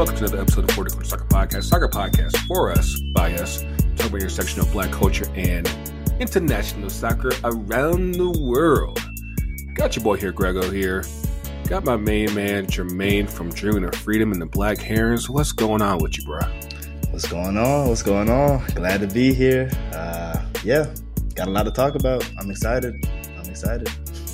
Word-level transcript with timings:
welcome 0.00 0.16
to 0.16 0.24
another 0.24 0.40
episode 0.40 0.64
of 0.64 0.70
For 0.70 0.82
the 0.82 0.88
Culture 0.88 1.04
Soccer 1.04 1.24
Podcast. 1.26 1.64
Soccer 1.64 1.86
podcast 1.86 2.34
for 2.46 2.72
us, 2.72 2.98
by 3.14 3.34
us, 3.34 3.66
talk 3.96 4.08
about 4.08 4.22
your 4.22 4.30
section 4.30 4.58
of 4.60 4.72
black 4.72 4.90
culture 4.90 5.30
and 5.34 5.70
international 6.18 6.88
soccer 6.88 7.32
around 7.44 8.14
the 8.14 8.30
world. 8.30 8.98
Got 9.74 9.96
your 9.96 10.02
boy 10.02 10.16
here, 10.16 10.32
Greggo 10.32 10.72
here. 10.72 11.04
Got 11.68 11.84
my 11.84 11.96
main 11.96 12.34
man, 12.34 12.64
Jermaine 12.64 13.28
from 13.28 13.50
Dreaming 13.50 13.84
of 13.84 13.94
Freedom 13.94 14.32
and 14.32 14.40
the 14.40 14.46
Black 14.46 14.78
Herons. 14.78 15.28
What's 15.28 15.52
going 15.52 15.82
on 15.82 15.98
with 15.98 16.16
you, 16.16 16.24
bro? 16.24 16.40
What's 17.10 17.28
going 17.28 17.58
on? 17.58 17.88
What's 17.88 18.02
going 18.02 18.30
on? 18.30 18.64
Glad 18.68 19.02
to 19.02 19.06
be 19.06 19.34
here. 19.34 19.68
Uh, 19.92 20.42
yeah, 20.64 20.86
got 21.34 21.46
a 21.46 21.50
lot 21.50 21.64
to 21.64 21.70
talk 21.70 21.94
about. 21.94 22.26
I'm 22.38 22.50
excited. 22.50 23.06
I'm 23.36 23.50
excited. 23.50 23.90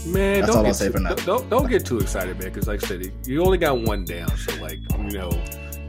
Man, 0.07 0.41
That's 0.41 0.47
don't 0.53 0.57
all 0.59 0.63
get 0.63 0.69
I'll 0.69 0.75
say 0.75 0.87
too, 0.87 0.93
for 0.93 1.01
now. 1.01 1.15
Don't, 1.15 1.51
don't 1.51 1.69
get 1.69 1.85
too 1.85 1.99
excited, 1.99 2.39
man, 2.39 2.53
because 2.53 2.69
like 2.69 2.83
I 2.85 2.87
said, 2.87 3.13
you 3.27 3.43
only 3.45 3.59
got 3.59 3.79
one 3.81 4.05
down. 4.05 4.29
So, 4.37 4.55
like, 4.63 4.79
you 4.99 5.19
know, 5.19 5.31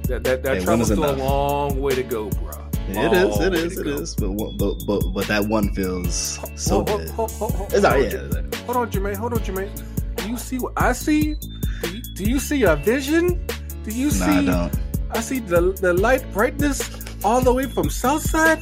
that 0.03 0.23
that, 0.23 0.43
that 0.43 0.57
Hey, 0.57 0.63
travel's 0.63 0.89
is 0.91 0.97
still 0.97 1.11
a 1.11 1.15
long 1.17 1.79
way 1.81 1.93
to 1.95 2.03
go, 2.03 2.29
bro. 2.29 2.51
It 2.89 3.13
is. 3.13 3.39
It 3.39 3.51
way 3.51 3.57
It 3.59 3.83
go. 3.83 3.89
is. 4.01 4.15
But 4.15 4.29
but 4.57 4.75
but 4.87 4.99
but 5.13 5.27
that 5.27 5.45
one 5.47 5.73
feels 5.73 6.39
so 6.55 6.75
Hold- 6.75 6.87
good. 6.87 7.09
hold- 7.09 7.31
hold- 7.31 7.51
hold- 7.53 7.73
It's 7.73 7.83
all 7.85 7.91
hold 7.91 8.05
on, 8.05 8.11
Yeah. 8.11 8.57
Hold 8.65 8.77
on, 8.77 8.91
Jermaine. 8.91 9.15
Hold 9.17 9.33
on, 9.33 9.39
Jermaine. 9.39 10.15
Do 10.15 10.29
you 10.29 10.37
see 10.37 10.57
what 10.57 10.73
I 10.77 10.93
see? 10.93 11.35
Do 11.83 11.89
you, 11.95 12.01
do 12.15 12.23
you 12.23 12.39
see 12.39 12.63
a 12.63 12.75
vision? 12.77 13.45
Do 13.83 13.91
you 13.91 14.05
Nah, 14.17 14.25
I 14.25 14.39
see? 14.39 14.45
don't. 14.45 14.73
I 15.11 15.19
see 15.21 15.39
the 15.39 15.61
the 15.73 15.93
light 15.93 16.23
brightness 16.33 16.89
all 17.23 17.41
the 17.41 17.53
way 17.53 17.65
from 17.67 17.89
Southside. 17.89 18.59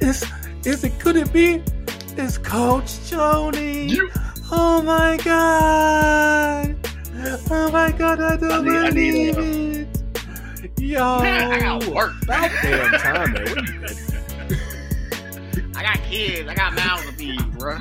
Is 0.00 0.24
is 0.64 0.84
it? 0.84 0.98
Could 0.98 1.16
it 1.16 1.32
be? 1.32 1.62
It's 2.16 2.36
Coach 2.36 3.08
Tony. 3.08 3.96
Oh 4.50 4.82
my 4.82 5.16
god! 5.22 6.76
Oh 7.50 7.70
my 7.70 7.92
god! 7.92 8.20
I 8.20 8.36
don't 8.36 8.52
I 8.52 8.60
need- 8.62 8.76
I 8.76 8.90
need, 8.90 9.34
believe 9.34 9.88
it. 10.64 10.80
Yo, 10.80 11.04
I 11.04 11.58
got 11.60 11.84
work. 11.86 12.12
About 12.22 12.50
damn 12.62 12.92
time, 12.98 13.32
man. 13.32 13.44
What 13.44 13.58
are 13.58 13.66
you- 13.66 13.86
I 15.76 15.82
got 15.82 15.98
kids. 16.04 16.48
I 16.48 16.54
got 16.54 16.74
mouths 16.74 17.04
to 17.06 17.12
feed, 17.12 17.58
bro. 17.58 17.76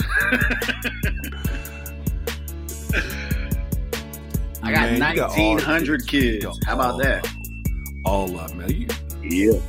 I 4.63 4.71
got 4.73 4.99
Man, 4.99 5.11
you 5.11 5.15
got 5.15 5.29
all 5.29 5.35
the 5.35 5.41
1,900 5.63 6.07
kids. 6.07 6.43
You 6.43 6.49
got 6.49 6.57
How 6.65 6.73
about 6.75 6.91
all 6.93 6.97
that? 6.99 7.25
of 7.25 7.31
'em. 7.31 8.01
All 8.05 8.39
of 8.39 8.49
them, 8.49 8.57
man. 8.59 8.69
You, 8.71 8.87
Yeah. 9.53 9.59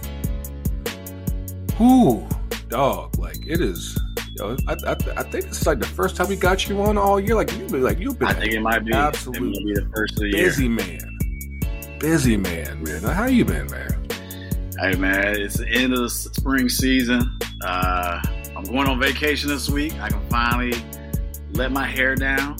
Whoo, 1.79 2.27
dog! 2.69 3.17
Like 3.19 3.39
it 3.47 3.61
is. 3.61 3.97
Yo, 4.39 4.57
I, 4.69 4.73
I, 4.87 4.93
I 4.93 5.23
think 5.25 5.47
it's 5.47 5.67
like 5.67 5.81
the 5.81 5.87
first 5.87 6.15
time 6.17 6.29
we 6.29 6.37
got 6.37 6.69
you 6.69 6.81
on 6.83 6.97
all 6.97 7.19
year. 7.19 7.35
Like 7.35 7.51
you've 7.53 7.71
been 7.73 7.83
like 7.83 7.99
you've 7.99 8.19
been 8.19 8.29
I 8.29 8.35
think 8.35 8.53
it 8.53 8.61
might 8.61 8.85
be. 8.85 8.93
Absolute 8.93 9.37
It 9.37 9.41
might 9.43 9.65
be 9.65 9.75
the 9.75 9.91
first 9.95 10.13
of 10.15 10.19
the 10.21 10.29
year. 10.29 10.45
busy 10.47 10.69
man, 10.69 11.19
busy 11.99 12.37
man, 12.37 12.83
man. 12.83 13.03
How 13.03 13.27
you 13.27 13.45
been, 13.45 13.67
man? 13.71 14.09
Hey 14.81 14.95
man, 14.95 15.41
it's 15.41 15.57
the 15.59 15.69
end 15.69 15.93
of 15.93 16.01
the 16.01 16.09
spring 16.11 16.69
season. 16.69 17.37
Uh, 17.65 18.21
I'm 18.57 18.63
going 18.65 18.87
on 18.89 19.01
vacation 19.01 19.49
this 19.49 19.69
week. 19.69 19.95
I 20.01 20.09
can 20.09 20.21
finally 20.29 20.73
let 21.53 21.73
my 21.73 21.87
hair 21.87 22.15
down. 22.15 22.57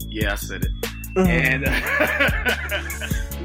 Yeah, 0.00 0.32
I 0.32 0.36
said 0.36 0.64
it. 0.64 0.70
and 1.16 1.64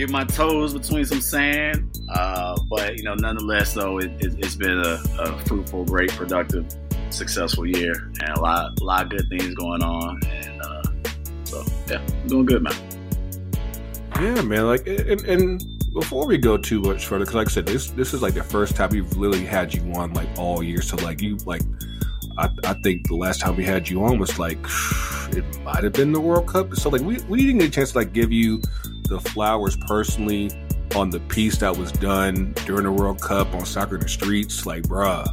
get 0.00 0.10
my 0.10 0.24
toes 0.24 0.72
between 0.72 1.04
some 1.04 1.20
sand. 1.20 1.98
Uh, 2.08 2.58
but 2.68 2.96
you 2.96 3.04
know, 3.04 3.14
nonetheless, 3.14 3.74
though, 3.74 3.98
it, 3.98 4.10
it, 4.18 4.34
it's 4.38 4.56
been 4.56 4.78
a, 4.78 5.00
a 5.18 5.38
fruitful, 5.44 5.84
great, 5.84 6.10
productive, 6.12 6.66
successful 7.10 7.66
year, 7.66 8.10
and 8.20 8.30
a 8.30 8.40
lot, 8.40 8.80
a 8.80 8.84
lot 8.84 9.04
of 9.04 9.10
good 9.10 9.28
things 9.28 9.54
going 9.54 9.82
on. 9.82 10.20
And 10.24 10.62
uh, 10.62 10.82
so, 11.44 11.64
yeah, 11.88 12.02
I'm 12.22 12.28
doing 12.28 12.46
good, 12.46 12.62
man. 12.62 12.74
Yeah, 14.16 14.40
man. 14.42 14.66
Like, 14.66 14.86
and, 14.86 15.20
and 15.26 15.62
before 15.92 16.26
we 16.26 16.38
go 16.38 16.56
too 16.56 16.80
much 16.80 17.06
further, 17.06 17.24
because 17.24 17.34
like 17.34 17.48
I 17.48 17.50
said, 17.50 17.66
this 17.66 17.90
this 17.90 18.14
is 18.14 18.22
like 18.22 18.34
the 18.34 18.42
first 18.42 18.76
time 18.76 18.90
we've 18.90 19.16
literally 19.16 19.46
had 19.46 19.74
you 19.74 19.82
on 19.92 20.14
like 20.14 20.28
all 20.38 20.62
year. 20.62 20.80
So 20.80 20.96
like 20.96 21.20
you 21.20 21.36
like, 21.44 21.62
I, 22.38 22.48
I 22.64 22.74
think 22.82 23.06
the 23.06 23.16
last 23.16 23.40
time 23.40 23.56
we 23.56 23.64
had 23.64 23.88
you 23.88 24.02
on 24.04 24.18
was 24.18 24.38
like 24.38 24.58
it 25.32 25.44
might 25.62 25.84
have 25.84 25.92
been 25.92 26.12
the 26.12 26.20
World 26.20 26.48
Cup. 26.48 26.74
So 26.74 26.88
like 26.88 27.02
we 27.02 27.20
we 27.28 27.44
didn't 27.44 27.58
get 27.58 27.68
a 27.68 27.70
chance 27.70 27.92
to 27.92 27.98
like 27.98 28.12
give 28.12 28.32
you 28.32 28.62
the 29.10 29.20
flowers 29.20 29.76
personally 29.86 30.50
on 30.96 31.10
the 31.10 31.20
piece 31.20 31.58
that 31.58 31.76
was 31.76 31.92
done 31.92 32.52
during 32.64 32.84
the 32.84 32.92
World 32.92 33.20
Cup 33.20 33.52
on 33.54 33.66
soccer 33.66 33.96
in 33.96 34.00
the 34.00 34.08
streets. 34.08 34.64
Like, 34.64 34.84
bruh, 34.84 35.26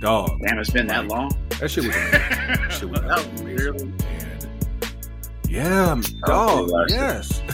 dog, 0.00 0.40
Damn, 0.46 0.58
it's 0.60 0.70
been 0.70 0.86
that 0.86 1.08
long. 1.08 1.30
that 1.60 1.70
shit 1.70 1.84
was 1.86 1.96
amazing. 1.96 2.10
That 2.12 2.70
shit 2.72 2.88
was 2.88 3.00
That 3.00 3.32
was 3.32 3.42
really- 3.42 3.68
amazing. 3.68 3.94
And 5.40 5.50
yeah, 5.50 6.00
dog. 6.26 6.70
Yes. 6.88 7.42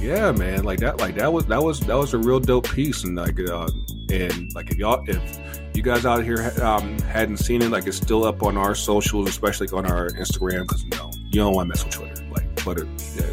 Yeah, 0.00 0.30
man. 0.30 0.62
Like 0.62 0.78
that. 0.78 0.98
Like 0.98 1.16
that 1.16 1.32
was 1.32 1.46
that 1.46 1.60
was 1.60 1.80
that 1.80 1.96
was 1.96 2.14
a 2.14 2.18
real 2.18 2.38
dope 2.38 2.68
piece. 2.70 3.02
And 3.02 3.16
like, 3.16 3.36
uh, 3.40 3.68
and 4.12 4.54
like 4.54 4.70
if 4.70 4.78
y'all 4.78 5.02
if 5.08 5.40
you 5.74 5.82
guys 5.82 6.06
out 6.06 6.22
here 6.22 6.52
um, 6.62 6.96
hadn't 7.00 7.38
seen 7.38 7.62
it, 7.62 7.70
like 7.72 7.84
it's 7.88 7.96
still 7.96 8.22
up 8.24 8.44
on 8.44 8.56
our 8.56 8.76
socials, 8.76 9.28
especially 9.28 9.66
on 9.70 9.86
our 9.86 10.10
Instagram, 10.10 10.62
because 10.68 10.84
you 10.84 10.90
know 10.90 11.10
you 11.24 11.40
don't 11.40 11.52
want 11.52 11.66
to 11.66 11.68
mess 11.70 11.84
with 11.84 11.94
Twitter. 11.94 12.24
Like 12.30 12.54
Twitter, 12.54 12.86
yeah, 13.16 13.24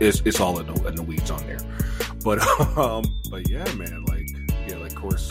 it's 0.00 0.22
it's 0.24 0.40
all 0.40 0.58
in 0.58 0.66
the, 0.66 0.88
in 0.88 0.96
the 0.96 1.02
weeds 1.02 1.30
on 1.30 1.46
there. 1.46 1.60
But 2.24 2.40
um, 2.78 3.04
but 3.30 3.48
yeah, 3.48 3.70
man. 3.74 4.04
Like 4.06 4.28
yeah, 4.66 4.76
like 4.76 4.92
of 4.92 4.96
course 4.96 5.30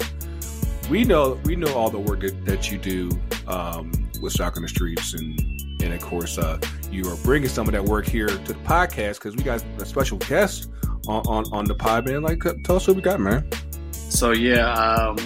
we 0.89 1.03
know 1.03 1.39
we 1.45 1.55
know 1.55 1.73
all 1.73 1.89
the 1.89 1.99
work 1.99 2.21
that, 2.21 2.71
you 2.71 2.77
do 2.77 3.09
um, 3.47 3.91
with 4.21 4.33
soccer 4.33 4.57
in 4.57 4.63
the 4.63 4.67
streets 4.69 5.13
and 5.13 5.39
and 5.81 5.93
of 5.93 6.01
course 6.01 6.37
uh, 6.37 6.59
you 6.91 7.07
are 7.07 7.15
bringing 7.17 7.47
some 7.47 7.67
of 7.67 7.73
that 7.73 7.83
work 7.83 8.05
here 8.05 8.27
to 8.27 8.37
the 8.37 8.53
podcast 8.61 9.15
because 9.15 9.35
we 9.35 9.43
got 9.43 9.63
a 9.77 9.85
special 9.85 10.17
guest 10.17 10.69
on, 11.07 11.21
on 11.27 11.45
on 11.53 11.65
the 11.65 11.75
pod 11.75 12.05
man 12.05 12.21
like 12.21 12.41
tell 12.63 12.75
us 12.75 12.87
what 12.87 12.95
we 12.95 13.01
got 13.01 13.19
man 13.19 13.47
So 13.93 14.31
yeah, 14.31 14.73
um, 14.73 15.17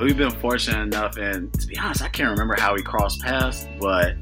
we've 0.00 0.16
been 0.16 0.32
fortunate 0.32 0.82
enough, 0.82 1.16
and 1.16 1.52
to 1.60 1.66
be 1.66 1.78
honest, 1.78 2.02
I 2.02 2.08
can't 2.08 2.30
remember 2.30 2.56
how 2.58 2.74
we 2.74 2.82
crossed 2.82 3.20
paths, 3.20 3.66
but 3.80 4.16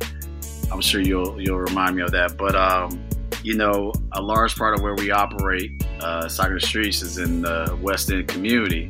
I'm 0.71 0.83
sure 0.83 1.01
you'll 1.01 1.41
you'll 1.41 1.59
remind 1.59 1.97
me 1.97 2.03
of 2.03 2.11
that. 2.13 2.37
But 2.37 2.55
um, 2.55 3.01
you 3.43 3.57
know, 3.57 3.93
a 4.13 4.23
large 4.23 4.57
part 4.57 4.75
of 4.75 4.83
where 4.83 4.95
we 4.95 5.11
operate, 5.11 5.85
uh, 6.01 6.29
Soccer 6.29 6.59
Streets, 6.61 7.03
is 7.03 7.19
in 7.19 7.43
the 7.43 7.79
West 7.81 8.11
End 8.11 8.29
community, 8.29 8.89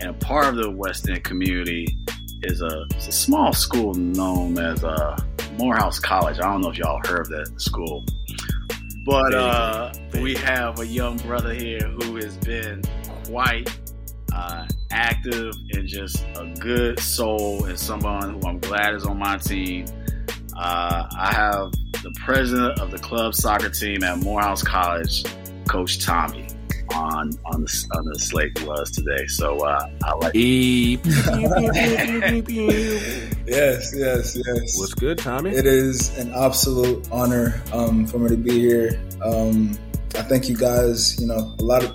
and 0.00 0.10
a 0.10 0.14
part 0.14 0.46
of 0.46 0.56
the 0.56 0.70
West 0.70 1.08
End 1.08 1.22
community 1.24 1.86
is 2.42 2.60
a, 2.60 2.86
it's 2.90 3.08
a 3.08 3.12
small 3.12 3.52
school 3.52 3.94
known 3.94 4.58
as 4.58 4.84
uh, 4.84 5.16
Morehouse 5.58 5.98
College. 5.98 6.38
I 6.38 6.42
don't 6.42 6.60
know 6.60 6.70
if 6.70 6.78
y'all 6.78 7.00
heard 7.06 7.20
of 7.20 7.28
that 7.28 7.60
school, 7.60 8.04
but 9.06 9.34
uh, 9.34 9.92
we 10.20 10.34
have 10.34 10.80
a 10.80 10.86
young 10.86 11.16
brother 11.18 11.54
here 11.54 11.80
who 11.80 12.16
has 12.16 12.36
been 12.38 12.82
quite 13.26 13.68
uh, 14.32 14.66
active 14.90 15.54
and 15.72 15.86
just 15.86 16.24
a 16.36 16.46
good 16.58 16.98
soul 16.98 17.64
and 17.64 17.78
someone 17.78 18.34
who 18.34 18.48
I'm 18.48 18.58
glad 18.58 18.94
is 18.94 19.04
on 19.04 19.18
my 19.18 19.36
team. 19.38 19.86
Uh, 20.56 21.06
I 21.18 21.32
have 21.34 21.72
the 22.02 22.14
president 22.24 22.78
of 22.78 22.90
the 22.90 22.98
club 22.98 23.34
soccer 23.34 23.70
team 23.70 24.04
at 24.04 24.18
Morehouse 24.18 24.62
College, 24.62 25.24
Coach 25.68 26.04
Tommy, 26.04 26.46
on 26.94 27.30
on 27.46 27.62
the 27.62 27.88
on 27.96 28.04
the 28.04 28.18
slate 28.18 28.54
with 28.60 28.70
us 28.70 28.90
today. 28.90 29.26
So 29.26 29.64
uh, 29.64 29.88
I 30.04 30.14
like. 30.14 30.32
Beep. 30.32 31.00
Yes, 33.46 33.92
yes, 33.94 34.34
yes. 34.34 34.78
what's 34.78 34.94
good 34.94 35.18
tommy 35.18 35.50
It 35.50 35.66
is 35.66 36.16
an 36.16 36.32
absolute 36.32 37.06
honor 37.12 37.60
um, 37.74 38.06
for 38.06 38.18
me 38.18 38.30
to 38.30 38.36
be 38.38 38.58
here. 38.58 38.98
Um, 39.22 39.78
I 40.14 40.22
thank 40.22 40.48
you 40.48 40.56
guys. 40.56 41.20
You 41.20 41.26
know, 41.26 41.54
a 41.58 41.62
lot 41.62 41.84
of, 41.84 41.90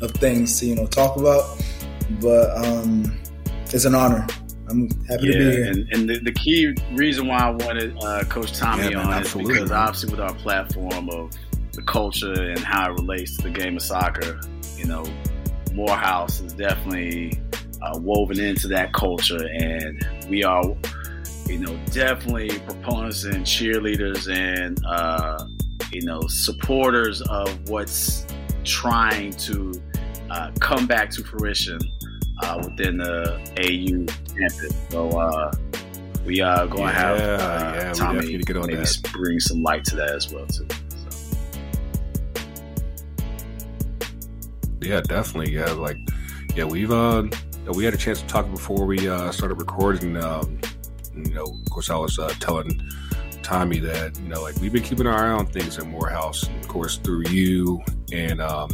of 0.00 0.10
things 0.12 0.58
to 0.60 0.66
you 0.66 0.74
know 0.74 0.86
talk 0.86 1.18
about, 1.18 1.62
but 2.20 2.56
um, 2.64 3.18
it's 3.66 3.84
an 3.84 3.94
honor. 3.94 4.26
I'm 4.68 4.88
happy 5.04 5.26
to 5.26 5.32
be 5.32 5.38
here. 5.38 5.70
and, 5.70 5.88
and 5.92 6.08
the, 6.08 6.18
the 6.18 6.32
key 6.32 6.74
reason 6.92 7.28
why 7.28 7.38
I 7.38 7.50
wanted 7.50 7.96
uh, 8.02 8.24
Coach 8.24 8.52
Tommy 8.58 8.90
Yeah, 8.90 9.00
on 9.00 9.22
is 9.22 9.32
because 9.32 9.70
obviously 9.70 10.10
with 10.10 10.20
our 10.20 10.34
platform 10.34 11.08
of 11.10 11.32
the 11.72 11.82
culture 11.82 12.32
and 12.32 12.58
how 12.58 12.90
it 12.90 12.94
relates 12.94 13.36
to 13.36 13.44
the 13.44 13.50
game 13.50 13.76
of 13.76 13.82
soccer, 13.82 14.40
you 14.76 14.86
know, 14.86 15.04
Morehouse 15.72 16.40
is 16.40 16.52
definitely 16.54 17.40
uh, 17.82 17.98
woven 17.98 18.40
into 18.40 18.66
that 18.68 18.92
culture, 18.92 19.46
and 19.46 20.06
we 20.28 20.42
are, 20.42 20.64
you 21.46 21.58
know, 21.58 21.78
definitely 21.92 22.58
proponents 22.60 23.24
and 23.24 23.44
cheerleaders 23.44 24.32
and 24.34 24.82
uh, 24.86 25.46
you 25.92 26.02
know 26.02 26.20
supporters 26.28 27.20
of 27.22 27.68
what's 27.68 28.26
trying 28.64 29.32
to 29.32 29.72
uh, 30.30 30.50
come 30.60 30.86
back 30.86 31.10
to 31.10 31.22
fruition 31.22 31.78
uh, 32.42 32.62
within 32.64 32.98
the 32.98 33.34
AU 33.58 34.06
campus. 34.34 34.74
So 34.90 35.08
uh, 35.10 35.52
we 36.24 36.40
are 36.40 36.66
going 36.66 36.88
to 36.88 36.92
have 36.92 37.18
uh, 37.18 37.74
yeah, 37.76 37.92
Tommy 37.92 38.36
to 38.36 38.38
get 38.38 38.56
on 38.56 38.66
maybe 38.66 38.76
that. 38.76 39.10
bring 39.12 39.40
some 39.40 39.62
light 39.62 39.84
to 39.86 39.96
that 39.96 40.10
as 40.10 40.32
well 40.32 40.46
too. 40.46 40.66
So. 40.88 41.38
Yeah, 44.80 45.00
definitely. 45.00 45.52
Yeah, 45.52 45.70
like 45.72 45.98
yeah, 46.54 46.64
we've 46.64 46.92
uh 46.92 47.24
we 47.74 47.84
had 47.84 47.94
a 47.94 47.96
chance 47.96 48.20
to 48.20 48.26
talk 48.26 48.50
before 48.50 48.86
we 48.86 49.08
uh 49.08 49.30
started 49.32 49.54
recording. 49.54 50.16
Um, 50.16 50.60
you 51.14 51.32
know, 51.32 51.44
of 51.44 51.70
course, 51.70 51.90
I 51.90 51.96
was 51.96 52.18
uh, 52.18 52.28
telling 52.40 52.80
Tommy 53.42 53.78
that 53.80 54.18
you 54.18 54.28
know, 54.28 54.42
like 54.42 54.56
we've 54.56 54.72
been 54.72 54.82
keeping 54.82 55.06
our 55.06 55.14
eye 55.14 55.30
on 55.30 55.46
things 55.46 55.78
at 55.78 55.86
Morehouse, 55.86 56.42
and 56.44 56.56
of 56.56 56.68
course 56.68 56.98
through 56.98 57.24
you 57.28 57.82
and 58.12 58.40
um, 58.40 58.70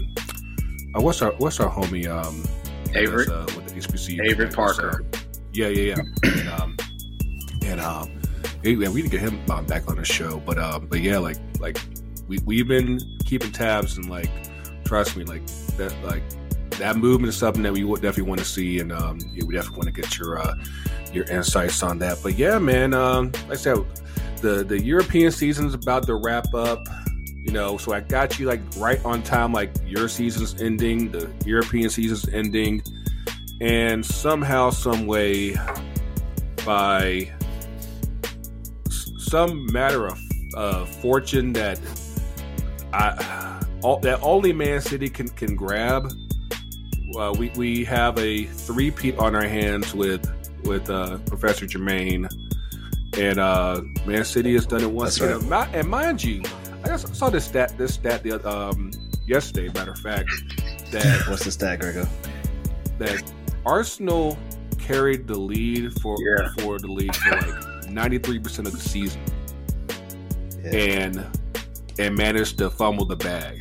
uh, 0.94 1.00
what's 1.00 1.22
our 1.22 1.32
what's 1.32 1.60
our 1.60 1.70
homie 1.70 2.08
um, 2.08 2.42
Avery 2.94 3.26
uh, 3.28 3.44
with 3.56 3.68
the 3.68 3.80
HBC 3.80 4.28
Avery 4.28 4.48
Parker. 4.48 5.04
Uh, 5.12 5.18
yeah, 5.52 5.68
yeah, 5.68 5.96
yeah. 5.96 6.30
and, 6.30 6.48
um, 6.48 6.76
and 7.64 7.80
um, 7.80 8.20
yeah, 8.62 8.88
we 8.88 9.02
need 9.02 9.10
to 9.10 9.18
get 9.18 9.20
him 9.20 9.40
um, 9.50 9.66
back 9.66 9.88
on 9.88 9.96
the 9.96 10.04
show, 10.04 10.40
but 10.44 10.58
um, 10.58 10.86
but 10.86 11.00
yeah, 11.00 11.18
like 11.18 11.38
like 11.58 11.78
we 12.28 12.38
we've 12.44 12.68
been 12.68 13.00
keeping 13.24 13.52
tabs 13.52 13.96
and 13.96 14.08
like 14.08 14.30
trust 14.84 15.16
me, 15.16 15.24
like 15.24 15.44
that 15.76 15.94
like 16.04 16.22
that 16.78 16.96
movement 16.96 17.28
is 17.28 17.36
something 17.36 17.62
that 17.62 17.72
we 17.72 17.84
would 17.84 18.02
definitely 18.02 18.28
want 18.28 18.40
to 18.40 18.46
see, 18.46 18.78
and 18.80 18.92
um, 18.92 19.18
yeah, 19.32 19.44
we 19.44 19.54
definitely 19.54 19.78
want 19.78 19.94
to 19.94 20.00
get 20.00 20.18
your 20.18 20.38
uh, 20.38 20.54
your 21.12 21.24
insights 21.24 21.82
on 21.82 21.98
that. 21.98 22.18
But 22.22 22.38
yeah, 22.38 22.58
man, 22.58 22.94
um, 22.94 23.32
like 23.48 23.52
I 23.52 23.56
said, 23.56 23.78
the 24.40 24.64
the 24.64 24.80
European 24.80 25.32
season 25.32 25.66
is 25.66 25.74
about 25.74 26.06
to 26.06 26.14
wrap 26.14 26.54
up. 26.54 26.86
You 27.42 27.50
know, 27.50 27.76
so 27.76 27.92
I 27.92 28.00
got 28.00 28.38
you 28.38 28.46
like 28.46 28.60
right 28.76 29.04
on 29.04 29.22
time. 29.22 29.52
Like 29.52 29.72
your 29.84 30.08
season's 30.08 30.60
ending, 30.62 31.10
the 31.10 31.28
European 31.44 31.90
season's 31.90 32.28
ending, 32.28 32.82
and 33.60 34.06
somehow, 34.06 34.70
some 34.70 35.06
way, 35.06 35.56
by 36.64 37.32
some 39.18 39.66
matter 39.72 40.06
of 40.06 40.18
uh, 40.54 40.84
fortune 40.84 41.52
that 41.54 41.80
I 42.92 43.60
all, 43.82 43.98
that 44.00 44.20
only 44.22 44.52
Man 44.52 44.80
City 44.80 45.08
can 45.10 45.28
can 45.30 45.56
grab. 45.56 46.12
Uh, 47.16 47.34
we 47.36 47.50
we 47.56 47.84
have 47.84 48.16
a 48.18 48.44
three 48.44 48.90
peat 48.92 49.18
on 49.18 49.34
our 49.34 49.48
hands 49.48 49.94
with 49.94 50.30
with 50.62 50.88
uh, 50.88 51.18
Professor 51.26 51.66
Jermaine, 51.66 52.28
and 53.18 53.38
uh, 53.38 53.82
Man 54.06 54.24
City 54.24 54.54
has 54.54 54.64
done 54.64 54.82
it 54.82 54.90
once. 54.90 55.20
And, 55.20 55.50
mi- 55.50 55.66
and 55.72 55.88
mind 55.88 56.22
you, 56.22 56.42
I 56.84 56.88
just 56.88 57.14
saw 57.14 57.30
this 57.30 57.44
stat 57.44 57.76
this 57.78 57.94
stat 57.94 58.22
the, 58.22 58.46
um, 58.48 58.90
yesterday. 59.26 59.68
Matter 59.74 59.92
of 59.92 59.98
fact, 59.98 60.28
that 60.90 61.24
What's 61.28 61.44
the 61.44 61.50
stat, 61.50 61.80
Greggo? 61.80 62.08
that 62.98 63.22
Arsenal 63.64 64.36
carried 64.78 65.26
the 65.26 65.38
lead 65.38 65.92
for 66.00 66.16
Yeah. 66.20 66.48
for 66.58 66.78
the 66.78 66.88
league 66.88 67.14
for 67.14 67.36
like 67.36 67.88
ninety 67.90 68.18
three 68.18 68.38
percent 68.38 68.66
of 68.68 68.74
the 68.74 68.80
season, 68.80 69.20
Yeah. 70.62 70.70
and 70.74 71.26
and 71.98 72.16
managed 72.16 72.58
to 72.58 72.70
fumble 72.70 73.04
the 73.04 73.16
bag. 73.16 73.60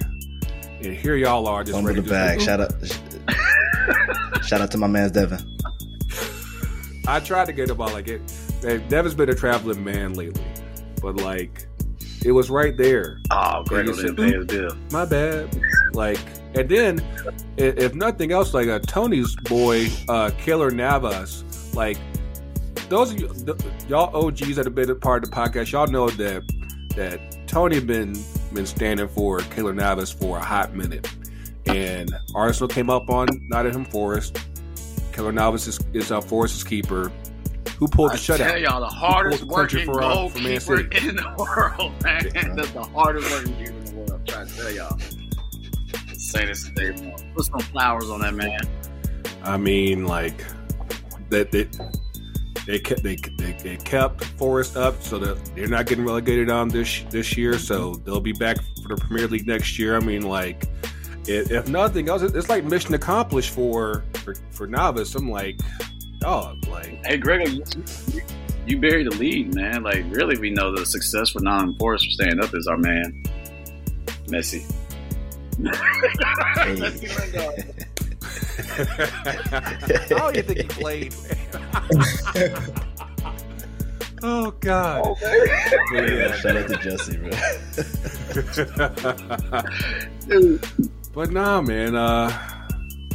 And 0.84 0.96
here 0.96 1.16
y'all 1.16 1.48
are 1.48 1.64
just 1.64 1.76
Fumble 1.76 1.94
the 1.94 2.02
bag. 2.02 2.42
Shout 2.42 2.60
out. 2.60 2.74
Shout 4.44 4.62
out 4.62 4.72
to 4.72 4.78
my 4.78 4.88
man's 4.88 5.12
Devin. 5.12 5.40
I 7.08 7.20
tried 7.20 7.46
to 7.46 7.54
get 7.54 7.70
about 7.70 7.94
like 7.94 8.08
it. 8.08 8.22
Devin's 8.90 9.14
been 9.16 9.30
a 9.30 9.36
traveling 9.36 9.84
man 9.84 10.14
lately, 10.14 10.44
but 11.02 11.18
like 11.18 11.68
it 12.24 12.32
was 12.32 12.50
right 12.50 12.76
there. 12.78 13.20
Oh, 13.32 13.64
Greggo 13.66 13.88
you 13.88 13.94
didn't 13.94 13.96
said, 13.96 14.18
pay 14.18 14.32
his 14.34 14.46
bill. 14.46 14.78
My 14.92 15.06
bad. 15.06 15.50
Like, 15.94 16.20
and 16.54 16.70
then 16.70 17.04
if 17.58 17.94
nothing 17.96 18.32
else, 18.32 18.54
like 18.54 18.68
a 18.68 18.80
Tony's 18.80 19.36
boy, 19.36 19.86
uh, 20.08 20.32
Keylor 20.44 20.72
Navas, 20.72 21.44
like 21.74 21.98
those 22.90 23.12
of 23.12 23.20
you, 23.20 23.28
th- 23.28 23.58
y'all 23.88 24.16
OGs 24.16 24.56
that 24.58 24.66
have 24.66 24.76
been 24.76 24.90
a 24.90 24.96
part 24.96 25.24
of 25.24 25.32
the 25.32 25.36
podcast, 25.36 25.72
y'all 25.72 25.88
know 25.88 26.10
that 26.10 26.44
that 26.96 27.48
Tony 27.48 27.80
been 27.80 28.16
been 28.54 28.66
standing 28.66 29.08
for 29.08 29.40
Keylor 29.40 29.74
Navas 29.74 30.12
for 30.12 30.38
a 30.38 30.44
hot 30.44 30.76
minute, 30.76 31.10
and 31.66 32.14
Arsenal 32.36 32.68
came 32.68 32.90
up 32.90 33.10
on 33.10 33.28
Nottingham 33.50 33.86
Forest. 33.86 34.38
Keylor 35.14 35.34
Navas 35.34 35.68
is, 35.68 35.80
is 35.94 36.12
uh, 36.12 36.22
Forest's 36.22 36.64
keeper. 36.64 37.12
Who 37.82 37.88
pulled 37.88 38.12
the 38.12 38.34
I 38.34 38.38
the 38.38 38.44
tell 38.44 38.58
y'all, 38.60 38.80
the 38.80 38.86
hardest 38.86 39.44
working 39.46 39.86
for, 39.86 40.04
uh, 40.04 40.14
goalkeeper 40.14 40.82
in 40.82 41.16
the 41.16 41.36
world, 41.36 41.92
man. 42.04 42.30
Yeah. 42.36 42.54
That's 42.54 42.70
the 42.74 42.84
hardest 42.84 43.32
working 43.32 43.56
keeper 43.56 43.72
in 43.72 43.86
the 43.86 43.94
world. 43.96 44.12
I'm 44.12 44.26
trying 44.28 44.48
to 44.48 44.56
tell 44.56 44.72
y'all. 44.72 45.00
Say 46.14 46.46
this 46.46 46.64
today. 46.66 47.16
Put 47.36 47.46
some 47.46 47.60
flowers 47.60 48.08
on 48.12 48.22
that 48.22 48.36
man. 48.36 48.60
I 49.42 49.58
mean, 49.58 50.06
like 50.06 50.46
that 51.30 51.52
they 51.52 51.68
they 52.68 52.78
kept 52.78 53.02
they, 53.02 53.16
they, 53.16 53.54
they 53.54 53.78
kept 53.78 54.26
Forest 54.26 54.78
up 54.78 55.02
so 55.02 55.18
that 55.18 55.44
they're 55.56 55.66
not 55.66 55.88
getting 55.88 56.06
relegated 56.06 56.52
on 56.52 56.68
this 56.70 57.02
this 57.10 57.36
year. 57.36 57.58
So 57.58 57.96
they'll 58.06 58.20
be 58.20 58.34
back 58.34 58.58
for 58.84 58.96
the 58.96 59.02
Premier 59.02 59.28
League 59.28 59.48
next 59.48 59.80
year. 59.80 59.98
I 59.98 60.02
mean, 60.02 60.22
like 60.22 60.66
if, 61.28 61.50
if 61.50 61.68
nothing 61.68 62.10
else, 62.10 62.22
it's 62.22 62.48
like 62.48 62.64
mission 62.64 62.94
accomplished 62.94 63.50
for 63.50 64.04
for, 64.18 64.36
for 64.52 64.68
Navas. 64.68 65.16
I'm 65.16 65.32
like, 65.32 65.60
oh, 66.24 66.56
like 66.70 67.06
Hey, 67.06 67.20
Greggo, 67.20 67.48
you, 67.50 67.64
you, 68.14 68.22
you 68.66 68.80
buried 68.80 69.08
the 69.12 69.16
lead, 69.16 69.56
man. 69.56 69.84
Like, 69.84 70.06
really, 70.10 70.38
we 70.38 70.50
know 70.50 70.76
the 70.76 70.86
success 70.86 71.30
for 71.30 71.40
non 71.42 71.76
Forest 71.76 72.06
for 72.06 72.12
staying 72.12 72.40
up 72.42 72.54
is 72.54 72.68
our 72.68 72.78
man, 72.78 73.24
Messi. 74.28 74.62
Hey. 76.56 76.76
Jesse 76.76 77.08
Lingard. 77.08 77.88
how 80.18 80.32
do 80.32 80.38
you 80.38 80.44
think 80.44 80.60
he 80.60 80.68
played? 80.68 81.14
oh 84.24 84.52
God. 84.60 85.16
But 85.22 86.10
yeah, 86.10 86.36
Shout 86.36 86.58
out 86.58 86.68
to 86.70 86.78
Jesse, 86.78 87.18
bro. 87.18 87.32
But 91.14 91.32
nah, 91.32 91.62
man. 91.62 91.96
Uh, 91.96 92.30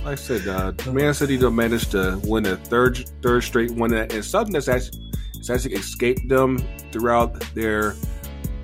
like 0.07 0.13
I 0.13 0.23
said, 0.23 0.47
uh, 0.47 0.73
Man 0.93 1.13
City 1.15 1.37
done 1.37 1.57
managed 1.57 1.91
to 1.91 2.21
win 2.25 2.47
a 2.47 2.57
third 2.57 3.09
third 3.23 3.43
straight 3.43 3.73
one, 3.73 3.93
and 3.93 4.25
something 4.25 4.53
that's 4.53 4.69
actually, 4.69 5.11
it's 5.35 5.51
actually 5.51 5.75
escaped 5.75 6.29
them 6.29 6.65
throughout 6.93 7.41
their, 7.57 7.97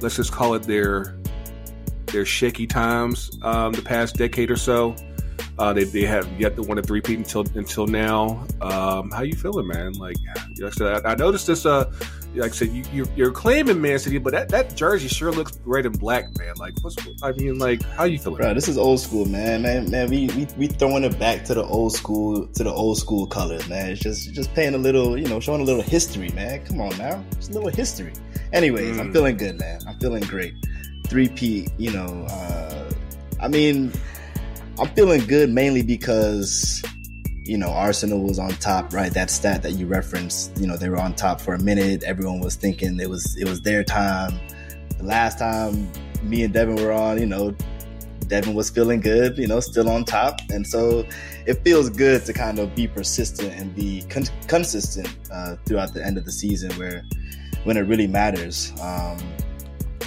let's 0.00 0.14
just 0.14 0.30
call 0.30 0.54
it 0.54 0.62
their 0.62 1.18
their 2.06 2.24
shaky 2.24 2.66
times 2.66 3.36
um, 3.42 3.72
the 3.72 3.82
past 3.82 4.14
decade 4.14 4.52
or 4.52 4.56
so. 4.56 4.94
Uh, 5.58 5.72
they, 5.72 5.84
they 5.84 6.02
have 6.02 6.28
yet 6.40 6.54
to 6.54 6.62
win 6.62 6.78
a 6.78 6.82
three-peat 6.82 7.18
until 7.18 7.44
until 7.56 7.88
now. 7.88 8.46
Um, 8.60 9.10
how 9.10 9.22
you 9.22 9.34
feeling, 9.34 9.66
man? 9.66 9.94
Like, 9.94 10.16
like 10.60 10.72
I 10.72 10.76
said, 10.76 11.04
I, 11.04 11.12
I 11.12 11.14
noticed 11.16 11.48
this. 11.48 11.66
Uh, 11.66 11.92
like 12.34 12.52
I 12.52 12.55
said, 12.55 12.69
you, 12.70 12.84
you're, 12.93 13.06
you're 13.14 13.31
claiming 13.31 13.81
Man 13.81 13.99
City, 13.99 14.19
but 14.19 14.32
that, 14.32 14.49
that 14.49 14.75
jersey 14.76 15.08
sure 15.08 15.32
looks 15.32 15.58
red 15.64 15.84
and 15.87 15.99
black, 15.99 16.25
man. 16.38 16.55
Like, 16.56 16.75
what's 16.82 16.96
I 17.23 17.32
mean, 17.32 17.58
like, 17.58 17.82
how 17.82 18.05
you 18.05 18.19
feeling? 18.19 18.38
Bro, 18.38 18.55
this 18.55 18.69
is 18.69 18.79
old 18.79 19.00
school, 19.00 19.26
man. 19.26 19.62
Man, 19.62 19.90
man, 19.90 20.08
we, 20.08 20.29
we 20.37 20.46
we 20.56 20.67
throwing 20.67 21.05
it 21.05 21.19
back 21.19 21.44
to 21.46 21.55
the 21.55 21.62
old 21.64 21.93
school 21.94 22.46
to 22.46 22.64
the 22.64 22.73
old 22.73 22.99
school 22.99 23.26
colors, 23.26 23.69
man. 23.69 23.90
It's 23.90 24.00
just 24.00 24.32
just 24.32 24.52
paying 24.55 24.75
a 24.75 24.79
little, 24.79 25.19
you 25.19 25.26
know, 25.29 25.40
showing 25.40 25.61
a 25.61 25.64
little 25.64 25.82
history, 25.82 26.30
man. 26.30 26.64
Come 26.64 26.80
on 26.80 26.97
now, 26.99 27.23
just 27.37 27.50
a 27.50 27.54
little 27.54 27.68
history. 27.71 28.12
Anyways, 28.52 28.99
I'm 28.99 29.09
Mm. 29.11 29.12
feeling 29.12 29.37
good, 29.37 29.59
man. 29.59 29.80
I'm 29.87 29.99
feeling 29.99 30.23
great. 30.25 30.54
Three 31.09 31.28
P, 31.28 31.68
you 31.78 31.90
know, 31.92 32.26
uh, 32.30 32.90
I 33.40 33.49
mean, 33.49 33.92
I'm 34.78 34.88
feeling 34.95 35.21
good 35.26 35.50
mainly 35.50 35.83
because 35.83 36.83
you 37.44 37.58
know 37.58 37.70
Arsenal 37.70 38.22
was 38.22 38.38
on 38.38 38.50
top, 38.52 38.92
right? 38.92 39.12
That 39.12 39.30
stat 39.30 39.62
that 39.62 39.72
you 39.72 39.87
referenced, 39.87 40.56
you 40.58 40.66
know, 40.66 40.76
they 40.76 40.88
were 40.88 41.00
on 41.00 41.14
top 41.14 41.40
for 41.40 41.54
a 41.54 41.62
minute. 41.62 42.02
Everyone 42.04 42.40
was 42.40 42.56
thinking 42.56 43.00
it 43.00 43.11
was 43.11 43.37
it 43.37 43.49
was 43.49 43.61
their 43.62 43.82
time. 43.82 44.38
The 44.99 45.04
last 45.04 45.38
time 45.38 45.90
me 46.22 46.44
and 46.44 46.52
Devin 46.52 46.76
were 46.76 46.92
on, 46.92 47.18
you 47.18 47.26
know, 47.26 47.54
Devin 48.28 48.54
was 48.54 48.70
feeling 48.70 49.00
good, 49.00 49.37
you 49.37 49.46
know, 49.46 49.61
still 49.61 49.88
on 49.88 50.04
top. 50.04 50.40
And 50.50 50.66
so 50.66 51.04
it 51.46 51.62
feels 51.64 51.90
good 51.90 52.25
to 52.25 52.32
kind 52.32 52.58
of 52.58 52.75
be 52.75 52.87
persistent 52.87 53.52
and 53.52 53.75
be 53.75 54.04
con- 54.08 54.25
consistent 54.46 55.08
uh, 55.30 55.56
throughout 55.66 55.92
the 55.92 56.04
end 56.04 56.16
of 56.16 56.25
the 56.25 56.32
season 56.32 56.72
where 56.72 57.04
when 57.64 57.76
it 57.76 57.82
really 57.82 58.06
matters. 58.06 58.72
Um, 58.80 59.18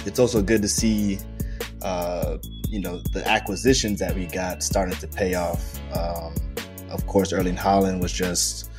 it's 0.04 0.18
also 0.18 0.42
good 0.42 0.62
to 0.62 0.68
see, 0.68 1.18
uh, 1.82 2.38
you 2.68 2.80
know, 2.80 2.98
the 3.12 3.26
acquisitions 3.28 3.98
that 4.00 4.14
we 4.14 4.26
got 4.26 4.62
starting 4.62 4.96
to 4.96 5.08
pay 5.08 5.34
off. 5.34 5.78
Um, 5.92 6.34
of 6.96 7.06
course, 7.06 7.32
Erling 7.32 7.56
Haaland 7.56 8.00
was 8.00 8.12
just 8.12 8.70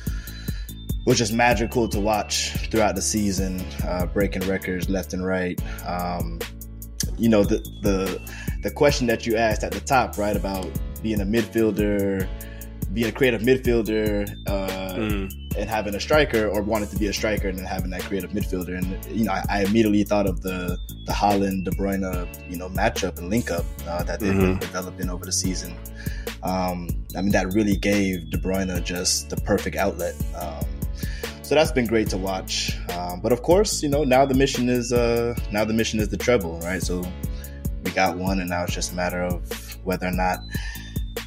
was 1.06 1.16
just 1.16 1.32
magical 1.32 1.88
to 1.88 2.00
watch 2.00 2.50
throughout 2.70 2.94
the 2.94 3.00
season, 3.00 3.64
uh, 3.86 4.06
breaking 4.06 4.46
records 4.46 4.90
left 4.90 5.14
and 5.14 5.24
right. 5.24 5.58
Um, 5.86 6.40
you 7.16 7.28
know, 7.28 7.44
the 7.44 7.58
the 7.82 8.20
the 8.62 8.70
question 8.70 9.06
that 9.06 9.24
you 9.24 9.36
asked 9.36 9.62
at 9.62 9.72
the 9.72 9.80
top, 9.80 10.18
right, 10.18 10.36
about 10.36 10.68
being 11.00 11.20
a 11.20 11.24
midfielder, 11.24 12.28
being 12.94 13.08
a 13.08 13.12
creative 13.12 13.42
midfielder, 13.42 14.28
uh, 14.46 14.94
Mm. 14.98 15.56
and 15.58 15.68
having 15.70 15.94
a 15.94 16.00
striker, 16.00 16.48
or 16.48 16.62
wanted 16.62 16.90
to 16.90 16.96
be 16.96 17.06
a 17.08 17.12
striker 17.12 17.48
and 17.48 17.58
then 17.58 17.66
having 17.66 17.90
that 17.90 18.02
creative 18.02 18.30
midfielder. 18.30 18.76
And 18.78 18.96
you 19.16 19.24
know, 19.24 19.32
I, 19.32 19.44
I 19.48 19.62
immediately 19.64 20.02
thought 20.04 20.26
of 20.26 20.40
the 20.42 20.78
the 21.06 21.12
Haaland 21.12 21.64
De 21.64 21.70
Bruyne, 21.70 22.26
you 22.50 22.56
know, 22.56 22.68
matchup 22.70 23.18
and 23.18 23.28
link 23.30 23.50
up 23.50 23.64
uh, 23.86 24.02
that 24.04 24.20
they've 24.20 24.32
been 24.36 24.56
Mhm. 24.56 24.60
developing 24.60 25.08
over 25.10 25.24
the 25.24 25.32
season. 25.32 25.74
Um, 26.42 26.88
I 27.16 27.20
mean, 27.22 27.32
that 27.32 27.52
really 27.52 27.76
gave 27.76 28.30
De 28.30 28.38
Bruyne 28.38 28.82
just 28.84 29.28
the 29.30 29.36
perfect 29.36 29.76
outlet. 29.76 30.14
Um, 30.34 30.64
so 31.42 31.54
that's 31.54 31.72
been 31.72 31.86
great 31.86 32.08
to 32.10 32.16
watch. 32.18 32.76
Um, 32.90 33.20
but 33.20 33.32
of 33.32 33.42
course, 33.42 33.82
you 33.82 33.88
know, 33.88 34.04
now 34.04 34.24
the 34.26 34.34
mission 34.34 34.68
is 34.68 34.92
uh, 34.92 35.34
now 35.52 35.64
the 35.64 35.72
mission 35.74 35.98
is 36.00 36.08
the 36.08 36.16
treble, 36.16 36.60
right? 36.60 36.82
So 36.82 37.04
we 37.84 37.90
got 37.92 38.16
one, 38.18 38.40
and 38.40 38.50
now 38.50 38.64
it's 38.64 38.74
just 38.74 38.92
a 38.92 38.94
matter 38.94 39.22
of 39.22 39.40
whether 39.84 40.06
or 40.06 40.12
not 40.12 40.38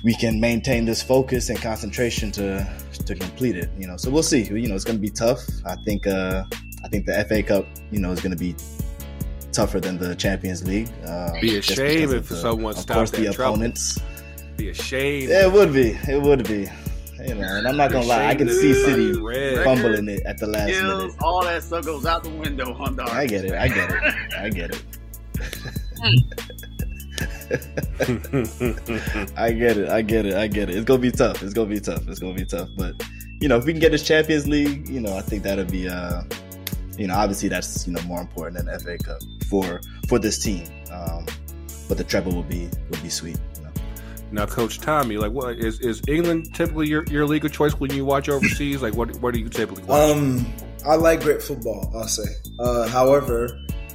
we 0.03 0.13
can 0.13 0.39
maintain 0.39 0.85
this 0.85 1.01
focus 1.01 1.49
and 1.49 1.59
concentration 1.61 2.31
to 2.33 2.67
to 3.05 3.15
complete 3.15 3.55
it. 3.55 3.69
You 3.77 3.87
know, 3.87 3.97
so 3.97 4.09
we'll 4.09 4.23
see. 4.23 4.43
You 4.43 4.67
know, 4.67 4.75
it's 4.75 4.83
going 4.83 4.97
to 4.97 5.01
be 5.01 5.09
tough. 5.09 5.41
I 5.65 5.75
think 5.85 6.07
uh, 6.07 6.43
I 6.83 6.87
think 6.87 7.05
the 7.05 7.25
FA 7.27 7.43
Cup, 7.43 7.65
you 7.91 7.99
know, 7.99 8.11
is 8.11 8.21
going 8.21 8.31
to 8.31 8.37
be 8.37 8.55
tougher 9.51 9.79
than 9.79 9.97
the 9.97 10.15
Champions 10.15 10.65
League. 10.65 10.89
Uh, 11.05 11.33
Be 11.39 11.57
a 11.57 11.61
shame 11.61 12.13
if 12.13 12.29
the, 12.29 12.35
someone 12.35 12.73
stopped 12.73 12.89
Of 12.89 12.95
course, 12.95 13.11
the 13.11 13.25
opponents. 13.27 13.99
Be 14.57 14.69
a 14.69 14.73
shame. 14.73 15.29
Yeah, 15.29 15.47
it 15.47 15.51
would 15.51 15.73
be. 15.73 15.97
It 16.07 16.21
would 16.21 16.47
be. 16.47 16.69
You 17.23 17.35
know, 17.35 17.43
and 17.43 17.67
I'm 17.67 17.77
not 17.77 17.91
gonna 17.91 18.05
lie, 18.05 18.25
I 18.25 18.35
can 18.35 18.49
see 18.49 18.73
City 18.73 19.13
fumbling 19.63 20.09
it 20.09 20.23
at 20.25 20.39
the 20.39 20.47
last 20.47 20.71
Kills, 20.71 21.03
minute. 21.03 21.15
All 21.21 21.43
that 21.43 21.61
stuff 21.61 21.85
goes 21.85 22.05
out 22.07 22.23
the 22.23 22.31
window 22.31 22.73
on. 22.73 22.99
I 22.99 23.27
get 23.27 23.45
it. 23.45 23.53
I 23.53 23.67
get 23.67 23.91
it. 23.91 24.15
I 24.35 24.49
get 24.49 24.71
it. 24.71 24.83
I 29.37 29.51
get 29.51 29.77
it. 29.77 29.89
I 29.89 30.01
get 30.01 30.25
it. 30.25 30.33
I 30.35 30.47
get 30.47 30.69
it. 30.69 30.75
It's 30.75 30.85
gonna 30.85 30.99
be 30.99 31.11
tough. 31.11 31.41
It's 31.43 31.53
gonna 31.53 31.69
be 31.69 31.79
tough. 31.79 32.07
It's 32.07 32.19
gonna 32.19 32.33
be 32.33 32.45
tough. 32.45 32.69
But 32.75 33.03
you 33.39 33.47
know, 33.47 33.57
if 33.57 33.65
we 33.65 33.73
can 33.73 33.79
get 33.79 33.91
this 33.91 34.05
Champions 34.05 34.47
League, 34.47 34.87
you 34.87 34.99
know, 34.99 35.15
I 35.15 35.21
think 35.21 35.43
that'll 35.43 35.65
be 35.65 35.87
uh 35.87 36.23
you 36.97 37.07
know, 37.07 37.15
obviously 37.15 37.49
that's 37.49 37.87
you 37.87 37.93
know 37.93 38.01
more 38.03 38.21
important 38.21 38.57
than 38.57 38.65
the 38.67 38.79
FA 38.79 38.97
Cup 38.97 39.21
for 39.49 39.81
for 40.07 40.19
this 40.19 40.39
team. 40.39 40.65
Um, 40.91 41.25
but 41.87 41.97
the 41.97 42.03
treble 42.03 42.33
will 42.33 42.43
be 42.43 42.69
will 42.89 43.01
be 43.01 43.09
sweet. 43.09 43.37
You 43.57 43.63
know? 43.63 43.71
Now, 44.31 44.45
Coach 44.45 44.79
Tommy, 44.79 45.17
like, 45.17 45.31
what 45.31 45.57
is 45.57 45.79
is 45.79 46.01
England 46.07 46.53
typically 46.53 46.87
your, 46.87 47.03
your 47.05 47.25
league 47.25 47.43
of 47.43 47.51
choice 47.51 47.73
when 47.73 47.91
you 47.91 48.05
watch 48.05 48.29
overseas? 48.29 48.81
like, 48.81 48.93
what 48.95 49.15
what 49.17 49.33
do 49.33 49.39
you 49.39 49.49
typically 49.49 49.83
watch? 49.83 50.11
Um, 50.11 50.45
I 50.85 50.95
like 50.95 51.21
great 51.21 51.41
football. 51.41 51.91
I'll 51.95 52.07
say. 52.07 52.31
Uh, 52.59 52.87
however, 52.87 53.49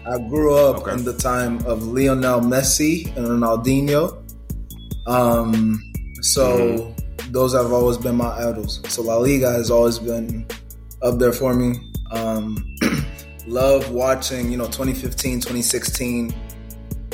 I 0.09 0.19
grew 0.19 0.55
up 0.55 0.83
okay. 0.83 0.93
in 0.93 1.05
the 1.05 1.17
time 1.17 1.59
of 1.67 1.83
Lionel 1.83 2.41
Messi 2.41 3.07
and 3.17 3.27
Ronaldinho. 3.27 4.23
Um, 5.09 5.83
so 6.21 6.59
mm-hmm. 6.59 7.33
those 7.33 7.55
have 7.55 7.73
always 7.73 7.99
been 7.99 8.17
my 8.17 8.31
idols. 8.49 8.81
So 8.89 9.03
La 9.03 9.17
Liga 9.17 9.51
has 9.51 9.71
always 9.71 9.99
been 9.99 10.47
up 11.03 11.19
there 11.19 11.33
for 11.33 11.55
me. 11.55 11.75
Um, 12.13 12.57
love 13.49 13.91
watching, 13.91 14.51
you 14.51 14.57
know, 14.57 14.67
2015, 14.67 15.41
2016 15.41 16.33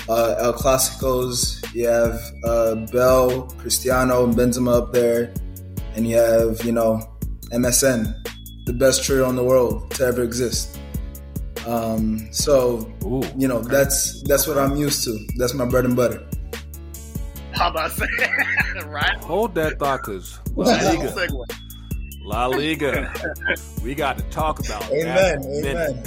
uh, 0.09 0.35
El 0.39 0.53
Clasicos. 0.53 1.65
You 1.75 1.87
have 1.89 2.21
uh, 2.45 2.75
Bale, 2.93 3.43
Cristiano, 3.59 4.25
and 4.25 4.35
Benzema 4.35 4.83
up 4.83 4.93
there, 4.93 5.33
and 5.95 6.07
you 6.07 6.17
have, 6.17 6.63
you 6.65 6.73
know, 6.73 7.01
MSN, 7.53 8.15
the 8.67 8.73
best 8.75 9.05
trio 9.05 9.29
in 9.31 9.37
the 9.37 9.45
world 9.45 9.91
to 9.93 10.05
ever 10.05 10.23
exist. 10.23 10.79
Um, 11.66 12.28
so 12.33 12.92
Ooh, 13.04 13.23
you 13.37 13.47
know 13.47 13.59
okay. 13.59 13.69
that's 13.71 14.23
that's 14.23 14.47
what 14.47 14.59
I'm 14.59 14.76
used 14.76 15.04
to. 15.04 15.19
That's 15.37 15.54
my 15.54 15.64
bread 15.64 15.85
and 15.85 15.95
butter. 15.95 16.26
How 17.52 17.71
about 17.71 17.92
say 17.92 18.07
right? 18.87 19.16
Hold 19.23 19.54
that 19.54 19.78
thought, 19.78 20.02
cause 20.02 20.40
La 20.57 20.66
Liga, 20.66 21.35
La 22.25 22.47
Liga, 22.47 23.12
we 23.85 23.95
got 23.95 24.19
to 24.19 24.25
talk 24.25 24.59
about. 24.61 24.90
Amen. 24.90 25.42
Amen. 25.45 26.02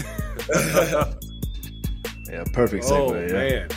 yeah, 2.29 2.43
perfect 2.51 2.83
segue. 2.85 2.91
Oh 2.91 3.13
yeah. 3.13 3.33
man, 3.33 3.69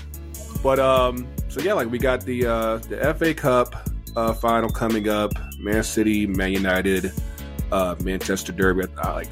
but 0.62 0.78
um, 0.80 1.28
so 1.48 1.60
yeah, 1.60 1.74
like 1.74 1.90
we 1.90 1.98
got 1.98 2.22
the 2.22 2.46
uh 2.46 2.76
the 2.78 3.14
FA 3.14 3.34
Cup 3.34 3.88
uh 4.16 4.32
final 4.32 4.70
coming 4.70 5.08
up. 5.08 5.32
Man 5.58 5.82
City, 5.82 6.26
Man 6.26 6.52
United, 6.52 7.12
uh 7.70 7.94
Manchester 8.02 8.52
Derby. 8.52 8.86
I, 8.98 9.12
like, 9.12 9.28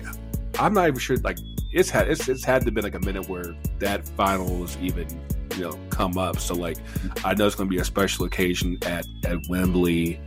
I'm 0.58 0.74
not 0.74 0.88
even 0.88 0.98
sure. 0.98 1.16
Like, 1.18 1.38
it's 1.72 1.90
had 1.90 2.08
it's, 2.08 2.28
it's 2.28 2.44
had 2.44 2.64
to 2.64 2.70
be 2.70 2.80
like 2.80 2.94
a 2.94 3.00
minute 3.00 3.28
where 3.28 3.54
that 3.78 4.06
final 4.08 4.56
was 4.56 4.76
even 4.78 5.06
you 5.56 5.64
know 5.64 5.78
come 5.90 6.18
up. 6.18 6.38
So 6.38 6.54
like 6.54 6.78
I 7.24 7.34
know 7.34 7.46
it's 7.46 7.54
going 7.54 7.68
to 7.68 7.74
be 7.74 7.80
a 7.80 7.84
special 7.84 8.24
occasion 8.24 8.78
at 8.86 9.06
at 9.24 9.38
Wembley. 9.48 10.20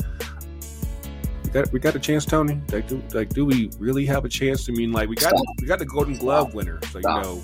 We 1.44 1.50
got 1.50 1.72
we 1.72 1.80
got 1.80 1.96
a 1.96 2.00
chance, 2.00 2.26
Tony. 2.26 2.62
Like 2.72 2.88
do 2.88 3.02
like 3.14 3.30
do 3.30 3.46
we 3.46 3.72
really 3.80 4.06
have 4.06 4.26
a 4.26 4.30
chance? 4.30 4.70
I 4.70 4.74
mean, 4.74 4.92
like 4.92 5.10
we 5.10 5.16
got 5.16 5.30
Stop. 5.30 5.56
we 5.62 5.68
got 5.68 5.80
the 5.80 5.86
Golden 5.86 6.18
Glove 6.18 6.54
winner, 6.54 6.80
so 6.92 7.00
Stop. 7.00 7.26
you 7.26 7.32
know 7.32 7.42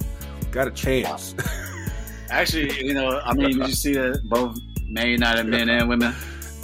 got 0.51 0.67
a 0.67 0.71
chance. 0.71 1.35
Actually, 2.29 2.83
you 2.83 2.93
know, 2.93 3.21
I 3.23 3.33
mean, 3.33 3.59
did 3.59 3.67
you 3.67 3.75
see 3.75 3.93
that 3.93 4.21
both 4.25 4.57
Man 4.87 5.09
United 5.09 5.45
men 5.45 5.69
and 5.69 5.87
women 5.87 6.13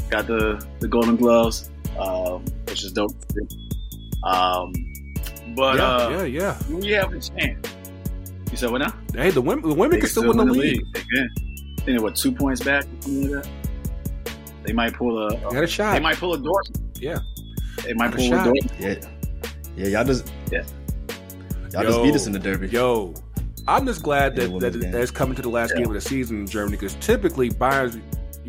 got 0.10 0.28
the 0.28 0.66
the 0.80 0.88
Golden 0.88 1.16
Gloves, 1.16 1.70
um, 2.00 2.46
which 2.68 2.84
is 2.84 2.94
dope. 2.94 3.12
Um, 4.24 4.74
but 5.56 5.78
yeah, 5.78 5.84
uh, 5.84 6.10
yeah, 6.10 6.24
yeah. 6.24 6.58
We 6.70 6.90
have 6.92 7.14
a 7.14 7.20
chance. 7.20 7.76
You 8.52 8.58
said 8.58 8.72
what 8.72 8.80
now? 8.80 8.94
Hey, 9.14 9.32
the 9.32 9.42
women, 9.42 9.70
the 9.70 9.76
women 9.76 10.00
can 10.00 10.10
still, 10.10 10.28
win 10.28 10.38
the, 10.38 10.46
league. 10.46 10.78
league. 10.78 10.94
They 10.94 11.02
can. 11.02 11.30
I 11.80 11.82
think 11.84 12.02
what 12.02 12.16
two 12.16 12.32
points 12.32 12.62
back. 12.62 12.86
Like 13.08 13.46
they 14.64 14.74
might 14.74 14.94
pull 14.94 15.18
a. 15.18 15.28
a 15.28 15.54
got 15.54 15.64
a 15.64 15.68
shot. 15.68 15.94
They 15.94 16.00
might 16.00 16.18
pull 16.18 16.34
a 16.34 16.38
Dortmund. 16.38 17.00
Yeah. 17.00 17.20
They 17.84 17.94
might 17.94 18.12
pull 18.12 18.32
a, 18.32 18.38
a 18.38 18.46
Dortmund. 18.46 18.80
Yeah. 18.80 18.96
Yeah, 19.76 19.88
y'all 19.88 20.06
just 20.06 20.32
yeah. 20.52 20.64
Y'all 21.72 21.84
yo, 21.84 21.90
just 21.90 22.04
beat 22.04 22.16
us 22.16 22.28
in 22.28 22.34
the 22.34 22.40
derby. 22.40 22.68
Yo, 22.68 23.14
I'm 23.68 23.86
just 23.86 24.04
glad 24.04 24.36
that, 24.36 24.52
that 24.60 25.02
it's 25.02 25.12
coming 25.12 25.36
to 25.36 25.42
the 25.42 25.50
last 25.50 25.72
yeah. 25.72 25.78
game 25.78 25.88
of 25.88 25.94
the 25.94 26.02
season 26.02 26.42
in 26.42 26.48
Germany 26.48 26.76
because 26.76 26.96
typically 26.96 27.50
Bayern 27.50 28.02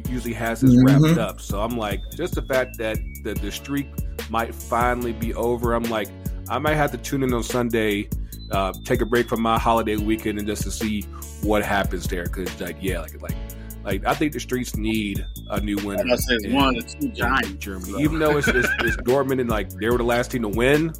usually 0.09 0.35
has 0.35 0.61
this 0.61 0.75
mm-hmm. 0.75 1.05
wrapped 1.05 1.19
up. 1.19 1.41
So 1.41 1.63
I'm 1.63 1.77
like, 1.77 2.01
just 2.17 2.35
the 2.35 2.43
fact 2.43 2.79
that 2.79 2.99
the, 3.23 3.35
the 3.35 3.53
streak 3.53 3.87
might 4.31 4.55
finally 4.55 5.13
be 5.13 5.35
over. 5.35 5.75
I'm 5.75 5.85
like, 5.85 6.09
I 6.53 6.59
might 6.59 6.75
have 6.75 6.91
to 6.91 6.99
tune 6.99 7.23
in 7.23 7.33
on 7.33 7.43
Sunday, 7.43 8.11
uh, 8.51 8.75
take 8.85 9.01
a 9.01 9.07
break 9.07 9.27
from 9.27 9.41
my 9.41 9.59
holiday 9.59 9.97
weekend, 9.97 10.39
and 10.39 10.47
just 10.47 10.63
to 10.65 10.71
see 10.71 11.01
what 11.43 11.65
happens 11.65 12.07
there. 12.07 12.25
Because 12.25 12.61
like, 12.61 12.77
yeah, 12.79 13.01
like 13.01 13.23
like 13.23 13.37
like 13.85 14.05
I 14.05 14.13
think 14.13 14.35
the 14.35 14.41
streets 14.41 14.77
need 14.77 15.27
a 15.49 15.61
new 15.61 15.77
winner. 15.77 16.05
I 16.13 16.17
said 16.17 16.53
one 16.53 16.75
the 16.75 16.83
two 16.83 17.09
giants, 17.09 17.53
Germany. 17.55 18.03
Even 18.03 18.19
though 18.19 18.37
it's, 18.37 18.49
it's, 18.49 18.69
it's 18.81 18.97
Dortmund 19.09 19.41
and 19.41 19.49
like 19.49 19.71
they 19.71 19.89
were 19.89 19.97
the 19.97 20.05
last 20.05 20.31
team 20.31 20.43
to 20.43 20.49
win, 20.49 20.93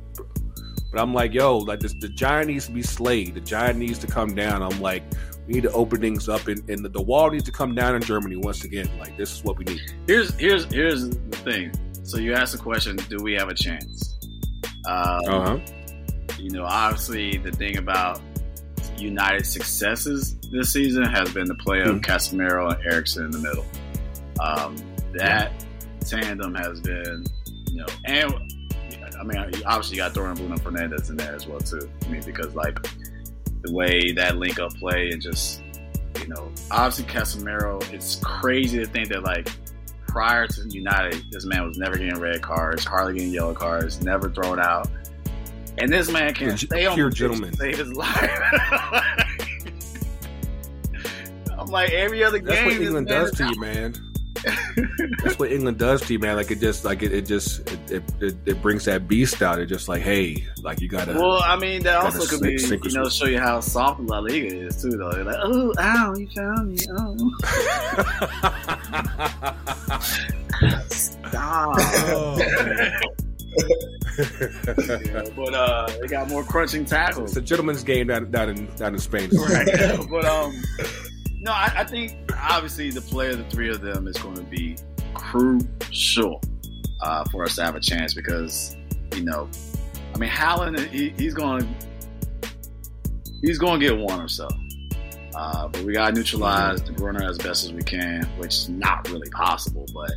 but 0.91 1.03
I'm 1.03 1.13
like, 1.13 1.35
yo, 1.35 1.59
like 1.59 1.81
this, 1.81 1.95
the 2.01 2.09
giant 2.09 2.49
needs 2.49 2.67
to 2.69 2.73
be 2.73 2.83
slayed. 2.83 3.35
The 3.35 3.41
giant 3.41 3.79
needs 3.79 3.99
to 3.99 4.07
come 4.07 4.35
down. 4.35 4.63
I'm 4.63 4.81
like, 4.81 5.03
we 5.47 5.53
need 5.53 5.65
to 5.65 5.73
open 5.73 6.01
things 6.01 6.31
up, 6.31 6.49
and, 6.49 6.67
and 6.71 6.83
the, 6.83 6.89
the 6.89 7.03
wall 7.03 7.31
needs 7.31 7.45
to 7.45 7.53
come 7.53 7.75
down 7.75 7.95
in 7.95 8.01
Germany 8.01 8.37
once 8.37 8.65
again. 8.65 8.89
Like 8.99 9.19
this 9.19 9.31
is 9.37 9.45
what 9.45 9.59
we 9.59 9.67
need. 9.67 9.83
Here's 10.07 10.33
here's 10.37 10.65
here's 10.73 11.11
the 11.11 11.37
thing. 11.45 11.73
So 12.05 12.17
you 12.17 12.33
asked 12.33 12.53
the 12.53 12.63
question: 12.63 12.97
Do 12.97 13.19
we 13.23 13.35
have 13.35 13.51
a 13.51 13.55
chance? 13.55 14.12
Um, 14.87 15.21
uh-huh. 15.29 15.59
You 16.39 16.51
know, 16.51 16.65
obviously, 16.65 17.39
the 17.39 17.53
thing 17.53 17.79
about 17.79 18.21
United 18.99 19.47
successes 19.47 20.37
this 20.51 20.73
season 20.73 21.05
has 21.05 21.33
been 21.33 21.47
the 21.47 21.55
play 21.55 21.81
of 21.81 21.89
mm-hmm. 21.89 21.99
Casemiro 22.01 22.75
and 22.75 22.85
Eriksen 22.85 23.25
in 23.25 23.31
the 23.31 23.39
middle. 23.39 23.67
Um, 24.41 24.77
that 25.15 25.53
yeah. 25.53 25.99
tandem 26.01 26.55
has 26.55 26.81
been, 26.81 27.25
you 27.71 27.79
know, 27.79 27.87
and 28.05 28.33
I 29.19 29.25
mean, 29.25 29.39
obviously 29.67 29.97
you 29.97 30.03
got 30.03 30.15
Dorian 30.15 30.37
Bruno 30.37 30.57
Fernandes 30.57 31.11
in 31.11 31.17
there 31.17 31.35
as 31.35 31.47
well 31.47 31.61
too. 31.61 31.89
I 32.05 32.09
mean, 32.09 32.23
because 32.25 32.55
like 32.55 32.79
the 33.63 33.73
way 33.73 34.13
that 34.13 34.37
link 34.37 34.59
up 34.59 34.75
play 34.75 35.11
and 35.11 35.23
just 35.23 35.63
you 36.21 36.29
know, 36.29 36.51
obviously 36.71 37.05
Casemiro. 37.05 37.93
It's 37.93 38.17
crazy 38.17 38.79
to 38.79 38.87
think 38.87 39.09
that 39.09 39.23
like 39.23 39.49
prior 40.13 40.47
to 40.47 40.69
United, 40.69 41.25
this 41.31 41.47
man 41.47 41.67
was 41.67 41.79
never 41.79 41.97
getting 41.97 42.21
red 42.21 42.43
cards, 42.43 42.85
hardly 42.85 43.15
getting 43.15 43.33
yellow 43.33 43.55
cards, 43.55 44.03
never 44.03 44.29
thrown 44.31 44.61
out. 44.61 44.87
And 45.79 45.91
this 45.91 46.11
man 46.11 46.35
can 46.35 46.59
stay 46.59 46.85
on 46.85 46.95
pure 46.95 47.09
gentleman, 47.09 47.55
save 47.55 47.79
his 47.79 47.95
life. 47.95 48.31
I'm 51.59 51.69
like 51.69 51.93
every 51.93 52.23
other 52.23 52.39
That's 52.39 52.57
game. 52.57 52.69
That's 52.69 52.79
what 52.79 52.87
England 52.87 53.09
does 53.09 53.33
to 53.33 53.49
you, 53.49 53.59
man. 53.59 54.12
That's 55.23 55.39
what 55.39 55.53
England 55.53 55.79
does 55.79 56.01
to 56.03 56.13
you, 56.13 56.19
man. 56.19 56.37
Like 56.37 56.51
it 56.51 56.61
just, 56.61 56.85
like 56.85 57.03
it, 57.03 57.13
it 57.13 57.27
just, 57.27 57.61
it, 57.91 58.03
it, 58.21 58.37
it, 58.47 58.63
brings 58.63 58.85
that 58.87 59.09
beast 59.09 59.43
out. 59.43 59.61
It's 59.61 59.71
just 59.71 59.89
like, 59.89 60.03
hey, 60.03 60.45
like 60.63 60.81
you 60.81 60.89
gotta. 60.89 61.15
Well, 61.15 61.43
I 61.43 61.57
mean, 61.57 61.83
that 61.85 62.03
also 62.03 62.27
could 62.27 62.41
be, 62.43 62.53
you 62.61 62.91
know, 62.93 63.09
show 63.09 63.27
you 63.27 63.39
how 63.39 63.61
soft 63.61 64.01
La 64.01 64.19
Liga 64.19 64.47
is 64.47 64.83
too, 64.83 64.91
though. 64.91 65.13
They're 65.13 65.25
like, 65.25 65.39
oh, 65.43 65.73
ow, 65.79 66.15
you 66.17 66.29
found 66.35 66.69
me, 66.69 66.79
oh. 66.91 67.17
Stop. 70.89 71.77
Oh, 71.79 72.37
yeah, 74.19 75.23
but 75.37 75.55
uh, 75.55 75.89
they 76.01 76.07
got 76.07 76.29
more 76.29 76.45
crunching 76.45 76.85
tackles. 76.85 77.31
It's 77.31 77.37
a 77.39 77.43
gentleman's 77.43 77.83
game 77.83 78.09
down, 78.09 78.31
down 78.31 78.51
in 78.51 78.67
down 78.77 78.95
in 78.95 79.01
Spain. 79.01 79.31
Right. 79.31 79.67
but 80.11 80.25
um, 80.25 80.63
no, 81.43 81.51
I, 81.51 81.73
I, 81.79 81.85
think 81.85 82.17
obviously 82.39 82.91
the 82.91 83.01
play 83.01 83.31
of 83.33 83.39
the 83.39 83.45
three 83.45 83.69
of 83.69 83.81
them 83.81 84.07
is 84.07 84.17
going 84.17 84.37
to 84.37 84.45
be 84.45 84.77
crucial 85.13 86.41
uh, 87.03 87.25
for 87.31 87.43
us 87.43 87.57
to 87.57 87.65
have 87.65 87.75
a 87.75 87.81
chance 87.81 88.15
because 88.15 88.77
you 89.17 89.25
know, 89.25 89.49
I 90.15 90.19
mean, 90.19 90.31
Haaland 90.31 90.79
he, 90.89 91.11
he's 91.11 91.35
going 91.35 91.63
to 91.63 92.49
he's 93.41 93.59
going 93.59 93.81
to 93.81 93.87
get 93.87 93.99
one 93.99 94.21
or 94.21 94.29
so. 94.29 94.49
Uh, 95.35 95.67
but 95.67 95.83
we 95.83 95.95
got 95.95 96.11
to 96.11 96.15
neutralize 96.15 96.81
De 96.83 96.93
Bruyne 96.93 97.29
as 97.29 97.39
best 97.39 97.65
as 97.65 97.73
we 97.73 97.83
can, 97.83 98.25
which 98.39 98.55
is 98.55 98.69
not 98.69 99.09
really 99.11 99.29
possible. 99.31 99.85
But 99.93 100.13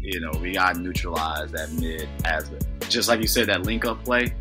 you 0.00 0.20
know, 0.20 0.30
we 0.40 0.52
got 0.52 0.76
to 0.76 0.80
neutralize 0.80 1.50
that 1.50 1.72
mid 1.72 2.08
as 2.24 2.48
just 2.88 3.08
like 3.08 3.20
you 3.20 3.26
said 3.26 3.48
that 3.48 3.64
link 3.64 3.84
up 3.84 4.04
play. 4.04 4.32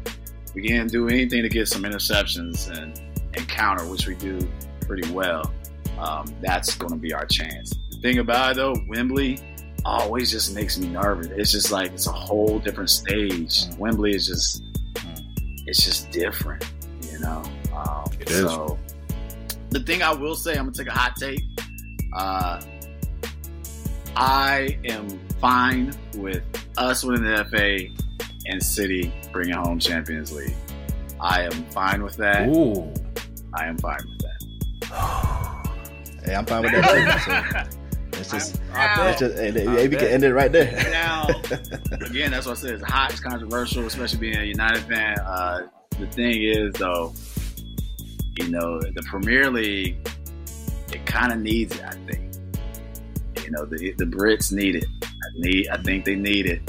We 0.54 0.62
can't 0.62 0.92
do 0.92 1.08
anything 1.08 1.42
to 1.42 1.50
get 1.50 1.70
some 1.70 1.84
interceptions 1.84 2.70
and, 2.70 3.02
and 3.34 3.48
counter, 3.48 3.88
which 3.88 4.06
we 4.06 4.16
do 4.16 4.38
pretty 4.82 5.10
well 5.12 5.52
um, 6.02 6.26
that's 6.42 6.76
going 6.76 6.92
to 6.92 7.00
be 7.00 7.14
our 7.14 7.26
chance. 7.26 7.74
The 7.92 7.98
thing 8.02 8.18
about 8.18 8.52
it 8.52 8.56
though, 8.56 8.76
Wembley 8.88 9.40
always 9.86 10.32
just 10.32 10.54
makes 10.56 10.78
me 10.78 10.88
nervous. 10.88 11.28
It's 11.28 11.52
just 11.52 11.72
like 11.72 11.92
it's 11.92 12.08
a 12.08 12.12
whole 12.12 12.60
different 12.60 12.90
stage. 12.90 13.66
Wembley 13.78 14.16
is 14.16 14.28
just 14.28 14.64
it's 15.68 15.84
just 15.86 16.12
different, 16.12 16.66
you 17.12 17.20
know. 17.20 17.44
Um, 17.74 18.06
it 18.20 18.30
so, 18.30 18.80
the 19.70 19.80
thing 19.80 20.02
I 20.02 20.12
will 20.12 20.36
say, 20.36 20.52
I'm 20.52 20.66
gonna 20.66 20.72
take 20.72 20.88
a 20.88 20.92
hot 20.92 21.16
take. 21.16 21.42
Uh, 22.14 22.62
I 24.16 24.78
am 24.84 25.08
fine 25.40 25.94
with 26.18 26.44
us 26.78 27.04
winning 27.04 27.24
the 27.24 27.46
FA 27.46 27.80
and 28.48 28.62
City 28.62 29.14
bringing 29.32 29.54
home 29.54 29.80
Champions 29.80 30.32
League. 30.32 30.56
I 31.20 31.44
am 31.44 31.52
fine 31.70 32.04
with 32.04 32.18
that. 32.18 32.50
Ooh. 32.50 32.92
I 33.54 33.68
am 33.68 33.78
fine 33.78 34.00
with 34.04 34.20
that. 34.20 35.42
Hey, 36.24 36.36
I'm 36.36 36.46
fine 36.46 36.64
with 36.64 36.72
that 36.72 37.22
too. 37.24 37.70
So 38.12 38.20
it's 38.20 38.32
just, 38.32 38.62
I 38.74 39.10
it's 39.10 39.20
just 39.20 39.36
hey, 39.38 39.68
I 39.68 39.76
hey, 39.76 39.88
we 39.88 39.96
can 39.96 40.08
end 40.08 40.24
it 40.24 40.34
right 40.34 40.52
there. 40.52 40.72
Now, 40.92 41.28
again, 41.92 42.32
that's 42.32 42.46
what 42.46 42.58
I 42.58 42.62
said. 42.62 42.74
It's 42.76 42.84
hot, 42.84 43.12
it's 43.12 43.20
controversial, 43.20 43.86
especially 43.86 44.20
being 44.20 44.38
a 44.38 44.44
United 44.44 44.84
fan. 44.84 45.20
Uh, 45.20 45.68
the 46.00 46.08
thing 46.08 46.44
is, 46.44 46.74
though, 46.74 47.14
you 48.38 48.50
know, 48.50 48.80
the 48.80 49.04
Premier 49.10 49.50
League, 49.50 49.98
it 50.92 51.06
kind 51.06 51.32
of 51.32 51.40
needs 51.40 51.76
it. 51.76 51.84
I 51.84 51.92
think. 52.06 52.28
You 53.44 53.52
know, 53.52 53.66
the 53.66 53.94
the 53.98 54.06
Brits 54.06 54.52
need 54.52 54.76
it. 54.76 54.86
I 55.04 55.08
need. 55.36 55.68
I 55.70 55.78
think 55.82 56.06
they 56.06 56.16
need 56.16 56.46
it 56.46 56.62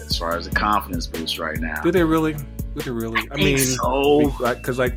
as 0.00 0.16
far 0.16 0.36
as 0.36 0.48
the 0.48 0.54
confidence 0.54 1.06
boost 1.06 1.38
right 1.38 1.58
now. 1.58 1.80
Do 1.82 1.90
they 1.90 2.04
really? 2.04 2.34
Do 2.34 2.80
they 2.82 2.90
really? 2.90 3.20
I, 3.30 3.34
think 3.34 3.58
mean, 3.58 3.58
so. 3.58 4.32
because 4.38 4.78
like, 4.78 4.94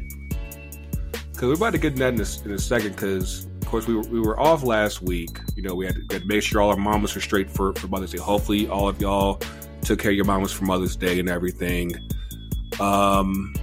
because 1.31 1.43
we're 1.43 1.53
about 1.53 1.71
to 1.71 1.77
get 1.77 1.93
into 1.93 2.00
that 2.00 2.13
in 2.13 2.21
a, 2.21 2.50
in 2.50 2.55
a 2.55 2.59
second. 2.59 2.91
Because 2.91 3.47
of 3.65 3.72
course 3.72 3.88
we 3.88 3.95
were, 3.95 4.03
we 4.03 4.19
were 4.19 4.39
off 4.39 4.63
last 4.63 5.01
week. 5.01 5.39
You 5.55 5.63
know, 5.63 5.74
we 5.74 5.88
had 5.88 5.95
to, 5.95 6.01
we 6.07 6.13
had 6.13 6.22
to 6.22 6.27
make 6.27 6.43
sure 6.43 6.62
all 6.62 6.69
our 6.69 6.77
mamas 6.77 7.15
were 7.15 7.22
straight 7.22 7.50
for 7.50 7.74
for 7.74 7.88
Mother's 7.88 8.12
Day. 8.12 8.19
Hopefully, 8.19 8.67
all 8.67 8.88
of 8.88 9.01
y'all 9.01 9.41
took 9.81 10.00
care 10.00 10.12
of 10.12 10.15
your 10.15 10.25
mamas 10.25 10.51
for 10.51 10.65
Mother's 10.65 10.95
Day 10.95 11.19
and 11.19 11.27
everything. 11.27 11.93
Um, 12.79 13.53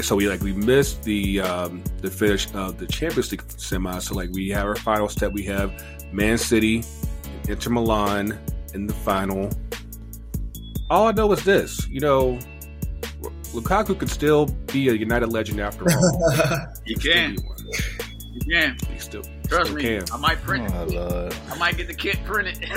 so 0.00 0.16
we 0.16 0.28
like 0.28 0.40
we 0.40 0.52
missed 0.52 1.04
the 1.04 1.40
um 1.40 1.84
the 2.02 2.10
finish 2.10 2.52
of 2.52 2.78
the 2.78 2.86
Champions 2.86 3.30
League 3.30 3.44
semi. 3.56 3.96
So 4.00 4.14
like 4.14 4.30
we 4.32 4.48
have 4.50 4.66
our 4.66 4.74
final 4.74 5.08
step. 5.08 5.32
We 5.32 5.44
have 5.44 5.72
Man 6.12 6.36
City, 6.36 6.82
and 7.24 7.48
Inter 7.48 7.70
Milan 7.70 8.36
in 8.74 8.88
the 8.88 8.94
final. 8.94 9.50
All 10.90 11.06
I 11.06 11.12
know 11.12 11.30
is 11.32 11.44
this, 11.44 11.86
you 11.88 12.00
know, 12.00 12.38
Lukaku 13.52 13.98
could 13.98 14.10
still 14.10 14.46
be 14.66 14.88
a 14.88 14.92
United 14.92 15.32
legend 15.32 15.60
after 15.60 15.84
all. 15.90 16.66
You 16.86 16.96
can, 16.96 17.34
be 17.34 17.42
one. 17.42 17.56
You 18.36 18.54
can. 18.54 18.76
He 18.92 18.98
still, 18.98 19.22
Trust 19.48 19.66
still 19.70 19.76
me, 19.76 19.82
can. 19.82 20.04
I 20.12 20.16
might 20.18 20.40
print 20.42 20.66
it. 20.66 20.72
Oh 20.74 20.84
Lord. 20.84 21.34
I 21.50 21.56
might 21.58 21.76
get 21.76 21.86
the 21.88 21.94
kit 21.94 22.18
printed. 22.24 22.68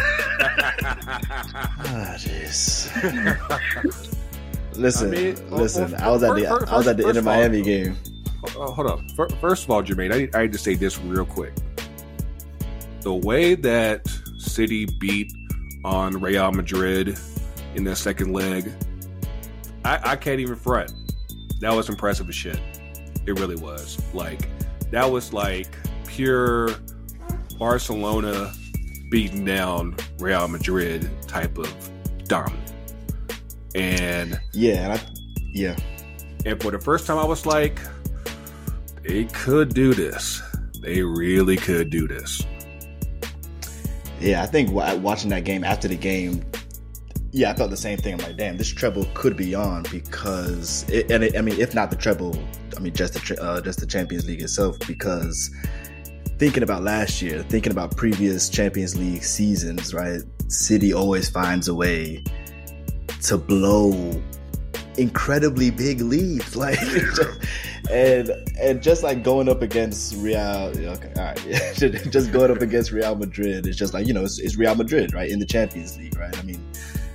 Ah, 1.92 2.16
jeez. 2.18 2.90
Listen, 4.76 5.08
I 5.10 5.12
mean, 5.12 5.36
well, 5.50 5.60
listen. 5.62 5.92
well, 5.92 6.02
I 6.04 6.10
was 6.12 6.24
at 6.24 6.36
the 6.36 6.46
first- 6.48 6.72
I 6.72 6.78
was 6.78 6.88
at 6.88 6.98
the 6.98 7.04
first 7.04 7.18
Inter 7.18 7.20
of 7.20 7.28
all- 7.28 7.36
Miami 7.42 7.62
game. 7.62 7.98
Oh, 8.56 8.72
hold 8.72 8.88
up. 8.88 9.02
First 9.42 9.66
of 9.66 9.72
all, 9.72 9.84
Jermaine, 9.84 10.14
I 10.14 10.18
need, 10.20 10.36
I 10.36 10.42
need 10.44 10.54
to 10.54 10.58
say 10.58 10.76
this 10.76 10.98
real 11.02 11.26
quick. 11.26 11.52
The 13.02 13.14
way 13.14 13.56
that 13.56 14.08
City 14.38 14.86
beat 15.00 15.34
on 15.84 16.22
Real 16.22 16.50
Madrid 16.54 17.18
in 17.76 17.84
that 17.86 17.98
second 17.98 18.32
leg, 18.32 18.72
I, 19.84 20.00
I 20.12 20.16
can't 20.16 20.40
even 20.40 20.56
front. 20.56 20.94
That 21.60 21.74
was 21.74 21.90
impressive 21.90 22.30
as 22.30 22.36
shit. 22.36 22.60
It 23.26 23.38
really 23.40 23.58
was. 23.58 24.02
Like, 24.14 24.48
that 24.92 25.10
was 25.10 25.34
like 25.34 25.68
pure 26.08 26.70
Barcelona 27.58 28.54
beating 29.10 29.46
down 29.46 29.96
Real 30.20 30.48
Madrid 30.48 31.10
type 31.28 31.58
of 31.58 31.74
dominant. 32.26 32.74
And 33.76 34.40
Yeah, 34.54 34.92
and 34.92 34.94
I, 34.94 35.02
yeah. 35.54 35.76
and 36.46 36.62
for 36.62 36.72
the 36.72 36.80
first 36.80 37.06
time, 37.06 37.18
I 37.18 37.26
was 37.26 37.46
like, 37.46 37.80
they 39.04 39.26
could 39.26 39.74
do 39.74 39.94
this. 39.94 40.42
They 40.82 41.04
really 41.04 41.58
could 41.58 41.90
do 41.90 42.08
this. 42.08 42.42
Yeah, 44.20 44.44
I 44.44 44.46
think 44.48 44.72
watching 44.72 45.30
that 45.30 45.46
game 45.46 45.64
after 45.64 45.88
the 45.88 45.96
game, 45.96 46.44
yeah, 47.32 47.52
I 47.52 47.54
felt 47.54 47.70
the 47.70 47.78
same 47.78 47.98
thing. 47.98 48.14
I'm 48.14 48.20
like, 48.20 48.38
damn, 48.38 48.58
this 48.58 48.68
treble 48.70 49.06
could 49.14 49.38
be 49.38 49.54
on 49.56 49.84
because, 49.92 50.88
it, 50.90 51.12
and 51.12 51.24
it, 51.24 51.38
I 51.38 51.42
mean, 51.42 51.60
if 51.60 51.76
not 51.76 51.90
the 51.90 51.96
treble, 51.96 52.36
I 52.78 52.80
mean, 52.80 52.94
just 52.94 53.14
the 53.14 53.42
uh, 53.42 53.62
just 53.62 53.80
the 53.80 53.86
Champions 53.86 54.28
League 54.28 54.42
itself. 54.42 54.78
Because 54.88 55.52
thinking 56.38 56.64
about 56.64 56.84
last 56.84 57.22
year, 57.22 57.44
thinking 57.44 57.72
about 57.72 57.96
previous 57.98 58.50
Champions 58.50 58.98
League 58.98 59.24
seasons, 59.24 59.94
right? 59.94 60.22
City 60.48 60.94
always 60.94 61.30
finds 61.30 61.68
a 61.68 61.76
way 61.76 62.24
to 63.24 63.38
blow 63.38 64.22
incredibly 64.98 65.72
big 65.72 66.02
leads, 66.02 66.56
like, 66.56 66.80
and 67.90 68.30
and 68.60 68.82
just 68.84 69.04
like 69.04 69.24
going 69.24 69.50
up 69.50 69.62
against 69.62 70.16
Real, 70.18 70.40
okay, 70.40 71.14
all 71.16 71.24
right, 71.24 71.46
yeah, 71.46 71.74
just 71.74 72.32
going 72.32 72.52
up 72.52 72.62
against 72.62 72.92
Real 72.92 73.16
Madrid, 73.16 73.66
it's 73.66 73.78
just 73.78 73.94
like 73.94 74.08
you 74.08 74.14
know, 74.14 74.24
it's, 74.24 74.40
it's 74.40 74.58
Real 74.58 74.76
Madrid, 74.76 75.14
right, 75.14 75.30
in 75.30 75.40
the 75.40 75.46
Champions 75.46 75.98
League, 75.98 76.18
right? 76.18 76.38
I 76.38 76.42
mean, 76.44 76.64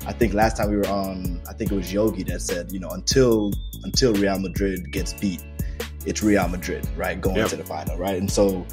I 0.06 0.12
think 0.12 0.34
last 0.34 0.56
time 0.56 0.70
we 0.70 0.76
were 0.76 0.86
on, 0.88 1.40
I 1.48 1.52
think 1.54 1.72
it 1.72 1.74
was 1.74 1.92
Yogi 1.92 2.22
that 2.24 2.40
said, 2.42 2.70
you 2.70 2.78
know, 2.78 2.90
until 2.90 3.52
until 3.84 4.12
Real 4.14 4.38
Madrid 4.38 4.90
gets 4.92 5.12
beat, 5.14 5.42
it's 6.06 6.22
Real 6.22 6.48
Madrid, 6.48 6.86
right, 6.96 7.20
going 7.20 7.36
Yep. 7.36 7.48
to 7.50 7.56
the 7.56 7.64
final, 7.64 7.96
right, 7.96 8.16
and 8.16 8.30
so 8.30 8.66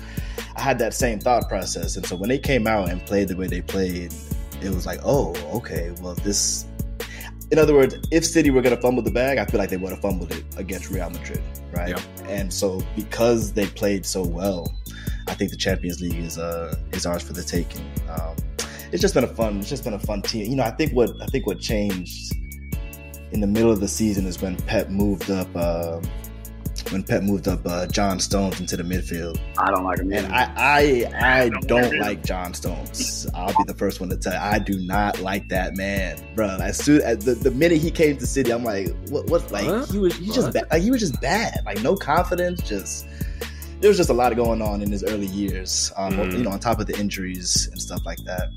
I 0.55 0.61
had 0.61 0.77
that 0.79 0.93
same 0.93 1.19
thought 1.19 1.47
process, 1.47 1.95
and 1.95 2.05
so 2.05 2.15
when 2.15 2.29
they 2.29 2.37
came 2.39 2.67
out 2.67 2.89
and 2.89 3.03
played 3.05 3.29
the 3.29 3.35
way 3.37 3.47
they 3.47 3.61
played, 3.61 4.13
it 4.61 4.69
was 4.69 4.85
like, 4.85 4.99
oh, 5.03 5.33
okay, 5.57 5.93
well 6.01 6.15
this. 6.15 6.65
In 7.51 7.59
other 7.59 7.73
words, 7.73 7.95
if 8.11 8.25
City 8.25 8.49
were 8.49 8.61
going 8.61 8.73
to 8.73 8.81
fumble 8.81 9.01
the 9.01 9.11
bag, 9.11 9.37
I 9.37 9.43
feel 9.45 9.59
like 9.59 9.69
they 9.69 9.75
would 9.75 9.91
have 9.91 9.99
fumbled 10.01 10.31
it 10.31 10.45
against 10.55 10.89
Real 10.89 11.09
Madrid, 11.09 11.41
right? 11.73 11.89
Yep. 11.89 12.01
And 12.29 12.53
so 12.53 12.81
because 12.95 13.51
they 13.51 13.65
played 13.65 14.05
so 14.05 14.23
well, 14.23 14.73
I 15.27 15.33
think 15.33 15.51
the 15.51 15.57
Champions 15.57 15.99
League 16.01 16.15
is 16.15 16.37
uh 16.37 16.73
is 16.93 17.05
ours 17.05 17.23
for 17.23 17.33
the 17.33 17.43
taking. 17.43 17.85
Um, 18.09 18.35
it's 18.91 19.01
just 19.01 19.13
been 19.13 19.23
a 19.23 19.27
fun. 19.27 19.59
It's 19.59 19.69
just 19.69 19.83
been 19.83 19.93
a 19.93 19.99
fun 19.99 20.21
team. 20.21 20.49
You 20.49 20.55
know, 20.55 20.63
I 20.63 20.71
think 20.71 20.93
what 20.93 21.11
I 21.21 21.25
think 21.27 21.45
what 21.47 21.59
changed 21.59 22.33
in 23.31 23.39
the 23.41 23.47
middle 23.47 23.71
of 23.71 23.79
the 23.79 23.87
season 23.87 24.25
is 24.25 24.41
when 24.41 24.55
Pep 24.57 24.89
moved 24.89 25.29
up. 25.31 25.47
Uh, 25.55 25.99
when 26.89 27.03
Pep 27.03 27.21
moved 27.23 27.47
up 27.47 27.59
uh, 27.65 27.85
John 27.87 28.19
Stones 28.19 28.59
into 28.59 28.75
the 28.75 28.83
midfield, 28.83 29.39
I 29.57 29.69
don't 29.71 29.83
like 29.83 29.99
him. 29.99 30.11
and 30.11 30.25
I 30.33 30.51
I 30.57 31.11
I 31.43 31.49
Don't 31.49 31.67
don't 31.67 31.99
like 31.99 32.23
John 32.23 32.53
Stones. 32.53 33.27
I'll 33.35 33.47
be 33.55 33.63
the 33.67 33.73
first 33.75 33.99
one 33.99 34.09
to 34.09 34.17
tell 34.17 34.33
you, 34.33 34.39
I 34.39 34.57
do 34.59 34.77
not 34.79 35.19
like 35.21 35.47
that 35.49 35.75
man, 35.77 36.17
bro. 36.35 36.47
As 36.47 36.77
soon 36.77 37.01
as 37.01 37.23
the, 37.23 37.35
the 37.35 37.51
minute 37.51 37.77
he 37.79 37.91
came 37.91 38.17
to 38.17 38.25
City, 38.25 38.51
I'm 38.51 38.63
like, 38.63 38.87
what 39.09 39.27
what 39.27 39.51
like 39.51 39.67
What? 39.67 39.89
he 39.89 39.99
was 39.99 40.15
he 40.15 40.27
just 40.27 40.47
What? 40.47 40.53
ba- 40.53 40.67
like 40.71 40.81
he 40.81 40.91
was 40.91 40.99
just 41.01 41.21
bad, 41.21 41.59
like 41.65 41.81
no 41.83 41.95
confidence, 41.95 42.61
just 42.67 43.05
there 43.79 43.89
was 43.89 43.97
just 43.97 44.09
a 44.09 44.13
lot 44.13 44.35
going 44.35 44.61
on 44.61 44.81
in 44.81 44.91
his 44.91 45.03
early 45.03 45.27
years, 45.27 45.91
um, 45.97 46.13
Mhm. 46.13 46.33
you 46.37 46.43
know, 46.43 46.51
on 46.51 46.59
top 46.59 46.79
of 46.79 46.87
the 46.87 46.97
injuries 46.99 47.67
and 47.71 47.81
stuff 47.81 48.05
like 48.05 48.19
that. 48.25 48.49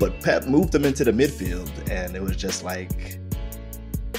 But 0.00 0.18
Pep 0.22 0.46
moved 0.46 0.74
him 0.74 0.86
into 0.86 1.04
the 1.04 1.12
midfield, 1.12 1.70
and 1.90 2.16
it 2.16 2.22
was 2.22 2.34
just 2.34 2.64
like 2.64 3.20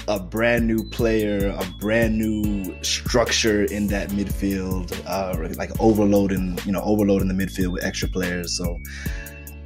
a 0.07 0.19
brand 0.19 0.67
new 0.67 0.87
player, 0.89 1.49
a 1.57 1.65
brand 1.79 2.17
new 2.17 2.75
structure 2.83 3.63
in 3.65 3.87
that 3.87 4.09
midfield, 4.09 4.93
uh, 5.07 5.35
like 5.57 5.71
overloading, 5.79 6.59
you 6.65 6.71
know, 6.71 6.81
overloading 6.81 7.27
the 7.27 7.33
midfield 7.33 7.71
with 7.73 7.83
extra 7.83 8.07
players. 8.07 8.55
So 8.55 8.79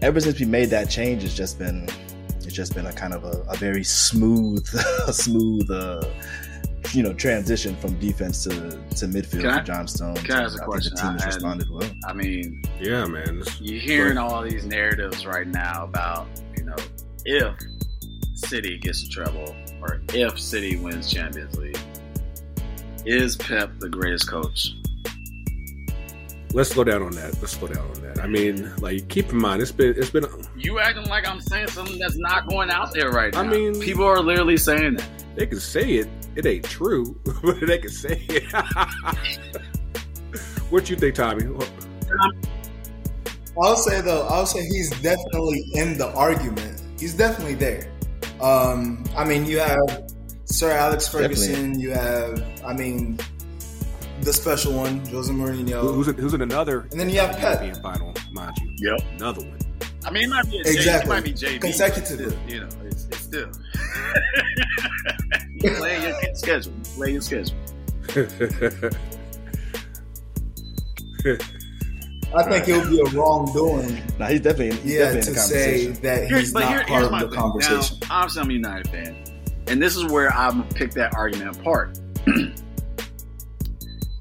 ever 0.01 0.21
since 0.21 0.39
we 0.39 0.45
made 0.45 0.69
that 0.69 0.89
change, 0.89 1.25
it's 1.25 1.35
just 1.35 1.59
been, 1.59 1.89
it's 2.37 2.53
just 2.53 2.73
been 2.73 2.85
a 2.85 2.93
kind 2.93 3.13
of 3.13 3.25
a, 3.25 3.41
a 3.49 3.57
very 3.57 3.83
smooth, 3.83 4.65
smooth, 5.11 5.69
uh, 5.69 6.01
you 6.93 7.03
know, 7.03 7.13
transition 7.13 7.75
from 7.77 7.97
defense 7.99 8.43
to, 8.43 8.51
to 8.51 9.05
midfield 9.07 9.41
Can 9.41 9.45
I- 9.49 9.59
for 9.59 9.65
John 9.65 9.87
Stones. 9.87 10.21
can 10.21 10.31
I 10.35 10.43
ask 10.43 10.61
a 10.61 10.65
question? 10.65 10.95
think 10.95 11.01
the 11.01 11.09
team 11.09 11.19
has 11.19 11.35
responded 11.35 11.69
well. 11.69 11.89
I 12.05 12.13
mean, 12.13 12.61
Yeah, 12.79 13.05
man. 13.05 13.41
You're 13.59 13.79
hearing 13.81 14.17
all 14.17 14.41
these 14.43 14.65
narratives 14.65 15.25
right 15.25 15.47
now 15.47 15.83
about, 15.85 16.27
you 16.57 16.63
know, 16.65 16.75
if 17.25 17.55
City 18.35 18.77
gets 18.77 19.03
a 19.03 19.09
treble 19.09 19.55
or 19.81 20.01
if 20.13 20.39
City 20.39 20.75
wins 20.77 21.09
Champions 21.11 21.55
League, 21.57 21.77
is 23.05 23.35
Pep 23.35 23.71
the 23.79 23.89
greatest 23.89 24.27
coach? 24.29 24.73
Let's 26.53 26.69
slow 26.69 26.85
down 26.85 27.01
on 27.01 27.11
that. 27.11 27.35
Let's 27.41 27.51
slow 27.51 27.67
down 27.67 27.85
on 27.95 28.01
that. 28.03 28.19
I 28.23 28.27
mean, 28.27 28.73
like, 28.77 29.09
keep 29.09 29.29
in 29.29 29.37
mind, 29.37 29.61
it's 29.61 29.73
been, 29.73 29.93
it's 29.97 30.09
been, 30.09 30.25
You 30.55 30.79
acting 30.79 31.05
like 31.09 31.27
I'm 31.27 31.41
saying 31.41 31.67
something 31.67 31.99
that's 31.99 32.17
not 32.17 32.47
going 32.47 32.69
out 32.69 32.93
there 32.93 33.11
right 33.11 33.33
now. 33.33 33.41
I 33.41 33.47
mean- 33.47 33.79
people 33.81 34.05
are 34.05 34.21
literally 34.21 34.55
saying 34.57 34.95
that. 34.95 35.09
they 35.35 35.45
can 35.47 35.59
say 35.59 35.95
it. 35.95 36.07
It 36.35 36.45
ain't 36.45 36.65
true, 36.65 37.17
but 37.43 37.59
they 37.61 37.77
can 37.77 37.89
say 37.89 38.21
it. 38.29 38.43
what 40.69 40.89
you 40.89 40.95
think, 40.95 41.15
Tommy? 41.15 41.45
I'll 43.61 43.75
say 43.77 44.01
though, 44.01 44.27
I'll 44.27 44.45
say 44.45 44.61
he's 44.63 44.89
definitely 45.01 45.63
in 45.73 45.97
the 45.97 46.07
argument. 46.13 46.81
He's 46.99 47.13
definitely 47.13 47.55
there. 47.55 47.91
Um, 48.41 49.03
I 49.15 49.23
mean, 49.23 49.45
you 49.45 49.59
have 49.59 50.03
Sir 50.45 50.71
Alex 50.71 51.07
Ferguson. 51.07 51.79
You 51.79 51.91
have, 51.91 52.43
I 52.65 52.73
mean, 52.73 53.17
the 54.21 54.33
special 54.33 54.73
one, 54.73 55.05
Jose 55.07 55.31
Mourinho. 55.31 55.93
Who's 55.93 56.09
in, 56.09 56.15
who's 56.15 56.33
in 56.33 56.41
another? 56.41 56.81
And 56.91 56.99
then 56.99 57.09
you 57.09 57.19
have 57.21 57.37
Pep. 57.37 57.61
European 57.61 57.81
final, 57.81 58.13
mind 58.31 58.57
you. 58.61 58.91
Yep. 58.91 58.99
Another 59.19 59.41
one. 59.41 59.59
I 60.05 60.11
mean, 60.11 60.23
it 60.25 60.29
might 60.29 60.49
be 60.51 60.59
a 60.59 60.63
J- 60.63 60.69
Exactly. 60.71 61.09
it 61.09 61.13
might 61.15 61.23
be 61.23 61.31
JB. 61.33 61.61
Consecutively. 61.61 62.25
still, 62.29 62.39
You 62.47 62.59
know, 62.61 62.69
it's, 62.85 63.05
it's 63.05 63.21
still. 63.21 63.49
you 65.65 65.75
play 65.77 66.01
your 66.01 66.35
schedule. 66.35 66.73
You 66.73 66.81
play 66.95 67.11
your 67.13 67.21
schedule. 67.21 67.55
I 72.35 72.43
think 72.43 72.67
it 72.67 72.77
would 72.77 72.89
be 72.89 72.99
a 72.99 73.03
wrongdoing. 73.17 74.01
Nah, 74.19 74.27
he's 74.27 74.41
definitely 74.41 74.75
he's 74.81 74.93
Yeah, 74.93 74.99
definitely 75.13 75.19
in 75.19 75.25
to 75.25 75.31
the 75.31 75.39
say 75.39 75.85
conversation. 75.85 76.01
that 76.03 76.27
he's 76.31 76.53
but 76.53 76.59
not 76.61 76.69
here, 76.69 76.79
part 76.79 76.89
here's 76.89 77.05
of 77.05 77.11
my 77.11 77.23
the 77.23 77.29
thing. 77.29 77.39
conversation. 77.39 77.97
Now, 78.01 78.07
obviously, 78.11 78.41
I'm 78.41 78.49
a 78.49 78.53
United 78.53 78.87
fan, 78.89 79.15
and 79.67 79.81
this 79.81 79.95
is 79.95 80.05
where 80.05 80.33
I'm 80.33 80.61
gonna 80.61 80.73
pick 80.73 80.91
that 80.91 81.15
argument 81.15 81.57
apart. 81.57 81.97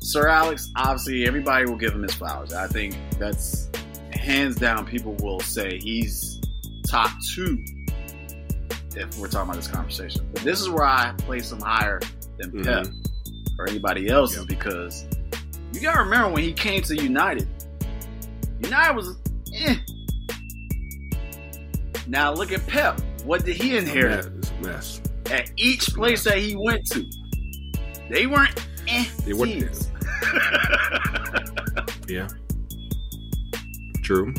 Sir 0.00 0.28
Alex, 0.28 0.70
obviously, 0.76 1.26
everybody 1.26 1.64
will 1.64 1.76
give 1.78 1.92
him 1.92 2.02
his 2.02 2.14
flowers. 2.14 2.52
I 2.52 2.68
think 2.68 2.96
that's 3.18 3.68
hands 4.12 4.57
down. 4.57 4.87
People 4.87 5.14
will 5.22 5.40
say 5.40 5.78
he's 5.78 6.40
top 6.88 7.11
two 7.35 7.64
if 8.96 9.16
we're 9.18 9.28
talking 9.28 9.50
about 9.50 9.57
this 9.57 9.68
conversation. 9.68 10.26
But 10.33 10.42
this 10.42 10.61
is 10.61 10.68
where 10.68 10.85
I 10.85 11.12
place 11.18 11.50
him 11.52 11.61
higher 11.61 12.00
than 12.38 12.50
Mhm. 12.52 12.64
Pep 12.64 12.87
or 13.59 13.68
anybody 13.68 14.09
else, 14.09 14.37
Yep. 14.37 14.46
because 14.48 15.04
you 15.72 15.80
gotta 15.80 16.02
remember 16.02 16.30
when 16.30 16.42
he 16.42 16.52
came 16.52 16.83
to 16.83 16.96
United, 17.00 17.48
United 18.61 18.96
was 18.96 19.16
eh. 19.54 19.76
Now 22.07 22.33
look 22.35 22.52
at 22.52 22.66
Pep. 22.66 23.00
What 23.24 23.44
did 23.44 23.57
he 23.57 23.76
inherit 23.76 24.26
It's 24.38 24.50
a 24.50 24.62
mess. 24.62 25.00
at 25.30 25.50
each 25.57 25.87
place 25.94 26.24
that 26.24 26.38
he 26.38 26.57
went 26.57 26.85
to? 26.92 27.04
They 28.11 28.26
weren't 28.26 28.54
eh 28.88 29.07
They 29.24 29.33
weren't- 29.33 29.61
teams. 29.61 29.90
Yeah. 32.09 32.28
True. 34.02 34.35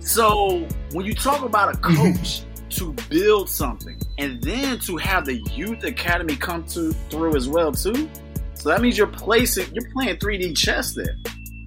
So 0.00 0.66
when 0.92 1.06
you 1.06 1.14
talk 1.14 1.42
about 1.42 1.74
a 1.74 1.78
coach 1.78 2.42
to 2.72 2.94
build 3.08 3.48
something 3.48 3.98
and 4.18 4.42
then 4.42 4.78
to 4.80 4.96
have 4.96 5.24
the 5.24 5.36
youth 5.54 5.84
academy 5.84 6.36
come 6.36 6.64
to 6.64 6.92
through 7.10 7.36
as 7.36 7.48
well 7.48 7.72
too, 7.72 8.08
so 8.54 8.68
that 8.68 8.80
means 8.80 8.96
you're 8.98 9.06
placing 9.06 9.66
you're 9.74 9.90
playing 9.92 10.16
3D 10.16 10.54
chess 10.56 10.94
there. 10.94 11.16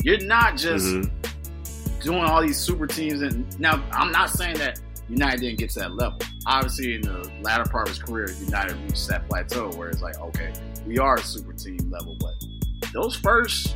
You're 0.03 0.23
not 0.25 0.55
just 0.57 0.85
Mhm. 0.85 1.11
doing 2.01 2.21
all 2.23 2.41
these 2.41 2.57
super 2.57 2.85
teams. 2.87 3.21
And 3.21 3.59
now 3.59 3.83
I'm 3.91 4.11
not 4.11 4.29
saying 4.29 4.57
that 4.57 4.79
United 5.09 5.41
didn't 5.41 5.57
get 5.59 5.69
to 5.71 5.79
that 5.79 5.95
level. 5.95 6.19
Obviously, 6.47 6.95
in 6.95 7.01
the 7.01 7.29
latter 7.41 7.63
part 7.69 7.87
of 7.89 7.95
his 7.95 8.03
career, 8.03 8.27
United 8.39 8.75
reached 8.83 9.07
that 9.07 9.27
plateau 9.27 9.69
where 9.71 9.89
it's 9.89 10.01
like, 10.01 10.19
okay, 10.19 10.53
we 10.85 10.97
are 10.99 11.15
a 11.15 11.21
super 11.23 11.53
team 11.53 11.77
level. 11.89 12.15
But 12.19 12.33
those 12.93 13.15
first 13.15 13.75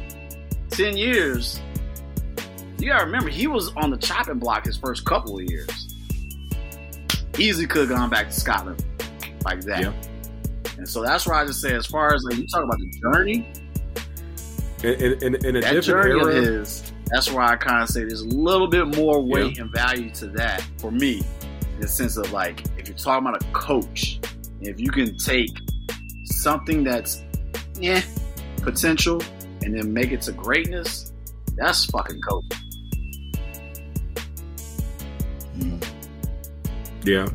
ten 0.70 0.96
years, 0.96 1.60
you 2.78 2.90
gotta 2.90 3.06
remember 3.06 3.30
he 3.30 3.48
was 3.48 3.72
on 3.76 3.90
the 3.90 3.98
chopping 3.98 4.40
block 4.40 4.66
his 4.66 4.78
first 4.78 5.04
couple 5.06 5.38
of 5.40 5.44
years. 5.50 5.96
Easily 7.38 7.68
could 7.68 7.90
have 7.90 7.98
gone 7.98 8.10
back 8.10 8.28
to 8.28 8.34
Scotland 8.34 8.84
like 9.46 9.62
that. 9.62 9.82
Yeah. 9.82 9.94
And 10.78 10.88
so 10.88 11.02
that's 11.02 11.28
why 11.28 11.42
I 11.42 11.46
just 11.46 11.62
say, 11.62 11.76
as 11.76 11.86
far 11.86 12.14
as 12.14 12.24
like 12.24 12.38
you 12.38 12.48
talk 12.48 12.64
about 12.64 12.80
the 12.80 12.90
journey, 13.02 13.48
In, 14.84 15.22
in, 15.22 15.46
in, 15.46 15.56
a 15.58 15.62
that 15.62 15.74
different 15.74 15.86
journey 15.86 16.20
era, 16.22 16.34
his, 16.36 16.94
that's 17.08 17.30
why 17.30 17.52
I 17.52 17.58
kind 17.58 17.84
of 17.84 17.90
say 17.90 18.06
there's 18.06 18.22
a 18.22 18.28
little 18.28 18.68
bit 18.68 18.96
more 18.96 19.22
weight 19.22 19.60
and 19.60 19.70
value 19.74 20.10
to 20.12 20.28
that 20.28 20.64
for 20.78 20.90
me, 20.90 21.22
in 21.76 21.82
the 21.82 21.88
sense 21.88 22.16
of 22.16 22.32
like, 22.32 22.64
if 22.78 22.88
you're 22.88 22.98
talking 22.98 23.28
about 23.28 23.44
a 23.44 23.46
coach, 23.52 24.20
if 24.62 24.80
you 24.80 24.90
can 24.90 25.18
take 25.18 25.50
something 26.24 26.84
that's, 26.84 27.24
yeah, 27.78 28.02
potential, 28.62 29.22
and 29.64 29.78
then 29.78 29.92
make 29.94 30.12
it 30.12 30.22
to 30.22 30.32
greatness, 30.32 31.12
that's 31.58 31.86
fucking 31.86 32.22
coach. 32.22 32.46
Mm. 35.58 35.89
Yeah. 37.04 37.28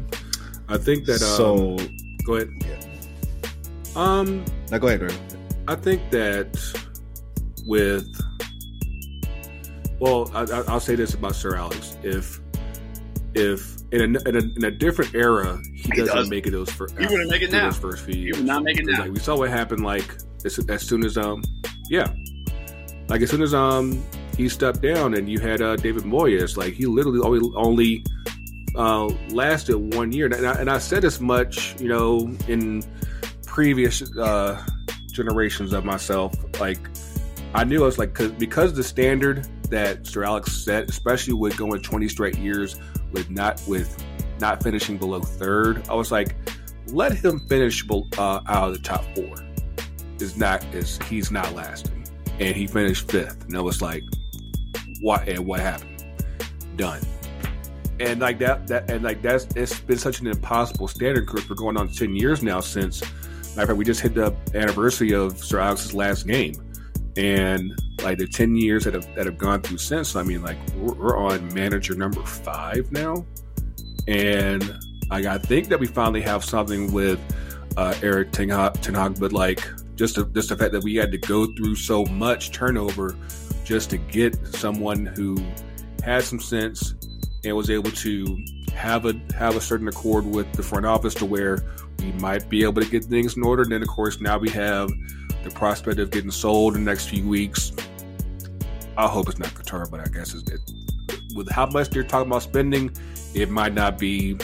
I 0.69 0.79
think 0.79 1.05
that. 1.07 1.23
Um, 1.23 1.79
so 1.79 1.87
go 2.25 2.35
ahead. 2.37 2.49
Yeah. 2.61 3.51
Um, 3.97 4.45
now 4.71 4.79
go 4.79 4.89
ahead, 4.89 5.01
Greg. 5.01 5.15
I 5.69 5.75
think 5.77 6.11
that 6.11 6.57
with, 7.67 8.07
well, 10.01 10.31
I, 10.35 10.43
I- 10.43 10.65
I'll 10.69 10.81
say 10.81 10.95
this 10.95 11.15
about 11.15 11.35
Sir 11.37 11.57
Alex: 11.57 11.97
if 12.03 12.41
if 13.35 13.77
in 13.93 14.01
a, 14.17 14.29
in 14.29 14.37
a, 14.37 14.41
in 14.57 14.65
a 14.65 14.71
different 14.71 15.15
era, 15.15 15.59
he, 15.75 15.83
He 15.83 15.89
doesn't 15.93 16.15
does. 16.15 16.31
make 16.31 16.47
it 16.47 16.51
those 16.51 16.71
first. 16.71 16.97
He 16.99 17.07
wouldn't 17.07 17.31
make 17.31 17.43
it 17.43 17.51
now. 17.51 17.67
Those 17.71 17.79
first 17.79 18.05
few 18.05 18.15
He 18.15 18.33
would 18.33 18.45
not 18.45 18.63
make 18.65 18.79
it 18.79 18.87
'Cause, 18.87 18.93
now. 18.99 19.03
Like 19.05 19.13
we 19.13 19.19
saw 19.21 19.37
what 19.37 19.51
happened. 19.51 19.85
Like 19.85 20.17
as, 20.45 20.59
as 20.69 20.83
soon 20.83 21.05
as 21.05 21.17
um, 21.17 21.43
yeah, 21.89 22.13
like 23.09 23.23
as 23.23 23.31
soon 23.31 23.43
as 23.43 23.55
um 23.55 24.03
he 24.37 24.49
stepped 24.49 24.81
down 24.83 25.15
and 25.15 25.29
you 25.29 25.39
had 25.39 25.63
uh, 25.63 25.77
David 25.77 26.03
Moyes, 26.03 26.57
like 26.57 26.75
he 26.75 26.87
literally 26.87 27.21
only 27.21 27.53
only 27.57 28.05
uh, 28.77 29.07
lasted 29.31 29.95
one 29.95 30.13
year. 30.13 30.27
And 30.27 30.47
I, 30.47 30.53
and 30.61 30.71
I 30.71 30.79
said 30.79 31.05
as 31.05 31.21
much, 31.21 31.81
you 31.81 31.89
know, 31.89 32.31
in 32.49 32.83
previous 33.47 34.03
uh, 34.17 34.61
generations 35.13 35.73
of 35.73 35.85
myself. 35.85 36.35
Like 36.61 36.79
I 37.55 37.65
knew 37.65 37.83
I 37.83 37.87
was 37.87 37.99
like 37.99 38.15
cause, 38.15 38.33
because 38.33 38.75
the 38.75 38.83
standard 38.83 39.47
that 39.71 40.07
Sir 40.07 40.25
Alex 40.25 40.53
set, 40.53 40.89
especially 40.91 41.35
with 41.35 41.57
going 41.57 41.81
twenty 41.81 42.09
straight 42.09 42.37
years 42.37 42.81
with 43.13 43.31
not 43.31 43.63
with 43.67 44.05
not 44.41 44.63
finishing 44.63 44.99
below 44.99 45.21
third, 45.21 45.89
I 45.89 45.95
was 45.95 46.11
like, 46.11 46.35
let 46.89 47.13
him 47.13 47.41
finish 47.49 47.85
uh, 47.89 48.41
out 48.47 48.69
of 48.69 48.73
the 48.73 48.81
top 48.83 49.05
four. 49.15 49.35
Is 50.21 50.37
not 50.37 50.65
is 50.75 50.99
he's 51.09 51.31
not 51.31 51.53
lasting, 51.55 52.07
and 52.39 52.55
he 52.57 52.67
finished 52.67 53.11
fifth, 53.11 53.45
and 53.45 53.57
I 53.57 53.61
was 53.61 53.83
like, 53.83 54.03
what 55.01 55.29
and 55.29 55.45
what 55.47 55.61
happened? 55.61 56.05
Done. 56.77 57.01
And 58.01 58.21
like 58.21 58.39
that, 58.41 58.67
that 58.67 58.91
and 58.91 59.05
like 59.05 59.23
that's 59.23 59.47
it's 59.55 59.79
been 59.81 59.99
such 59.99 60.21
an 60.21 60.27
impossible 60.27 60.89
standard 60.89 61.27
because 61.27 61.49
we're 61.49 61.57
going 61.57 61.77
on 61.77 61.89
ten 61.89 62.15
years 62.15 62.43
now 62.43 62.61
since. 62.61 63.03
Matter 63.03 63.63
of 63.63 63.69
fact, 63.69 63.79
we 63.79 63.85
just 63.85 64.01
hit 64.01 64.15
the 64.15 64.35
anniversary 64.55 65.13
of 65.13 65.39
Sir 65.39 65.61
Alex's 65.61 65.95
last 65.95 66.27
game, 66.27 66.55
and 67.17 67.73
like 68.03 68.19
the 68.19 68.27
ten 68.27 68.57
years 68.57 68.83
that 68.85 68.95
have 68.95 69.15
that 69.15 69.27
have 69.27 69.39
gone 69.39 69.63
through 69.63 69.79
since. 69.79 70.17
I 70.17 70.25
mean, 70.25 70.43
like 70.43 70.57
we're, 70.77 70.95
we're 70.95 71.17
on 71.17 71.55
manager 71.55 71.95
number 71.95 72.21
five 72.23 72.91
now, 72.91 73.25
and 74.09 74.77
like 75.09 75.27
I 75.27 75.39
think 75.39 75.69
that 75.69 75.79
we 75.79 75.87
finally 75.87 76.23
have 76.23 76.45
something 76.45 76.93
with 76.93 77.21
uh, 77.77 77.95
Erik 78.03 78.33
ten 78.33 78.49
Hag, 78.49 79.21
but 79.21 79.33
like 79.33 79.65
just 79.95 80.17
the, 80.17 80.25
just 80.27 80.49
the 80.49 80.57
fact 80.57 80.73
that 80.73 80.83
we 80.83 80.97
had 80.97 81.13
to 81.13 81.19
go 81.19 81.47
through 81.55 81.77
so 81.77 82.05
much 82.07 82.51
turnover 82.51 83.17
just 83.65 83.91
to 83.91 83.99
get 83.99 84.35
someone 84.49 85.07
who 85.07 85.39
had 86.03 86.25
some 86.25 86.41
sense 86.41 86.95
and 87.45 87.57
was 87.57 87.71
able 87.71 87.91
to 87.91 88.45
have 88.73 89.07
a 89.07 89.15
have 89.35 89.57
a 89.57 89.61
certain 89.61 89.89
accord 89.89 90.27
with 90.27 90.51
the 90.53 90.63
front 90.63 90.87
office 90.87 91.15
to 91.15 91.25
where 91.25 91.65
we 92.01 92.13
might 92.13 92.49
be 92.49 92.65
able 92.65 92.83
to 92.83 92.89
get 92.89 93.05
things 93.05 93.37
in 93.37 93.43
order. 93.43 93.63
And 93.63 93.73
then, 93.73 93.83
of 93.83 93.89
course, 93.89 94.21
now 94.21 94.39
we 94.39 94.51
have 94.51 94.91
the 95.43 95.51
prospect 95.51 95.99
of 95.99 96.11
getting 96.11 96.31
sold 96.31 96.75
in 96.77 96.85
the 96.85 96.91
next 96.91 97.09
few 97.09 97.29
weeks. 97.29 97.73
I 98.97 99.09
hope 99.09 99.29
it's 99.29 99.39
not 99.39 99.49
Qatar, 99.49 99.91
but 99.91 100.01
I 100.01 100.05
guess 100.05 100.35
it, 100.35 100.61
with 101.35 101.51
how 101.51 101.67
much 101.67 101.91
they're 101.91 102.05
talking 102.05 102.31
about 102.31 102.43
spending, 102.43 102.91
it 103.35 103.51
might 103.51 103.75
not 103.75 103.99
be, 103.99 104.39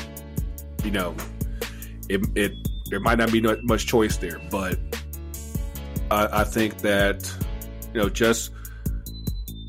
you 0.85 0.91
know, 0.91 1.15
it, 2.09 2.21
it 2.35 2.53
there 2.91 3.01
might 3.01 3.19
not 3.19 3.31
be 3.31 3.41
much 3.63 3.87
choice 3.87 4.17
there. 4.17 4.41
But 4.51 4.79
I, 6.11 6.41
I 6.41 6.45
think 6.45 6.79
that, 6.79 7.33
you 7.95 8.01
know, 8.01 8.09
just 8.09 8.53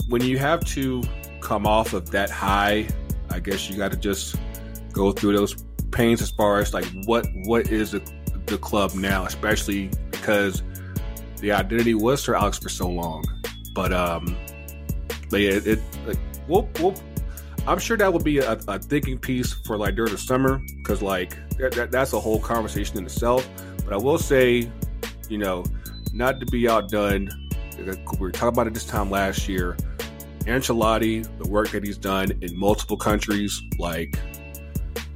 when 0.09 0.23
you 0.23 0.37
have 0.39 0.65
to 0.65 1.03
come 1.41 1.65
off 1.67 1.93
of 1.93 2.11
that 2.11 2.29
high, 2.29 2.87
I 3.31 3.39
guess 3.39 3.69
you 3.69 3.77
got 3.77 3.91
to 3.91 3.97
just 3.97 4.35
go 4.93 5.11
through 5.11 5.35
those 5.35 5.63
pains 5.91 6.21
as 6.21 6.31
far 6.31 6.59
as 6.59 6.73
like 6.73 6.85
what 7.05 7.27
what 7.45 7.71
is 7.71 7.91
the, 7.91 8.01
the 8.45 8.57
club 8.57 8.93
now, 8.93 9.25
especially 9.25 9.89
because 10.11 10.63
the 11.37 11.51
identity 11.51 11.93
was 11.93 12.23
Sir 12.23 12.35
Alex 12.35 12.57
for 12.57 12.69
so 12.69 12.87
long. 12.89 13.23
But 13.73 13.93
um, 13.93 14.37
but 15.29 15.41
yeah, 15.41 15.51
it, 15.51 15.67
it 15.67 15.79
like 16.05 16.17
we'll, 16.47 16.69
we'll 16.79 16.95
I'm 17.67 17.79
sure 17.79 17.95
that 17.97 18.11
would 18.11 18.23
be 18.23 18.39
a, 18.39 18.53
a 18.67 18.79
thinking 18.79 19.17
piece 19.17 19.53
for 19.53 19.77
like 19.77 19.95
during 19.95 20.11
the 20.11 20.17
summer 20.17 20.61
because 20.77 21.01
like 21.01 21.37
that, 21.57 21.73
that, 21.73 21.91
that's 21.91 22.13
a 22.13 22.19
whole 22.19 22.39
conversation 22.39 22.97
in 22.97 23.05
itself. 23.05 23.47
But 23.83 23.93
I 23.93 23.97
will 23.97 24.17
say, 24.17 24.71
you 25.29 25.37
know, 25.37 25.63
not 26.13 26.39
to 26.39 26.45
be 26.47 26.67
outdone. 26.67 27.29
We 27.77 28.17
were 28.19 28.31
talking 28.31 28.49
about 28.49 28.67
it 28.67 28.73
this 28.73 28.85
time 28.85 29.09
last 29.09 29.47
year. 29.47 29.77
Ancelotti, 30.45 31.27
the 31.37 31.47
work 31.47 31.69
that 31.71 31.83
he's 31.83 31.97
done 31.97 32.31
in 32.41 32.57
multiple 32.57 32.97
countries, 32.97 33.61
like, 33.77 34.17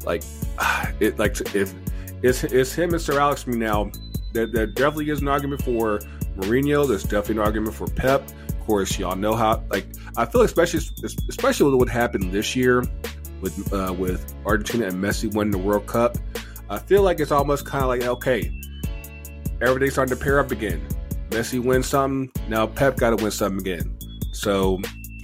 like 0.05 0.23
it, 0.99 1.17
like 1.19 1.39
if 1.55 1.73
it's 2.21 2.43
it's 2.43 2.73
him 2.73 2.93
and 2.93 3.01
Sir 3.01 3.19
Alex 3.19 3.45
me 3.47 3.57
now. 3.57 3.91
There, 4.33 4.47
there 4.47 4.67
definitely 4.67 5.09
is 5.11 5.21
an 5.21 5.29
argument 5.29 5.61
for 5.63 5.99
Mourinho. 6.37 6.87
There's 6.87 7.03
definitely 7.03 7.35
an 7.35 7.39
argument 7.47 7.73
for 7.73 7.87
Pep. 7.87 8.29
Of 8.49 8.59
course, 8.65 8.99
y'all 8.99 9.15
know 9.15 9.33
how. 9.33 9.63
Like, 9.69 9.87
I 10.17 10.25
feel 10.25 10.41
especially 10.41 10.81
especially 11.29 11.71
with 11.71 11.79
what 11.79 11.89
happened 11.89 12.31
this 12.31 12.55
year 12.55 12.83
with 13.41 13.71
uh, 13.73 13.93
with 13.93 14.35
Argentina 14.45 14.87
and 14.87 14.95
Messi 14.95 15.33
winning 15.33 15.51
the 15.51 15.57
World 15.57 15.87
Cup. 15.87 16.17
I 16.69 16.79
feel 16.79 17.03
like 17.03 17.19
it's 17.19 17.31
almost 17.31 17.65
kind 17.65 17.83
of 17.83 17.89
like 17.89 18.03
okay, 18.03 18.51
everything's 19.61 19.93
starting 19.93 20.17
to 20.17 20.21
pair 20.21 20.39
up 20.39 20.51
again. 20.51 20.85
Messi 21.29 21.63
wins 21.63 21.85
something, 21.87 22.31
now 22.49 22.67
Pep 22.67 22.97
got 22.97 23.11
to 23.11 23.23
win 23.23 23.31
something 23.31 23.59
again. 23.59 23.97
So 24.31 24.79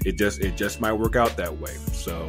it 0.05 0.17
just 0.17 0.41
it 0.41 0.57
just 0.57 0.81
might 0.81 0.93
work 0.93 1.15
out 1.15 1.37
that 1.37 1.59
way. 1.59 1.75
So, 1.93 2.25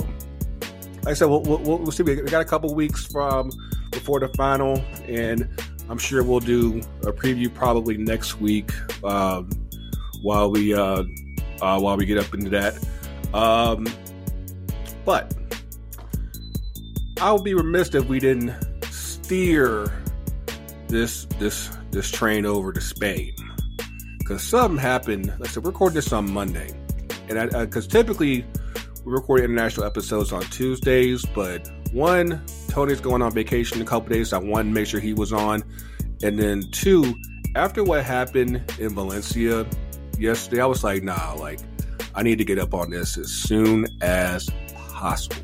like 0.96 1.08
I 1.08 1.14
said, 1.14 1.26
we'll, 1.26 1.42
we'll, 1.42 1.78
we'll 1.78 1.92
see. 1.92 2.02
We 2.02 2.16
got 2.22 2.42
a 2.42 2.46
couple 2.46 2.74
weeks 2.74 3.06
from 3.06 3.50
before 3.90 4.20
the 4.20 4.28
final, 4.28 4.82
and 5.06 5.48
I'm 5.88 5.98
sure 5.98 6.22
we'll 6.22 6.40
do 6.40 6.80
a 7.02 7.12
preview 7.12 7.52
probably 7.52 7.96
next 7.96 8.40
week 8.40 8.70
um, 9.04 9.50
while 10.22 10.50
we 10.50 10.74
uh, 10.74 11.04
uh, 11.60 11.78
while 11.80 11.96
we 11.96 12.06
get 12.06 12.18
up 12.18 12.32
into 12.34 12.50
that. 12.50 12.74
Um, 13.34 13.86
but 15.04 15.34
I 17.20 17.32
would 17.32 17.44
be 17.44 17.54
remiss 17.54 17.94
if 17.94 18.06
we 18.06 18.20
didn't 18.20 18.54
steer 18.90 19.92
this 20.88 21.26
this 21.38 21.70
this 21.90 22.10
train 22.10 22.44
over 22.44 22.72
to 22.72 22.80
Spain 22.80 23.34
because 24.18 24.42
something 24.42 24.78
happened. 24.78 25.26
Like 25.26 25.48
I 25.48 25.52
said, 25.52 25.64
we're 25.64 25.70
recording 25.70 25.96
this 25.96 26.12
on 26.12 26.30
Monday, 26.32 26.72
and 27.36 27.50
because 27.50 27.86
typically 27.86 28.44
we 29.04 29.12
record 29.12 29.40
international 29.40 29.86
episodes 29.86 30.32
on 30.32 30.42
Tuesdays, 30.42 31.24
but 31.34 31.70
one 31.92 32.42
Tony's 32.68 33.00
going 33.00 33.22
on 33.22 33.32
vacation 33.32 33.78
in 33.78 33.82
a 33.82 33.86
couple 33.86 34.08
days. 34.08 34.30
So 34.30 34.38
I 34.38 34.40
wanted 34.42 34.70
to 34.70 34.74
make 34.74 34.86
sure 34.86 35.00
he 35.00 35.12
was 35.12 35.32
on, 35.32 35.62
and 36.22 36.38
then 36.38 36.62
two, 36.70 37.14
after 37.54 37.84
what 37.84 38.04
happened 38.04 38.62
in 38.78 38.94
Valencia 38.94 39.66
yesterday, 40.18 40.62
I 40.62 40.66
was 40.66 40.84
like, 40.84 41.02
nah, 41.02 41.34
like 41.34 41.60
I 42.14 42.22
need 42.22 42.38
to 42.38 42.44
get 42.44 42.58
up 42.58 42.74
on 42.74 42.90
this 42.90 43.18
as 43.18 43.30
soon 43.30 43.86
as 44.00 44.48
possible. 44.76 45.36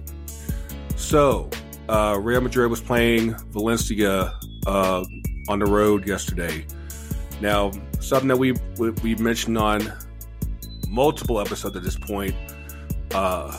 So 0.96 1.50
uh, 1.88 2.18
Real 2.20 2.40
Madrid 2.40 2.70
was 2.70 2.80
playing 2.80 3.34
Valencia 3.50 4.34
uh, 4.66 5.04
on 5.48 5.58
the 5.58 5.66
road 5.66 6.06
yesterday. 6.06 6.66
Now, 7.40 7.72
something 8.00 8.28
that 8.28 8.36
we, 8.36 8.52
we 9.02 9.14
mentioned 9.16 9.56
on 9.56 9.92
multiple 10.88 11.40
episodes 11.40 11.76
at 11.76 11.82
this 11.82 11.96
point, 11.96 12.34
uh, 13.14 13.58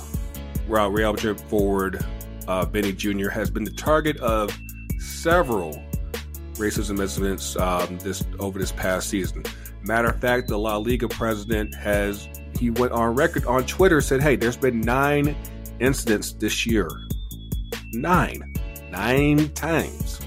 Real 0.67 1.13
Madrid 1.13 1.39
forward 1.41 2.05
uh, 2.47 2.65
Vini 2.65 2.91
Jr. 2.91 3.29
has 3.29 3.49
been 3.49 3.63
the 3.63 3.71
target 3.71 4.17
of 4.17 4.57
several 4.99 5.81
racism 6.53 6.99
incidents 6.99 7.55
um, 7.55 7.97
this 7.99 8.23
over 8.39 8.59
this 8.59 8.71
past 8.71 9.09
season. 9.09 9.43
Matter 9.83 10.09
of 10.09 10.19
fact, 10.19 10.49
the 10.49 10.57
La 10.57 10.77
Liga 10.77 11.07
president 11.07 11.73
has 11.75 12.27
he 12.57 12.69
went 12.71 12.91
on 12.91 13.15
record 13.15 13.45
on 13.45 13.65
Twitter 13.65 14.01
said, 14.01 14.21
"Hey, 14.21 14.35
there's 14.35 14.57
been 14.57 14.81
nine 14.81 15.35
incidents 15.79 16.33
this 16.33 16.65
year. 16.65 16.89
Nine, 17.93 18.53
nine 18.91 19.49
times. 19.49 20.19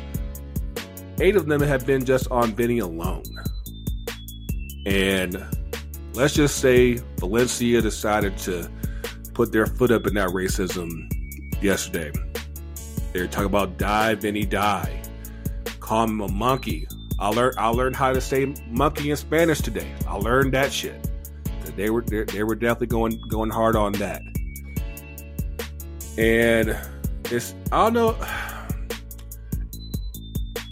Eight 1.21 1.37
of 1.37 1.47
them 1.47 1.61
have 1.61 1.87
been 1.87 2.05
just 2.05 2.31
on 2.31 2.53
Vinny 2.53 2.79
alone. 2.79 3.23
And 4.87 5.45
let's 6.15 6.35
just 6.35 6.59
say 6.59 7.01
Valencia 7.19 7.81
decided 7.81 8.37
to 8.39 8.71
put 9.35 9.53
their 9.53 9.67
foot 9.67 9.91
up 9.91 10.07
in 10.07 10.15
that 10.15 10.29
racism 10.29 11.11
yesterday. 11.63 12.13
They're 13.13 13.27
talking 13.27 13.47
about 13.47 13.79
die, 13.79 14.15
Vinny, 14.15 14.45
die. 14.45 15.03
Call 15.81 16.05
him 16.05 16.21
a 16.21 16.29
monkey. 16.29 16.87
I 17.19 17.29
learned 17.29 17.57
I 17.59 17.69
learned 17.69 17.97
how 17.97 18.13
to 18.13 18.21
say 18.21 18.55
monkey 18.69 19.11
in 19.11 19.17
Spanish 19.17 19.61
today. 19.61 19.91
I 20.09 20.17
learned 20.17 20.55
that 20.55 20.73
shit. 20.73 21.09
They 21.77 21.91
were 21.91 22.03
they 22.03 22.43
were 22.43 22.55
definitely 22.55 22.89
going 22.89 23.21
going 23.29 23.51
hard 23.51 23.77
on 23.77 23.93
that. 23.95 24.23
And 26.19 26.77
it's 27.31 27.55
I 27.71 27.91
don't 27.91 27.95
know. 27.95 28.17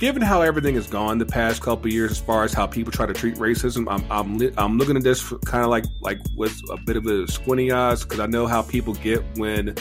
Given 0.00 0.22
how 0.22 0.40
everything 0.40 0.76
has 0.76 0.86
gone 0.86 1.18
the 1.18 1.26
past 1.26 1.60
couple 1.60 1.92
years, 1.92 2.12
as 2.12 2.18
far 2.18 2.42
as 2.42 2.54
how 2.54 2.66
people 2.66 2.90
try 2.90 3.04
to 3.04 3.12
treat 3.12 3.34
racism, 3.34 3.86
I'm 3.86 4.02
I'm, 4.10 4.50
I'm 4.56 4.78
looking 4.78 4.96
at 4.96 5.02
this 5.02 5.30
kind 5.44 5.62
of 5.62 5.68
like 5.68 5.84
like 6.00 6.18
with 6.34 6.58
a 6.70 6.78
bit 6.78 6.96
of 6.96 7.04
a 7.04 7.30
squinty 7.30 7.70
eyes 7.70 8.02
because 8.02 8.18
I 8.18 8.24
know 8.24 8.46
how 8.46 8.62
people 8.62 8.94
get 8.94 9.22
when 9.36 9.74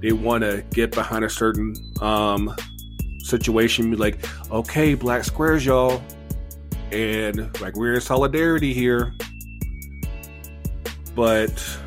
they 0.00 0.12
want 0.12 0.42
to 0.42 0.64
get 0.70 0.92
behind 0.92 1.24
a 1.24 1.28
certain 1.28 1.74
um, 2.00 2.54
situation. 3.18 3.90
Be 3.90 3.96
like, 3.96 4.24
okay, 4.52 4.94
black 4.94 5.24
squares, 5.24 5.66
y'all, 5.66 6.00
and 6.92 7.60
like 7.60 7.74
we're 7.74 7.94
in 7.94 8.00
solidarity 8.00 8.72
here. 8.72 9.16
But 11.16 11.78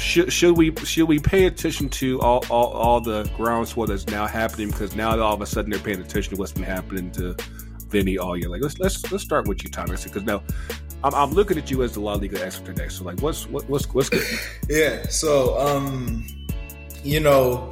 should, 0.00 0.32
should 0.32 0.56
we 0.56 0.74
should 0.76 1.06
we 1.06 1.18
pay 1.18 1.46
attention 1.46 1.88
to 1.90 2.20
all, 2.20 2.44
all, 2.48 2.68
all 2.72 3.00
the 3.00 3.30
groundswell 3.36 3.86
that's 3.86 4.06
now 4.06 4.26
happening 4.26 4.68
because 4.68 4.96
now 4.96 5.18
all 5.20 5.34
of 5.34 5.42
a 5.42 5.46
sudden 5.46 5.70
they're 5.70 5.80
paying 5.80 6.00
attention 6.00 6.34
to 6.34 6.38
what's 6.38 6.52
been 6.52 6.62
happening 6.62 7.10
to 7.12 7.36
Vinny 7.88 8.16
all 8.18 8.36
year. 8.36 8.48
Like 8.48 8.62
let's 8.62 8.78
let's 8.78 9.10
let's 9.12 9.22
start 9.22 9.46
with 9.46 9.62
you, 9.62 9.70
Thomas, 9.70 10.04
because 10.04 10.22
now 10.22 10.42
I'm, 11.04 11.14
I'm 11.14 11.30
looking 11.32 11.58
at 11.58 11.70
you 11.70 11.82
as 11.82 11.92
the 11.92 12.00
La 12.00 12.14
Liga 12.14 12.44
expert 12.44 12.76
today. 12.76 12.88
So 12.88 13.04
like, 13.04 13.20
what's 13.20 13.46
what, 13.48 13.68
what's 13.68 13.86
what's 13.92 14.08
good? 14.08 14.24
yeah. 14.68 15.06
So 15.08 15.58
um, 15.58 16.26
you 17.04 17.20
know, 17.20 17.70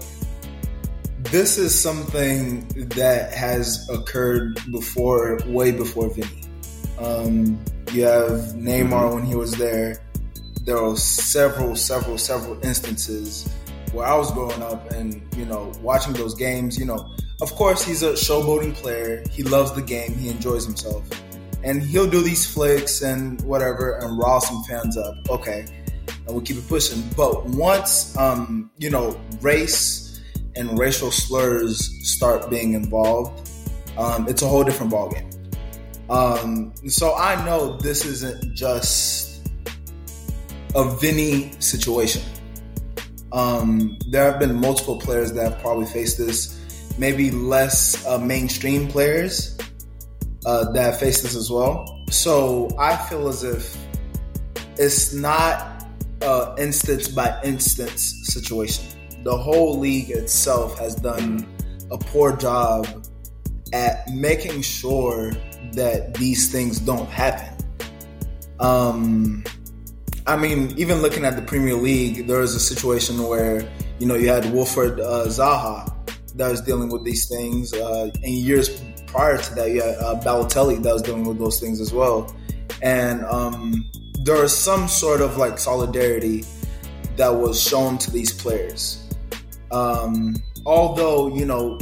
this 1.18 1.56
is 1.56 1.78
something 1.78 2.68
that 2.90 3.32
has 3.32 3.88
occurred 3.88 4.60
before, 4.70 5.40
way 5.46 5.72
before 5.72 6.10
Vinny. 6.10 6.42
Um, 6.98 7.58
you 7.92 8.02
have 8.04 8.54
Neymar 8.54 8.90
mm-hmm. 8.90 9.14
when 9.14 9.24
he 9.24 9.34
was 9.34 9.52
there 9.52 9.98
there 10.68 10.76
are 10.76 10.94
several, 10.96 11.74
several, 11.74 12.18
several 12.18 12.62
instances 12.62 13.50
where 13.92 14.06
I 14.06 14.14
was 14.14 14.30
growing 14.32 14.62
up 14.62 14.90
and, 14.90 15.22
you 15.34 15.46
know, 15.46 15.72
watching 15.80 16.12
those 16.12 16.34
games, 16.34 16.78
you 16.78 16.84
know, 16.84 17.10
of 17.40 17.50
course 17.52 17.82
he's 17.82 18.02
a 18.02 18.12
showboating 18.12 18.74
player. 18.74 19.24
He 19.30 19.42
loves 19.42 19.72
the 19.72 19.80
game. 19.80 20.12
He 20.12 20.28
enjoys 20.28 20.66
himself. 20.66 21.08
And 21.64 21.82
he'll 21.82 22.10
do 22.10 22.20
these 22.20 22.44
flicks 22.44 23.00
and 23.00 23.40
whatever 23.46 23.96
and 24.00 24.18
rile 24.18 24.42
some 24.42 24.62
fans 24.64 24.98
up. 24.98 25.14
Okay. 25.30 25.64
And 26.06 26.26
we'll 26.26 26.42
keep 26.42 26.58
it 26.58 26.68
pushing. 26.68 27.02
But 27.16 27.46
once, 27.46 28.14
um, 28.18 28.70
you 28.76 28.90
know, 28.90 29.18
race 29.40 30.20
and 30.54 30.78
racial 30.78 31.10
slurs 31.10 31.90
start 32.06 32.50
being 32.50 32.74
involved, 32.74 33.50
um, 33.96 34.28
it's 34.28 34.42
a 34.42 34.46
whole 34.46 34.64
different 34.64 34.92
ballgame. 34.92 35.34
Um, 36.10 36.74
so 36.88 37.14
I 37.14 37.42
know 37.46 37.78
this 37.78 38.04
isn't 38.04 38.54
just 38.54 39.27
a 40.74 40.96
Vinny 40.96 41.52
situation. 41.60 42.22
Um, 43.32 43.98
there 44.08 44.30
have 44.30 44.40
been 44.40 44.58
multiple 44.60 44.98
players 44.98 45.32
that 45.32 45.52
have 45.52 45.60
probably 45.60 45.86
faced 45.86 46.18
this. 46.18 46.54
Maybe 46.98 47.30
less 47.30 48.04
uh, 48.06 48.18
mainstream 48.18 48.88
players 48.88 49.56
uh, 50.46 50.72
that 50.72 50.82
have 50.82 50.98
faced 50.98 51.22
this 51.22 51.36
as 51.36 51.50
well. 51.50 52.04
So 52.10 52.68
I 52.78 52.96
feel 52.96 53.28
as 53.28 53.44
if 53.44 53.76
it's 54.78 55.12
not 55.12 55.84
an 56.22 56.58
instance 56.58 57.08
by 57.08 57.38
instance 57.44 58.14
situation. 58.24 58.84
The 59.24 59.36
whole 59.36 59.78
league 59.78 60.10
itself 60.10 60.78
has 60.78 60.94
done 60.94 61.46
a 61.90 61.98
poor 61.98 62.36
job 62.36 62.86
at 63.72 64.08
making 64.08 64.62
sure 64.62 65.32
that 65.72 66.14
these 66.14 66.50
things 66.50 66.80
don't 66.80 67.08
happen. 67.08 67.54
Um, 68.60 69.44
I 70.28 70.36
mean, 70.36 70.74
even 70.76 71.00
looking 71.00 71.24
at 71.24 71.36
the 71.36 71.42
Premier 71.42 71.74
League, 71.74 72.26
there 72.26 72.40
was 72.40 72.54
a 72.54 72.60
situation 72.60 73.22
where 73.22 73.66
you 73.98 74.06
know 74.06 74.14
you 74.14 74.28
had 74.28 74.44
Wilfried 74.44 75.00
uh, 75.00 75.26
Zaha 75.26 75.90
that 76.34 76.50
was 76.50 76.60
dealing 76.60 76.90
with 76.90 77.02
these 77.02 77.26
things, 77.26 77.72
uh, 77.72 78.10
and 78.22 78.34
years 78.34 78.78
prior 79.06 79.38
to 79.38 79.54
that, 79.54 79.70
you 79.70 79.80
had 79.80 79.96
uh, 79.96 80.20
Balotelli 80.20 80.82
that 80.82 80.92
was 80.92 81.00
dealing 81.00 81.24
with 81.24 81.38
those 81.38 81.58
things 81.58 81.80
as 81.80 81.94
well. 81.94 82.30
And 82.82 83.24
um, 83.24 83.86
there 84.22 84.42
was 84.42 84.54
some 84.54 84.86
sort 84.86 85.22
of 85.22 85.38
like 85.38 85.58
solidarity 85.58 86.44
that 87.16 87.30
was 87.30 87.58
shown 87.58 87.96
to 87.96 88.10
these 88.10 88.30
players. 88.30 89.02
Um, 89.70 90.36
although 90.66 91.34
you 91.34 91.46
know 91.46 91.78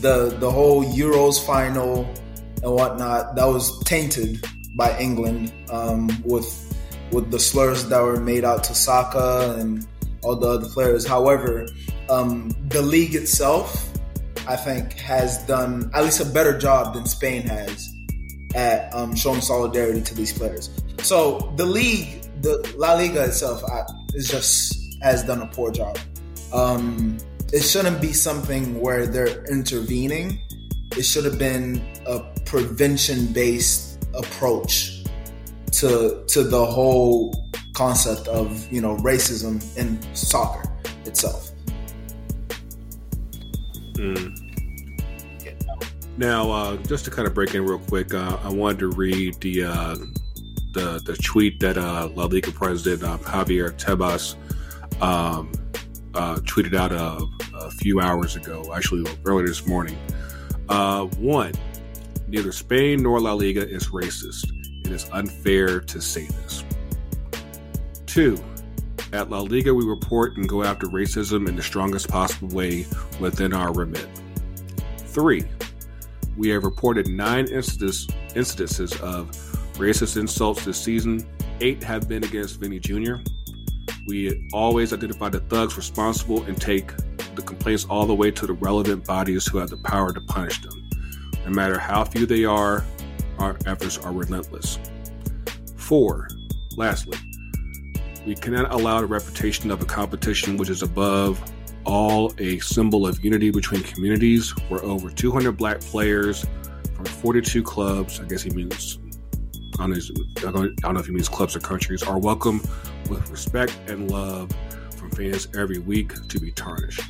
the 0.00 0.34
the 0.40 0.50
whole 0.50 0.82
Euros 0.82 1.44
final 1.44 2.08
and 2.62 2.72
whatnot 2.72 3.36
that 3.36 3.44
was 3.44 3.84
tainted 3.84 4.42
by 4.76 4.98
England 4.98 5.52
um, 5.68 6.08
with 6.24 6.61
with 7.12 7.30
the 7.30 7.38
slurs 7.38 7.88
that 7.88 8.02
were 8.02 8.20
made 8.20 8.44
out 8.44 8.64
to 8.64 8.74
Saka 8.74 9.56
and 9.58 9.86
all 10.22 10.36
the 10.36 10.48
other 10.48 10.68
players. 10.68 11.06
However, 11.06 11.66
um, 12.08 12.50
the 12.68 12.82
league 12.82 13.14
itself, 13.14 13.90
I 14.48 14.56
think, 14.56 14.94
has 14.94 15.38
done 15.46 15.90
at 15.94 16.04
least 16.04 16.20
a 16.20 16.24
better 16.24 16.58
job 16.58 16.94
than 16.94 17.06
Spain 17.06 17.42
has 17.42 17.92
at 18.54 18.92
um, 18.94 19.14
showing 19.14 19.40
solidarity 19.40 20.02
to 20.02 20.14
these 20.14 20.32
players. 20.32 20.70
So 21.02 21.52
the 21.56 21.66
league, 21.66 22.22
the 22.42 22.74
La 22.76 22.94
Liga 22.94 23.24
itself, 23.24 23.62
I, 23.64 23.84
is 24.14 24.28
just 24.28 25.02
has 25.02 25.24
done 25.24 25.42
a 25.42 25.46
poor 25.46 25.70
job. 25.70 25.98
Um, 26.52 27.18
it 27.52 27.62
shouldn't 27.62 28.00
be 28.00 28.12
something 28.12 28.80
where 28.80 29.06
they're 29.06 29.44
intervening. 29.46 30.40
It 30.96 31.02
should 31.02 31.24
have 31.24 31.38
been 31.38 31.82
a 32.06 32.20
prevention 32.44 33.32
based 33.32 34.04
approach 34.14 35.01
to 35.72 36.24
to 36.28 36.42
the 36.42 36.64
whole 36.64 37.34
concept 37.74 38.28
of 38.28 38.70
you 38.72 38.80
know 38.80 38.96
racism 38.98 39.60
in 39.76 40.00
soccer 40.14 40.70
itself. 41.04 41.50
Mm. 43.94 44.38
Now, 46.18 46.50
uh, 46.50 46.76
just 46.76 47.04
to 47.06 47.10
kind 47.10 47.26
of 47.26 47.34
break 47.34 47.54
in 47.54 47.64
real 47.64 47.78
quick, 47.78 48.12
uh, 48.12 48.38
I 48.42 48.50
wanted 48.50 48.80
to 48.80 48.88
read 48.90 49.40
the 49.40 49.64
uh, 49.64 49.96
the 50.74 51.02
the 51.04 51.16
tweet 51.22 51.58
that 51.60 51.78
uh, 51.78 52.10
La 52.14 52.24
Liga 52.24 52.52
president 52.52 53.02
uh, 53.02 53.16
Javier 53.18 53.72
Tebas 53.72 54.36
um, 55.02 55.50
uh, 56.14 56.36
tweeted 56.40 56.74
out 56.74 56.92
a, 56.92 57.26
a, 57.56 57.70
few 57.70 58.00
hours 58.00 58.36
ago, 58.36 58.72
actually 58.74 59.10
earlier 59.24 59.46
this 59.46 59.66
morning. 59.66 59.96
one, 60.68 61.52
neither 62.28 62.52
Spain 62.52 63.02
nor 63.02 63.18
La 63.18 63.32
Liga 63.32 63.66
is 63.66 63.88
racist. 63.88 64.61
It 64.92 64.96
is 64.96 65.08
unfair 65.12 65.80
to 65.80 66.00
say 66.00 66.26
this. 66.26 66.64
Two, 68.04 68.38
at 69.12 69.30
La 69.30 69.40
Liga, 69.40 69.72
we 69.72 69.86
report 69.86 70.36
and 70.36 70.46
go 70.46 70.62
after 70.62 70.86
racism 70.86 71.48
in 71.48 71.56
the 71.56 71.62
strongest 71.62 72.08
possible 72.08 72.48
way 72.54 72.84
within 73.18 73.54
our 73.54 73.72
remit. 73.72 74.06
Three, 74.98 75.44
we 76.36 76.50
have 76.50 76.64
reported 76.64 77.08
nine 77.08 77.46
incidences 77.46 79.00
of 79.00 79.30
racist 79.78 80.18
insults 80.18 80.64
this 80.64 80.78
season. 80.78 81.26
Eight 81.60 81.82
have 81.82 82.06
been 82.08 82.24
against 82.24 82.60
Vinny 82.60 82.78
Jr. 82.78 83.14
We 84.06 84.48
always 84.52 84.92
identify 84.92 85.30
the 85.30 85.40
thugs 85.40 85.76
responsible 85.76 86.42
and 86.42 86.60
take 86.60 86.94
the 87.34 87.42
complaints 87.42 87.86
all 87.86 88.04
the 88.04 88.14
way 88.14 88.30
to 88.30 88.46
the 88.46 88.52
relevant 88.54 89.06
bodies 89.06 89.46
who 89.46 89.56
have 89.58 89.70
the 89.70 89.78
power 89.78 90.12
to 90.12 90.20
punish 90.20 90.60
them. 90.60 90.90
No 91.46 91.50
matter 91.50 91.78
how 91.78 92.04
few 92.04 92.26
they 92.26 92.44
are, 92.44 92.84
our 93.42 93.58
efforts 93.66 93.98
are 93.98 94.12
relentless. 94.12 94.78
Four, 95.76 96.28
lastly, 96.76 97.18
we 98.24 98.36
cannot 98.36 98.72
allow 98.72 99.00
the 99.00 99.06
reputation 99.06 99.70
of 99.72 99.82
a 99.82 99.84
competition 99.84 100.56
which 100.56 100.70
is 100.70 100.82
above 100.82 101.42
all 101.84 102.32
a 102.38 102.60
symbol 102.60 103.04
of 103.04 103.22
unity 103.24 103.50
between 103.50 103.82
communities 103.82 104.50
where 104.68 104.82
over 104.84 105.10
200 105.10 105.52
black 105.52 105.80
players 105.80 106.46
from 106.94 107.04
42 107.04 107.64
clubs, 107.64 108.20
I 108.20 108.24
guess 108.24 108.42
he 108.42 108.50
means, 108.50 109.00
I 109.80 109.88
don't 109.88 110.80
know 110.80 111.00
if 111.00 111.06
he 111.06 111.12
means 111.12 111.28
clubs 111.28 111.56
or 111.56 111.60
countries, 111.60 112.04
are 112.04 112.18
welcome 112.18 112.60
with 113.10 113.28
respect 113.28 113.76
and 113.88 114.08
love 114.08 114.52
from 114.96 115.10
fans 115.10 115.48
every 115.58 115.80
week 115.80 116.14
to 116.28 116.38
be 116.38 116.52
tarnished. 116.52 117.02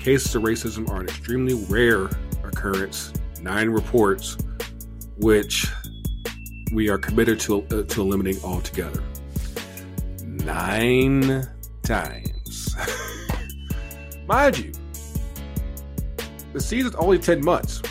Cases 0.00 0.34
of 0.34 0.42
racism 0.42 0.90
are 0.90 1.00
an 1.00 1.06
extremely 1.06 1.54
rare 1.68 2.10
occurrence, 2.42 3.12
nine 3.40 3.68
reports, 3.70 4.36
which 5.18 5.66
we 6.72 6.88
are 6.88 6.98
committed 6.98 7.40
to, 7.40 7.62
uh, 7.62 7.82
to 7.84 8.00
eliminating 8.00 8.42
altogether. 8.42 9.02
Nine 10.22 11.48
times. 11.82 12.76
Mind 14.26 14.58
you, 14.58 14.72
the 16.52 16.60
season's 16.60 16.94
only 16.96 17.18
10 17.18 17.44
months. 17.44 17.82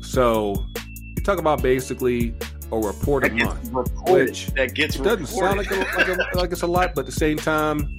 So 0.00 0.66
you 1.16 1.22
talk 1.22 1.38
about 1.38 1.62
basically 1.62 2.34
a 2.72 2.78
report 2.78 3.24
a 3.24 3.30
month, 3.30 3.70
reported, 3.72 4.28
which 4.28 4.46
that 4.48 4.74
gets 4.74 4.96
it 4.96 5.02
doesn't 5.02 5.26
sound 5.26 5.58
like, 5.58 5.70
a, 5.70 5.76
like, 5.96 6.08
a, 6.08 6.26
like 6.36 6.52
it's 6.52 6.62
a 6.62 6.66
lot, 6.66 6.94
but 6.94 7.02
at 7.02 7.06
the 7.06 7.12
same 7.12 7.36
time, 7.36 7.98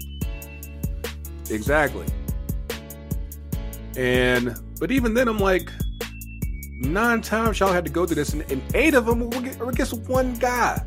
exactly. 1.49 2.06
And 3.95 4.60
but 4.79 4.91
even 4.91 5.13
then, 5.13 5.27
I'm 5.27 5.38
like, 5.38 5.69
nine 6.84 7.22
times 7.22 7.60
y'all 7.60 7.72
had 7.74 7.86
to 7.86 7.91
go 7.91 8.06
through 8.06 8.15
this, 8.15 8.34
and, 8.34 8.41
and 8.52 8.62
eight 8.76 8.93
of 8.93 9.06
them 9.06 9.30
were 9.30 9.69
against 9.69 9.93
one 10.08 10.34
guy, 10.36 10.84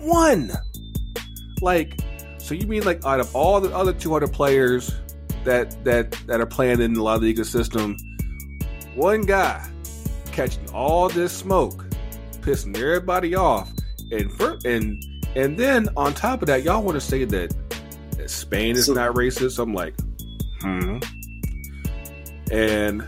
one. 0.00 0.50
Like, 1.62 2.00
so 2.38 2.54
you 2.54 2.66
mean 2.66 2.84
like 2.84 3.04
out 3.04 3.20
of 3.20 3.34
all 3.34 3.60
the 3.60 3.74
other 3.74 3.92
200 3.92 4.32
players 4.32 4.94
that 5.44 5.82
that 5.84 6.12
that 6.26 6.40
are 6.40 6.46
playing 6.46 6.80
in 6.80 6.92
the 6.94 7.02
La 7.02 7.14
Liga 7.14 7.44
system, 7.44 7.96
one 8.94 9.22
guy 9.22 9.66
catching 10.32 10.68
all 10.70 11.08
this 11.08 11.32
smoke, 11.32 11.84
pissing 12.40 12.76
everybody 12.76 13.34
off, 13.34 13.70
and 14.10 14.32
for, 14.32 14.58
and 14.64 15.02
and 15.34 15.58
then 15.58 15.88
on 15.96 16.14
top 16.14 16.42
of 16.42 16.46
that, 16.48 16.62
y'all 16.62 16.82
want 16.82 16.96
to 16.96 17.00
say 17.00 17.24
that, 17.24 17.54
that 18.16 18.30
Spain 18.30 18.74
is 18.76 18.86
So- 18.86 18.94
not 18.94 19.14
racist? 19.14 19.58
I'm 19.58 19.74
like, 19.74 19.94
hmm. 20.60 20.98
And 22.50 23.02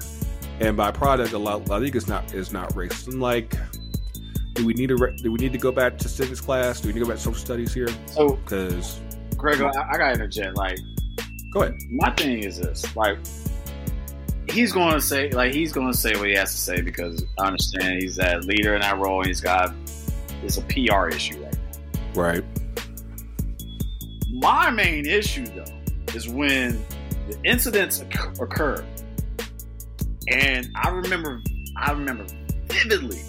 and 0.61 0.77
by 0.77 0.90
product, 0.90 1.33
a 1.33 1.38
La, 1.38 1.57
La 1.57 1.77
Liga 1.77 1.97
is 1.97 2.09
not 2.09 2.35
is 2.35 2.53
not 2.53 2.71
racist. 2.75 3.09
I'm 3.09 3.21
like, 3.21 3.55
do 4.55 4.66
we 4.66 4.75
need 4.75 4.88
to 4.88 4.97
re- 4.97 5.16
do 5.16 5.31
we 5.33 5.38
need 5.38 5.53
to 5.53 5.59
go 5.59 5.73
back 5.73 5.99
to 5.99 6.09
civics 6.09 6.40
class? 6.40 6.81
Do 6.81 6.88
we 6.88 6.94
need 6.94 7.01
to 7.01 7.05
go 7.07 7.11
back 7.11 7.18
to 7.18 7.23
social 7.23 7.40
studies 7.40 7.73
here? 7.73 7.88
So, 8.07 8.31
Because 8.37 9.01
Greg, 9.37 9.61
I, 9.61 9.71
I 9.90 9.99
got 9.99 10.14
interject. 10.14 10.57
Like, 10.57 10.79
go 11.53 11.62
ahead. 11.62 11.77
my 11.90 12.11
thing 12.11 12.42
is 12.42 12.59
this: 12.59 12.97
like, 12.97 13.18
he's 14.51 14.73
going 14.73 14.94
to 14.94 15.01
say, 15.01 15.31
like, 15.31 15.53
he's 15.53 15.73
going 15.73 15.92
to 15.92 15.97
say 15.97 16.16
what 16.16 16.29
he 16.29 16.35
has 16.35 16.51
to 16.53 16.59
say 16.59 16.81
because 16.81 17.25
I 17.38 17.47
understand 17.47 18.03
he's 18.03 18.16
that 18.16 18.44
leader 18.44 18.75
in 18.75 18.81
that 18.81 18.99
role. 18.99 19.21
And 19.21 19.29
he's 19.29 19.40
got 19.40 19.73
it's 20.42 20.57
a 20.59 20.62
PR 20.62 21.09
issue 21.09 21.42
right 21.42 21.53
now. 21.55 22.01
Right. 22.23 22.44
My 24.31 24.71
main 24.71 25.07
issue, 25.07 25.47
though, 25.47 25.64
is 26.14 26.29
when 26.29 26.85
the 27.29 27.38
incidents 27.44 28.01
occ- 28.01 28.40
occur, 28.40 28.85
and 30.31 30.71
I 30.75 30.91
remember, 30.91 31.43
I 31.77 31.93
remember 31.93 32.25
vividly 32.67 33.21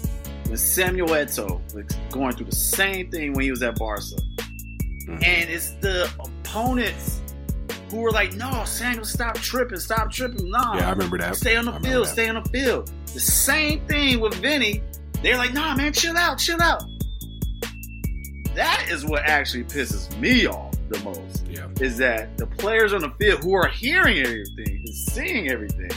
when 0.46 0.56
Samuel 0.56 1.08
Eto'o 1.08 1.60
was 1.74 1.84
going 2.10 2.34
through 2.36 2.46
the 2.46 2.56
same 2.56 3.10
thing 3.10 3.32
when 3.34 3.44
he 3.44 3.50
was 3.50 3.62
at 3.62 3.78
Barca, 3.78 4.02
Mhm. 5.06 5.24
and 5.24 5.50
it's 5.50 5.70
the 5.80 6.10
opponents 6.20 7.20
who 7.90 7.98
were 7.98 8.10
like, 8.12 8.34
"No, 8.34 8.62
Samuel, 8.64 9.04
stop 9.04 9.36
tripping, 9.36 9.78
stop 9.80 10.12
tripping, 10.12 10.48
nah, 10.50 10.76
Yeah, 10.76 10.88
I 10.88 10.90
remember 10.92 11.18
that. 11.18 11.36
stay 11.36 11.56
on 11.56 11.64
the 11.64 11.72
I 11.72 11.80
field, 11.80 12.06
stay 12.06 12.28
on 12.28 12.42
the 12.42 12.48
field." 12.50 12.90
The 13.12 13.20
same 13.20 13.80
thing 13.86 14.20
with 14.20 14.34
Vinny. 14.34 14.82
They're 15.22 15.36
like, 15.36 15.52
"Nah, 15.52 15.74
man, 15.76 15.92
chill 15.92 16.16
out, 16.16 16.38
chill 16.38 16.60
out." 16.62 16.84
That 18.54 18.86
is 18.90 19.04
what 19.04 19.24
actually 19.24 19.64
pisses 19.64 20.16
me 20.18 20.46
off 20.46 20.74
the 20.88 20.98
most 21.00 21.44
Yeah. 21.48 21.66
is 21.80 21.96
that 21.98 22.36
the 22.36 22.46
players 22.46 22.92
on 22.92 23.00
the 23.00 23.10
field 23.20 23.42
who 23.42 23.54
are 23.54 23.68
hearing 23.68 24.18
everything 24.18 24.82
and 24.84 24.94
seeing 24.94 25.48
everything, 25.50 25.90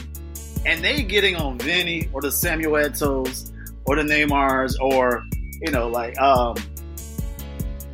and 0.66 0.82
they 0.84 1.02
getting 1.02 1.36
on 1.36 1.58
Vinny 1.58 2.08
or 2.12 2.20
the 2.22 2.30
Samuel 2.32 2.76
Eto's 2.76 3.52
or 3.86 3.96
the 3.96 4.02
Neymars 4.02 4.74
or 4.80 5.24
you 5.62 5.70
know 5.70 5.88
like 5.88 6.18
um 6.20 6.54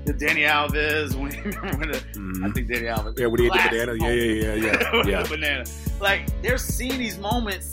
the 0.07 0.15
Dani 0.15 0.49
Alves 0.49 1.15
when, 1.15 1.31
when 1.79 1.91
the, 1.91 1.99
I 1.99 2.01
Mhm. 2.19 2.55
think 2.55 2.69
Dani 2.69 2.95
Alves 2.97 3.19
Yeah, 3.19 3.27
when 3.27 3.39
he 3.41 3.45
hit 3.45 3.53
the 3.53 3.59
Classic 3.59 3.87
banana. 3.87 4.05
Yeah, 4.05 4.13
yeah, 4.13 4.55
yeah, 4.55 4.55
yeah, 4.55 5.03
the 5.03 5.11
yeah. 5.11 5.23
banana 5.29 5.65
like 6.01 6.43
they're 6.43 6.59
seeing 6.59 6.99
these 6.99 7.19
moments 7.19 7.73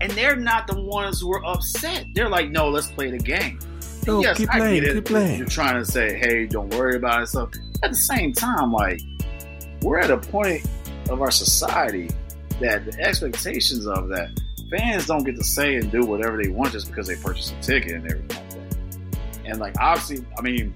and 0.00 0.10
they're 0.12 0.36
not 0.36 0.66
the 0.66 0.80
ones 0.80 1.20
who 1.20 1.32
are 1.32 1.44
upset 1.46 2.04
they're 2.14 2.28
like 2.28 2.50
no 2.50 2.68
let's 2.68 2.88
play 2.90 3.10
the 3.10 3.18
game 3.18 3.58
No, 4.06 4.20
yes, 4.20 4.36
keep 4.36 4.52
I 4.52 4.58
playing, 4.58 4.82
get 4.82 4.90
it. 4.90 4.94
keep 4.96 5.04
playing. 5.06 5.38
You're 5.38 5.46
trying 5.46 5.82
to 5.82 5.90
say, 5.90 6.18
hey, 6.18 6.44
don't 6.46 6.68
worry 6.74 6.96
about 6.96 7.22
it. 7.22 7.28
So 7.28 7.48
at 7.82 7.90
the 7.90 7.96
same 7.96 8.34
time, 8.34 8.70
like 8.70 9.00
we're 9.80 9.98
at 9.98 10.10
a 10.10 10.18
point 10.18 10.66
of 11.08 11.22
our 11.22 11.30
society 11.30 12.10
that 12.60 12.84
the 12.84 12.98
expectations 13.00 13.86
of 13.86 14.08
that 14.08 14.30
fans 14.70 15.06
don't 15.06 15.24
get 15.24 15.36
to 15.36 15.44
say 15.44 15.76
and 15.76 15.90
do 15.90 16.04
whatever 16.04 16.42
they 16.42 16.48
want 16.48 16.72
just 16.72 16.88
because 16.88 17.06
they 17.06 17.16
purchase 17.16 17.52
a 17.52 17.62
ticket 17.62 17.92
and 17.92 18.10
everything 18.10 18.36
like 18.36 18.50
that. 18.50 19.18
And 19.46 19.58
like 19.60 19.74
obviously, 19.80 20.24
I 20.38 20.42
mean, 20.42 20.74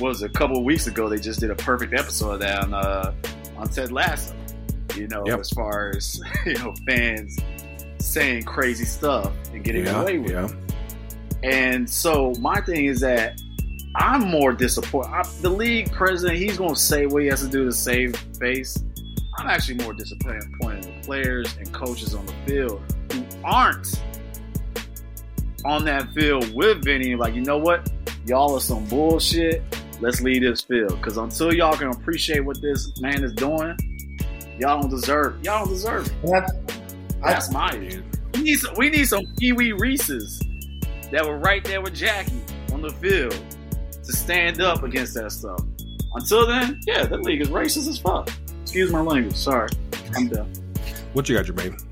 was 0.00 0.22
a 0.22 0.28
couple 0.28 0.62
weeks 0.64 0.86
ago 0.86 1.08
they 1.08 1.18
just 1.18 1.40
did 1.40 1.50
a 1.50 1.54
perfect 1.54 1.92
episode 1.94 2.32
of 2.34 2.40
that 2.40 2.64
on 2.64 2.74
uh, 2.74 3.14
on 3.56 3.68
Ted 3.68 3.92
Lasso. 3.92 4.34
You 4.94 5.08
know, 5.08 5.24
Yep. 5.26 5.40
as 5.40 5.50
far 5.50 5.92
as 5.94 6.20
you 6.46 6.54
know, 6.54 6.74
fans 6.88 7.38
saying 7.98 8.44
crazy 8.44 8.84
stuff 8.84 9.32
and 9.52 9.62
getting 9.62 9.84
Yeah, 9.84 10.00
away 10.02 10.18
with 10.18 10.32
it. 10.32 10.56
And 11.42 11.88
so 11.88 12.32
my 12.40 12.60
thing 12.62 12.86
is 12.86 13.00
that 13.00 13.40
I'm 13.94 14.22
more 14.22 14.52
disappointed. 14.52 15.10
I, 15.10 15.22
the 15.42 15.50
league 15.50 15.92
president, 15.92 16.38
he's 16.38 16.56
going 16.56 16.74
to 16.74 16.80
say 16.80 17.06
what 17.06 17.22
he 17.22 17.28
has 17.28 17.42
to 17.42 17.48
do 17.48 17.64
to 17.64 17.72
save 17.72 18.16
face. 18.38 18.82
I'm 19.38 19.48
actually 19.48 19.82
more 19.84 19.92
disappointed 19.92 20.44
players 21.06 21.56
and 21.56 21.72
coaches 21.72 22.14
on 22.14 22.26
the 22.26 22.34
field 22.46 22.82
who 23.12 23.24
aren't 23.44 24.02
on 25.64 25.84
that 25.84 26.12
field 26.12 26.52
with 26.54 26.84
Vinny. 26.84 27.14
Like, 27.14 27.34
you 27.34 27.42
know 27.42 27.58
what? 27.58 27.90
Y'all 28.26 28.54
are 28.54 28.60
some 28.60 28.84
bullshit. 28.86 29.62
Let's 30.00 30.20
leave 30.20 30.42
this 30.42 30.62
field. 30.62 30.96
Because 30.96 31.16
until 31.16 31.54
y'all 31.54 31.76
can 31.76 31.88
appreciate 31.88 32.40
what 32.40 32.60
this 32.60 33.00
man 33.00 33.24
is 33.24 33.32
doing, 33.32 33.76
y'all 34.58 34.80
don't 34.80 34.90
deserve. 34.90 35.42
Y'all 35.44 35.64
don't 35.64 35.72
deserve 35.72 36.06
it. 36.06 36.14
That's, 36.24 36.52
That's 37.22 37.52
my 37.52 37.74
issue. 37.76 38.02
We 38.34 38.42
need 38.42 38.56
some, 38.56 38.74
we 38.76 38.90
need 38.90 39.06
some 39.06 39.24
Wee 39.40 39.72
Reese's 39.72 40.42
that 41.10 41.24
were 41.24 41.38
right 41.38 41.64
there 41.64 41.80
with 41.80 41.94
Jackie 41.94 42.42
on 42.72 42.82
the 42.82 42.90
field 42.90 43.38
to 44.04 44.12
stand 44.12 44.60
up 44.60 44.82
against 44.82 45.14
that 45.14 45.32
stuff. 45.32 45.60
Until 46.14 46.46
then, 46.46 46.80
yeah, 46.86 47.06
that 47.06 47.22
league 47.22 47.40
is 47.40 47.48
racist 47.48 47.88
as 47.88 47.98
fuck. 47.98 48.30
Excuse 48.62 48.90
my 48.90 49.00
language. 49.00 49.36
Sorry, 49.36 49.68
I'm 50.14 50.28
done. 50.28 50.52
What 51.16 51.30
you 51.30 51.34
got, 51.34 51.46
Jermaine? 51.46 51.82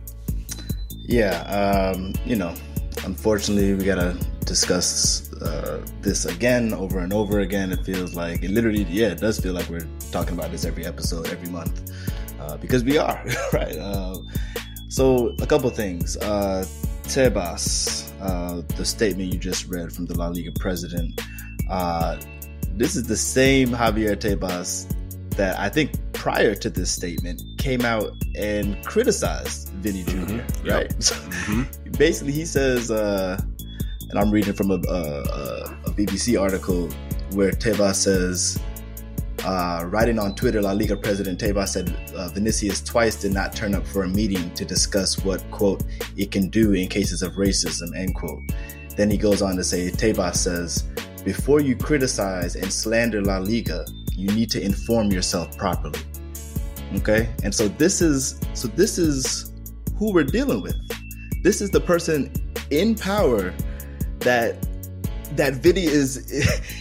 Yeah, 0.91 1.41
um, 1.45 2.12
you 2.27 2.37
know, 2.37 2.55
unfortunately, 3.07 3.72
we 3.72 3.83
gotta 3.83 4.18
discuss 4.41 5.33
uh, 5.41 5.83
this 6.03 6.27
again 6.27 6.75
over 6.75 6.99
and 6.99 7.11
over 7.11 7.41
again. 7.41 7.72
It 7.72 7.87
feels 7.87 8.14
like 8.14 8.43
it 8.43 8.51
literally, 8.51 8.83
yeah, 8.83 9.12
it 9.12 9.20
does 9.20 9.41
feel 9.41 9.55
like 9.55 9.66
we're 9.70 9.89
talking 10.11 10.35
about 10.35 10.51
this 10.51 10.66
every 10.66 10.85
episode, 10.85 11.31
every 11.31 11.49
month, 11.49 11.91
uh, 12.39 12.59
because 12.59 12.85
we 12.85 12.99
are, 12.99 13.25
right? 13.55 13.75
Uh, 13.79 14.18
so, 14.91 15.35
a 15.41 15.47
couple 15.47 15.70
things. 15.70 16.18
Uh, 16.18 16.66
Tebas, 17.05 18.12
uh, 18.20 18.61
the 18.77 18.85
statement 18.85 19.33
you 19.33 19.39
just 19.39 19.68
read 19.68 19.91
from 19.91 20.05
the 20.05 20.18
La 20.18 20.29
Liga 20.29 20.53
president, 20.61 21.18
uh, 21.70 22.20
this 22.75 22.95
is 22.95 23.05
the 23.05 23.16
same 23.16 23.70
Javier 23.70 24.16
Tebas 24.16 24.87
that 25.37 25.59
I 25.59 25.68
think 25.68 25.93
prior 26.12 26.55
to 26.55 26.70
this 26.70 26.91
statement 26.91 27.43
came 27.59 27.82
out 27.85 28.12
and 28.37 28.82
criticized 28.85 29.68
Vinny 29.80 30.05
junior 30.05 30.45
Mhm. 30.45 30.64
Yep. 30.66 30.74
right? 30.74 31.03
So 31.03 31.14
Mhm. 31.47 31.99
basically, 31.99 32.32
he 32.32 32.45
says, 32.45 32.91
uh, 32.91 33.41
and 34.11 34.18
I'm 34.18 34.30
reading 34.30 34.53
from 34.55 34.70
a, 34.70 34.74
a, 34.89 35.76
a 35.87 35.91
BBC 35.91 36.41
article 36.41 36.89
where 37.32 37.51
Tebas 37.51 37.97
says, 37.97 38.59
uh, 39.45 39.85
writing 39.89 40.18
on 40.18 40.35
Twitter, 40.35 40.62
La 40.62 40.72
Liga 40.72 40.97
president 40.97 41.39
Tebas 41.41 41.68
said 41.68 41.95
uh, 42.16 42.28
Vinicius 42.28 42.80
twice 42.80 43.16
did 43.16 43.32
not 43.35 43.55
turn 43.55 43.74
up 43.74 43.87
for 43.87 44.05
a 44.05 44.09
meeting 44.09 44.51
to 44.55 44.64
discuss 44.64 45.22
what, 45.24 45.43
quote, 45.51 45.82
it 46.16 46.30
can 46.30 46.49
do 46.49 46.72
in 46.72 46.89
cases 46.89 47.22
of 47.22 47.32
racism, 47.32 47.95
end 47.97 48.14
quote. 48.14 48.41
Then 48.97 49.11
he 49.11 49.16
goes 49.18 49.43
on 49.43 49.57
to 49.57 49.64
say, 49.64 49.91
Tebas 49.91 50.37
says, 50.37 50.85
before 51.24 51.61
you 51.61 51.76
criticize 51.76 52.55
and 52.57 52.72
slander 52.72 53.20
La 53.22 53.39
Liga, 53.39 53.85
you 54.17 54.29
need 54.29 54.51
to 54.51 54.62
inform 54.62 55.11
yourself 55.11 55.57
properly. 55.57 55.99
Okay? 56.97 57.29
And 57.43 57.55
so 57.55 57.69
this 57.69 58.01
is 58.01 58.41
so 58.55 58.69
this 58.69 58.99
is 58.99 59.53
who 59.97 60.12
we're 60.12 60.25
dealing 60.25 60.62
with. 60.62 60.77
This 61.43 61.61
is 61.61 61.71
the 61.71 61.81
person 61.81 62.33
in 62.71 62.95
power 62.95 63.55
that 64.21 64.67
that 65.37 65.55
Vinny 65.55 65.85
is 65.85 66.31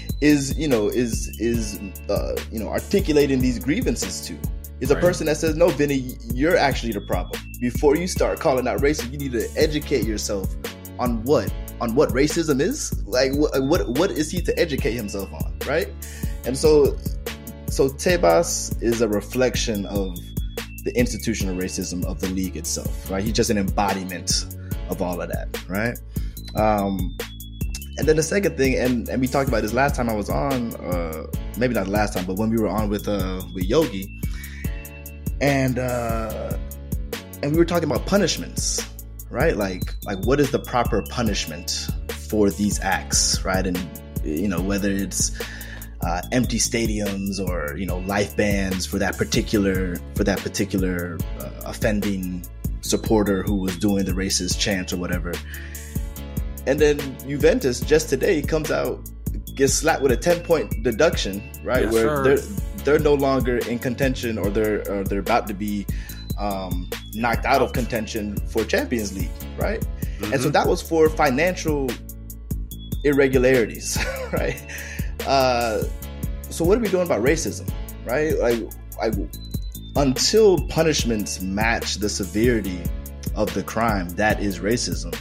is 0.22 0.58
you 0.58 0.68
know 0.68 0.88
is 0.88 1.38
is 1.40 1.80
uh, 2.10 2.36
you 2.52 2.60
know 2.60 2.70
articulating 2.70 3.40
these 3.40 3.60
grievances 3.60 4.26
to 4.28 4.38
is 4.80 4.90
a 4.90 4.96
right. 4.96 5.02
person 5.02 5.28
that 5.28 5.38
says 5.38 5.56
no 5.56 5.70
Vinny 5.70 6.16
you're 6.34 6.58
actually 6.58 6.94
the 6.94 7.02
problem 7.02 7.40
before 7.60 7.96
you 7.96 8.08
start 8.08 8.40
calling 8.40 8.68
out 8.68 8.80
racism 8.80 9.12
you 9.12 9.18
need 9.18 9.32
to 9.34 9.48
educate 9.58 10.06
yourself 10.06 10.56
on 11.00 11.24
what 11.24 11.54
on 11.82 11.96
what 11.96 12.10
racism 12.10 12.62
is 12.62 13.04
like 13.06 13.34
what 13.34 13.62
what, 13.64 13.90
what 13.90 14.12
is 14.12 14.32
he 14.32 14.42
to 14.42 14.58
educate 14.58 14.94
himself 14.94 15.32
on 15.34 15.58
right 15.68 15.90
and 16.46 16.58
so 16.58 16.98
so 17.68 17.90
Tebas 17.90 18.82
is 18.82 19.02
a 19.02 19.08
reflection 19.08 19.86
of 19.88 20.18
the 20.84 20.92
institutional 20.96 21.56
racism 21.56 22.04
of 22.06 22.20
the 22.20 22.28
league 22.30 22.58
itself 22.58 23.10
right 23.10 23.24
he's 23.24 23.34
just 23.34 23.50
an 23.50 23.58
embodiment 23.58 24.56
of 24.90 25.02
all 25.02 25.22
of 25.22 25.30
that 25.30 25.48
right 25.70 25.98
um 26.56 27.16
and 27.98 28.08
then 28.08 28.16
the 28.16 28.24
second 28.24 28.58
thing, 28.58 28.76
and, 28.76 29.08
and 29.08 29.22
we 29.22 29.28
talked 29.28 29.48
about 29.48 29.62
this 29.62 29.74
last 29.74 29.96
time 29.96 30.10
I 30.10 30.14
was 30.14 30.30
on, 30.30 30.74
uh, 30.76 31.28
maybe 31.58 31.76
not 31.76 31.88
last 31.88 32.14
time, 32.14 32.26
but 32.26 32.38
when 32.38 32.50
we 32.50 32.58
were 32.58 32.68
on 32.68 32.90
with 32.90 33.08
uh, 33.08 33.42
with 33.54 33.66
Yogi, 33.66 34.20
and 35.42 35.78
uh, 35.78 36.58
and 37.44 37.52
we 37.52 37.58
were 37.58 37.66
talking 37.66 37.90
about 37.90 38.08
punishments, 38.08 38.84
right? 39.30 39.56
Like 39.56 39.94
like 40.06 40.18
what 40.26 40.40
is 40.40 40.50
the 40.50 40.58
proper 40.58 41.04
punishment 41.04 41.88
for 42.10 42.50
these 42.50 42.80
acts, 42.80 43.44
right? 43.46 43.66
And 43.66 43.78
you 44.24 44.48
know 44.48 44.62
whether 44.62 44.90
it's 44.90 45.40
uh, 46.06 46.22
empty 46.32 46.58
stadiums 46.58 47.40
or 47.40 47.78
you 47.78 47.86
know 47.86 48.00
life 48.00 48.36
bans 48.36 48.86
for 48.86 49.00
that 49.00 49.18
particular 49.18 49.96
for 50.16 50.24
that 50.24 50.40
particular 50.40 51.18
uh, 51.40 51.50
offending 51.66 52.46
supporter 52.82 53.44
who 53.44 53.56
was 53.56 53.78
doing 53.78 54.04
the 54.04 54.12
racist 54.12 54.60
chant 54.60 54.92
or 54.92 54.98
whatever 54.98 55.34
and 56.68 56.80
then 56.80 56.98
Juventus 57.28 57.80
just 57.80 58.10
today 58.10 58.42
comes 58.42 58.72
out 58.72 59.00
gets 59.56 59.74
slapped 59.74 60.02
with 60.02 60.12
a 60.12 60.18
10 60.18 60.42
point 60.42 60.84
deduction, 60.84 61.52
right? 61.64 61.84
Yes, 61.84 61.94
Where 61.94 62.04
sir. 62.04 62.24
they're 62.24 62.38
they're 62.84 63.00
no 63.00 63.14
longer 63.14 63.58
in 63.70 63.80
contention 63.80 64.38
or 64.38 64.50
they're 64.50 64.80
or 64.92 65.04
they're 65.04 65.20
about 65.20 65.48
to 65.48 65.54
be 65.54 65.86
um, 66.38 66.90
knocked 67.14 67.46
out 67.46 67.62
of 67.62 67.74
contention 67.74 68.38
for 68.48 68.66
Champions 68.66 69.16
League, 69.18 69.32
right? 69.58 69.80
Mm-hmm. 69.82 70.34
And 70.34 70.34
so 70.34 70.40
mm-hmm. 70.40 70.52
that 70.52 70.68
was 70.68 70.82
for 70.82 71.10
financial 71.10 71.90
irregularities, 73.04 74.04
right? 74.34 74.62
Uh, 75.22 75.84
so 76.50 76.64
what 76.64 76.78
are 76.78 76.82
we 76.82 76.90
doing 76.90 77.06
about 77.06 77.24
racism, 77.24 77.70
right? 78.06 78.38
Like, 78.40 78.60
like 78.98 79.14
until 79.96 80.68
punishments 80.68 81.42
match 81.42 81.96
the 81.96 82.10
severity 82.10 82.82
of 83.36 83.54
the 83.54 83.64
crime 83.64 84.10
that 84.10 84.42
is 84.42 84.60
racism, 84.60 85.16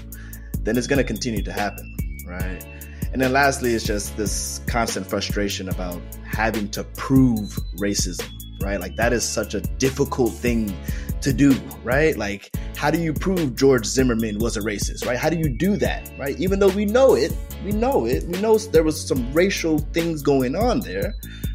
then 0.58 0.76
it's 0.76 0.86
going 0.86 0.98
to 0.98 1.04
continue 1.04 1.42
to 1.42 1.52
happen, 1.52 1.96
right? 2.26 2.64
And 3.12 3.20
then 3.20 3.32
lastly, 3.32 3.74
it's 3.74 3.84
just 3.84 4.16
this 4.16 4.60
constant 4.66 5.06
frustration 5.06 5.68
about 5.68 6.00
having 6.24 6.70
to 6.70 6.84
prove 6.84 7.58
racism, 7.76 8.30
right? 8.62 8.80
Like 8.80 8.96
that 8.96 9.12
is 9.12 9.24
such 9.24 9.54
a 9.54 9.60
difficult 9.60 10.32
thing 10.32 10.74
to 11.20 11.32
do, 11.32 11.54
right? 11.84 12.16
Like, 12.16 12.54
how 12.76 12.90
do 12.90 13.00
you 13.00 13.12
prove 13.12 13.54
George 13.54 13.86
Zimmerman 13.86 14.38
was 14.38 14.56
a 14.56 14.60
racist, 14.60 15.06
right? 15.06 15.18
How 15.18 15.30
do 15.30 15.36
you 15.36 15.48
do 15.48 15.76
that, 15.76 16.10
right? 16.18 16.38
Even 16.38 16.58
though 16.58 16.68
we 16.68 16.84
know 16.84 17.14
it, 17.14 17.32
we 17.64 17.72
know 17.72 18.06
it, 18.06 18.24
we 18.24 18.40
know 18.40 18.58
there 18.58 18.82
was 18.82 19.00
some 19.06 19.32
racial 19.32 19.78
things 19.78 20.22
going 20.22 20.56
on 20.56 20.80
there, 20.80 21.14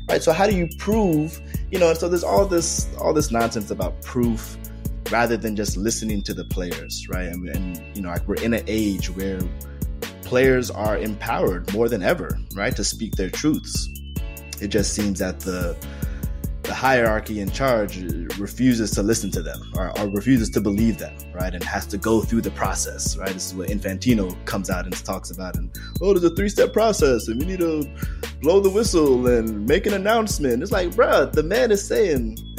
right? 0.10 0.24
So 0.24 0.32
how 0.32 0.47
do 0.47 0.55
you 0.55 0.70
prove, 0.78 1.41
you 1.70 1.80
know? 1.80 1.89
And 1.89 1.97
so 1.97 2.08
there's 2.08 2.24
all 2.24 2.45
this, 2.45 2.88
all 2.97 3.14
this 3.14 3.32
nonsense 3.32 3.72
about 3.72 4.01
proof 4.01 4.58
rather 5.12 5.38
than 5.38 5.55
just 5.55 5.78
listening 5.78 6.22
to 6.24 6.34
the 6.34 6.45
players, 6.45 7.08
right? 7.10 7.28
And, 7.28 7.47
and 7.49 7.95
you 7.95 8.01
know, 8.01 8.10
like 8.10 8.28
we're 8.28 8.41
in 8.41 8.53
an 8.53 8.64
age 8.68 9.10
where 9.10 9.39
players 10.22 10.70
are 10.70 10.97
empowered 10.97 11.72
more 11.74 11.88
than 11.89 12.03
ever, 12.03 12.38
right, 12.55 12.76
to 12.76 12.84
speak 12.84 13.16
their 13.16 13.30
truths. 13.30 13.89
It 14.62 14.70
just 14.70 14.93
seems 14.93 15.20
that 15.20 15.39
the 15.39 15.78
the 16.68 16.74
hierarchy 16.74 17.39
in 17.39 17.49
charge 17.49 17.97
refuses 18.38 18.91
to 18.91 19.01
listen 19.01 19.32
to 19.32 19.41
them 19.41 19.59
or, 19.76 19.97
or, 19.99 20.07
refuses 20.09 20.49
to 20.49 20.61
believe 20.61 20.97
them, 20.97 21.15
right? 21.34 21.53
And 21.53 21.63
has 21.63 21.86
to 21.88 21.97
go 21.97 22.22
through 22.22 22.41
the 22.41 22.51
process, 22.51 23.15
right? 23.18 23.32
This 23.34 23.47
is 23.47 23.55
what 23.55 23.70
Infantino 23.70 24.36
comes 24.45 24.70
out 24.70 24.84
and 24.86 24.93
talks 25.05 25.32
about. 25.32 25.55
And 25.55 25.76
oh, 26.01 26.13
there's 26.13 26.26
a 26.26 26.36
three 26.36 26.49
step 26.49 26.74
process, 26.74 27.30
and 27.30 27.39
we 27.39 27.45
need 27.45 27.59
to 27.59 27.89
blow 28.41 28.59
the 28.59 28.70
whistle 28.70 29.26
and 29.28 29.65
make 29.65 29.86
an 29.86 29.93
announcement. 29.93 30.61
It's 30.61 30.72
like, 30.72 30.89
bruh, 30.89 31.32
the 31.32 31.43
man 31.43 31.72
is 31.72 31.86
saying 31.88 32.38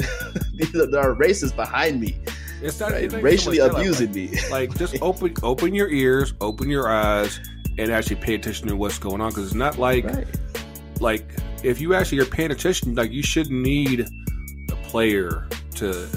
there 0.73 0.99
are 0.99 1.15
racists 1.15 1.55
behind 1.55 2.01
me. 2.01 2.19
It's 2.61 2.79
not 2.79 2.91
right? 2.91 3.11
racially 3.21 3.57
so 3.57 3.69
abusing 3.69 4.07
like, 4.07 4.15
me. 4.15 4.39
like 4.51 4.77
just 4.77 4.97
open 5.01 5.33
open 5.43 5.75
your 5.75 5.89
ears, 5.89 6.33
open 6.41 6.67
your 6.69 6.89
eyes, 6.89 7.39
and 7.77 7.91
actually 7.91 8.17
pay 8.17 8.35
attention 8.35 8.67
to 8.67 8.75
what's 8.75 8.97
going 8.97 9.21
on. 9.21 9.29
Because 9.29 9.45
it's 9.45 9.55
not 9.55 9.77
like 9.77 10.05
right. 10.05 10.27
like 10.99 11.31
if 11.63 11.81
you 11.81 11.93
actually 11.93 12.19
are 12.19 12.25
paying 12.25 12.51
attention, 12.51 12.95
like 12.95 13.11
you 13.11 13.23
shouldn't 13.23 13.61
need 13.61 14.07
a 14.71 14.75
player 14.87 15.47
to 15.75 16.07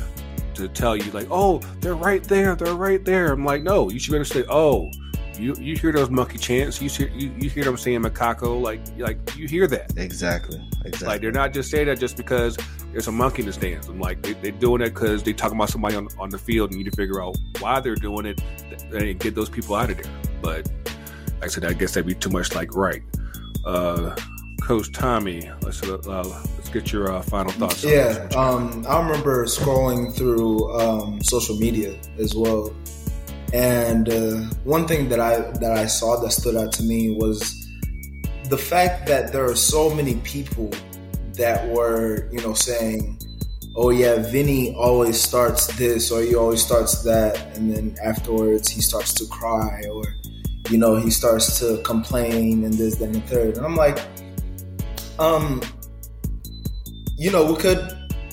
to 0.54 0.68
tell 0.68 0.96
you 0.96 1.10
like, 1.12 1.28
oh, 1.30 1.58
they're 1.80 1.94
right 1.94 2.22
there, 2.24 2.54
they're 2.54 2.74
right 2.74 3.04
there. 3.04 3.32
I'm 3.32 3.44
like, 3.44 3.62
no, 3.62 3.90
you 3.90 3.98
should 3.98 4.26
say, 4.26 4.44
oh, 4.48 4.90
you 5.38 5.54
you 5.58 5.76
hear 5.76 5.92
those 5.92 6.10
monkey 6.10 6.38
chants, 6.38 6.80
you 6.80 6.88
hear 6.88 7.08
you, 7.08 7.32
you 7.38 7.50
hear 7.50 7.64
them 7.64 7.76
saying 7.76 8.02
macaco, 8.02 8.60
like 8.60 8.80
like 8.98 9.36
you 9.36 9.48
hear 9.48 9.66
that 9.66 9.92
exactly, 9.96 10.60
exactly. 10.84 11.08
Like 11.08 11.20
they're 11.20 11.32
not 11.32 11.52
just 11.52 11.70
saying 11.70 11.86
that 11.86 11.98
just 11.98 12.16
because 12.16 12.56
there's 12.92 13.08
a 13.08 13.12
monkey 13.12 13.42
in 13.42 13.46
the 13.46 13.52
stands. 13.52 13.88
I'm 13.88 13.98
like, 13.98 14.22
they, 14.22 14.48
are 14.48 14.52
doing 14.52 14.82
it 14.82 14.90
because 14.90 15.22
they 15.22 15.32
talking 15.32 15.56
about 15.56 15.70
somebody 15.70 15.96
on, 15.96 16.08
on 16.18 16.28
the 16.28 16.38
field 16.38 16.70
and 16.70 16.78
you 16.78 16.84
need 16.84 16.90
to 16.90 16.96
figure 16.96 17.22
out 17.22 17.36
why 17.60 17.80
they're 17.80 17.94
doing 17.94 18.26
it 18.26 18.40
and 18.92 19.18
get 19.18 19.34
those 19.34 19.48
people 19.48 19.74
out 19.74 19.90
of 19.90 19.96
there. 19.96 20.12
But 20.42 20.70
like 21.40 21.44
I 21.44 21.46
said, 21.48 21.64
I 21.64 21.72
guess 21.72 21.94
that'd 21.94 22.06
be 22.06 22.14
too 22.14 22.30
much 22.30 22.54
like 22.54 22.74
right. 22.74 23.02
Uh, 23.64 24.14
Coach 24.62 24.92
Tommy, 24.92 25.50
let's 25.62 25.82
uh, 25.82 25.98
let's 26.56 26.68
get 26.68 26.92
your 26.92 27.12
uh, 27.12 27.20
final 27.22 27.52
thoughts. 27.52 27.84
Yeah, 27.84 28.28
um, 28.36 28.86
I 28.88 29.00
remember 29.02 29.44
scrolling 29.46 30.14
through 30.14 30.72
um, 30.80 31.20
social 31.22 31.56
media 31.56 31.98
as 32.18 32.34
well, 32.34 32.72
and 33.52 34.08
uh, 34.08 34.36
one 34.64 34.86
thing 34.86 35.08
that 35.08 35.20
I 35.20 35.40
that 35.58 35.72
I 35.72 35.86
saw 35.86 36.20
that 36.20 36.30
stood 36.30 36.56
out 36.56 36.72
to 36.74 36.84
me 36.84 37.16
was 37.16 37.62
the 38.52 38.58
fact 38.58 39.06
that 39.06 39.32
there 39.32 39.44
are 39.44 39.56
so 39.56 39.92
many 39.94 40.16
people 40.16 40.70
that 41.34 41.66
were, 41.68 42.28
you 42.30 42.40
know, 42.42 42.54
saying, 42.54 43.18
oh 43.76 43.90
yeah, 43.90 44.16
Vinny 44.30 44.74
always 44.74 45.20
starts 45.20 45.66
this 45.78 46.10
or 46.10 46.20
he 46.22 46.34
always 46.34 46.62
starts 46.62 47.02
that. 47.04 47.56
And 47.56 47.74
then 47.74 47.96
afterwards 48.04 48.68
he 48.68 48.80
starts 48.80 49.14
to 49.14 49.26
cry 49.26 49.82
or, 49.90 50.04
you 50.68 50.78
know, 50.78 50.96
he 50.96 51.10
starts 51.10 51.58
to 51.60 51.80
complain 51.82 52.64
and 52.64 52.74
this, 52.74 52.96
then 52.96 53.12
the 53.12 53.20
third. 53.22 53.56
And 53.56 53.64
I'm 53.64 53.76
like, 53.76 53.98
um, 55.22 55.62
you 57.16 57.30
know, 57.30 57.46
we 57.46 57.56
could 57.56 57.78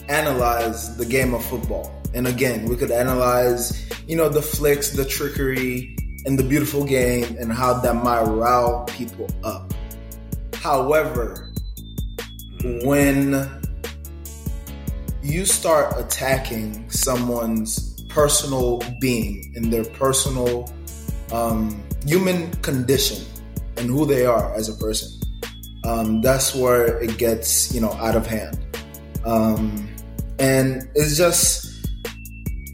analyze 0.07 0.97
the 0.97 1.05
game 1.05 1.35
of 1.35 1.45
football. 1.45 1.95
And 2.15 2.25
again, 2.25 2.65
we 2.65 2.75
could 2.75 2.89
analyze, 2.89 3.87
you 4.07 4.15
know, 4.15 4.27
the 4.27 4.41
flicks, 4.41 4.89
the 4.89 5.05
trickery, 5.05 5.95
and 6.25 6.37
the 6.37 6.43
beautiful 6.43 6.83
game 6.83 7.37
and 7.39 7.53
how 7.53 7.75
that 7.75 7.93
might 7.93 8.23
rile 8.23 8.85
people 8.85 9.29
up. 9.43 9.71
However, 10.55 11.51
when 12.83 13.47
you 15.21 15.45
start 15.45 15.93
attacking 15.95 16.89
someone's 16.89 18.01
personal 18.09 18.81
being 18.99 19.53
and 19.55 19.71
their 19.71 19.85
personal 19.85 20.73
um, 21.31 21.83
human 22.03 22.51
condition 22.63 23.23
and 23.77 23.87
who 23.91 24.07
they 24.07 24.25
are 24.25 24.51
as 24.55 24.69
a 24.69 24.73
person, 24.73 25.18
um, 25.89 26.21
that's 26.21 26.53
where 26.53 27.01
it 27.01 27.17
gets 27.17 27.73
you 27.73 27.81
know 27.81 27.91
out 27.93 28.15
of 28.15 28.27
hand, 28.27 28.57
um, 29.25 29.89
and 30.39 30.89
it's 30.95 31.17
just 31.17 31.87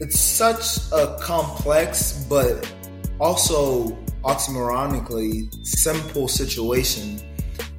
it's 0.00 0.18
such 0.20 0.92
a 0.92 1.16
complex 1.20 2.24
but 2.28 2.70
also 3.18 3.90
oxymoronically 4.24 5.48
simple 5.64 6.28
situation 6.28 7.18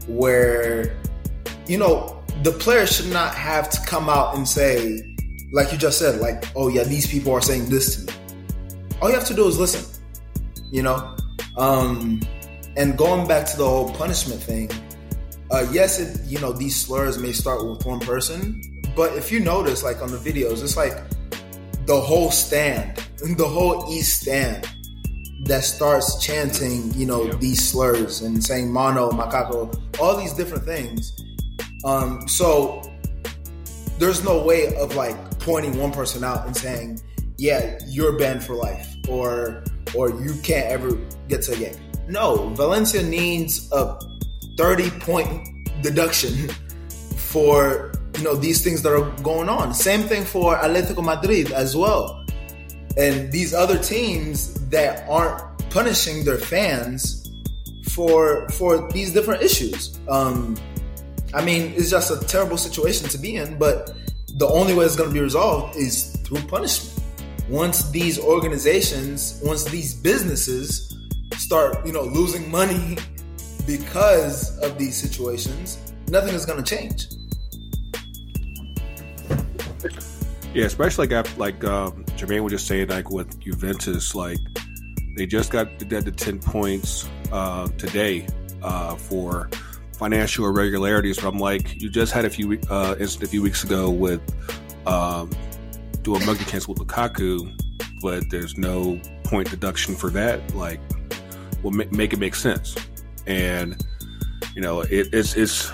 where 0.08 0.98
you 1.68 1.78
know, 1.78 2.24
the 2.44 2.52
player 2.52 2.88
should 2.88 3.12
not 3.12 3.36
have 3.36 3.70
to 3.70 3.82
come 3.86 4.10
out 4.10 4.36
and 4.36 4.48
say, 4.48 5.16
like 5.52 5.72
you 5.72 5.78
just 5.78 6.00
said, 6.00 6.20
like, 6.20 6.46
oh 6.56 6.70
yeah, 6.70 6.84
these 6.84 7.08
people 7.08 7.34
are 7.34 7.42
saying 7.42 7.66
this 7.70 7.98
to 7.98 8.12
me. 8.12 8.18
All 9.02 9.10
you 9.10 9.16
have 9.16 9.28
to 9.28 9.34
do 9.34 9.48
is 9.48 9.60
listen, 9.60 10.02
you 10.72 10.82
know? 10.82 11.16
Um, 11.58 12.22
and 12.76 12.98
going 12.98 13.28
back 13.28 13.46
to 13.48 13.58
the 13.58 13.66
whole 13.66 13.92
punishment 13.94 14.42
thing, 14.42 14.70
uh, 15.52 15.66
yes, 15.72 16.00
it 16.00 16.26
you 16.30 16.40
know 16.40 16.52
these 16.52 16.76
slurs 16.76 17.18
may 17.18 17.32
start 17.32 17.66
with 17.66 17.86
one 17.86 18.00
person, 18.00 18.62
but 18.96 19.14
if 19.14 19.32
you 19.32 19.40
notice, 19.40 19.84
like 19.84 20.02
on 20.02 20.12
the 20.12 20.18
videos, 20.18 20.64
it's 20.64 20.78
like 20.78 20.98
the 21.86 22.00
whole 22.00 22.32
stand, 22.32 22.98
the 23.38 23.48
whole 23.48 23.92
East 23.94 24.22
stand 24.22 24.68
that 25.46 25.64
starts 25.64 26.22
chanting, 26.24 26.94
you 26.94 27.06
know, 27.06 27.24
yep. 27.26 27.40
these 27.40 27.66
slurs 27.66 28.22
and 28.22 28.44
saying 28.44 28.72
mono, 28.72 29.12
macaco, 29.12 29.74
all 30.00 30.18
these 30.18 30.34
different 30.34 30.66
things. 30.66 31.14
Um, 31.86 32.28
so 32.28 32.82
there's 34.00 34.24
no 34.24 34.44
way 34.44 34.76
of 34.76 34.96
like 34.96 35.40
pointing 35.40 35.78
one 35.80 35.92
person 35.92 36.24
out 36.24 36.46
and 36.46 36.56
saying, 36.56 37.00
"Yeah, 37.38 37.80
you're 37.88 38.18
banned 38.18 38.44
for 38.44 38.56
life," 38.56 38.96
or 39.08 39.64
or 39.96 40.10
you 40.10 40.34
can't 40.44 40.68
ever 40.68 40.98
get 41.30 41.44
to 41.44 41.54
a 41.54 41.58
game. 41.58 41.76
No, 42.10 42.50
Valencia 42.56 43.04
needs 43.04 43.72
a 43.72 43.98
30 44.58 44.90
point 45.00 45.82
deduction 45.82 46.50
for 47.16 47.92
you 48.18 48.24
know 48.24 48.36
these 48.36 48.64
things 48.64 48.82
that 48.82 48.92
are 48.92 49.10
going 49.22 49.50
on. 49.50 49.74
Same 49.74 50.02
thing 50.02 50.26
for 50.26 50.58
Atletico 50.58 51.04
Madrid 51.04 51.52
as 51.52 51.76
well. 51.76 52.26
And 52.98 53.32
these 53.32 53.54
other 53.54 53.78
teams 53.78 54.56
that 54.70 55.08
aren't 55.08 55.44
punishing 55.70 56.26
their 56.26 56.40
fans 56.40 57.30
for 57.92 58.50
for 58.50 58.92
these 58.92 59.14
different 59.14 59.44
issues. 59.44 60.00
Um, 60.10 60.58
I 61.34 61.44
mean, 61.44 61.74
it's 61.76 61.90
just 61.90 62.10
a 62.10 62.26
terrible 62.26 62.58
situation 62.58 63.08
to 63.10 63.18
be 63.18 63.36
in, 63.36 63.58
but 63.58 63.94
the 64.38 64.48
only 64.48 64.74
way 64.74 64.86
it's 64.86 64.96
going 64.96 65.10
to 65.10 65.14
be 65.14 65.20
resolved 65.20 65.76
is 65.76 66.16
through 66.26 66.42
punishment. 66.48 66.94
Once 67.50 67.90
these 67.92 68.20
organizations, 68.20 69.40
once 69.44 69.64
these 69.66 69.94
businesses 69.94 70.96
start, 71.38 71.86
you 71.86 71.94
know, 71.94 72.04
losing 72.04 72.50
money 72.50 72.98
because 73.68 74.58
of 74.60 74.78
these 74.78 74.96
situations, 74.96 75.94
nothing 76.08 76.34
is 76.34 76.46
going 76.46 76.64
to 76.64 76.76
change. 76.76 77.08
Yeah, 80.54 80.66
especially 80.66 81.08
like 81.08 81.38
like 81.38 81.64
um, 81.66 82.06
Jermaine 82.16 82.42
was 82.42 82.52
just 82.54 82.66
saying, 82.66 82.88
like 82.88 83.12
with 83.12 83.40
Juventus, 83.40 84.16
like 84.16 84.40
they 85.16 85.28
just 85.28 85.52
got 85.52 85.78
the, 85.78 85.86
the 85.86 86.12
ten 86.12 86.40
points 86.40 87.08
uh, 87.32 87.68
today 87.78 88.26
uh, 88.64 88.96
for 88.96 89.50
financial 90.00 90.46
irregularities. 90.48 91.18
But 91.18 91.28
I'm 91.28 91.38
like, 91.38 91.80
you 91.80 91.90
just 91.90 92.14
had 92.14 92.26
a 92.26 92.30
few 92.30 92.60
uh, 92.70 92.96
incident 93.00 93.24
a 93.24 93.32
few 93.32 93.44
weeks 93.44 93.64
ago 93.64 93.90
with 93.90 94.22
um, 94.88 95.30
doing 96.02 96.26
monkey 96.26 96.46
cancel 96.46 96.74
with 96.74 96.88
Lukaku, 96.88 97.54
but 98.02 98.24
there's 98.32 98.58
no 98.58 99.00
point 99.26 99.52
deduction 99.52 99.94
for 99.94 100.10
that. 100.12 100.56
Like, 100.56 100.80
will 101.62 101.72
make 101.72 102.14
it 102.14 102.20
make 102.20 102.34
sense. 102.34 102.76
And 103.28 103.86
you 104.56 104.62
know, 104.62 104.82
it, 104.82 105.10
it's 105.14 105.36
it's 105.36 105.72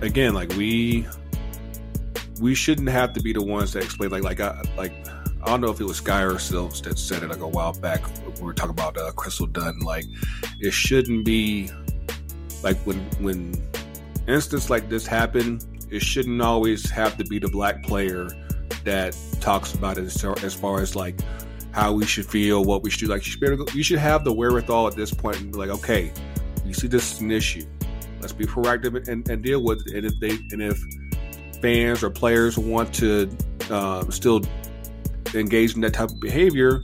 again 0.00 0.34
like 0.34 0.50
we 0.50 1.06
we 2.40 2.54
shouldn't 2.54 2.88
have 2.90 3.12
to 3.14 3.22
be 3.22 3.32
the 3.32 3.42
ones 3.42 3.72
that 3.72 3.82
explain 3.82 4.10
like 4.10 4.22
like 4.22 4.40
I 4.40 4.60
like 4.76 4.92
I 5.42 5.46
don't 5.46 5.60
know 5.60 5.70
if 5.70 5.80
it 5.80 5.84
was 5.84 5.98
Sky 5.98 6.22
ourselves 6.22 6.80
that 6.82 6.98
said 6.98 7.22
it 7.22 7.28
like 7.28 7.40
a 7.40 7.48
while 7.48 7.72
back. 7.72 8.02
We 8.36 8.42
were 8.42 8.54
talking 8.54 8.70
about 8.70 8.96
uh, 8.96 9.10
Crystal 9.12 9.46
Dunn. 9.46 9.80
Like 9.80 10.04
it 10.60 10.72
shouldn't 10.72 11.24
be 11.24 11.70
like 12.62 12.78
when 12.78 12.98
when 13.20 13.54
instances 14.26 14.70
like 14.70 14.88
this 14.88 15.06
happen, 15.06 15.60
it 15.90 16.02
shouldn't 16.02 16.40
always 16.40 16.88
have 16.90 17.16
to 17.18 17.24
be 17.24 17.38
the 17.38 17.48
black 17.48 17.82
player 17.82 18.30
that 18.84 19.16
talks 19.40 19.74
about 19.74 19.98
it 19.98 20.04
as, 20.04 20.24
as 20.42 20.54
far 20.54 20.80
as 20.80 20.96
like 20.96 21.18
how 21.74 21.92
we 21.92 22.06
should 22.06 22.24
feel, 22.24 22.64
what 22.64 22.82
we 22.82 22.90
should 22.90 23.00
do. 23.00 23.06
Like 23.06 23.26
you 23.26 23.32
should, 23.32 23.74
you 23.74 23.82
should 23.82 23.98
have 23.98 24.24
the 24.24 24.32
wherewithal 24.32 24.86
at 24.86 24.94
this 24.94 25.12
point 25.12 25.40
and 25.40 25.52
be 25.52 25.58
like, 25.58 25.70
okay, 25.70 26.12
you 26.64 26.72
see 26.72 26.86
this 26.86 27.12
is 27.12 27.20
an 27.20 27.30
issue. 27.30 27.66
Let's 28.20 28.32
be 28.32 28.46
proactive 28.46 29.08
and, 29.08 29.28
and 29.28 29.42
deal 29.42 29.62
with 29.62 29.86
it. 29.86 29.96
And 29.96 30.06
if 30.06 30.18
they 30.20 30.30
and 30.52 30.62
if 30.62 30.80
fans 31.60 32.04
or 32.04 32.10
players 32.10 32.56
want 32.56 32.94
to 32.94 33.28
um, 33.70 34.10
still 34.12 34.40
engage 35.34 35.74
in 35.74 35.80
that 35.80 35.94
type 35.94 36.10
of 36.10 36.20
behavior, 36.20 36.82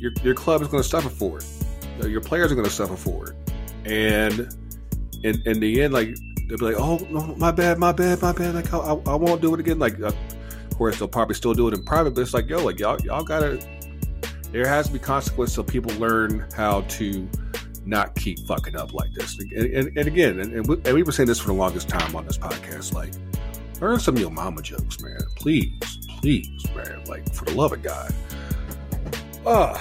your, 0.00 0.12
your 0.22 0.34
club 0.34 0.62
is 0.62 0.68
going 0.68 0.82
to 0.82 0.88
suffer 0.88 1.08
for 1.08 1.38
it. 1.38 2.08
Your 2.08 2.20
players 2.20 2.52
are 2.52 2.54
going 2.54 2.66
to 2.66 2.72
suffer 2.72 2.96
for 2.96 3.28
it. 3.28 3.36
And 3.84 4.54
in, 5.24 5.42
in 5.46 5.60
the 5.60 5.82
end, 5.82 5.92
like, 5.92 6.16
they'll 6.48 6.58
be 6.58 6.64
like, 6.64 6.76
oh, 6.78 6.98
no, 7.10 7.34
my 7.36 7.50
bad, 7.50 7.78
my 7.78 7.92
bad, 7.92 8.20
my 8.22 8.32
bad. 8.32 8.54
Like, 8.54 8.72
I, 8.72 8.78
I, 8.78 9.14
won't 9.14 9.40
do 9.40 9.54
it 9.54 9.60
again. 9.60 9.78
Like, 9.78 10.00
uh, 10.00 10.06
of 10.06 10.76
course, 10.76 10.98
they'll 10.98 11.08
probably 11.08 11.34
still 11.34 11.54
do 11.54 11.68
it 11.68 11.74
in 11.74 11.82
private, 11.82 12.14
but 12.14 12.20
it's 12.20 12.34
like, 12.34 12.48
yo, 12.48 12.62
like, 12.64 12.78
y'all, 12.78 13.00
y'all 13.00 13.24
gotta, 13.24 13.58
there 14.52 14.66
has 14.66 14.86
to 14.86 14.92
be 14.92 14.98
consequence 14.98 15.52
so 15.52 15.62
people 15.62 15.92
learn 15.94 16.46
how 16.54 16.82
to 16.82 17.28
not 17.84 18.14
keep 18.16 18.38
fucking 18.40 18.76
up 18.76 18.92
like 18.92 19.12
this. 19.12 19.38
And, 19.38 19.52
and, 19.52 19.98
and 19.98 20.08
again, 20.08 20.40
and, 20.40 20.52
and, 20.52 20.66
we, 20.66 20.76
and 20.84 20.94
we 20.94 21.02
were 21.02 21.12
saying 21.12 21.28
this 21.28 21.38
for 21.38 21.48
the 21.48 21.54
longest 21.54 21.88
time 21.88 22.16
on 22.16 22.26
this 22.26 22.38
podcast, 22.38 22.92
like, 22.92 23.12
learn 23.80 24.00
some 24.00 24.14
of 24.16 24.20
your 24.20 24.30
mama 24.30 24.62
jokes, 24.62 25.00
man. 25.00 25.18
Please, 25.36 25.98
please, 26.20 26.66
man. 26.74 27.04
Like 27.06 27.32
for 27.32 27.44
the 27.44 27.54
love 27.54 27.72
of 27.72 27.82
God. 27.82 28.12
Oh. 29.44 29.74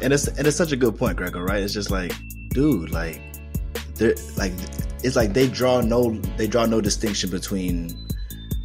And 0.00 0.12
it's 0.12 0.26
and 0.26 0.46
it's 0.46 0.56
such 0.56 0.72
a 0.72 0.76
good 0.76 0.96
point, 0.96 1.18
Greggo. 1.18 1.46
Right? 1.46 1.62
It's 1.62 1.74
just 1.74 1.90
like, 1.90 2.12
dude, 2.50 2.90
like 2.90 3.20
they're 3.94 4.14
like 4.36 4.52
it's 5.04 5.16
like 5.16 5.32
they 5.32 5.48
draw 5.48 5.80
no 5.80 6.12
they 6.36 6.46
draw 6.46 6.66
no 6.66 6.80
distinction 6.80 7.30
between 7.30 7.94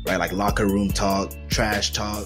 right 0.07 0.17
like 0.17 0.31
locker 0.31 0.65
room 0.65 0.89
talk, 0.89 1.33
trash 1.49 1.91
talk, 1.91 2.25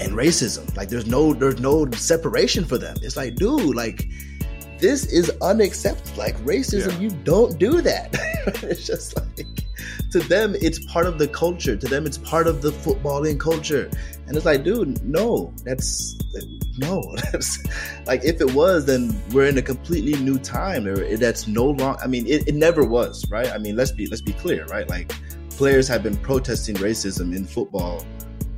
and 0.00 0.12
racism. 0.12 0.74
Like 0.76 0.88
there's 0.88 1.06
no 1.06 1.32
there's 1.32 1.60
no 1.60 1.90
separation 1.92 2.64
for 2.64 2.78
them. 2.78 2.96
It's 3.02 3.16
like, 3.16 3.36
dude, 3.36 3.74
like 3.74 4.08
this 4.78 5.06
is 5.06 5.30
unacceptable. 5.40 6.18
Like 6.18 6.36
racism, 6.38 6.92
yeah. 6.92 6.98
you 6.98 7.10
don't 7.10 7.58
do 7.58 7.80
that. 7.80 8.10
it's 8.62 8.86
just 8.86 9.16
like 9.16 9.46
to 10.10 10.20
them, 10.20 10.54
it's 10.60 10.78
part 10.86 11.06
of 11.06 11.18
the 11.18 11.28
culture. 11.28 11.76
To 11.76 11.86
them, 11.86 12.06
it's 12.06 12.18
part 12.18 12.46
of 12.46 12.62
the 12.62 12.70
footballing 12.70 13.38
culture. 13.38 13.90
And 14.26 14.36
it's 14.36 14.46
like, 14.46 14.64
dude, 14.64 15.02
no, 15.04 15.52
that's 15.64 16.16
no. 16.78 17.14
That's 17.32 17.64
like 18.06 18.24
if 18.24 18.40
it 18.40 18.52
was, 18.52 18.84
then 18.84 19.18
we're 19.32 19.46
in 19.46 19.56
a 19.56 19.62
completely 19.62 20.20
new 20.22 20.38
time. 20.38 20.84
That's 21.16 21.46
no 21.46 21.70
long. 21.70 21.96
I 22.02 22.06
mean, 22.06 22.26
it, 22.26 22.46
it 22.48 22.54
never 22.54 22.84
was, 22.84 23.24
right? 23.30 23.50
I 23.50 23.58
mean, 23.58 23.76
let's 23.76 23.92
be 23.92 24.06
let's 24.08 24.20
be 24.20 24.32
clear, 24.34 24.66
right? 24.66 24.86
Like 24.88 25.14
players 25.50 25.88
have 25.88 26.02
been 26.02 26.16
protesting 26.16 26.74
racism 26.76 27.34
in 27.34 27.46
football 27.46 28.04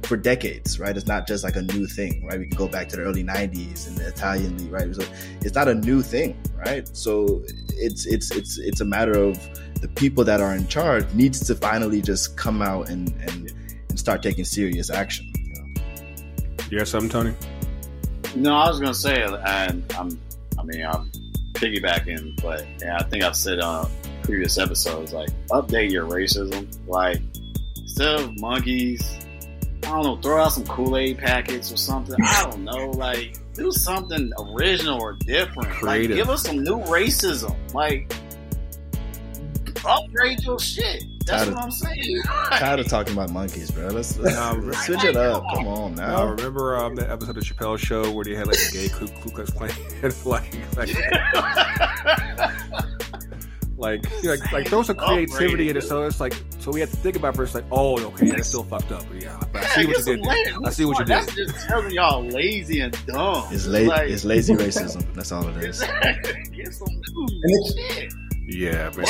for 0.08 0.16
decades, 0.16 0.80
right? 0.80 0.96
It's 0.96 1.06
not 1.06 1.28
just 1.28 1.44
like 1.44 1.56
a 1.56 1.62
new 1.62 1.86
thing, 1.86 2.24
right? 2.24 2.38
We 2.38 2.46
can 2.46 2.56
go 2.56 2.66
back 2.66 2.88
to 2.88 2.96
the 2.96 3.02
early 3.02 3.22
'90s 3.22 3.86
and 3.86 3.96
the 3.98 4.08
Italian 4.08 4.56
league, 4.56 4.72
right? 4.72 4.92
So 4.94 5.04
it's 5.42 5.54
not 5.54 5.68
a 5.68 5.74
new 5.74 6.02
thing, 6.02 6.36
right? 6.56 6.88
So 6.96 7.42
it's 7.68 8.06
it's 8.06 8.30
it's 8.34 8.58
it's 8.58 8.80
a 8.80 8.86
matter 8.86 9.18
of 9.18 9.38
the 9.80 9.88
people 9.88 10.24
that 10.24 10.40
are 10.40 10.54
in 10.54 10.66
charge 10.66 11.06
needs 11.12 11.46
to 11.46 11.54
finally 11.54 12.00
just 12.00 12.36
come 12.36 12.62
out 12.62 12.88
and 12.88 13.10
and, 13.28 13.52
and 13.90 13.98
start 13.98 14.22
taking 14.22 14.44
serious 14.44 14.90
action. 14.90 15.30
You, 15.36 15.74
you 16.70 16.78
got 16.78 16.88
something, 16.88 17.10
Tony? 17.10 17.34
No, 18.34 18.54
I 18.54 18.68
was 18.68 18.80
gonna 18.80 18.94
say, 18.94 19.22
and 19.22 19.84
I'm, 19.92 20.18
I 20.58 20.62
mean, 20.64 20.86
I'm 20.86 21.10
piggybacking, 21.52 22.42
but 22.42 22.66
yeah, 22.80 22.96
I 22.96 23.02
think 23.04 23.22
I've 23.24 23.36
said 23.36 23.60
on 23.60 23.90
previous 24.22 24.56
episodes, 24.56 25.12
like 25.12 25.28
update 25.50 25.90
your 25.90 26.06
racism, 26.06 26.66
like 26.86 27.20
instead 27.76 28.20
of 28.20 28.40
monkeys 28.40 29.18
I 29.88 29.92
don't 29.92 30.02
know, 30.02 30.16
throw 30.20 30.42
out 30.42 30.52
some 30.52 30.66
Kool 30.66 30.98
Aid 30.98 31.16
packets 31.16 31.72
or 31.72 31.78
something. 31.78 32.16
I 32.22 32.44
don't 32.44 32.62
know, 32.62 32.90
like 32.90 33.38
do 33.54 33.72
something 33.72 34.30
original 34.54 35.00
or 35.00 35.14
different. 35.14 35.70
Creative. 35.70 36.10
Like 36.10 36.24
give 36.26 36.28
us 36.28 36.42
some 36.42 36.62
new 36.62 36.76
racism. 36.80 37.56
Like 37.72 38.12
upgrade 39.86 40.42
your 40.42 40.58
shit. 40.58 41.04
That's 41.24 41.44
tired 41.44 41.54
what 41.54 41.58
of, 41.58 41.64
I'm 41.64 41.70
saying. 41.70 42.22
tired 42.50 42.80
of 42.80 42.88
talking 42.88 43.14
about 43.14 43.30
monkeys, 43.30 43.70
bro. 43.70 43.88
Let's, 43.88 44.18
let's 44.18 44.36
switch 44.86 45.04
it 45.04 45.16
up. 45.16 45.42
Come 45.54 45.66
on 45.66 45.94
now. 45.94 46.22
I 46.22 46.30
remember 46.30 46.76
um, 46.76 46.94
that 46.96 47.08
episode 47.08 47.38
of 47.38 47.42
Chappelle 47.42 47.78
Show 47.78 48.10
where 48.10 48.26
they 48.26 48.34
had 48.34 48.46
like 48.46 48.58
a 48.58 48.70
gay 48.70 48.90
Ku 48.90 49.06
Klux 49.30 49.50
Klan 49.50 49.70
like, 50.26 50.54
like 50.76 50.90
Like, 53.88 54.24
like, 54.24 54.50
like 54.50 54.66
throw 54.66 54.82
some 54.82 54.96
creativity 54.96 55.70
in 55.70 55.76
it. 55.76 55.84
So 55.84 56.02
it's 56.02 56.18
like, 56.18 56.34
so 56.58 56.72
we 56.72 56.80
have 56.80 56.90
to 56.90 56.96
think 56.96 57.14
about 57.14 57.36
first, 57.36 57.54
like, 57.54 57.64
oh, 57.70 57.96
okay, 58.06 58.32
that's 58.32 58.48
still 58.48 58.64
fucked 58.64 58.90
up. 58.90 59.04
But 59.08 59.22
yeah, 59.22 59.40
but 59.52 59.62
I 59.62 59.68
see 59.68 59.86
what 59.86 59.98
you 59.98 60.16
did. 60.16 60.26
I 60.64 60.70
see 60.70 60.84
what 60.84 60.98
you 60.98 61.04
did. 61.04 61.16
That's 61.16 61.34
just 61.36 61.68
telling 61.68 61.92
y'all 61.92 62.24
lazy 62.24 62.80
and 62.80 63.06
dumb. 63.06 63.44
It's, 63.52 63.66
la- 63.68 63.78
like, 63.78 64.10
it's 64.10 64.24
lazy 64.24 64.54
racism. 64.56 65.14
That's 65.14 65.30
all 65.30 65.46
it 65.46 65.56
is. 65.58 65.80
Get 65.80 66.74
some 66.74 66.88
new 66.90 67.72
shit. 67.72 68.12
Yeah, 68.48 68.90
man. 68.96 69.06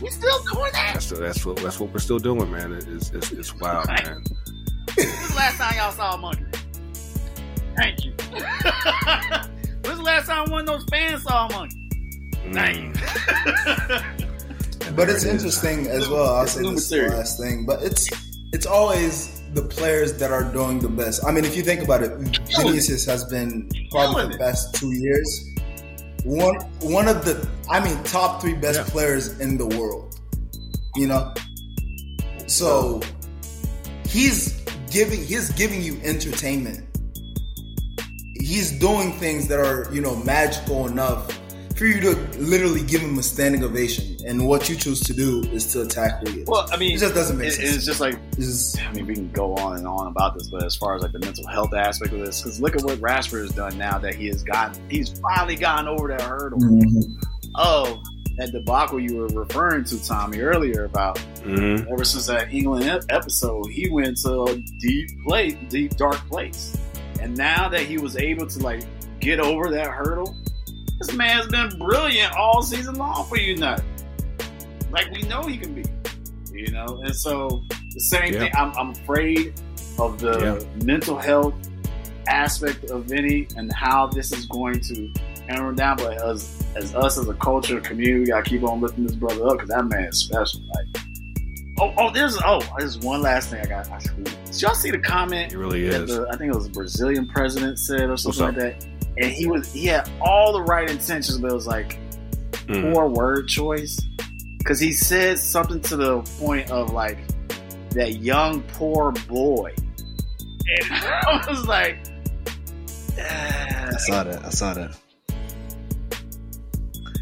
We 0.00 0.10
still 0.10 0.42
doing 0.52 0.70
that. 0.74 0.90
That's, 0.94 1.10
that's 1.10 1.44
what 1.44 1.56
that's 1.56 1.80
what 1.80 1.92
we're 1.92 1.98
still 1.98 2.20
doing, 2.20 2.48
man. 2.52 2.72
It's 2.72 3.10
it's, 3.10 3.32
it's 3.32 3.54
wild, 3.58 3.88
man. 3.88 4.22
When's 4.94 5.28
the 5.28 5.34
last 5.34 5.58
time 5.58 5.74
y'all 5.76 5.90
saw 5.90 6.14
a 6.14 6.18
monkey? 6.18 6.44
Thank 7.76 8.04
you. 8.04 8.12
When's 9.82 9.98
the 9.98 10.04
last 10.04 10.26
time 10.28 10.50
one 10.52 10.60
of 10.60 10.66
those 10.66 10.84
fans 10.84 11.24
saw 11.24 11.48
a 11.48 11.52
monkey? 11.52 11.83
Mm. 12.44 12.94
but 14.96 15.08
it's 15.08 15.24
interesting 15.24 15.86
as 15.86 16.08
well. 16.08 16.34
I'll 16.34 16.44
it's 16.44 16.52
say 16.52 16.62
this 16.62 17.10
last 17.10 17.40
thing, 17.40 17.66
but 17.66 17.82
it's 17.82 18.08
it's 18.52 18.66
always 18.66 19.42
the 19.54 19.62
players 19.62 20.14
that 20.18 20.30
are 20.30 20.44
doing 20.52 20.78
the 20.78 20.88
best. 20.88 21.24
I 21.24 21.32
mean, 21.32 21.44
if 21.44 21.56
you 21.56 21.62
think 21.62 21.82
about 21.82 22.02
it, 22.02 22.12
Vinicius 22.56 23.04
has 23.06 23.24
been 23.24 23.68
probably 23.90 24.28
the 24.28 24.38
best 24.38 24.74
two 24.74 24.92
years. 24.92 25.48
one 26.24 26.56
one 26.80 27.08
of 27.08 27.24
the 27.24 27.48
I 27.70 27.84
mean 27.84 28.02
top 28.04 28.40
three 28.40 28.54
best 28.54 28.78
yeah. 28.78 28.92
players 28.92 29.40
in 29.40 29.58
the 29.58 29.66
world. 29.66 30.18
You 30.96 31.08
know? 31.08 31.34
So 32.46 33.00
he's 34.06 34.60
giving 34.90 35.24
he's 35.24 35.50
giving 35.52 35.82
you 35.82 36.00
entertainment. 36.02 36.86
He's 38.36 38.78
doing 38.78 39.12
things 39.12 39.48
that 39.48 39.58
are, 39.58 39.92
you 39.92 40.00
know, 40.00 40.14
magical 40.16 40.86
enough 40.86 41.26
for 41.76 41.86
you 41.86 42.00
to 42.00 42.14
literally 42.38 42.82
give 42.82 43.00
him 43.00 43.18
a 43.18 43.22
standing 43.22 43.64
ovation, 43.64 44.16
and 44.26 44.46
what 44.46 44.68
you 44.68 44.76
choose 44.76 45.00
to 45.00 45.12
do 45.12 45.42
is 45.50 45.72
to 45.72 45.82
attack 45.82 46.22
Williams. 46.22 46.48
Well, 46.48 46.68
I 46.70 46.76
mean, 46.76 46.94
it 46.94 47.00
just 47.00 47.14
doesn't 47.14 47.36
make 47.36 47.48
it, 47.48 47.52
sense. 47.54 47.76
It's 47.76 47.84
just 47.84 48.00
like 48.00 48.16
it's, 48.38 48.78
I 48.78 48.92
mean, 48.92 49.06
we 49.06 49.14
can 49.14 49.30
go 49.32 49.54
on 49.56 49.76
and 49.78 49.86
on 49.86 50.06
about 50.06 50.38
this, 50.38 50.48
but 50.48 50.64
as 50.64 50.76
far 50.76 50.94
as 50.94 51.02
like 51.02 51.12
the 51.12 51.18
mental 51.18 51.46
health 51.48 51.74
aspect 51.74 52.12
of 52.12 52.20
this, 52.20 52.42
because 52.42 52.60
look 52.60 52.76
at 52.76 52.82
what 52.82 52.98
Rashford 52.98 53.42
has 53.42 53.50
done 53.52 53.76
now 53.76 53.98
that 53.98 54.14
he 54.14 54.28
has 54.28 54.42
gotten, 54.44 54.80
he's 54.88 55.18
finally 55.20 55.56
gotten 55.56 55.88
over 55.88 56.08
that 56.08 56.22
hurdle 56.22 56.60
mm-hmm. 56.60 57.00
of 57.56 58.02
that 58.36 58.52
debacle 58.52 59.00
you 59.00 59.16
were 59.16 59.28
referring 59.28 59.84
to, 59.84 60.04
Tommy, 60.04 60.40
earlier 60.40 60.84
about. 60.84 61.16
Mm-hmm. 61.42 61.92
Ever 61.92 62.04
since 62.04 62.26
that 62.26 62.52
England 62.52 63.04
episode, 63.10 63.66
he 63.70 63.90
went 63.90 64.16
to 64.18 64.44
a 64.44 64.56
deep 64.80 65.08
place, 65.24 65.56
deep 65.68 65.96
dark 65.96 66.16
place, 66.28 66.76
and 67.20 67.36
now 67.36 67.68
that 67.68 67.82
he 67.82 67.98
was 67.98 68.16
able 68.16 68.46
to 68.46 68.58
like 68.60 68.82
get 69.20 69.40
over 69.40 69.70
that 69.70 69.88
hurdle 69.88 70.36
this 70.98 71.12
man's 71.14 71.46
been 71.48 71.78
brilliant 71.78 72.34
all 72.34 72.62
season 72.62 72.94
long 72.94 73.26
for 73.26 73.36
you, 73.36 73.54
United. 73.54 73.84
Like 74.90 75.10
we 75.10 75.22
know 75.22 75.42
he 75.42 75.58
can 75.58 75.74
be, 75.74 75.84
you 76.52 76.70
know. 76.70 77.00
And 77.04 77.14
so 77.14 77.64
the 77.92 78.00
same 78.00 78.32
yeah. 78.32 78.40
thing. 78.40 78.52
I'm, 78.56 78.72
I'm, 78.76 78.90
afraid 78.90 79.54
of 79.98 80.20
the 80.20 80.38
yeah. 80.60 80.84
mental 80.84 81.18
health 81.18 81.54
aspect 82.28 82.84
of 82.90 83.04
Vinny 83.06 83.48
and 83.56 83.72
how 83.72 84.06
this 84.06 84.32
is 84.32 84.46
going 84.46 84.80
to 84.80 85.12
hammer 85.48 85.70
him 85.70 85.74
down. 85.74 85.96
But 85.96 86.22
as 86.22 86.64
as 86.76 86.94
us 86.94 87.18
as 87.18 87.28
a 87.28 87.34
culture 87.34 87.80
community, 87.80 88.20
we 88.20 88.26
gotta 88.26 88.48
keep 88.48 88.62
on 88.62 88.80
lifting 88.80 89.04
this 89.06 89.16
brother 89.16 89.48
up 89.48 89.54
because 89.54 89.70
that 89.70 89.84
man 89.86 90.04
is 90.04 90.18
special. 90.18 90.60
Like, 90.74 91.02
oh, 91.80 91.92
oh, 91.98 92.10
there's 92.12 92.38
oh, 92.44 92.60
there's 92.78 92.98
one 92.98 93.20
last 93.20 93.50
thing 93.50 93.60
I 93.60 93.66
got. 93.66 93.88
Did 94.24 94.62
y'all 94.62 94.74
see 94.74 94.92
the 94.92 94.98
comment? 94.98 95.52
It 95.52 95.58
really 95.58 95.86
is. 95.86 96.08
The, 96.08 96.28
I 96.30 96.36
think 96.36 96.52
it 96.52 96.56
was 96.56 96.68
the 96.68 96.72
Brazilian 96.72 97.26
president 97.26 97.80
said 97.80 98.10
or 98.10 98.16
something 98.16 98.42
like 98.42 98.54
that 98.56 98.86
and 99.16 99.30
he 99.30 99.46
was 99.46 99.72
he 99.72 99.86
had 99.86 100.10
all 100.20 100.52
the 100.52 100.62
right 100.62 100.88
intentions, 100.88 101.38
but 101.38 101.50
it 101.50 101.54
was 101.54 101.66
like 101.66 101.98
mm. 102.66 102.92
poor 102.92 103.08
word 103.08 103.48
choice 103.48 104.00
because 104.58 104.80
he 104.80 104.92
said 104.92 105.38
something 105.38 105.80
to 105.80 105.96
the 105.96 106.22
point 106.40 106.70
of 106.70 106.92
like 106.92 107.18
that 107.90 108.16
young 108.16 108.62
poor 108.62 109.12
boy, 109.28 109.74
and 110.66 110.90
I 110.90 111.44
was 111.48 111.66
like, 111.66 111.98
ah. 113.18 113.88
I 113.88 113.96
saw 113.98 114.24
that. 114.24 114.44
I 114.44 114.50
saw 114.50 114.74
that. 114.74 114.96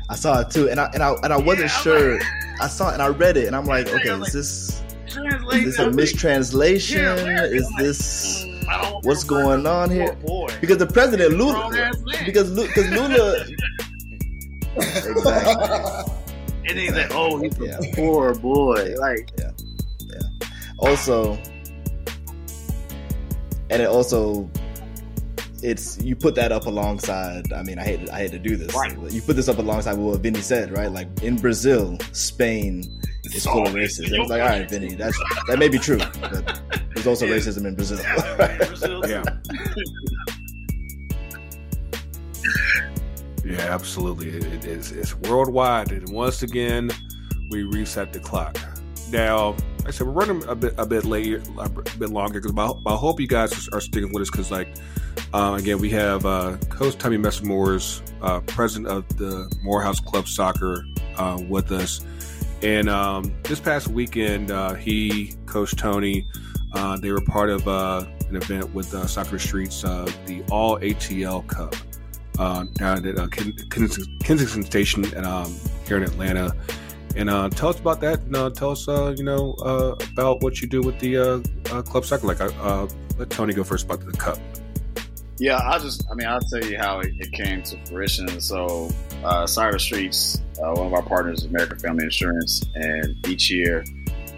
I 0.09 0.15
saw 0.15 0.41
it 0.41 0.51
too, 0.51 0.69
and 0.69 0.81
I 0.81 0.91
and 0.95 1.03
I 1.03 1.13
and 1.23 1.33
I 1.33 1.39
wasn't 1.39 1.71
yeah, 1.71 1.81
sure. 1.81 2.19
Like, 2.19 2.27
I 2.61 2.69
saw 2.69 2.91
it 2.91 2.95
and 2.95 3.03
I 3.03 3.09
read 3.09 3.37
it, 3.37 3.47
and 3.47 3.57
I'm 3.57 3.65
like, 3.65 3.89
okay, 3.89 4.11
is 4.11 4.33
this 4.33 4.83
is 5.09 5.65
this 5.65 5.79
a 5.79 5.91
mistranslation? 5.93 7.01
Is 7.01 7.69
this? 7.79 8.45
What's 9.03 9.25
going 9.25 9.67
on 9.67 9.91
here? 9.91 10.17
Because 10.61 10.79
the 10.79 10.87
president 10.87 11.35
Lula, 11.35 11.91
because 12.25 12.51
because 12.51 12.91
Lula, 12.91 13.45
exactly. 14.77 16.15
And 16.69 16.79
he's 16.79 16.93
like, 16.93 17.11
oh, 17.11 17.39
he's 17.39 17.59
a 17.61 17.67
yeah. 17.67 17.79
poor 17.95 18.35
boy. 18.35 18.95
Like, 18.99 19.31
yeah, 19.39 19.51
yeah. 19.99 20.49
Also, 20.79 21.35
and 23.69 23.83
it 23.83 23.89
also, 23.89 24.49
it's 25.63 26.01
you 26.01 26.15
put 26.15 26.35
that 26.37 26.53
up 26.53 26.67
alongside. 26.67 27.53
I 27.53 27.63
mean, 27.63 27.79
I 27.79 27.85
hate 27.85 28.09
I 28.11 28.19
hate 28.19 28.31
to 28.33 28.39
do 28.39 28.57
this. 28.57 28.75
Right. 28.75 28.97
You 29.11 29.23
put 29.23 29.37
this 29.37 29.49
up 29.49 29.59
alongside 29.59 29.97
what 29.97 30.21
Vinny 30.21 30.41
said, 30.41 30.71
right? 30.71 30.91
Like 30.91 31.23
in 31.23 31.37
Brazil, 31.37 31.99
Spain 32.13 32.85
is 33.25 33.45
full 33.45 33.67
of 33.67 33.75
racists. 33.75 34.13
It's 34.13 34.31
like, 34.31 34.41
all 34.43 34.49
right, 34.49 34.69
Vinny, 34.71 34.95
that's 34.95 35.19
that 35.49 35.59
may 35.59 35.69
be 35.69 35.79
true, 35.79 35.99
but 36.21 36.62
there's 37.03 37.21
also 37.21 37.27
yeah. 37.27 37.35
racism 37.37 37.67
in 37.67 37.75
Brazil. 37.75 37.99
yeah. 39.09 39.25
yeah, 43.45 43.75
absolutely. 43.75 44.29
It 44.29 44.65
is. 44.65 44.93
It's 44.93 45.17
worldwide, 45.17 45.91
and 45.91 46.09
once 46.13 46.43
again, 46.43 46.91
we 47.51 47.65
reset 47.65 48.13
the 48.13 48.21
clock. 48.21 48.57
Now, 49.11 49.57
I 49.85 49.91
said 49.91 50.07
we're 50.07 50.13
running 50.13 50.45
a 50.47 50.55
bit 50.55 50.75
a 50.79 50.87
bit 50.87 51.05
late, 51.05 51.41
a 51.59 51.69
bit 51.99 52.11
longer 52.11 52.41
because 52.41 52.57
I 52.87 52.95
hope 52.95 53.19
you 53.19 53.27
guys 53.27 53.69
are 53.71 53.81
sticking 53.81 54.13
with 54.13 54.23
us 54.23 54.31
because, 54.31 54.53
like, 54.53 54.69
uh, 55.35 55.57
again, 55.59 55.79
we 55.79 55.91
have 55.91 56.25
uh, 56.25 56.57
Coach 56.69 56.99
Tommy 56.99 57.17
Mesamours, 57.17 58.01
uh, 58.23 58.41
president 58.41 58.87
of 58.87 59.09
the 59.17 59.53
Morehouse 59.63 59.99
Club 59.99 60.29
Soccer, 60.29 60.85
uh, 61.17 61.43
with 61.49 61.73
us. 61.73 62.05
And 62.63 62.89
um, 62.89 63.35
this 63.43 63.59
past 63.59 63.89
weekend, 63.89 64.53
uh, 64.53 64.75
he, 64.75 65.35
Coach 65.47 65.75
Tony, 65.75 66.25
uh, 66.75 66.97
they 66.97 67.11
were 67.13 67.21
part 67.21 67.51
of 67.51 67.67
uh, 67.69 68.05
an 68.29 68.37
event 68.37 68.73
with 68.75 68.95
uh, 68.95 69.07
Soccer 69.07 69.39
Streets, 69.39 69.85
uh, 69.85 70.11
the 70.27 70.43
All 70.51 70.79
ATL 70.79 71.47
Cup, 71.47 71.75
uh, 72.39 72.65
down 72.75 73.07
at 73.07 73.31
Kensington 73.31 74.63
Station 74.63 75.05
at, 75.15 75.25
um, 75.25 75.55
here 75.87 75.97
in 75.97 76.03
Atlanta. 76.03 76.55
And 77.15 77.29
tell 77.55 77.69
us 77.69 77.79
about 77.79 78.01
that. 78.01 78.21
And, 78.23 78.55
tell 78.55 78.71
us, 78.71 78.87
you 79.19 79.25
know, 79.25 79.53
about 80.13 80.43
what 80.43 80.63
you 80.63 80.69
do 80.69 80.81
with 80.81 80.99
the 80.99 81.43
club 81.87 82.05
soccer. 82.05 82.27
Like, 82.27 82.41
let 83.19 83.31
Tony 83.31 83.53
go 83.53 83.65
first 83.65 83.85
about 83.85 84.01
the 84.01 84.13
cup. 84.13 84.39
Yeah, 85.39 85.57
I'll 85.57 85.81
just, 85.81 86.05
I 86.11 86.15
mean, 86.15 86.29
I'll 86.29 86.41
tell 86.41 86.65
you 86.65 86.79
how 86.79 87.01
it, 87.01 87.15
it 87.19 87.33
came 87.33 87.63
to 87.65 87.77
fruition. 87.87 88.41
So, 88.41 88.91
uh, 89.25 89.47
Soccer 89.47 89.79
Streets, 89.79 90.41
uh, 90.63 90.73
one 90.73 90.87
of 90.87 90.95
our 90.95 91.03
partners 91.03 91.41
is 91.41 91.47
American 91.47 91.79
Family 91.79 92.05
Insurance, 92.05 92.63
and 92.75 93.17
each 93.27 93.51
year 93.51 93.85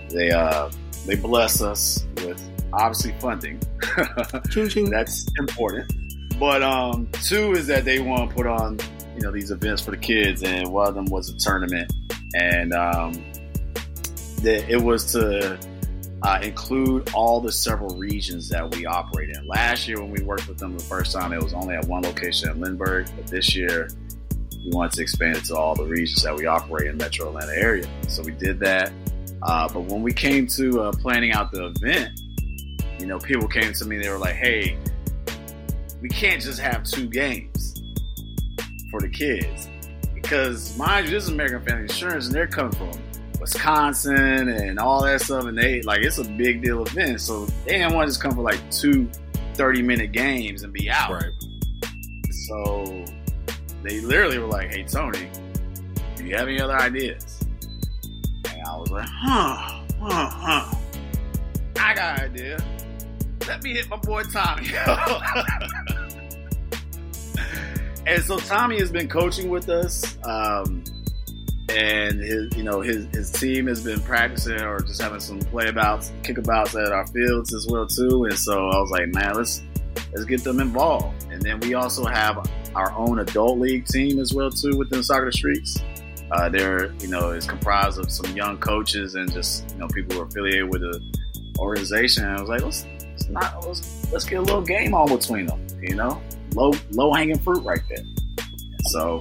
they 0.08 0.30
uh, 0.30 0.70
they 1.06 1.16
bless 1.16 1.60
us 1.60 2.06
with 2.16 2.42
obviously 2.72 3.14
funding. 3.20 3.60
That's 4.90 5.26
important. 5.38 5.92
But 6.38 6.62
um, 6.62 7.08
two 7.22 7.52
is 7.52 7.66
that 7.68 7.84
they 7.84 8.00
want 8.00 8.30
to 8.30 8.34
put 8.34 8.46
on 8.46 8.78
you 9.14 9.22
know 9.22 9.30
these 9.30 9.50
events 9.50 9.82
for 9.82 9.92
the 9.92 9.96
kids, 9.96 10.42
and 10.42 10.72
one 10.72 10.88
of 10.88 10.94
them 10.94 11.06
was 11.06 11.30
a 11.30 11.36
tournament, 11.36 11.92
and 12.34 12.72
um, 12.72 13.12
that 14.42 14.68
it 14.68 14.82
was 14.82 15.12
to 15.12 15.58
uh, 16.22 16.38
include 16.42 17.10
all 17.14 17.40
the 17.40 17.52
several 17.52 17.96
regions 17.96 18.48
that 18.48 18.74
we 18.74 18.86
operate 18.86 19.30
in. 19.30 19.46
Last 19.46 19.86
year, 19.86 20.00
when 20.00 20.10
we 20.10 20.22
worked 20.22 20.48
with 20.48 20.58
them 20.58 20.76
the 20.76 20.82
first 20.82 21.12
time, 21.12 21.32
it 21.32 21.42
was 21.42 21.52
only 21.52 21.74
at 21.76 21.84
one 21.86 22.02
location 22.02 22.50
in 22.50 22.60
Lindbergh, 22.60 23.08
but 23.14 23.26
this 23.26 23.54
year 23.54 23.88
we 24.64 24.70
wanted 24.72 24.92
to 24.92 25.02
expand 25.02 25.36
it 25.36 25.44
to 25.44 25.56
all 25.56 25.74
the 25.74 25.84
regions 25.84 26.22
that 26.22 26.34
we 26.34 26.46
operate 26.46 26.88
in 26.88 26.96
Metro 26.96 27.28
Atlanta 27.28 27.52
area. 27.52 27.86
So 28.08 28.22
we 28.22 28.32
did 28.32 28.58
that. 28.60 28.90
Uh, 29.44 29.68
but 29.68 29.82
when 29.82 30.02
we 30.02 30.12
came 30.12 30.46
to 30.46 30.80
uh, 30.80 30.92
planning 30.92 31.32
out 31.32 31.52
the 31.52 31.66
event, 31.66 32.18
you 32.98 33.06
know, 33.06 33.18
people 33.18 33.46
came 33.46 33.72
to 33.74 33.84
me. 33.84 33.98
They 33.98 34.08
were 34.08 34.18
like, 34.18 34.34
"Hey, 34.34 34.78
we 36.00 36.08
can't 36.08 36.40
just 36.40 36.58
have 36.60 36.84
two 36.84 37.06
games 37.06 37.74
for 38.90 39.00
the 39.00 39.08
kids 39.08 39.68
because, 40.14 40.76
mind 40.78 41.06
you, 41.06 41.12
this 41.12 41.24
is 41.24 41.30
American 41.30 41.62
Family 41.62 41.82
Insurance, 41.82 42.26
and 42.26 42.34
they're 42.34 42.46
coming 42.46 42.72
from 42.72 42.90
Wisconsin 43.38 44.48
and 44.48 44.78
all 44.78 45.02
that 45.02 45.20
stuff, 45.20 45.44
and 45.44 45.58
they 45.58 45.82
like 45.82 46.00
it's 46.00 46.16
a 46.16 46.24
big 46.24 46.62
deal 46.62 46.82
event. 46.82 47.20
So 47.20 47.44
they 47.66 47.78
didn't 47.78 47.92
want 47.92 48.06
to 48.06 48.10
just 48.12 48.22
come 48.22 48.34
for 48.34 48.42
like 48.42 48.58
two 48.70 49.10
30 49.54 49.82
minute 49.82 50.12
games 50.12 50.62
and 50.62 50.72
be 50.72 50.90
out. 50.90 51.10
Right. 51.10 51.32
So 52.48 53.04
they 53.82 54.00
literally 54.00 54.38
were 54.38 54.46
like, 54.46 54.72
"Hey 54.72 54.84
Tony, 54.84 55.28
do 56.16 56.24
you 56.24 56.34
have 56.34 56.48
any 56.48 56.62
other 56.62 56.78
ideas?" 56.78 57.43
Like, 58.94 59.08
huh, 59.08 59.82
huh, 60.00 60.30
huh. 60.30 60.74
I 61.80 61.94
got 61.94 62.20
an 62.20 62.30
idea. 62.30 62.64
Let 63.48 63.64
me 63.64 63.72
hit 63.72 63.88
my 63.88 63.96
boy 63.96 64.22
Tommy. 64.22 64.68
and 68.06 68.22
so 68.22 68.38
Tommy 68.38 68.78
has 68.78 68.92
been 68.92 69.08
coaching 69.08 69.50
with 69.50 69.68
us. 69.68 70.16
Um, 70.22 70.84
and 71.70 72.20
his, 72.20 72.56
you 72.56 72.62
know, 72.62 72.82
his, 72.82 73.06
his 73.06 73.32
team 73.32 73.66
has 73.66 73.82
been 73.82 73.98
practicing 74.02 74.60
or 74.60 74.78
just 74.78 75.02
having 75.02 75.18
some 75.18 75.40
playabouts, 75.40 76.12
kickabouts 76.22 76.80
at 76.80 76.92
our 76.92 77.08
fields 77.08 77.52
as 77.52 77.66
well 77.68 77.88
too. 77.88 78.26
And 78.26 78.38
so 78.38 78.68
I 78.68 78.78
was 78.78 78.92
like, 78.92 79.08
man, 79.08 79.34
let's 79.34 79.60
let's 80.12 80.24
get 80.24 80.44
them 80.44 80.60
involved. 80.60 81.26
And 81.32 81.42
then 81.42 81.58
we 81.58 81.74
also 81.74 82.04
have 82.04 82.48
our 82.76 82.92
own 82.92 83.18
adult 83.18 83.58
league 83.58 83.86
team 83.86 84.20
as 84.20 84.32
well 84.32 84.50
too 84.50 84.78
within 84.78 85.02
Soccer 85.02 85.32
Streets. 85.32 85.82
Uh, 86.30 86.48
there, 86.48 86.92
you 86.94 87.08
know, 87.08 87.30
is 87.30 87.46
comprised 87.46 87.98
of 87.98 88.10
some 88.10 88.34
young 88.34 88.58
coaches 88.58 89.14
and 89.14 89.30
just 89.32 89.70
you 89.72 89.78
know 89.78 89.88
people 89.88 90.16
who 90.16 90.22
are 90.22 90.26
affiliated 90.26 90.68
with 90.70 90.80
the 90.80 91.00
organization. 91.58 92.24
And 92.24 92.36
I 92.36 92.40
was 92.40 92.48
like, 92.48 92.62
let's, 92.62 92.86
let's 92.86 93.28
not 93.28 93.66
let's, 93.66 94.12
let's 94.12 94.24
get 94.24 94.38
a 94.38 94.42
little 94.42 94.62
game 94.62 94.94
on 94.94 95.08
between 95.14 95.46
them. 95.46 95.64
You 95.80 95.94
know, 95.94 96.20
low 96.54 96.72
low 96.92 97.12
hanging 97.12 97.38
fruit 97.38 97.62
right 97.62 97.82
there. 97.88 97.98
And 97.98 98.86
so 98.86 99.20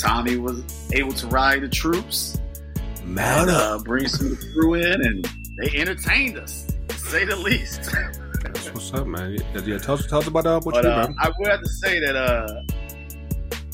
Tommy 0.00 0.36
was 0.36 0.62
able 0.92 1.12
to 1.12 1.26
ride 1.26 1.62
the 1.62 1.68
troops, 1.68 2.38
mount 3.04 3.50
uh, 3.50 3.78
bring 3.84 4.08
some 4.08 4.36
crew 4.52 4.74
in, 4.74 5.04
and 5.04 5.28
they 5.60 5.78
entertained 5.78 6.38
us, 6.38 6.66
to 6.88 6.96
say 6.96 7.24
the 7.24 7.36
least. 7.36 7.90
That's 8.42 8.72
what's 8.72 8.94
up, 8.94 9.06
man. 9.06 9.36
Yeah, 9.64 9.78
tell 9.78 9.96
us, 9.96 10.06
tell 10.06 10.20
us 10.20 10.28
about 10.28 10.46
uh, 10.46 10.60
what 10.60 10.74
but, 10.74 10.84
you 10.84 10.90
do, 10.90 10.96
uh, 10.96 11.08
I 11.18 11.30
would 11.38 11.48
have 11.48 11.60
to 11.60 11.68
say 11.68 11.98
that 12.00 12.16
uh, 12.16 12.62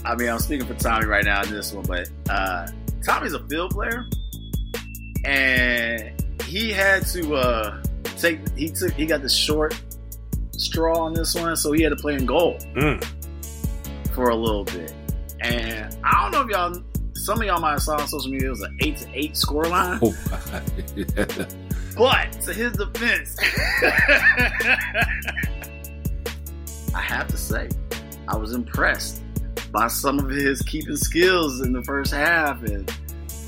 I 0.04 0.14
mean, 0.16 0.28
I'm 0.28 0.38
speaking 0.38 0.66
for 0.66 0.74
Tommy 0.74 1.06
right 1.06 1.24
now 1.24 1.42
in 1.42 1.50
this 1.50 1.72
one, 1.72 1.84
but 1.86 2.08
uh, 2.28 2.66
Tommy's 3.04 3.32
a 3.32 3.46
field 3.48 3.70
player, 3.72 4.04
and 5.24 6.12
he 6.42 6.70
had 6.72 7.06
to 7.08 7.34
uh, 7.36 7.82
take. 8.18 8.38
He 8.56 8.68
took. 8.70 8.92
He 8.92 9.06
got 9.06 9.22
the 9.22 9.28
short 9.28 9.80
straw 10.52 10.98
on 11.04 11.14
this 11.14 11.34
one, 11.34 11.56
so 11.56 11.72
he 11.72 11.82
had 11.82 11.90
to 11.90 11.96
play 11.96 12.14
in 12.14 12.26
goal 12.26 12.58
Mm. 12.76 13.04
for 14.14 14.28
a 14.30 14.36
little 14.36 14.64
bit. 14.64 14.92
And 15.40 15.96
I 16.04 16.22
don't 16.22 16.30
know 16.32 16.42
if 16.42 16.48
y'all, 16.50 16.82
some 17.14 17.40
of 17.40 17.46
y'all 17.46 17.60
might 17.60 17.72
have 17.72 17.82
saw 17.82 17.96
on 18.00 18.06
social 18.08 18.30
media, 18.30 18.46
it 18.48 18.50
was 18.50 18.60
an 18.62 18.76
eight 18.82 18.96
to 18.98 19.08
eight 19.14 19.36
score 19.36 19.64
line. 19.66 19.98
Oh, 20.02 20.14
yeah. 20.96 21.26
But 21.96 22.32
to 22.42 22.52
his 22.52 22.72
defense, 22.72 23.36
I 26.94 27.00
have 27.00 27.26
to 27.28 27.36
say, 27.36 27.68
I 28.28 28.36
was 28.36 28.52
impressed 28.52 29.22
by 29.74 29.88
some 29.88 30.18
of 30.20 30.30
his 30.30 30.62
keeping 30.62 30.96
skills 30.96 31.60
in 31.60 31.72
the 31.72 31.82
first 31.82 32.12
half, 32.14 32.62
and 32.62 32.90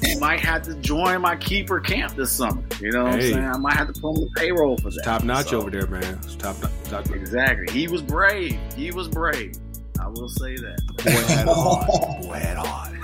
he 0.04 0.18
might 0.18 0.40
have 0.40 0.62
to 0.62 0.74
join 0.76 1.20
my 1.22 1.36
keeper 1.36 1.80
camp 1.80 2.14
this 2.16 2.30
summer. 2.32 2.62
You 2.80 2.90
know 2.92 3.04
what 3.04 3.14
Hey. 3.20 3.28
I'm 3.28 3.32
saying? 3.34 3.46
I 3.46 3.56
might 3.56 3.74
have 3.74 3.86
to 3.94 4.00
put 4.00 4.10
him 4.10 4.16
on 4.16 4.20
the 4.22 4.30
payroll 4.36 4.76
for 4.76 4.90
that. 4.90 5.02
top 5.04 5.22
notch 5.24 5.46
So, 5.50 5.58
over 5.60 5.70
there, 5.70 5.86
man. 5.86 6.18
It's 6.22 6.34
top, 6.34 6.56
top. 6.84 7.08
Exactly. 7.10 7.72
He 7.72 7.88
was 7.88 8.02
brave. 8.02 8.58
He 8.76 8.90
was 8.90 9.08
brave. 9.08 9.54
I 10.00 10.08
will 10.08 10.28
say 10.28 10.54
that. 10.56 10.78
Boy 10.98 11.10
had 11.34 11.48
on. 11.48 11.86
Boy 12.26 12.34
had 12.34 12.56
on. 12.58 13.00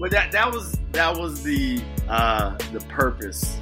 But 0.00 0.10
that 0.10 0.32
that 0.32 0.52
was 0.52 0.76
that 0.92 1.16
was 1.16 1.42
the 1.42 1.80
uh, 2.08 2.56
the 2.72 2.80
purpose 2.88 3.56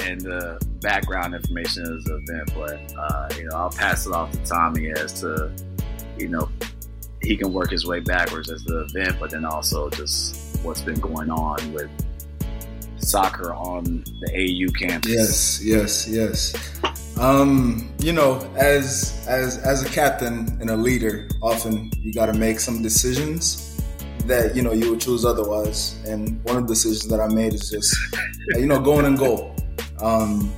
and 0.00 0.20
the 0.20 0.64
background 0.80 1.34
information 1.34 1.84
of 1.84 2.04
the 2.04 2.16
event. 2.16 2.52
But 2.54 2.94
uh, 2.98 3.28
you 3.36 3.48
know, 3.48 3.56
I'll 3.56 3.70
pass 3.70 4.06
it 4.06 4.12
off 4.12 4.32
to 4.32 4.38
Tommy 4.44 4.90
as 4.90 5.20
to 5.20 5.52
you 6.18 6.28
know 6.28 6.48
he 7.22 7.36
can 7.36 7.52
work 7.52 7.70
his 7.70 7.86
way 7.86 8.00
backwards 8.00 8.50
as 8.50 8.64
the 8.64 8.86
event, 8.90 9.16
but 9.18 9.30
then 9.30 9.44
also 9.44 9.90
just 9.90 10.62
what's 10.62 10.82
been 10.82 11.00
going 11.00 11.30
on 11.30 11.72
with 11.72 11.90
soccer 12.96 13.54
on 13.54 14.04
the 14.20 14.32
AU 14.34 14.72
campus. 14.78 15.62
Yes, 15.62 15.64
yes, 15.64 16.08
yes. 16.08 17.18
Um, 17.18 17.92
you 17.98 18.12
know, 18.12 18.38
as 18.56 19.24
as 19.28 19.58
as 19.58 19.84
a 19.84 19.88
captain 19.88 20.56
and 20.60 20.70
a 20.70 20.76
leader, 20.76 21.28
often 21.42 21.90
you 21.98 22.12
got 22.12 22.26
to 22.26 22.34
make 22.34 22.60
some 22.60 22.82
decisions 22.82 23.82
that 24.26 24.54
you 24.54 24.62
know 24.62 24.72
you 24.72 24.90
would 24.90 25.00
choose 25.00 25.24
otherwise. 25.24 26.00
And 26.06 26.42
one 26.44 26.56
of 26.56 26.68
the 26.68 26.74
decisions 26.74 27.08
that 27.08 27.20
I 27.20 27.26
made 27.26 27.54
is 27.54 27.70
just 27.70 27.96
you 28.56 28.66
know 28.66 28.80
going 28.80 29.04
in 29.04 29.16
goal. 29.16 29.54
Um, 30.00 30.52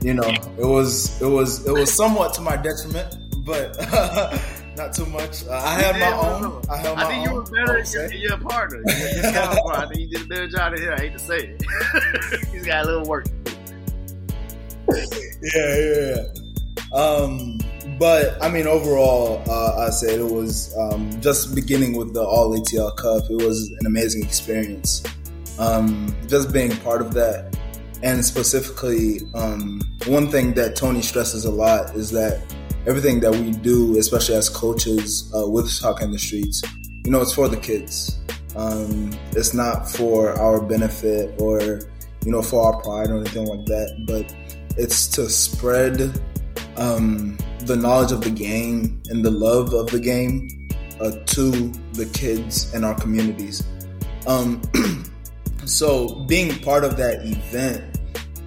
you 0.00 0.14
know, 0.14 0.28
it 0.58 0.64
was 0.64 1.20
it 1.20 1.26
was 1.26 1.66
it 1.66 1.72
was 1.72 1.92
somewhat 1.92 2.34
to 2.34 2.40
my 2.40 2.56
detriment, 2.56 3.16
but 3.44 3.76
not 4.76 4.94
too 4.94 5.06
much. 5.06 5.44
Uh, 5.46 5.52
I 5.52 5.80
had 5.80 5.98
my 5.98 6.12
own. 6.12 6.62
I 6.70 6.76
held 6.76 6.96
my 6.96 7.04
I 7.04 7.08
think 7.08 7.26
you 7.26 7.34
were 7.34 7.42
better 7.42 7.82
than 7.82 8.12
your 8.18 8.38
partner. 8.38 8.82
Your, 8.86 9.08
your 9.08 9.32
counterpart. 9.32 9.78
I 9.78 9.86
think 9.88 10.00
you 10.00 10.08
did 10.08 10.22
a 10.22 10.26
better 10.26 10.48
job 10.48 10.74
than 10.74 10.82
him. 10.82 10.92
I 10.92 11.00
hate 11.00 11.12
to 11.12 11.18
say 11.18 11.56
it. 11.58 12.48
He's 12.52 12.66
got 12.66 12.84
a 12.84 12.86
little 12.86 13.04
work. 13.06 13.26
yeah, 14.92 15.76
yeah, 15.76 16.16
yeah. 16.16 16.96
Um, 16.96 17.58
but 17.98 18.42
I 18.42 18.50
mean, 18.50 18.66
overall, 18.66 19.42
uh, 19.48 19.86
I 19.86 19.90
said 19.90 20.20
it 20.20 20.30
was 20.30 20.76
um, 20.78 21.10
just 21.20 21.54
beginning 21.54 21.96
with 21.96 22.14
the 22.14 22.22
All 22.22 22.56
ATL 22.56 22.96
Cup. 22.96 23.24
It 23.30 23.42
was 23.42 23.70
an 23.80 23.86
amazing 23.86 24.22
experience. 24.22 25.02
Um, 25.58 26.14
just 26.28 26.52
being 26.52 26.76
part 26.78 27.00
of 27.00 27.14
that, 27.14 27.56
and 28.02 28.24
specifically, 28.24 29.20
um, 29.34 29.80
one 30.06 30.30
thing 30.30 30.54
that 30.54 30.76
Tony 30.76 31.02
stresses 31.02 31.44
a 31.44 31.50
lot 31.50 31.94
is 31.94 32.10
that 32.12 32.42
everything 32.86 33.20
that 33.20 33.32
we 33.32 33.50
do, 33.50 33.98
especially 33.98 34.36
as 34.36 34.48
coaches 34.48 35.32
uh, 35.36 35.48
with 35.48 35.68
Soccer 35.68 36.04
in 36.04 36.12
the 36.12 36.18
Streets, 36.18 36.62
you 37.04 37.10
know, 37.10 37.20
it's 37.20 37.32
for 37.32 37.48
the 37.48 37.56
kids. 37.56 38.18
Um, 38.56 39.10
it's 39.32 39.54
not 39.54 39.88
for 39.88 40.30
our 40.38 40.62
benefit 40.62 41.38
or 41.40 41.60
you 41.60 42.32
know 42.32 42.42
for 42.42 42.64
our 42.64 42.82
pride 42.82 43.10
or 43.10 43.18
anything 43.18 43.46
like 43.46 43.66
that, 43.66 44.04
but 44.06 44.34
it's 44.78 45.06
to 45.08 45.28
spread 45.28 46.20
um, 46.76 47.36
the 47.60 47.76
knowledge 47.76 48.12
of 48.12 48.22
the 48.22 48.30
game 48.30 49.00
and 49.10 49.24
the 49.24 49.30
love 49.30 49.72
of 49.74 49.90
the 49.90 50.00
game 50.00 50.48
uh, 51.00 51.10
to 51.26 51.50
the 51.92 52.06
kids 52.12 52.72
in 52.74 52.84
our 52.84 52.94
communities. 52.94 53.62
Um, 54.26 54.60
so 55.68 56.14
being 56.26 56.58
part 56.60 56.84
of 56.84 56.96
that 56.96 57.24
event 57.24 57.98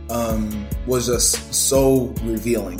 um, 0.09 0.67
was 0.87 1.07
just 1.07 1.53
so 1.53 2.13
revealing. 2.23 2.79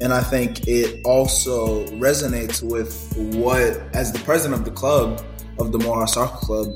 And 0.00 0.12
I 0.12 0.22
think 0.22 0.68
it 0.68 1.04
also 1.04 1.84
resonates 1.86 2.62
with 2.62 3.14
what, 3.36 3.80
as 3.94 4.12
the 4.12 4.20
president 4.20 4.60
of 4.60 4.64
the 4.64 4.70
club, 4.70 5.24
of 5.58 5.72
the 5.72 5.78
Morehouse 5.78 6.14
Soccer 6.14 6.38
Club, 6.38 6.68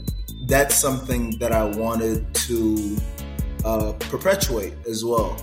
that's 0.46 0.74
something 0.74 1.38
that 1.38 1.52
I 1.52 1.64
wanted 1.64 2.34
to 2.34 2.96
uh, 3.64 3.92
perpetuate 4.00 4.74
as 4.88 5.04
well. 5.04 5.36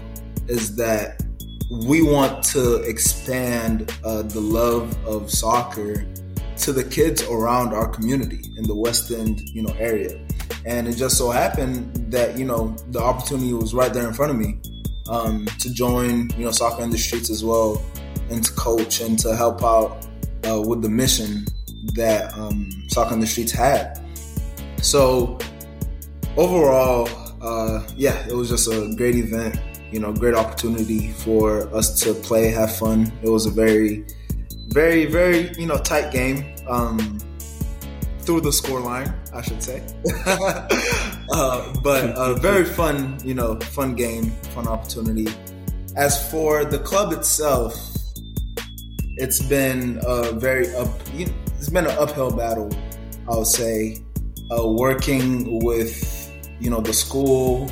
Is 0.47 0.75
that 0.75 1.23
we 1.71 2.01
want 2.01 2.43
to 2.43 2.81
expand 2.81 3.93
uh, 4.03 4.23
the 4.23 4.41
love 4.41 4.97
of 5.05 5.31
soccer 5.31 6.05
to 6.57 6.73
the 6.73 6.83
kids 6.83 7.23
around 7.23 7.73
our 7.73 7.87
community 7.87 8.41
in 8.57 8.63
the 8.63 8.75
West 8.75 9.11
End, 9.11 9.39
you 9.49 9.61
know, 9.61 9.73
area. 9.79 10.19
And 10.65 10.87
it 10.87 10.93
just 10.93 11.17
so 11.17 11.29
happened 11.29 12.11
that 12.11 12.37
you 12.37 12.45
know 12.45 12.75
the 12.89 12.99
opportunity 12.99 13.53
was 13.53 13.73
right 13.73 13.93
there 13.93 14.07
in 14.07 14.13
front 14.13 14.31
of 14.31 14.37
me 14.37 14.59
um, 15.09 15.45
to 15.59 15.73
join, 15.73 16.29
you 16.37 16.45
know, 16.45 16.51
soccer 16.51 16.83
in 16.83 16.89
the 16.89 16.97
streets 16.97 17.29
as 17.29 17.43
well, 17.43 17.83
and 18.29 18.43
to 18.43 18.51
coach 18.53 19.01
and 19.01 19.17
to 19.19 19.35
help 19.35 19.63
out 19.63 20.05
uh, 20.47 20.61
with 20.61 20.81
the 20.81 20.89
mission 20.89 21.45
that 21.95 22.33
um, 22.37 22.69
soccer 22.89 23.13
in 23.13 23.19
the 23.19 23.27
streets 23.27 23.51
had. 23.51 23.99
So 24.81 25.39
overall, 26.37 27.09
uh, 27.41 27.83
yeah, 27.95 28.27
it 28.27 28.33
was 28.33 28.49
just 28.49 28.67
a 28.67 28.93
great 28.95 29.15
event. 29.15 29.59
You 29.91 29.99
know, 29.99 30.13
great 30.13 30.35
opportunity 30.35 31.11
for 31.13 31.73
us 31.75 31.99
to 32.01 32.13
play, 32.13 32.51
have 32.51 32.75
fun. 32.75 33.11
It 33.23 33.29
was 33.29 33.47
a 33.47 33.51
very, 33.51 34.05
very, 34.67 35.05
very 35.05 35.51
you 35.57 35.65
know 35.65 35.77
tight 35.77 36.11
game. 36.11 36.55
Um, 36.67 37.19
through 38.29 38.41
the 38.41 38.53
score 38.53 38.79
line, 38.79 39.11
I 39.33 39.41
should 39.41 39.61
say. 39.61 39.83
uh, 40.25 41.73
but 41.83 42.13
a 42.15 42.35
very 42.39 42.65
fun, 42.65 43.19
you 43.23 43.33
know, 43.33 43.59
fun 43.59 43.95
game, 43.95 44.31
fun 44.53 44.67
opportunity. 44.67 45.27
As 45.95 46.29
for 46.31 46.65
the 46.65 46.79
club 46.79 47.13
itself, 47.13 47.73
it's 49.17 49.41
been 49.43 49.99
a 50.05 50.31
very 50.31 50.73
up. 50.75 50.89
You 51.13 51.27
know, 51.27 51.33
it's 51.47 51.69
been 51.69 51.85
an 51.85 51.97
uphill 51.97 52.31
battle, 52.31 52.69
I 53.29 53.35
would 53.37 53.47
say. 53.47 54.03
Uh, 54.51 54.67
working 54.67 55.63
with 55.63 56.31
you 56.59 56.71
know 56.71 56.81
the 56.81 56.93
school 56.93 57.69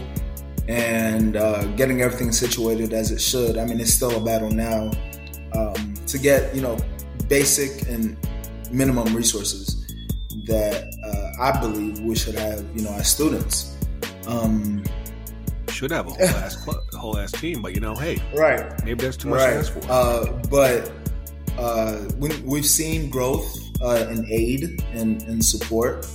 and 0.68 1.38
uh, 1.38 1.66
getting 1.76 2.02
everything 2.02 2.32
situated 2.32 2.94
as 2.94 3.12
it 3.12 3.20
should. 3.22 3.58
I 3.58 3.66
mean, 3.66 3.80
it's 3.80 3.94
still 3.94 4.16
a 4.16 4.24
battle 4.24 4.52
now 4.52 4.92
um, 5.54 5.94
to 6.06 6.20
get 6.20 6.54
you 6.54 6.62
know 6.62 6.78
basic 7.28 7.88
and 7.88 8.16
minimum 8.72 9.16
resources 9.16 9.87
that 10.48 10.96
uh, 11.04 11.42
I 11.42 11.60
believe 11.60 12.00
we 12.00 12.16
should 12.16 12.36
have, 12.36 12.66
you 12.76 12.84
know, 12.84 12.92
as 12.94 13.10
students. 13.10 13.78
Um, 14.28 14.84
Should 15.70 15.92
have 15.92 16.08
a 16.08 16.10
whole 16.10 16.22
ass 16.22 16.56
club, 16.64 16.78
whole 16.94 17.18
ass 17.18 17.32
team, 17.32 17.62
but 17.62 17.76
you 17.76 17.80
know, 17.82 17.96
hey, 17.96 18.18
right, 18.34 18.66
maybe 18.84 19.04
that's 19.04 19.18
too 19.18 19.30
much 19.30 19.40
to 19.40 19.46
ask 19.46 19.74
for. 19.74 19.92
Uh, 19.92 20.26
but 20.50 20.92
uh, 21.58 22.10
we, 22.18 22.30
we've 22.42 22.66
seen 22.66 23.10
growth 23.10 23.56
uh, 23.82 24.08
in 24.10 24.26
aid 24.30 24.84
and, 24.94 25.22
and 25.24 25.44
support. 25.44 26.08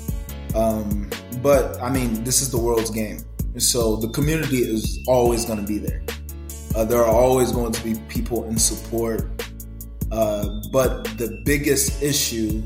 Um, 0.54 1.08
but 1.42 1.80
I 1.80 1.90
mean, 1.90 2.24
this 2.24 2.42
is 2.42 2.50
the 2.50 2.58
world's 2.58 2.90
game, 2.90 3.20
so 3.58 3.96
the 3.96 4.08
community 4.08 4.58
is 4.58 5.02
always 5.06 5.44
going 5.44 5.60
to 5.60 5.66
be 5.66 5.78
there. 5.78 6.02
Uh, 6.74 6.84
there 6.84 7.00
are 7.00 7.10
always 7.10 7.52
going 7.52 7.72
to 7.72 7.84
be 7.84 7.94
people 8.08 8.44
in 8.48 8.58
support. 8.58 9.28
Uh, 10.10 10.60
but 10.70 11.04
the 11.16 11.40
biggest 11.46 12.02
issue 12.02 12.62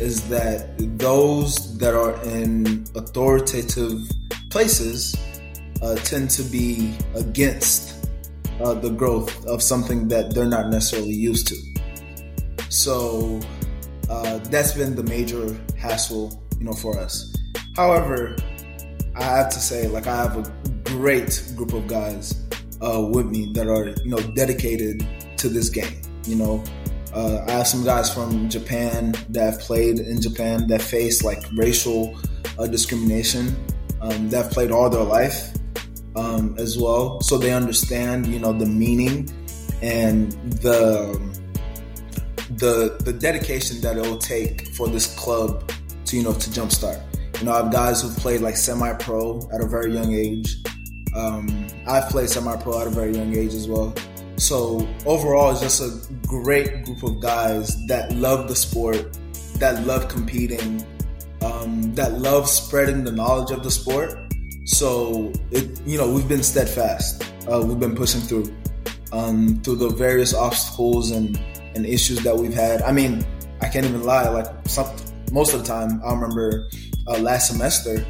is 0.00 0.28
that 0.28 0.74
those 0.98 1.78
that 1.78 1.94
are 1.94 2.22
in 2.24 2.84
authoritative 2.94 4.00
places 4.50 5.16
uh, 5.82 5.94
tend 5.96 6.30
to 6.30 6.42
be 6.42 6.94
against 7.14 8.08
uh, 8.60 8.74
the 8.74 8.90
growth 8.90 9.44
of 9.46 9.62
something 9.62 10.08
that 10.08 10.34
they're 10.34 10.46
not 10.46 10.70
necessarily 10.70 11.12
used 11.12 11.48
to. 11.48 11.56
So 12.68 13.40
uh, 14.08 14.38
that's 14.38 14.72
been 14.72 14.94
the 14.94 15.02
major 15.02 15.56
hassle, 15.78 16.42
you 16.58 16.64
know, 16.64 16.72
for 16.72 16.98
us. 16.98 17.34
However, 17.74 18.36
I 19.14 19.22
have 19.22 19.48
to 19.50 19.58
say, 19.58 19.88
like, 19.88 20.06
I 20.06 20.16
have 20.16 20.36
a 20.36 20.50
great 20.84 21.52
group 21.56 21.72
of 21.72 21.86
guys 21.86 22.46
uh, 22.80 23.08
with 23.12 23.26
me 23.26 23.52
that 23.54 23.66
are, 23.66 23.88
you 23.88 24.10
know, 24.10 24.18
dedicated 24.34 25.06
to 25.38 25.48
this 25.48 25.68
game. 25.68 26.00
You 26.24 26.36
know, 26.36 26.64
uh, 27.16 27.42
I 27.48 27.52
have 27.52 27.66
some 27.66 27.82
guys 27.82 28.12
from 28.12 28.50
Japan 28.50 29.14
that 29.30 29.52
have 29.52 29.60
played 29.60 30.00
in 30.00 30.20
Japan 30.20 30.66
that 30.68 30.82
face 30.82 31.24
like 31.24 31.42
racial 31.54 32.14
uh, 32.58 32.66
discrimination 32.66 33.56
um, 34.02 34.28
that 34.28 34.44
have 34.44 34.52
played 34.52 34.70
all 34.70 34.90
their 34.90 35.02
life 35.02 35.56
um, 36.14 36.54
as 36.58 36.76
well, 36.76 37.22
so 37.22 37.38
they 37.38 37.52
understand, 37.52 38.26
you 38.26 38.38
know, 38.38 38.52
the 38.52 38.66
meaning 38.66 39.30
and 39.80 40.32
the 40.60 41.18
the 42.58 42.96
the 43.00 43.12
dedication 43.12 43.80
that 43.80 43.96
it'll 43.96 44.18
take 44.18 44.68
for 44.74 44.86
this 44.86 45.14
club 45.16 45.72
to 46.04 46.16
you 46.18 46.22
know 46.22 46.34
to 46.34 46.50
jumpstart. 46.50 47.02
You 47.38 47.46
know, 47.46 47.52
I 47.52 47.62
have 47.62 47.72
guys 47.72 48.02
who've 48.02 48.16
played 48.16 48.42
like 48.42 48.56
semi-pro 48.56 49.48
at 49.54 49.62
a 49.62 49.66
very 49.66 49.92
young 49.92 50.12
age. 50.12 50.56
Um, 51.14 51.66
I've 51.86 52.10
played 52.10 52.28
semi-pro 52.28 52.82
at 52.82 52.86
a 52.86 52.90
very 52.90 53.14
young 53.16 53.34
age 53.34 53.54
as 53.54 53.68
well. 53.68 53.94
So 54.36 54.86
overall, 55.06 55.52
it's 55.52 55.60
just 55.60 55.80
a 55.80 56.12
great 56.26 56.84
group 56.84 57.02
of 57.02 57.20
guys 57.20 57.86
that 57.86 58.12
love 58.12 58.48
the 58.48 58.56
sport, 58.56 59.18
that 59.58 59.86
love 59.86 60.08
competing, 60.08 60.84
um, 61.42 61.94
that 61.94 62.18
love 62.18 62.48
spreading 62.48 63.04
the 63.04 63.12
knowledge 63.12 63.50
of 63.50 63.62
the 63.62 63.70
sport. 63.70 64.18
So 64.64 65.32
it, 65.50 65.80
you 65.86 65.96
know, 65.96 66.12
we've 66.12 66.28
been 66.28 66.42
steadfast. 66.42 67.24
Uh, 67.50 67.62
we've 67.64 67.80
been 67.80 67.94
pushing 67.94 68.20
through 68.20 68.54
um, 69.12 69.60
through 69.62 69.76
the 69.76 69.88
various 69.88 70.34
obstacles 70.34 71.12
and, 71.12 71.40
and 71.74 71.86
issues 71.86 72.20
that 72.24 72.36
we've 72.36 72.52
had. 72.52 72.82
I 72.82 72.92
mean, 72.92 73.24
I 73.62 73.68
can't 73.68 73.86
even 73.86 74.02
lie. 74.02 74.28
Like 74.28 74.46
some, 74.66 74.94
most 75.32 75.54
of 75.54 75.60
the 75.60 75.66
time, 75.66 76.02
I 76.04 76.12
remember 76.12 76.68
uh, 77.06 77.18
last 77.18 77.48
semester 77.48 78.04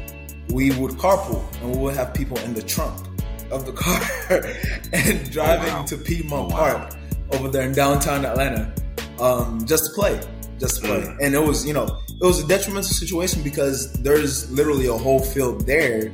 we 0.49 0.71
would 0.79 0.91
carpool 0.91 1.43
and 1.61 1.75
we 1.75 1.77
would 1.77 1.95
have 1.95 2.13
people 2.13 2.37
in 2.39 2.53
the 2.53 2.61
trunk 2.61 3.06
of 3.51 3.65
the 3.65 3.71
car 3.71 4.01
and 4.93 5.31
driving 5.31 5.71
oh, 5.71 5.77
wow. 5.77 5.85
to 5.85 5.97
Piedmont 5.97 6.51
oh, 6.51 6.55
wow. 6.55 6.77
Park 6.77 6.97
over 7.31 7.49
there 7.49 7.63
in 7.63 7.73
downtown 7.73 8.25
Atlanta 8.25 8.73
um, 9.19 9.65
just 9.65 9.85
to 9.85 9.91
play, 9.93 10.19
just 10.59 10.81
to 10.81 10.87
play. 10.87 11.01
Mm. 11.01 11.17
And 11.21 11.35
it 11.35 11.39
was, 11.39 11.65
you 11.65 11.73
know, 11.73 11.85
it 12.09 12.25
was 12.25 12.43
a 12.43 12.47
detrimental 12.47 12.89
situation 12.89 13.43
because 13.43 13.93
there's 14.01 14.51
literally 14.51 14.87
a 14.87 14.97
whole 14.97 15.19
field 15.19 15.65
there, 15.65 16.05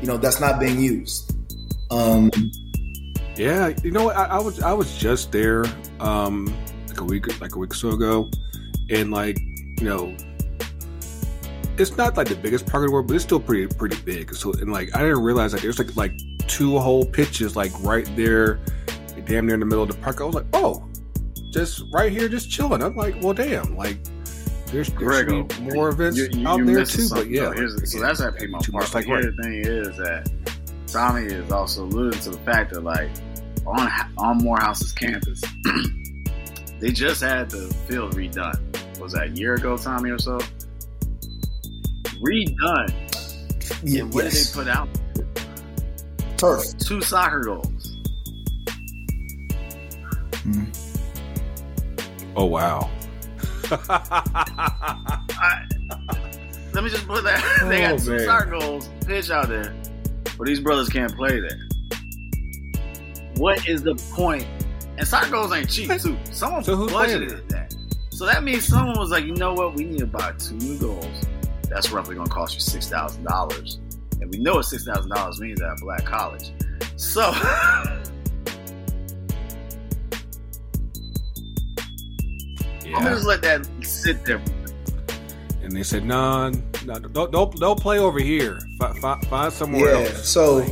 you 0.00 0.06
know, 0.06 0.16
that's 0.16 0.40
not 0.40 0.60
being 0.60 0.80
used. 0.80 1.32
Um, 1.90 2.30
yeah, 3.36 3.72
you 3.82 3.92
know, 3.92 4.10
I, 4.10 4.24
I 4.24 4.38
was 4.40 4.60
I 4.60 4.72
was 4.72 4.98
just 4.98 5.32
there 5.32 5.64
um, 6.00 6.52
like 6.88 7.00
a 7.00 7.04
week 7.04 7.40
like 7.40 7.54
a 7.54 7.58
week 7.58 7.72
or 7.72 7.76
so 7.76 7.90
ago, 7.90 8.30
and 8.90 9.12
like 9.12 9.38
you 9.80 9.84
know, 9.84 10.14
it's 11.78 11.96
not 11.96 12.16
like 12.16 12.28
the 12.28 12.34
biggest 12.34 12.66
park 12.66 12.82
in 12.82 12.88
the 12.88 12.92
world, 12.92 13.06
but 13.06 13.14
it's 13.14 13.24
still 13.24 13.40
pretty 13.40 13.66
pretty 13.74 13.96
big. 14.02 14.34
So 14.34 14.52
and 14.52 14.72
like 14.72 14.94
I 14.94 15.00
didn't 15.00 15.22
realize 15.22 15.52
like 15.52 15.62
there's 15.62 15.78
like 15.78 15.96
like 15.96 16.12
two 16.48 16.78
whole 16.78 17.04
pitches 17.04 17.56
like 17.56 17.72
right 17.80 18.08
there, 18.16 18.58
damn 19.26 19.46
near 19.46 19.54
in 19.54 19.60
the 19.60 19.66
middle 19.66 19.84
of 19.84 19.90
the 19.90 19.96
park. 19.98 20.20
I 20.20 20.24
was 20.24 20.34
like, 20.34 20.46
oh, 20.52 20.88
just 21.52 21.82
right 21.92 22.10
here, 22.10 22.28
just 22.28 22.50
chilling. 22.50 22.82
I'm 22.82 22.96
like, 22.96 23.22
well, 23.22 23.32
damn, 23.32 23.76
like 23.76 23.98
there's, 24.66 24.90
there's 24.90 25.60
more 25.60 25.88
events 25.88 26.18
you, 26.18 26.28
you, 26.32 26.48
out 26.48 26.64
there 26.64 26.84
too. 26.84 27.08
But 27.10 27.28
yeah, 27.28 27.52
so 27.84 28.00
that's 28.00 28.20
at 28.20 28.36
Piedmont 28.36 28.70
Park. 28.70 28.94
Like, 28.94 29.06
here 29.06 29.22
the 29.22 29.42
thing 29.42 29.64
is 29.64 29.96
that 29.98 30.30
Tommy 30.88 31.26
is 31.26 31.50
also 31.52 31.84
alluding 31.84 32.20
to 32.20 32.30
the 32.30 32.38
fact 32.38 32.72
that 32.72 32.82
like 32.82 33.10
on 33.66 33.88
on 34.18 34.40
Morehouse's 34.40 34.92
campus, 34.92 35.40
they 36.80 36.90
just 36.90 37.22
had 37.22 37.50
the 37.50 37.72
field 37.86 38.14
redone. 38.14 38.58
Was 39.00 39.12
that 39.12 39.28
a 39.28 39.30
year 39.30 39.54
ago, 39.54 39.76
Tommy, 39.76 40.10
or 40.10 40.18
so? 40.18 40.40
Redone. 42.22 42.92
Yeah, 43.82 44.02
what 44.02 44.24
yes. 44.24 44.52
did 44.52 44.64
they 44.64 44.64
put 44.64 44.68
out? 44.68 44.88
Turf. 46.36 46.64
Two 46.78 47.00
soccer 47.00 47.40
goals. 47.40 47.96
Mm. 50.44 50.88
Oh 52.36 52.46
wow. 52.46 52.90
I, 53.70 55.66
let 56.72 56.84
me 56.84 56.90
just 56.90 57.06
put 57.06 57.24
that. 57.24 57.42
they 57.68 57.80
got 57.80 57.94
oh, 57.94 57.98
two 57.98 58.10
man. 58.10 58.20
soccer 58.20 58.50
goals 58.58 58.88
pitch 59.06 59.30
out 59.30 59.48
there, 59.48 59.74
but 60.38 60.46
these 60.46 60.60
brothers 60.60 60.88
can't 60.88 61.14
play 61.14 61.40
there. 61.40 61.58
What 63.36 63.68
is 63.68 63.82
the 63.82 63.94
point? 64.12 64.46
And 64.96 65.06
soccer 65.06 65.30
goals 65.30 65.52
ain't 65.52 65.70
cheap 65.70 65.88
too. 66.00 66.16
Someone 66.32 66.64
so 66.64 66.86
budgeted 66.88 67.48
that. 67.48 67.74
So 68.10 68.26
that 68.26 68.42
means 68.42 68.64
someone 68.64 68.98
was 68.98 69.10
like, 69.10 69.24
you 69.24 69.34
know 69.34 69.54
what? 69.54 69.74
We 69.74 69.84
need 69.84 69.98
to 69.98 70.06
buy 70.06 70.32
two 70.38 70.54
new 70.54 70.78
goals. 70.78 71.26
That's 71.68 71.90
roughly 71.90 72.14
going 72.14 72.28
to 72.28 72.32
cost 72.32 72.54
you 72.54 72.60
six 72.60 72.88
thousand 72.88 73.24
dollars, 73.24 73.78
and 74.20 74.30
we 74.30 74.38
know 74.38 74.54
what 74.54 74.64
six 74.64 74.84
thousand 74.84 75.10
dollars 75.10 75.40
means 75.40 75.60
at 75.60 75.72
a 75.72 75.76
black 75.80 76.04
college. 76.04 76.52
So. 76.96 77.30
Yeah. 77.30 78.04
I'm 82.96 83.02
gonna 83.02 83.16
just 83.16 83.26
let 83.26 83.42
that 83.42 83.68
sit 83.82 84.24
there. 84.24 84.42
And 85.62 85.72
they 85.72 85.82
said, 85.82 86.04
"Nah, 86.06 86.50
nah 86.86 86.98
don't, 86.98 87.30
don't 87.30 87.54
don't 87.56 87.78
play 87.78 87.98
over 87.98 88.18
here. 88.18 88.58
Find, 88.78 89.26
find 89.26 89.52
somewhere 89.52 89.94
yeah, 89.94 90.08
else." 90.08 90.26
So, 90.26 90.64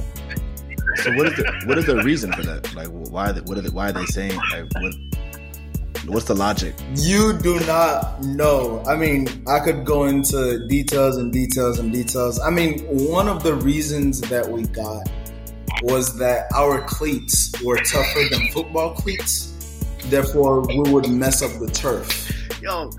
so 0.97 1.13
what 1.13 1.27
is 1.27 1.37
the 1.37 1.63
what 1.67 1.77
is 1.77 1.85
the 1.85 2.03
reason 2.03 2.33
for 2.33 2.43
that? 2.43 2.75
Like, 2.75 2.89
why? 2.89 3.33
What 3.33 3.59
are 3.59 3.61
they, 3.61 3.69
why 3.69 3.91
are 3.91 3.93
they 3.93 4.07
saying? 4.07 4.39
Like, 4.51 4.73
what? 4.81 4.95
What's 6.09 6.27
the 6.27 6.35
logic? 6.35 6.75
You 6.95 7.33
do 7.33 7.59
not 7.67 8.23
know. 8.23 8.83
I 8.87 8.97
mean, 8.97 9.27
I 9.49 9.59
could 9.59 9.85
go 9.85 10.05
into 10.05 10.67
details 10.69 11.17
and 11.17 11.33
details 11.33 11.79
and 11.79 11.93
details. 11.93 12.41
I 12.41 12.51
mean, 12.51 12.81
one 12.85 13.29
of 13.29 13.43
the 13.43 13.55
reasons 13.55 14.21
that 14.23 14.49
we 14.49 14.63
got 14.69 15.09
was 15.83 16.17
that 16.19 16.47
our 16.55 16.83
cleats 16.83 17.53
were 17.65 17.79
tougher 17.79 18.23
than 18.31 18.49
football 18.53 18.95
cleats. 18.95 19.53
Therefore, 20.05 20.61
we 20.69 20.79
would 20.93 21.09
mess 21.09 21.43
up 21.43 21.51
the 21.59 21.67
turf. 21.67 22.33
Yo, 22.63 22.91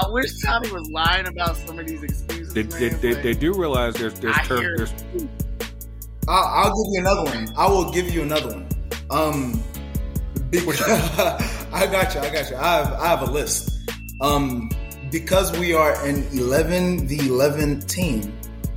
I 0.00 0.08
wish 0.10 0.30
Tommy 0.40 0.70
was 0.70 0.88
lying 0.90 1.26
about 1.26 1.56
some 1.56 1.78
of 1.78 1.86
these 1.86 2.02
excuses. 2.02 2.54
They, 2.54 2.62
they, 2.62 2.88
they, 2.90 3.14
they, 3.14 3.34
do 3.34 3.52
realize 3.52 3.94
there's 3.94 4.18
there's 4.20 4.36
turf. 4.46 4.60
There's... 4.76 4.94
I'll, 6.28 6.66
I'll, 6.66 6.84
give 6.84 6.92
you 6.92 7.00
another 7.00 7.24
one. 7.24 7.48
I 7.56 7.68
will 7.68 7.90
give 7.92 8.14
you 8.14 8.22
another 8.22 8.54
one. 8.54 8.68
Um, 9.10 9.62
because, 10.60 10.80
I 11.72 11.86
got 11.90 12.14
you. 12.14 12.20
I 12.20 12.30
got 12.30 12.50
you. 12.50 12.56
I 12.56 12.76
have 12.76 12.92
I 12.94 13.06
have 13.08 13.22
a 13.22 13.30
list. 13.30 13.70
Um, 14.20 14.70
because 15.10 15.56
we 15.58 15.72
are 15.72 15.94
an 16.04 16.26
11 16.32 17.06
v 17.08 17.28
11 17.28 17.80
team, 17.82 18.32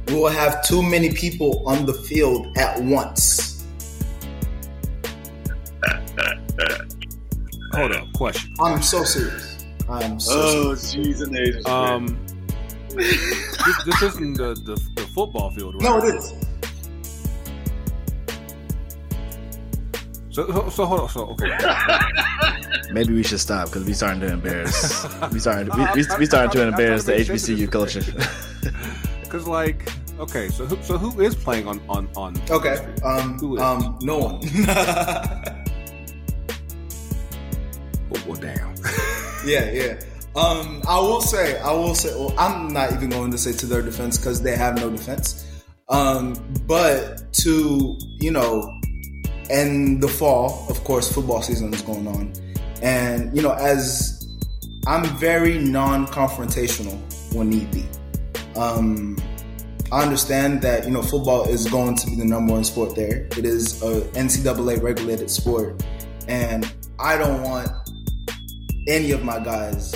we 0.07 0.15
will 0.15 0.30
have 0.30 0.63
too 0.65 0.84
many 0.84 1.11
people 1.11 1.63
on 1.67 1.86
the 1.86 1.93
field 1.93 2.55
at 2.57 2.82
once. 2.84 3.65
Hold 7.73 7.91
up, 7.91 8.13
question. 8.13 8.53
I'm 8.59 8.82
so 8.82 9.03
serious. 9.03 9.65
I'm 9.89 10.19
so 10.19 10.34
oh, 10.36 10.75
serious. 10.75 11.21
jeez, 11.21 11.67
um, 11.67 12.19
this, 12.89 13.84
this, 13.86 14.01
isn't 14.01 14.38
the, 14.38 14.55
the, 14.55 14.75
the 14.95 15.07
football 15.13 15.51
field, 15.51 15.75
right? 15.75 15.84
No, 15.84 15.97
it 15.99 16.15
is. 16.15 16.47
So, 20.38 20.70
so 20.70 20.86
hold 20.86 21.00
on. 21.00 21.10
So, 21.10 21.30
okay. 21.30 21.58
Maybe 22.92 23.12
we 23.12 23.24
should 23.24 23.40
stop 23.40 23.70
because 23.70 23.86
we 23.86 23.94
starting 23.94 24.22
to 24.22 24.34
embarrass. 24.34 25.04
we 25.32 25.40
starting. 25.40 25.76
We, 25.76 25.84
we, 25.96 26.06
we 26.20 26.26
starting 26.28 26.52
to 26.52 26.68
embarrass 26.68 27.06
the 27.06 27.14
HBCU 27.14 27.72
culture. 27.72 28.04
Because, 29.24 29.46
like, 29.46 29.92
okay, 30.20 30.48
so 30.48 30.66
who, 30.66 30.82
so 30.82 30.98
who 30.98 31.20
is 31.20 31.36
playing 31.36 31.68
on 31.68 31.82
on 31.90 32.08
on? 32.16 32.42
Okay, 32.50 32.78
um, 33.04 33.38
who 33.40 33.58
is? 33.58 33.62
um, 33.62 34.00
no 34.02 34.20
one. 34.20 34.40
well, 38.26 38.40
damn. 38.40 38.74
yeah, 39.46 39.70
yeah. 39.70 40.00
Um, 40.34 40.82
I 40.88 40.98
will 41.02 41.20
say, 41.20 41.60
I 41.60 41.74
will 41.74 41.94
say, 41.94 42.16
well, 42.16 42.34
I'm 42.40 42.72
not 42.72 42.94
even 42.94 43.10
going 43.10 43.32
to 43.32 43.38
say 43.38 43.52
to 43.52 43.66
their 43.66 43.82
defense 43.82 44.18
because 44.18 44.42
they 44.42 44.56
have 44.56 44.76
no 44.76 44.90
defense. 44.90 45.46
Um, 45.90 46.34
but 46.66 47.34
to 47.44 47.98
you 48.22 48.32
know, 48.32 48.76
in 49.50 50.00
the 50.00 50.08
fall, 50.08 50.66
of 50.70 50.84
course, 50.84 51.12
football 51.12 51.41
season 51.41 51.74
is 51.74 51.82
going 51.82 52.08
on, 52.08 52.34
and 52.82 53.36
you 53.36 53.41
know, 53.41 53.54
as 53.54 54.28
I'm 54.88 55.04
very 55.18 55.58
non-confrontational 55.60 56.98
when 57.34 57.50
need 57.50 57.72
be. 57.72 57.86
Um, 58.56 59.18
I 59.91 60.04
understand 60.04 60.62
that 60.64 60.86
you 60.86 60.91
know 60.91 61.02
football 61.02 61.48
is 61.48 61.68
going 61.70 61.95
to 61.95 62.08
be 62.08 62.16
the 62.16 62.26
number 62.26 62.54
one 62.54 62.64
sport 62.64 62.95
there. 62.95 63.28
It 63.38 63.45
is 63.45 63.82
a 63.84 64.02
NCAA 64.12 64.82
regulated 64.82 65.30
sport, 65.30 65.84
and 66.28 66.72
I 67.00 67.18
don't 67.18 67.41
want 67.43 67.70
any 68.88 69.12
of 69.12 69.24
my 69.24 69.39
guys 69.39 69.93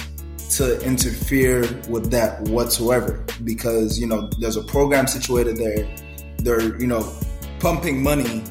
to 0.57 0.79
interfere 0.85 1.61
with 1.89 2.11
that 2.11 2.41
whatsoever 2.41 3.25
because 3.43 3.97
you 3.97 4.05
know 4.05 4.29
there's 4.39 4.57
a 4.57 4.63
program 4.63 5.07
situated 5.07 5.55
there 5.55 5.87
they're 6.39 6.77
you 6.77 6.87
know 6.87 7.09
pumping 7.59 8.03
money 8.03 8.43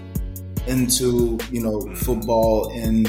into 0.66 1.38
you 1.50 1.60
know 1.60 1.80
football 1.96 2.70
and 2.74 3.08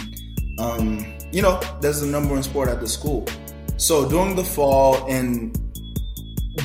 um, 0.59 1.05
you 1.31 1.41
know 1.41 1.59
that's 1.81 2.01
the 2.01 2.07
number 2.07 2.33
one 2.33 2.43
sport 2.43 2.69
at 2.69 2.79
the 2.79 2.87
school 2.87 3.25
so 3.77 4.07
during 4.07 4.35
the 4.35 4.43
fall 4.43 5.05
and 5.09 5.57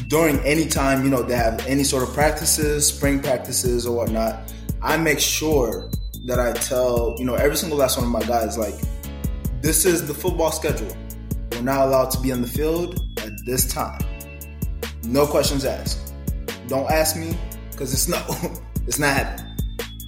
during 0.08 0.38
any 0.40 0.66
time 0.66 1.04
you 1.04 1.10
know 1.10 1.22
they 1.22 1.36
have 1.36 1.64
any 1.66 1.84
sort 1.84 2.02
of 2.02 2.12
practices 2.14 2.86
spring 2.86 3.20
practices 3.20 3.86
or 3.86 3.96
whatnot 3.96 4.52
i 4.82 4.96
make 4.96 5.18
sure 5.20 5.90
that 6.26 6.38
i 6.38 6.52
tell 6.52 7.14
you 7.18 7.24
know 7.24 7.34
every 7.34 7.56
single 7.56 7.78
last 7.78 7.96
one 7.96 8.04
of 8.04 8.12
my 8.12 8.22
guys 8.22 8.58
like 8.58 8.74
this 9.66 9.84
is 9.84 10.06
the 10.06 10.14
football 10.14 10.52
schedule. 10.52 10.96
We're 11.50 11.62
not 11.62 11.88
allowed 11.88 12.12
to 12.12 12.20
be 12.20 12.30
on 12.30 12.40
the 12.40 12.46
field 12.46 13.00
at 13.18 13.32
this 13.46 13.66
time. 13.66 14.00
No 15.04 15.26
questions 15.26 15.64
asked. 15.64 16.14
Don't 16.68 16.88
ask 16.88 17.16
me 17.16 17.36
because 17.72 17.92
it's 17.92 18.06
not 18.06 18.24
it's 18.86 19.00
not 19.00 19.12
happening. 19.16 19.45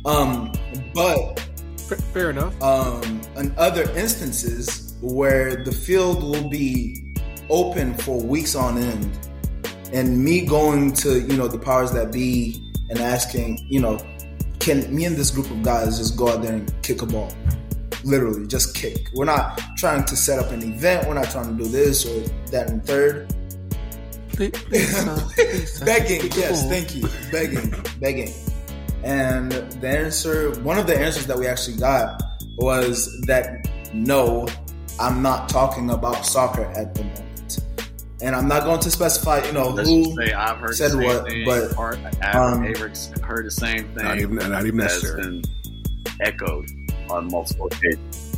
Um, 0.05 0.53
but 0.94 1.40
fair 2.12 2.30
enough. 2.30 2.61
Um, 2.62 3.20
in 3.36 3.55
other 3.57 3.90
instances 3.92 4.96
where 5.01 5.64
the 5.64 5.72
field 5.72 6.22
will 6.22 6.49
be 6.49 7.14
open 7.51 7.94
for 7.94 8.22
weeks 8.22 8.55
on 8.55 8.78
end, 8.78 9.18
and 9.92 10.22
me 10.22 10.44
going 10.44 10.92
to 10.92 11.20
you 11.20 11.36
know 11.36 11.49
the 11.49 11.59
powers 11.59 11.92
that 11.92 12.12
be 12.12 12.62
and 12.90 12.99
asking, 13.01 13.59
you 13.68 13.80
know, 13.80 13.99
can 14.59 14.94
me 14.94 15.05
and 15.05 15.16
this 15.16 15.30
group 15.30 15.51
of 15.51 15.62
guys 15.62 15.99
just 15.99 16.16
go 16.16 16.28
out 16.28 16.42
there 16.42 16.55
and 16.55 16.82
kick 16.82 17.03
a 17.03 17.07
ball? 17.07 17.32
Literally, 18.05 18.46
just 18.46 18.74
kick. 18.74 19.09
We're 19.14 19.24
not 19.24 19.61
trying 19.76 20.05
to 20.05 20.16
set 20.16 20.38
up 20.38 20.53
an 20.53 20.62
event. 20.62 21.09
We're 21.09 21.14
not 21.14 21.30
trying 21.30 21.57
to 21.57 21.64
do 21.64 21.68
this 21.68 22.07
or 22.07 22.20
that 22.51 22.70
and 22.70 22.84
third. 22.84 23.34
begging, 24.38 26.30
yes, 26.36 26.68
thank 26.68 26.94
you. 26.94 27.09
Begging, 27.32 27.74
begging. 28.01 28.32
And 29.05 29.53
the 29.53 29.88
answer, 29.88 30.51
one 30.61 30.78
of 30.78 30.86
the 30.86 30.99
answers 30.99 31.26
that 31.26 31.38
we 31.38 31.46
actually 31.46 31.76
got 31.76 32.20
was 32.57 33.20
that 33.22 33.68
no, 33.94 34.46
I'm 34.99 35.22
not 35.22 35.49
talking 35.49 35.90
about 35.90 36.26
soccer 36.26 36.64
at 36.64 36.94
the 36.94 37.05
moment. 37.05 37.24
And 38.20 38.34
I'm 38.34 38.49
not 38.49 38.64
going 38.64 38.80
to 38.80 38.90
specify, 38.90 39.44
you 39.46 39.53
know, 39.53 39.68
Let's 39.68 39.88
who 39.88 40.14
say 40.16 40.32
I've 40.32 40.57
heard 40.59 40.74
said 40.74 40.94
what, 40.94 41.28
thing. 41.28 41.44
but, 41.44 41.76
Art, 41.78 41.99
um, 42.34 42.64
heard 42.64 43.46
the 43.46 43.51
same 43.51 43.84
thing. 43.94 44.05
Not 44.05 44.18
even, 44.18 44.36
not 44.36 44.66
even 44.66 44.78
that's 44.78 45.03
necessary. 45.03 45.22
been 45.22 45.42
echoed 46.20 46.68
on 47.11 47.28
multiple 47.30 47.66
occasions. 47.68 48.36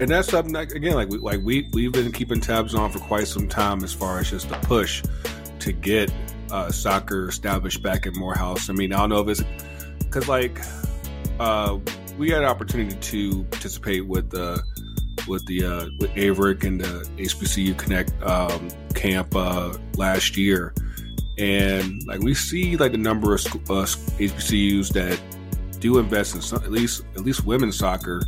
and 0.00 0.08
that's 0.10 0.28
something 0.28 0.52
like 0.54 0.72
again 0.72 0.94
like 0.94 1.08
we 1.08 1.18
like 1.18 1.40
we 1.44 1.68
we've 1.72 1.92
been 1.92 2.10
keeping 2.10 2.40
tabs 2.40 2.74
on 2.74 2.90
for 2.90 2.98
quite 2.98 3.28
some 3.28 3.48
time 3.48 3.84
as 3.84 3.92
far 3.92 4.18
as 4.18 4.30
just 4.30 4.48
the 4.48 4.56
push 4.56 5.02
to 5.60 5.72
get 5.72 6.10
uh, 6.54 6.70
soccer 6.70 7.28
established 7.28 7.82
back 7.82 8.06
in 8.06 8.16
Morehouse. 8.16 8.70
I 8.70 8.74
mean, 8.74 8.92
I 8.92 8.98
don't 8.98 9.08
know 9.08 9.28
if 9.28 9.28
it's 9.28 9.44
because 9.98 10.28
like 10.28 10.60
uh, 11.40 11.78
we 12.16 12.30
had 12.30 12.44
an 12.44 12.48
opportunity 12.48 12.94
to 12.94 13.42
participate 13.44 14.06
with 14.06 14.30
the 14.30 14.62
with 15.26 15.44
the 15.46 15.64
uh, 15.64 15.86
with 15.98 16.10
Averick 16.12 16.62
and 16.62 16.80
the 16.80 17.08
HBCU 17.16 17.76
Connect 17.76 18.12
um, 18.22 18.68
camp 18.94 19.34
uh, 19.34 19.76
last 19.96 20.36
year, 20.36 20.72
and 21.38 22.00
like 22.06 22.20
we 22.20 22.34
see 22.34 22.76
like 22.76 22.92
the 22.92 22.98
number 22.98 23.34
of 23.34 23.44
uh, 23.46 23.84
HBCUs 23.84 24.92
that 24.92 25.20
do 25.80 25.98
invest 25.98 26.36
in 26.36 26.40
some, 26.40 26.62
at 26.62 26.70
least 26.70 27.04
at 27.16 27.22
least 27.24 27.44
women's 27.44 27.76
soccer. 27.76 28.22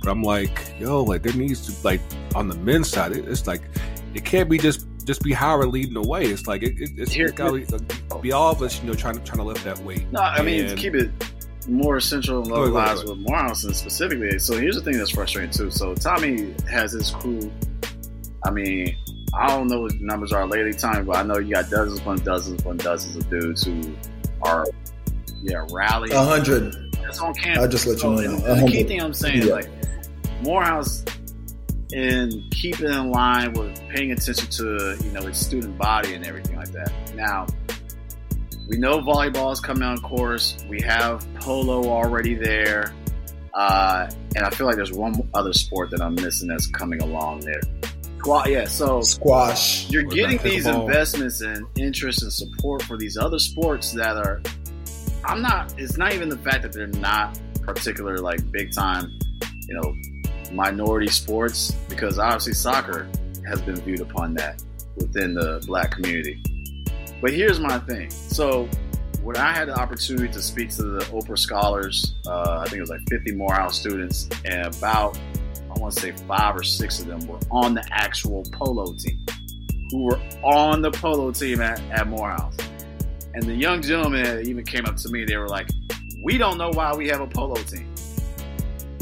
But 0.00 0.10
I'm 0.10 0.22
like, 0.22 0.76
yo, 0.78 1.02
like 1.02 1.24
there 1.24 1.32
needs 1.32 1.66
to 1.66 1.84
like 1.84 2.00
on 2.36 2.46
the 2.46 2.56
men's 2.56 2.88
side, 2.88 3.10
it, 3.10 3.26
it's 3.26 3.48
like 3.48 3.62
it 4.14 4.24
can't 4.24 4.48
be 4.48 4.58
just 4.58 4.86
just 5.04 5.22
be 5.22 5.32
Howard 5.32 5.68
leading 5.68 5.94
the 5.94 6.02
way. 6.02 6.24
It's 6.24 6.46
like 6.46 6.62
it, 6.62 6.80
it, 6.80 6.90
it's, 6.96 7.12
Here- 7.12 7.26
it's 7.26 7.34
gotta 7.34 7.52
be, 7.60 8.20
be 8.22 8.32
all 8.32 8.50
of 8.52 8.62
us, 8.62 8.80
you 8.80 8.86
know, 8.88 8.94
trying 8.94 9.14
to 9.14 9.20
trying 9.24 9.38
to 9.38 9.44
lift 9.44 9.64
that 9.64 9.78
weight. 9.80 10.10
No, 10.12 10.20
I 10.20 10.42
mean 10.42 10.64
to 10.64 10.70
And- 10.70 10.78
keep 10.78 10.94
it 10.94 11.10
more 11.68 11.98
central 11.98 12.40
and 12.40 12.48
Go 12.48 12.54
ahead, 12.56 12.68
go 12.72 12.74
localized 12.78 13.08
with 13.08 13.18
Morehouse 13.18 13.62
specifically. 13.62 14.38
So 14.38 14.58
here's 14.58 14.74
the 14.76 14.82
thing 14.82 14.98
that's 14.98 15.10
frustrating 15.10 15.50
too. 15.50 15.70
So 15.70 15.94
Tommy 15.94 16.54
has 16.70 16.92
his 16.92 17.10
crew. 17.10 17.50
I 18.44 18.50
mean, 18.50 18.94
I 19.34 19.48
don't 19.48 19.68
know 19.68 19.80
what 19.80 19.92
the 19.98 20.04
numbers 20.04 20.32
are 20.32 20.46
lately, 20.46 20.74
Tommy, 20.74 21.02
but 21.04 21.16
I 21.16 21.22
know 21.22 21.38
you 21.38 21.54
got 21.54 21.70
dozens 21.70 22.00
upon 22.00 22.18
dozens 22.18 22.60
upon 22.60 22.76
dozens 22.76 23.16
of 23.16 23.30
dudes 23.30 23.64
who 23.64 23.94
are 24.42 24.66
yeah 25.42 25.66
rallying. 25.72 26.14
a 26.14 26.22
hundred. 26.22 26.74
It's 27.06 27.18
on 27.20 27.32
campus. 27.34 27.62
I'll 27.62 27.68
just 27.70 27.86
let 27.86 27.94
you 27.94 27.98
So, 28.00 28.12
know 28.14 28.18
and- 28.18 28.38
now. 28.44 28.52
and 28.52 28.68
the 28.68 28.70
key 28.70 28.82
thing 28.84 29.00
I'm 29.00 29.14
saying, 29.14 29.42
Yeah. 29.46 29.54
like 29.54 29.68
Morehouse, 30.42 31.02
in 31.92 32.48
keeping 32.50 32.88
in 32.88 33.10
line 33.10 33.52
with 33.52 33.80
paying 33.88 34.12
attention 34.12 34.48
to 34.50 34.96
you 35.02 35.10
know 35.12 35.26
its 35.26 35.38
student 35.38 35.76
body 35.78 36.14
and 36.14 36.26
everything 36.26 36.56
like 36.56 36.72
that. 36.72 36.92
Now, 37.14 37.46
we 38.68 38.76
know 38.76 39.00
volleyball 39.00 39.52
is 39.52 39.60
coming 39.60 39.82
on 39.82 40.00
course. 40.00 40.64
We 40.68 40.80
have 40.82 41.26
polo 41.40 41.88
already 41.88 42.34
there, 42.34 42.94
uh, 43.52 44.10
and 44.36 44.44
I 44.44 44.50
feel 44.50 44.66
like 44.66 44.76
there's 44.76 44.92
one 44.92 45.28
other 45.34 45.52
sport 45.52 45.90
that 45.90 46.00
I'm 46.00 46.14
missing 46.14 46.48
that's 46.48 46.66
coming 46.66 47.02
along 47.02 47.40
there. 47.40 47.60
Squat, 48.18 48.48
yeah. 48.48 48.64
So 48.64 49.02
Squash. 49.02 49.90
you're 49.90 50.04
getting 50.04 50.38
these 50.38 50.66
investments 50.66 51.42
and 51.42 51.66
interest 51.76 52.22
and 52.22 52.32
support 52.32 52.82
for 52.82 52.96
these 52.96 53.18
other 53.18 53.38
sports 53.38 53.92
that 53.92 54.16
are 54.16 54.40
i'm 55.24 55.42
not 55.42 55.74
it's 55.78 55.96
not 55.96 56.12
even 56.12 56.28
the 56.28 56.38
fact 56.38 56.62
that 56.62 56.72
they're 56.72 56.86
not 56.86 57.38
particular 57.62 58.18
like 58.18 58.50
big 58.50 58.72
time 58.72 59.10
you 59.68 59.74
know 59.74 59.94
minority 60.52 61.08
sports 61.08 61.72
because 61.88 62.18
obviously 62.18 62.52
soccer 62.52 63.08
has 63.46 63.60
been 63.62 63.76
viewed 63.76 64.00
upon 64.00 64.34
that 64.34 64.62
within 64.96 65.34
the 65.34 65.62
black 65.66 65.90
community 65.90 66.42
but 67.20 67.32
here's 67.32 67.60
my 67.60 67.78
thing 67.80 68.10
so 68.10 68.68
when 69.22 69.36
i 69.36 69.52
had 69.52 69.68
the 69.68 69.74
opportunity 69.74 70.32
to 70.32 70.40
speak 70.40 70.70
to 70.70 70.82
the 70.82 71.00
oprah 71.06 71.38
scholars 71.38 72.14
uh, 72.26 72.58
i 72.60 72.64
think 72.64 72.76
it 72.76 72.80
was 72.80 72.90
like 72.90 73.00
50 73.08 73.32
morehouse 73.32 73.78
students 73.78 74.28
and 74.44 74.74
about 74.76 75.18
i 75.74 75.78
want 75.80 75.94
to 75.94 76.00
say 76.00 76.12
five 76.26 76.54
or 76.54 76.62
six 76.62 77.00
of 77.00 77.06
them 77.06 77.26
were 77.26 77.38
on 77.50 77.74
the 77.74 77.84
actual 77.90 78.42
polo 78.52 78.92
team 78.94 79.24
who 79.94 80.02
were 80.02 80.20
on 80.42 80.82
the 80.82 80.90
polo 80.90 81.30
team 81.30 81.60
at, 81.60 81.80
at 81.92 82.08
Morehouse. 82.08 82.56
And 83.34 83.44
the 83.44 83.54
young 83.54 83.80
gentlemen 83.80 84.44
even 84.46 84.64
came 84.64 84.86
up 84.86 84.96
to 84.96 85.08
me. 85.08 85.24
They 85.24 85.36
were 85.36 85.48
like, 85.48 85.68
"We 86.22 86.36
don't 86.36 86.58
know 86.58 86.70
why 86.70 86.92
we 86.94 87.06
have 87.08 87.20
a 87.20 87.26
polo 87.28 87.54
team. 87.54 87.92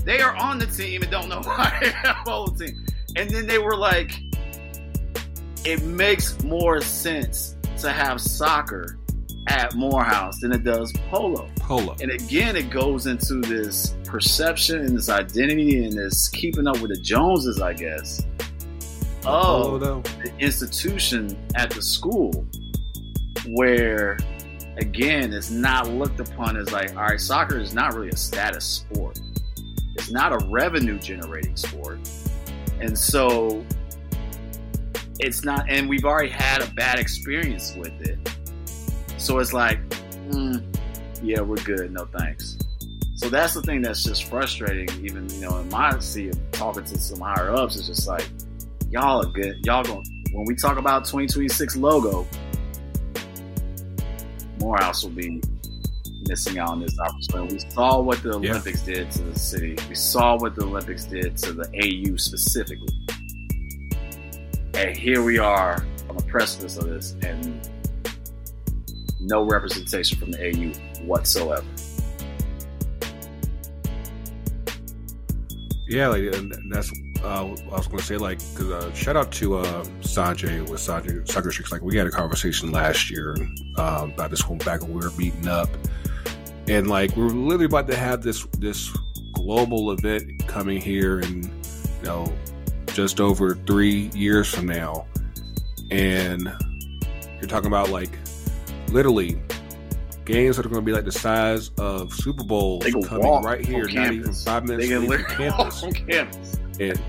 They 0.05 0.21
are 0.21 0.35
on 0.37 0.59
the 0.59 0.67
team 0.67 1.03
and 1.03 1.11
don't 1.11 1.29
know 1.29 1.41
why 1.45 1.79
they 1.81 1.91
have 1.91 2.17
a 2.21 2.25
polo 2.25 2.55
team." 2.55 2.87
And 3.17 3.31
then 3.31 3.47
they 3.47 3.59
were 3.59 3.77
like, 3.77 4.13
"It 5.65 5.83
makes 5.85 6.43
more 6.43 6.81
sense 6.81 7.57
to 7.79 7.91
have 7.91 8.21
soccer 8.21 8.99
at 9.49 9.75
Morehouse 9.75 10.41
than 10.41 10.53
it 10.53 10.65
does 10.65 10.93
polo." 11.11 11.49
Polo. 11.57 11.97
And 12.01 12.11
again, 12.11 12.57
it 12.57 12.71
goes 12.71 13.07
into 13.07 13.41
this 13.41 13.95
perception 14.05 14.81
and 14.81 14.97
this 14.97 15.09
identity 15.09 15.85
and 15.85 15.97
this 15.97 16.29
keeping 16.29 16.67
up 16.67 16.81
with 16.81 16.91
the 16.91 17.01
Joneses, 17.01 17.61
I 17.61 17.73
guess. 17.73 18.27
Oh, 19.25 19.79
the 19.79 20.03
institution 20.41 21.37
at 21.55 21.71
the 21.71 21.81
school 21.81 22.47
where 23.47 24.19
again 24.79 25.33
it's 25.33 25.51
not 25.51 25.89
looked 25.89 26.21
upon 26.21 26.57
as 26.57 26.73
like 26.73 26.91
all 26.97 27.03
right 27.03 27.21
soccer 27.21 27.59
is 27.59 27.75
not 27.75 27.95
really 27.95 28.09
a 28.09 28.17
status 28.17 28.65
sport 28.65 29.19
it's 29.95 30.11
not 30.11 30.32
a 30.32 30.47
revenue 30.49 30.99
generating 30.99 31.57
sport. 31.57 31.99
And 32.80 32.99
so 32.99 33.64
it's 35.20 35.45
not 35.45 35.68
and 35.68 35.88
we've 35.88 36.05
already 36.05 36.30
had 36.30 36.62
a 36.62 36.66
bad 36.74 36.99
experience 36.99 37.74
with 37.76 37.93
it. 38.03 38.18
So 39.18 39.38
it's 39.38 39.53
like 39.53 39.78
mm, 40.30 40.62
yeah 41.22 41.40
we're 41.40 41.57
good. 41.57 41.93
No 41.93 42.07
thanks. 42.18 42.59
So 43.16 43.28
that's 43.28 43.55
the 43.55 43.62
thing 43.62 43.82
that's 43.82 44.03
just 44.03 44.24
frustrating 44.24 44.88
even 45.05 45.28
you 45.30 45.43
know 45.43 45.59
in 45.59 45.68
my 45.68 45.99
seat 46.01 46.34
of 46.34 46.51
talking 46.53 46.84
to 46.84 46.99
some 46.99 47.20
higher 47.20 47.55
ups 47.55 47.76
it's 47.76 47.86
just 47.86 48.09
like 48.09 48.28
y'all 48.90 49.22
are 49.22 49.30
good. 49.30 49.64
Y'all 49.64 49.84
going 49.84 50.05
when 50.32 50.47
we 50.47 50.55
talk 50.55 50.78
about 50.78 51.05
2026 51.05 51.76
logo, 51.76 52.26
Morehouse 54.59 55.05
will 55.05 55.11
be 55.11 55.43
missing 56.33 56.59
out 56.59 56.70
on 56.70 56.80
this 56.80 56.99
opportunity. 56.99 57.57
We 57.57 57.61
saw 57.70 58.01
what 58.01 58.22
the 58.22 58.30
Yeah. 58.41 58.53
Olympics 58.53 58.80
did 58.80 59.11
to 59.11 59.22
the 59.22 59.39
city. 59.39 59.76
We 59.87 59.95
saw 59.95 60.39
what 60.39 60.55
the 60.55 60.64
Olympics 60.64 61.05
did 61.05 61.37
to 61.39 61.53
the 61.53 61.68
AU 61.74 62.16
specifically. 62.16 62.89
And 64.72 64.97
here 64.97 65.22
we 65.22 65.39
are 65.39 65.85
on 66.09 66.16
the 66.16 66.22
precipice 66.22 66.78
of 66.78 66.89
this, 66.89 67.16
and 67.20 67.68
no 69.20 69.43
representation 69.45 70.18
from 70.18 70.30
the 70.30 70.41
AU 70.43 71.05
whatsoever. 71.05 71.66
Yeah, 75.87 76.09
like 76.09 76.35
and 76.35 76.55
that's 76.70 76.91
uh, 77.22 77.45
I 77.45 77.76
was 77.76 77.87
going 77.87 77.99
to 77.99 78.05
say 78.05 78.16
like 78.16 78.39
because 78.39 78.70
uh, 78.70 78.93
shout 78.95 79.16
out 79.16 79.30
to 79.33 79.59
uh, 79.59 79.85
Sanjay 80.01 80.66
with 80.66 80.80
Sanjay 80.80 81.28
Streaks. 81.53 81.70
Like 81.70 81.83
we 81.83 81.97
had 81.97 82.07
a 82.07 82.11
conversation 82.11 82.72
last 82.72 83.11
year 83.11 83.37
um, 83.76 84.12
about 84.12 84.30
this 84.30 84.49
one 84.49 84.59
back 84.59 84.80
when 84.80 84.95
we 84.95 85.01
were 85.01 85.12
meeting 85.12 85.47
up, 85.47 85.68
and 86.69 86.89
like 86.89 87.17
we're 87.17 87.27
literally 87.29 87.65
about 87.67 87.87
to 87.89 87.97
have 87.97 88.23
this 88.23 88.45
this 88.59 88.91
global 89.33 89.91
event 89.93 90.47
coming 90.47 90.81
here 90.81 91.21
in 91.21 91.43
you 91.43 92.05
know 92.05 92.33
just 92.95 93.21
over 93.21 93.55
three 93.55 94.11
years 94.15 94.53
from 94.53 94.67
now, 94.67 95.07
and 95.91 96.43
you're 97.41 97.49
talking 97.49 97.69
about 97.69 97.89
like 97.91 98.11
literally 98.89 99.41
games 100.25 100.57
that 100.57 100.65
are 100.65 100.69
going 100.69 100.81
to 100.83 100.87
be 100.87 100.93
like 100.93 101.05
the 101.05 101.11
size 101.13 101.71
of 101.79 102.13
Super 102.13 102.45
Bowls 102.45 102.85
coming 103.07 103.43
right 103.43 103.65
here, 103.65 103.89
not 103.89 104.13
even 104.13 104.33
five 104.33 104.65
minutes 104.65 104.89
They 104.89 104.95
can 104.95 105.07
away 105.07 105.19
from 105.23 105.39
literally 105.39 105.51
walk 105.51 105.59
campus. 105.59 105.83
on 105.83 105.93
campus. 105.93 106.59
and 106.79 107.01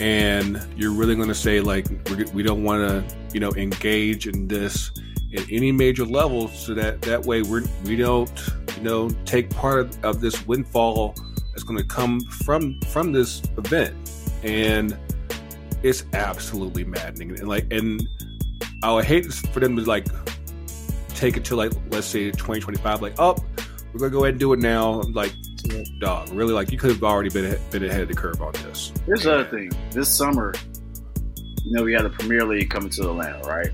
and 0.00 0.66
you're 0.76 0.92
really 0.92 1.14
going 1.14 1.28
to 1.28 1.34
say 1.34 1.60
like 1.60 1.86
we're, 2.10 2.24
we 2.32 2.42
don't 2.42 2.64
want 2.64 2.80
to 3.08 3.16
you 3.32 3.40
know 3.40 3.52
engage 3.54 4.26
in 4.26 4.48
this 4.48 4.90
at 5.34 5.50
any 5.50 5.72
major 5.72 6.04
level 6.04 6.48
so 6.48 6.74
that 6.74 7.00
that 7.02 7.24
way 7.24 7.42
we're 7.42 7.62
we 7.84 7.96
don't 7.96 8.48
you 8.76 8.82
know 8.82 9.08
take 9.24 9.50
part 9.50 9.80
of, 9.80 10.04
of 10.04 10.20
this 10.20 10.46
windfall 10.46 11.14
that's 11.50 11.62
going 11.62 11.78
to 11.78 11.84
come 11.84 12.20
from 12.20 12.80
from 12.88 13.12
this 13.12 13.42
event 13.58 13.94
and 14.42 14.96
it's 15.82 16.04
absolutely 16.12 16.84
maddening 16.84 17.30
and 17.30 17.48
like 17.48 17.66
and 17.72 18.06
i 18.82 18.92
would 18.92 19.04
hate 19.04 19.26
for 19.26 19.60
them 19.60 19.76
to 19.76 19.82
like 19.82 20.06
take 21.14 21.36
it 21.36 21.44
to 21.46 21.56
like 21.56 21.72
let's 21.90 22.06
say 22.06 22.30
2025. 22.30 23.02
Like, 23.02 23.14
oh, 23.18 23.36
we're 23.92 24.00
gonna 24.00 24.10
go 24.10 24.24
ahead 24.24 24.34
and 24.34 24.40
do 24.40 24.52
it 24.52 24.60
now. 24.60 25.00
I'm 25.00 25.12
like, 25.12 25.32
dog, 25.98 26.28
really? 26.30 26.52
Like, 26.52 26.70
you 26.70 26.78
could 26.78 26.90
have 26.90 27.02
already 27.02 27.30
been 27.30 27.58
been 27.70 27.84
ahead 27.84 28.02
of 28.02 28.08
the 28.08 28.14
curve 28.14 28.42
on 28.42 28.52
this. 28.52 28.92
Here's 29.06 29.22
the 29.22 29.34
other 29.34 29.44
thing. 29.44 29.70
This 29.90 30.14
summer, 30.14 30.54
you 31.36 31.76
know, 31.76 31.82
we 31.82 31.92
had 31.92 32.04
the 32.04 32.10
Premier 32.10 32.44
League 32.44 32.70
coming 32.70 32.90
to 32.90 33.10
Atlanta, 33.10 33.40
right? 33.48 33.70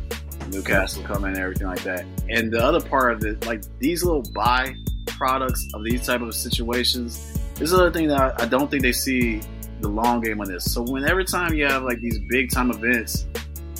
Newcastle 0.51 1.03
coming 1.05 1.30
and 1.32 1.38
everything 1.38 1.66
like 1.66 1.82
that. 1.84 2.05
And 2.28 2.53
the 2.53 2.59
other 2.62 2.80
part 2.80 3.12
of 3.12 3.24
it, 3.24 3.46
like 3.46 3.62
these 3.78 4.05
little 4.05 4.22
buy 4.34 4.74
products 5.07 5.66
of 5.74 5.84
these 5.84 6.05
type 6.07 6.20
of 6.20 6.34
situations, 6.34 7.38
this 7.55 7.62
is 7.62 7.72
another 7.72 7.92
thing 7.92 8.09
that 8.09 8.20
I, 8.40 8.44
I 8.44 8.46
don't 8.46 8.70
think 8.70 8.82
they 8.82 8.92
see 8.92 9.40
the 9.80 9.88
long 9.88 10.20
game 10.20 10.40
on 10.40 10.48
this. 10.48 10.70
So 10.70 10.82
when 10.82 11.05
every 11.05 11.24
time 11.24 11.55
you 11.55 11.64
have 11.66 11.82
like 11.84 12.01
these 12.01 12.18
big 12.28 12.51
time 12.51 12.70
events, 12.70 13.26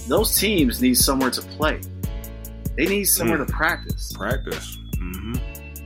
those 0.08 0.36
teams 0.38 0.80
need 0.80 0.96
somewhere 0.96 1.30
to 1.30 1.42
play. 1.42 1.80
They 2.76 2.86
need 2.86 3.04
somewhere 3.04 3.38
Hmm. 3.38 3.46
to 3.46 3.52
practice. 3.52 4.12
Practice. 4.12 4.78
hmm 4.98 5.34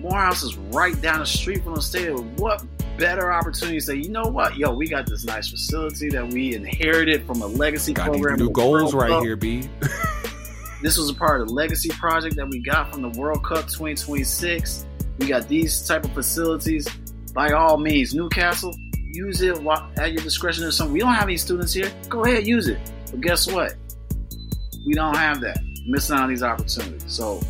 Morehouse 0.01 0.43
is 0.43 0.57
right 0.57 1.01
down 1.01 1.21
the 1.21 1.27
street 1.27 1.65
from 1.65 1.75
the 1.77 1.81
stadium. 1.83 2.37
What 2.37 2.63
better 2.99 3.33
opportunity 3.33 3.79
to 3.79 3.85
say, 3.85 3.95
you 3.97 4.11
know 4.11 4.25
what, 4.25 4.57
yo, 4.57 4.73
we 4.73 4.87
got 4.87 5.07
this 5.07 5.25
nice 5.25 5.49
facility 5.49 6.11
that 6.11 6.29
we 6.29 6.55
inherited 6.55 7.27
from 7.27 7.41
a 7.43 7.47
legacy 7.47 7.93
Got 7.95 8.09
program. 8.09 8.39
new 8.39 8.51
goals 8.51 8.95
right 8.95 9.21
here, 9.23 9.35
B. 9.35 9.69
This 10.85 10.99
was 10.99 11.09
a 11.09 11.15
part 11.15 11.41
of 11.41 11.49
the 11.49 11.55
legacy 11.55 11.89
project 11.89 12.37
that 12.37 12.47
we 12.47 12.61
got 12.61 12.93
from 12.93 13.01
the 13.01 13.09
World 13.19 13.43
Cup 13.43 13.69
2026. 13.69 14.85
We 15.17 15.27
got 15.27 15.49
these 15.49 15.89
type 15.89 16.05
of 16.05 16.13
facilities. 16.13 16.87
By 17.33 17.53
all 17.53 17.79
means, 17.79 18.15
Newcastle, 18.15 18.77
use 18.95 19.41
it 19.41 19.57
at 19.97 20.13
your 20.13 20.23
discretion 20.23 20.63
or 20.63 20.71
something. 20.71 20.93
We 20.93 21.01
don't 21.01 21.15
have 21.15 21.25
any 21.25 21.39
students 21.39 21.73
here. 21.73 21.91
Go 22.11 22.27
ahead, 22.27 22.47
use 22.47 22.69
it. 22.69 22.79
But 23.11 23.23
guess 23.23 23.51
what? 23.51 23.77
We 24.87 24.93
don't 24.93 25.17
have 25.17 25.41
that. 25.41 25.57
Missing 25.87 26.17
out 26.17 26.25
on 26.25 26.29
these 26.29 26.43
opportunities. 26.43 27.03
So 27.07 27.41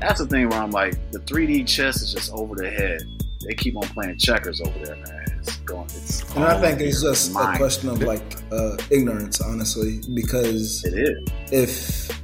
that's 0.00 0.18
the 0.18 0.26
thing 0.26 0.48
where 0.48 0.60
I'm 0.60 0.72
like, 0.72 0.94
the 1.12 1.20
3D 1.20 1.68
chess 1.68 2.02
is 2.02 2.12
just 2.12 2.32
over 2.32 2.56
the 2.56 2.70
head. 2.70 3.02
They 3.46 3.54
keep 3.54 3.76
on 3.76 3.84
playing 3.84 4.18
checkers 4.18 4.60
over 4.60 4.76
there, 4.84 4.96
man. 4.96 5.26
It's 5.38 5.58
going. 5.58 5.84
It's 5.84 6.28
And 6.34 6.42
I 6.42 6.60
think 6.60 6.80
it's 6.80 7.02
just 7.02 7.36
a 7.36 7.56
question 7.56 7.88
of 7.88 8.02
like 8.02 8.34
uh, 8.50 8.76
ignorance, 8.90 9.40
honestly, 9.40 10.00
because 10.12 10.84
It 10.84 10.94
is. 10.98 11.30
if 11.52 12.19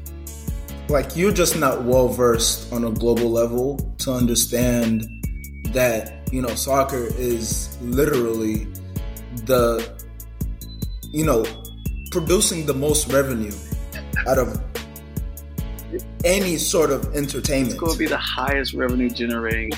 like 0.88 1.16
you're 1.16 1.32
just 1.32 1.56
not 1.58 1.82
well 1.84 2.08
versed 2.08 2.72
on 2.72 2.84
a 2.84 2.90
global 2.90 3.30
level 3.30 3.76
to 3.98 4.12
understand 4.12 5.04
that 5.72 6.28
you 6.32 6.40
know 6.40 6.54
soccer 6.54 7.06
is 7.18 7.76
literally 7.80 8.66
the 9.44 9.88
you 11.12 11.24
know 11.24 11.44
producing 12.10 12.66
the 12.66 12.74
most 12.74 13.12
revenue 13.12 13.52
out 14.26 14.38
of 14.38 14.62
any 16.24 16.56
sort 16.56 16.90
of 16.90 17.14
entertainment 17.14 17.72
It's 17.72 17.80
going 17.80 17.92
to 17.92 17.98
be 17.98 18.06
the 18.06 18.16
highest 18.16 18.74
revenue 18.74 19.08
generating 19.10 19.72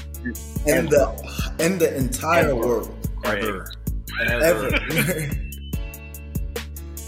in 0.67 0.87
the 0.87 1.55
in 1.59 1.79
the 1.79 1.95
entire 1.97 2.47
Ever. 2.51 2.55
world 2.55 2.95
Ever. 3.25 3.67
ever. 4.21 5.31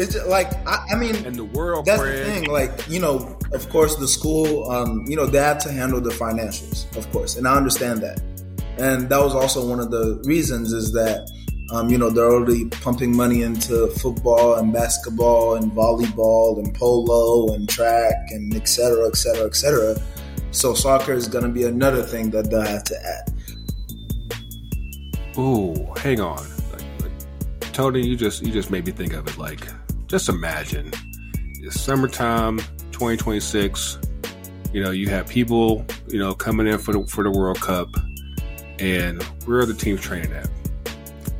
it's 0.01 0.15
just 0.15 0.27
like 0.27 0.51
I, 0.67 0.87
I 0.93 0.95
mean 0.97 1.15
And 1.27 1.37
the 1.37 1.45
world, 1.45 1.85
that's 1.85 2.03
the 2.03 2.25
thing 2.25 2.45
like 2.49 2.89
you 2.89 3.01
know 3.01 3.39
of 3.53 3.69
course 3.69 3.97
the 3.97 4.09
school 4.09 4.71
um, 4.71 5.05
you 5.07 5.17
know 5.17 5.27
they 5.27 5.39
had 5.39 5.61
to 5.61 5.73
handle 5.73 6.01
the 6.01 6.11
financials 6.11 6.95
of 6.97 7.11
course 7.13 7.37
and 7.37 7.47
i 7.47 7.55
understand 7.55 8.01
that 8.01 8.21
and 8.79 9.09
that 9.11 9.21
was 9.21 9.35
also 9.35 9.69
one 9.69 9.79
of 9.79 9.91
the 9.91 10.23
reasons 10.25 10.73
is 10.73 10.93
that 10.93 11.31
um, 11.73 11.91
you 11.91 11.99
know 11.99 12.11
they're 12.11 12.33
already 12.33 12.65
pumping 12.67 13.15
money 13.15 13.43
into 13.43 13.89
football 14.03 14.55
and 14.55 14.73
basketball 14.73 15.57
and 15.57 15.71
volleyball 15.73 16.59
and 16.59 16.75
polo 16.75 17.55
and 17.55 17.69
track 17.69 18.15
and 18.31 18.55
et 18.57 18.67
cetera 18.67 19.07
et 19.07 19.17
cetera 19.17 19.47
et 19.47 19.55
cetera 19.55 19.95
so 20.51 20.75
soccer 20.75 21.13
is 21.13 21.29
going 21.29 21.45
to 21.45 21.51
be 21.51 21.65
another 21.65 22.03
thing 22.03 22.31
that 22.31 22.51
they'll 22.51 22.63
have 22.63 22.85
to 22.85 22.97
add 23.07 23.31
Ooh, 25.39 25.87
hang 25.97 26.21
on. 26.21 26.45
Like, 26.73 26.83
like, 27.01 27.73
Tony, 27.73 28.07
you 28.07 28.17
just 28.17 28.43
you 28.43 28.53
just 28.53 28.71
made 28.71 28.85
me 28.85 28.93
think 28.93 29.13
of 29.15 29.27
it. 29.29 29.39
Like, 29.39 29.67
just 30.11 30.29
imagine 30.29 30.91
it's 31.63 31.81
summertime, 31.81 32.59
2026. 32.91 33.99
You 34.73 34.83
know, 34.83 34.91
you 34.91 35.09
have 35.09 35.29
people, 35.29 35.85
you 36.09 36.19
know, 36.19 36.35
coming 36.35 36.67
in 36.67 36.79
for 36.79 36.93
the 36.93 37.07
for 37.07 37.23
the 37.25 37.31
World 37.31 37.61
Cup, 37.61 37.89
and 38.79 39.23
where 39.47 39.61
are 39.61 39.67
the 39.67 39.75
teams 39.75 40.01
training 40.01 40.33
at? 40.33 40.49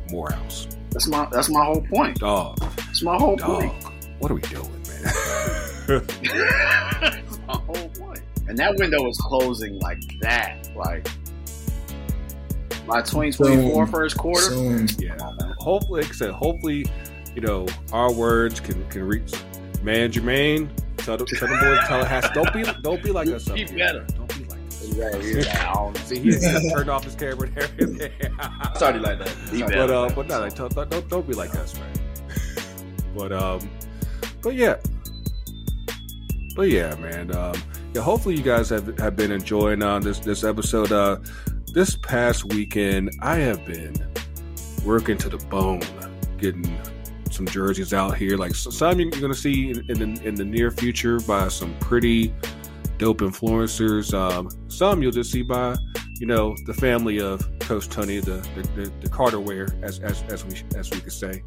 Morehouse, 0.09 0.67
That's 0.91 1.07
my 1.07 1.27
that's 1.31 1.49
my 1.49 1.63
whole 1.63 1.81
point. 1.81 2.19
dog, 2.19 2.59
That's 2.77 3.01
my 3.03 3.15
whole 3.17 3.35
dog. 3.37 3.61
point. 3.61 3.83
What 4.19 4.31
are 4.31 4.35
we 4.35 4.41
doing, 4.41 4.69
man? 4.69 5.03
that's 7.01 7.39
my 7.47 7.53
whole 7.53 7.89
point. 7.89 8.19
And 8.47 8.57
that 8.57 8.75
window 8.77 9.07
is 9.07 9.17
closing 9.17 9.79
like 9.79 10.01
that. 10.19 10.69
Like 10.75 11.07
by 12.87 13.01
2024 13.01 13.85
Soon. 13.85 13.87
first 13.87 14.17
quarter. 14.17 14.41
soon 14.41 14.87
yeah. 14.99 15.17
Hopefully, 15.59 16.01
like 16.01 16.11
I 16.11 16.13
said, 16.13 16.31
hopefully, 16.31 16.85
you 17.35 17.41
know, 17.41 17.67
our 17.93 18.11
words 18.11 18.59
can 18.59 18.87
can 18.89 19.03
reach. 19.03 19.33
Man, 19.83 20.11
Jermaine, 20.11 20.69
tell 20.97 21.17
the, 21.17 21.25
tell 21.25 21.47
the 21.47 21.55
boys, 21.55 21.79
tell 21.87 22.03
Tallahassee, 22.03 22.33
don't 22.33 22.53
be 22.53 22.63
don't 22.81 23.03
be 23.03 23.11
like 23.11 23.27
us. 23.29 23.49
up 23.49 23.55
Be 23.55 23.65
here. 23.65 23.77
better. 23.77 24.05
Don't 24.15 24.37
be 24.37 24.45
like 24.45 24.59
us. 24.67 24.87
Right, 24.95 25.23
you're 25.23 25.41
right. 25.43 25.97
See, 26.05 26.19
he 26.19 26.29
just 26.31 26.69
turned 26.75 26.89
off 26.89 27.03
his 27.03 27.15
camera 27.15 27.47
and 27.47 27.57
everything. 27.57 28.11
It's 28.29 28.81
already 28.81 28.99
like 28.99 29.19
that. 29.19 29.35
Be 29.51 29.61
but 29.61 29.69
better. 29.71 29.93
uh, 29.93 30.09
but 30.09 30.27
no, 30.27 30.39
like, 30.41 30.55
don't, 30.55 30.73
don't 30.89 31.09
don't 31.09 31.27
be 31.27 31.33
like 31.33 31.55
us, 31.55 31.75
man. 31.79 31.93
but 33.15 33.31
um, 33.31 33.69
but 34.41 34.55
yeah, 34.55 34.75
but 36.55 36.69
yeah, 36.69 36.93
man. 36.95 37.35
Um, 37.35 37.55
yeah. 37.93 38.01
Hopefully, 38.01 38.35
you 38.35 38.43
guys 38.43 38.69
have 38.69 38.97
have 38.99 39.15
been 39.15 39.31
enjoying 39.31 39.81
uh, 39.81 39.99
this 39.99 40.19
this 40.19 40.43
episode. 40.43 40.91
Uh, 40.91 41.17
this 41.73 41.95
past 41.95 42.45
weekend, 42.53 43.11
I 43.21 43.35
have 43.37 43.65
been 43.65 43.95
working 44.85 45.17
to 45.19 45.29
the 45.29 45.37
bone, 45.37 45.81
getting 46.37 46.77
some 47.33 47.47
jerseys 47.47 47.93
out 47.93 48.17
here. 48.17 48.37
Like 48.37 48.55
some 48.55 48.99
you're 48.99 49.09
going 49.09 49.33
to 49.33 49.37
see 49.37 49.71
in, 49.71 49.75
the 49.75 50.21
in 50.27 50.35
the 50.35 50.45
near 50.45 50.71
future 50.71 51.19
by 51.19 51.47
some 51.47 51.77
pretty 51.79 52.33
dope 52.97 53.19
influencers. 53.19 54.13
Um, 54.13 54.49
some 54.69 55.01
you'll 55.01 55.11
just 55.11 55.31
see 55.31 55.41
by 55.41 55.75
you 56.19 56.27
know 56.27 56.55
the 56.65 56.73
family 56.73 57.19
of 57.19 57.41
Coach 57.59 57.89
Tony, 57.89 58.19
the 58.19 58.45
the, 58.55 58.61
the, 58.75 58.91
the 59.01 59.09
Carter 59.09 59.39
wear, 59.39 59.67
as, 59.81 59.99
as 59.99 60.23
as 60.23 60.45
we 60.45 60.61
as 60.77 60.89
we 60.91 60.99
could 60.99 61.13
say. 61.13 61.43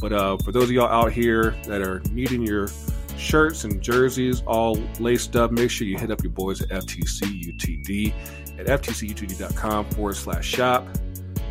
But 0.00 0.12
uh, 0.12 0.36
for 0.38 0.52
those 0.52 0.64
of 0.64 0.70
y'all 0.72 0.88
out 0.88 1.12
here 1.12 1.54
that 1.66 1.82
are 1.82 2.00
needing 2.10 2.42
your 2.42 2.68
shirts 3.16 3.64
and 3.64 3.80
jerseys 3.80 4.42
all 4.46 4.76
laced 4.98 5.36
up, 5.36 5.50
make 5.50 5.70
sure 5.70 5.86
you 5.86 5.98
hit 5.98 6.10
up 6.10 6.22
your 6.22 6.32
boys 6.32 6.62
at 6.62 6.68
FTC 6.68 7.54
UTD 7.54 8.12
at 8.58 8.66
ftcutd.com 8.66 9.90
forward 9.90 10.16
slash 10.16 10.46
shop. 10.46 10.86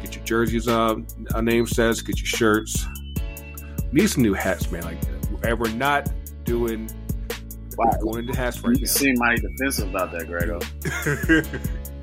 Get 0.02 0.16
your 0.16 0.24
jerseys, 0.24 0.68
on. 0.68 1.08
a 1.34 1.42
name 1.42 1.66
says, 1.66 2.02
get 2.02 2.20
your 2.20 2.28
shirts. 2.28 2.86
Need 3.94 4.10
some 4.10 4.24
new 4.24 4.34
hats, 4.34 4.72
man. 4.72 4.84
Like, 4.84 4.98
and 5.44 5.60
we're 5.60 5.70
not 5.72 6.10
doing 6.44 6.90
Wow. 7.78 7.92
going 8.02 8.28
into 8.28 8.38
hats 8.38 8.62
right 8.64 8.78
You 8.78 8.86
seem 8.86 9.16
mighty 9.18 9.42
defensive 9.42 9.90
about 9.90 10.12
that, 10.12 10.24
Greggo. 10.28 10.60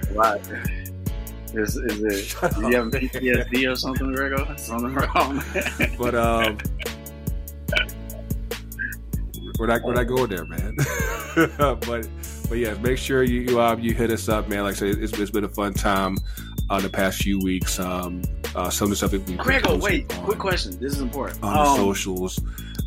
now. 0.09 0.15
Right. 0.21 0.41
Is, 1.53 1.75
is 1.77 2.01
it? 2.05 2.25
Shut 2.27 2.55
Do 2.55 2.61
you 2.71 2.77
have 2.77 2.93
man. 2.93 3.03
PTSD 3.09 3.73
or 3.73 3.75
something, 3.75 4.07
Greggo? 4.15 4.57
Something 4.57 4.95
wrong? 4.95 5.43
But 5.99 6.15
um, 6.15 6.59
we're 9.59 9.67
not 9.67 9.83
we're 9.83 9.95
not 9.95 10.05
going 10.05 10.29
there, 10.31 10.45
man. 10.45 10.77
but 11.59 12.09
but 12.49 12.59
yeah, 12.59 12.75
make 12.75 12.99
sure 12.99 13.25
you 13.25 13.41
you, 13.41 13.61
um, 13.61 13.81
you 13.81 13.95
hit 13.95 14.13
us 14.13 14.29
up, 14.29 14.49
man. 14.49 14.63
Like 14.63 14.77
I 14.77 14.79
said, 14.79 14.89
it's, 14.99 15.13
it's 15.19 15.33
been 15.33 15.43
a 15.43 15.49
fun 15.49 15.75
time 15.75 16.19
uh, 16.71 16.81
the 16.81 16.89
past 16.89 17.23
few 17.23 17.39
weeks. 17.39 17.79
Um, 17.79 18.23
uh, 18.55 18.71
some 18.71 18.87
of 18.87 18.91
the 18.91 18.97
stuff 18.97 19.11
that 19.13 19.19
we've 19.19 19.27
been 19.27 19.39
Greggo, 19.39 19.63
posting 19.63 19.81
wait. 19.81 20.17
on, 20.19 20.25
Quick 20.25 20.39
question. 20.39 20.73
This 20.81 20.93
is 20.95 21.01
important. 21.01 21.43
on 21.43 21.53
the 21.53 21.61
Um, 21.71 21.77
socials. 21.77 22.41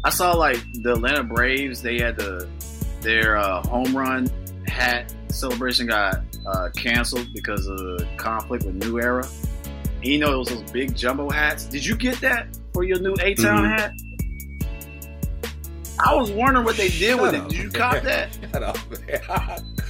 I 0.03 0.09
saw 0.09 0.33
like 0.35 0.57
the 0.81 0.93
Atlanta 0.93 1.23
Braves. 1.23 1.81
They 1.81 1.99
had 1.99 2.17
the 2.17 2.47
their 3.01 3.37
uh, 3.37 3.61
home 3.67 3.95
run 3.95 4.29
hat 4.67 5.13
celebration 5.29 5.87
got 5.87 6.21
uh, 6.47 6.69
canceled 6.75 7.27
because 7.33 7.67
of 7.67 7.77
the 7.77 8.07
conflict 8.17 8.65
with 8.65 8.75
New 8.75 8.99
Era. 8.99 9.25
And 9.95 10.05
you 10.05 10.17
know, 10.19 10.33
it 10.33 10.37
was 10.37 10.49
those 10.49 10.71
big 10.71 10.95
jumbo 10.95 11.29
hats. 11.29 11.65
Did 11.65 11.85
you 11.85 11.95
get 11.95 12.19
that 12.21 12.47
for 12.73 12.83
your 12.83 12.99
new 12.99 13.15
A 13.21 13.33
Town 13.35 13.63
Mhm. 13.63 13.79
hat? 13.79 13.91
I 16.05 16.15
was 16.15 16.31
wondering 16.31 16.65
what 16.65 16.75
they 16.75 16.89
did 16.89 17.19
with 17.21 17.33
Shut 17.33 17.45
it. 17.45 17.49
Did 17.49 17.57
you 17.57 17.63
man. 17.65 17.71
cop 17.73 18.01
that? 18.03 18.37
Shut 18.51 18.63
up, 18.63 18.77
man. 19.07 19.65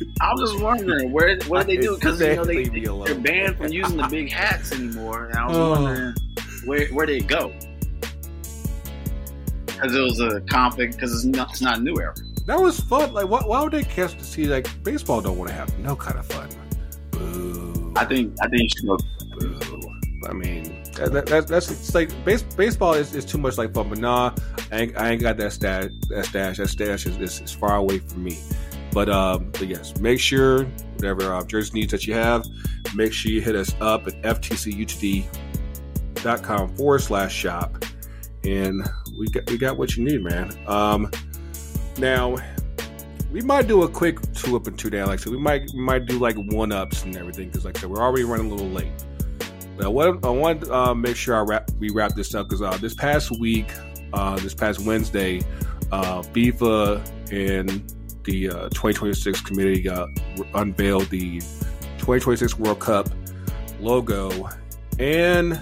I 0.20 0.32
was 0.32 0.50
just 0.52 0.62
wondering 0.62 1.12
where 1.12 1.38
what 1.46 1.66
did 1.66 1.78
they 1.78 1.82
do 1.82 1.94
because 1.94 2.20
you 2.20 2.36
know 2.36 2.44
they, 2.44 2.64
Leave 2.64 3.04
they're 3.04 3.14
banned 3.14 3.56
from 3.56 3.72
using 3.72 3.96
the 3.96 4.08
big 4.08 4.30
hats 4.40 4.72
anymore, 4.72 5.26
and 5.26 5.34
I 5.38 5.46
was 5.46 5.56
Oh. 5.56 5.70
wondering 5.70 6.14
where 6.64 6.86
where 6.88 7.06
they 7.06 7.20
go 7.20 7.52
because 9.66 9.94
it 9.94 10.00
was 10.00 10.20
a 10.20 10.40
conflict 10.42 10.94
because 10.94 11.12
it's 11.14 11.24
not 11.24 11.50
it's 11.50 11.60
not 11.60 11.82
new 11.82 11.94
era. 12.00 12.14
That 12.46 12.58
was 12.58 12.80
fun. 12.80 13.12
Like, 13.12 13.28
why, 13.28 13.40
why 13.40 13.62
would 13.62 13.72
they 13.72 13.84
cast 13.84 14.18
to 14.18 14.24
see 14.24 14.46
like 14.46 14.66
baseball? 14.82 15.20
Don't 15.20 15.36
want 15.38 15.50
to 15.50 15.54
have 15.54 15.76
no 15.80 15.94
kind 15.94 16.18
of 16.18 16.26
fun. 16.26 16.48
Boo. 17.10 17.92
I 17.96 18.04
think 18.04 18.34
I 18.42 18.48
think 18.48 18.62
you 18.62 18.68
should 18.68 18.86
go. 18.86 18.98
Boo. 19.38 19.92
I 20.28 20.32
mean, 20.32 20.82
that, 20.96 21.12
that, 21.12 21.26
that's 21.26 21.48
that's 21.48 21.70
it's 21.70 21.94
like 21.94 22.10
base, 22.24 22.42
baseball 22.42 22.94
is, 22.94 23.14
is 23.14 23.24
too 23.24 23.38
much 23.38 23.56
like 23.56 23.72
fun, 23.72 23.88
but 23.88 23.98
nah, 23.98 24.34
I 24.72 24.80
ain't, 24.80 24.96
I 24.98 25.10
ain't 25.10 25.22
got 25.22 25.36
that 25.36 25.52
stash. 25.52 25.90
That 26.08 26.24
stash, 26.26 26.56
that 26.56 26.68
stash 26.68 27.06
is, 27.06 27.16
is, 27.18 27.40
is 27.40 27.52
far 27.52 27.76
away 27.76 27.98
from 28.00 28.24
me. 28.24 28.36
But 28.98 29.08
um, 29.10 29.54
So 29.54 29.64
yes, 29.64 29.96
make 30.00 30.18
sure 30.18 30.64
whatever 30.96 31.32
uh, 31.32 31.44
jersey 31.44 31.70
needs 31.72 31.92
that 31.92 32.04
you 32.04 32.14
have, 32.14 32.44
make 32.96 33.12
sure 33.12 33.30
you 33.30 33.40
hit 33.40 33.54
us 33.54 33.72
up 33.80 34.08
at 34.08 34.20
ftcutd.com 34.22 35.28
forward 36.74 36.98
slash 36.98 37.32
shop, 37.32 37.84
and 38.42 38.82
we 39.16 39.28
got 39.28 39.48
we 39.48 39.56
got 39.56 39.78
what 39.78 39.96
you 39.96 40.02
need, 40.02 40.24
man. 40.24 40.52
Um, 40.66 41.12
now 41.98 42.38
we 43.30 43.40
might 43.40 43.68
do 43.68 43.84
a 43.84 43.88
quick 43.88 44.18
two 44.32 44.56
up 44.56 44.66
and 44.66 44.76
two 44.76 44.90
down. 44.90 45.06
Like 45.06 45.20
so, 45.20 45.30
we 45.30 45.38
might 45.38 45.70
we 45.72 45.78
might 45.78 46.06
do 46.06 46.18
like 46.18 46.34
one 46.34 46.72
ups 46.72 47.04
and 47.04 47.16
everything 47.16 47.50
because 47.50 47.64
like 47.64 47.76
I 47.76 47.82
said, 47.82 47.90
we're 47.90 48.02
already 48.02 48.24
running 48.24 48.50
a 48.50 48.50
little 48.52 48.66
late. 48.66 48.90
But 49.76 49.84
I 49.84 49.88
want 49.90 50.24
I 50.24 50.30
want 50.30 50.62
to 50.62 50.74
uh, 50.74 50.92
make 50.92 51.14
sure 51.14 51.36
I 51.36 51.42
wrap 51.42 51.70
we 51.78 51.90
wrap 51.90 52.16
this 52.16 52.34
up 52.34 52.48
because 52.48 52.62
uh, 52.62 52.76
this 52.78 52.94
past 52.94 53.30
week, 53.38 53.70
uh, 54.12 54.40
this 54.40 54.54
past 54.54 54.80
Wednesday, 54.80 55.42
uh, 55.92 56.22
FIFA 56.22 57.00
and 57.30 57.94
the 58.28 58.50
uh, 58.50 58.68
2026 58.68 59.40
committee 59.40 59.88
uh, 59.88 60.06
unveiled 60.54 61.08
the 61.08 61.40
2026 61.98 62.58
World 62.58 62.78
Cup 62.78 63.08
logo, 63.80 64.48
and 64.98 65.60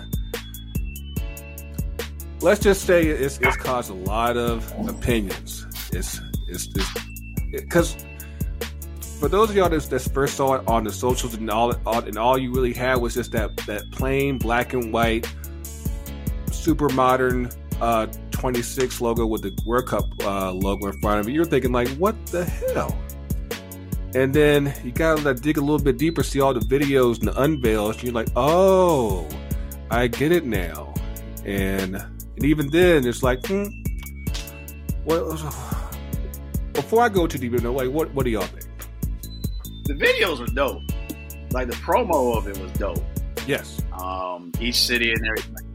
let's 2.41 2.61
just 2.61 2.85
say 2.85 3.07
it's, 3.07 3.39
it's 3.39 3.57
caused 3.57 3.91
a 3.91 3.95
lot 3.95 4.37
of 4.37 4.73
opinions. 4.89 5.65
It's 5.93 6.21
it's 6.49 6.67
because 7.53 8.05
for 9.21 9.29
those 9.29 9.51
of 9.51 9.57
y'all 9.57 9.69
that, 9.69 9.83
that 9.83 10.01
first 10.13 10.37
saw 10.37 10.55
it 10.55 10.67
on 10.67 10.85
the 10.85 10.93
socials 10.93 11.35
and 11.35 11.49
all, 11.49 11.73
all, 11.87 12.01
and 12.01 12.19
all 12.19 12.37
you 12.37 12.53
really 12.53 12.73
had 12.73 12.97
was 12.97 13.15
just 13.15 13.31
that 13.33 13.57
that 13.59 13.89
plain 13.93 14.39
black 14.39 14.73
and 14.73 14.93
white, 14.93 15.33
super 16.51 16.89
modern 16.89 17.49
uh, 17.81 18.07
26 18.31 19.01
logo 19.01 19.27
with 19.27 19.43
the 19.43 19.55
World 19.65 19.87
Cup 19.87 20.05
uh, 20.23 20.53
logo 20.53 20.89
in 20.89 21.01
front 21.01 21.21
of 21.21 21.29
it. 21.29 21.33
You're 21.33 21.45
thinking 21.45 21.73
like, 21.73 21.89
what 21.91 22.15
the 22.27 22.45
hell? 22.45 22.97
And 24.15 24.33
then 24.33 24.73
you 24.83 24.93
gotta 24.93 25.35
dig 25.35 25.59
a 25.59 25.61
little 25.61 25.79
bit 25.79 25.99
deeper, 25.99 26.23
see 26.23 26.41
all 26.41 26.55
the 26.55 26.61
videos 26.61 27.19
and 27.19 27.29
the 27.29 27.43
unveils. 27.43 27.97
And 27.97 28.05
you're 28.05 28.13
like, 28.13 28.29
oh, 28.35 29.29
I 29.91 30.07
get 30.07 30.33
it 30.33 30.45
now. 30.45 30.95
And 31.45 31.97
and 31.97 32.45
even 32.45 32.69
then, 32.71 33.07
it's 33.07 33.23
like, 33.23 33.47
hmm, 33.47 33.67
well, 35.05 35.33
before 36.73 37.03
I 37.03 37.09
go 37.09 37.27
too 37.27 37.39
deep 37.39 37.55
into 37.55 37.71
like, 37.71 37.91
what 37.91 38.13
what 38.15 38.25
do 38.25 38.31
y'all 38.31 38.43
think? 38.43 38.65
The 39.85 39.95
videos 39.95 40.41
are 40.41 40.53
dope. 40.55 40.83
Like 41.53 41.69
the 41.69 41.77
promo 41.77 42.37
of 42.37 42.49
it 42.49 42.59
was 42.59 42.73
dope. 42.73 43.05
Yes. 43.47 43.81
Um, 43.93 44.51
each 44.61 44.81
city 44.81 45.13
and 45.13 45.27
everything. 45.27 45.66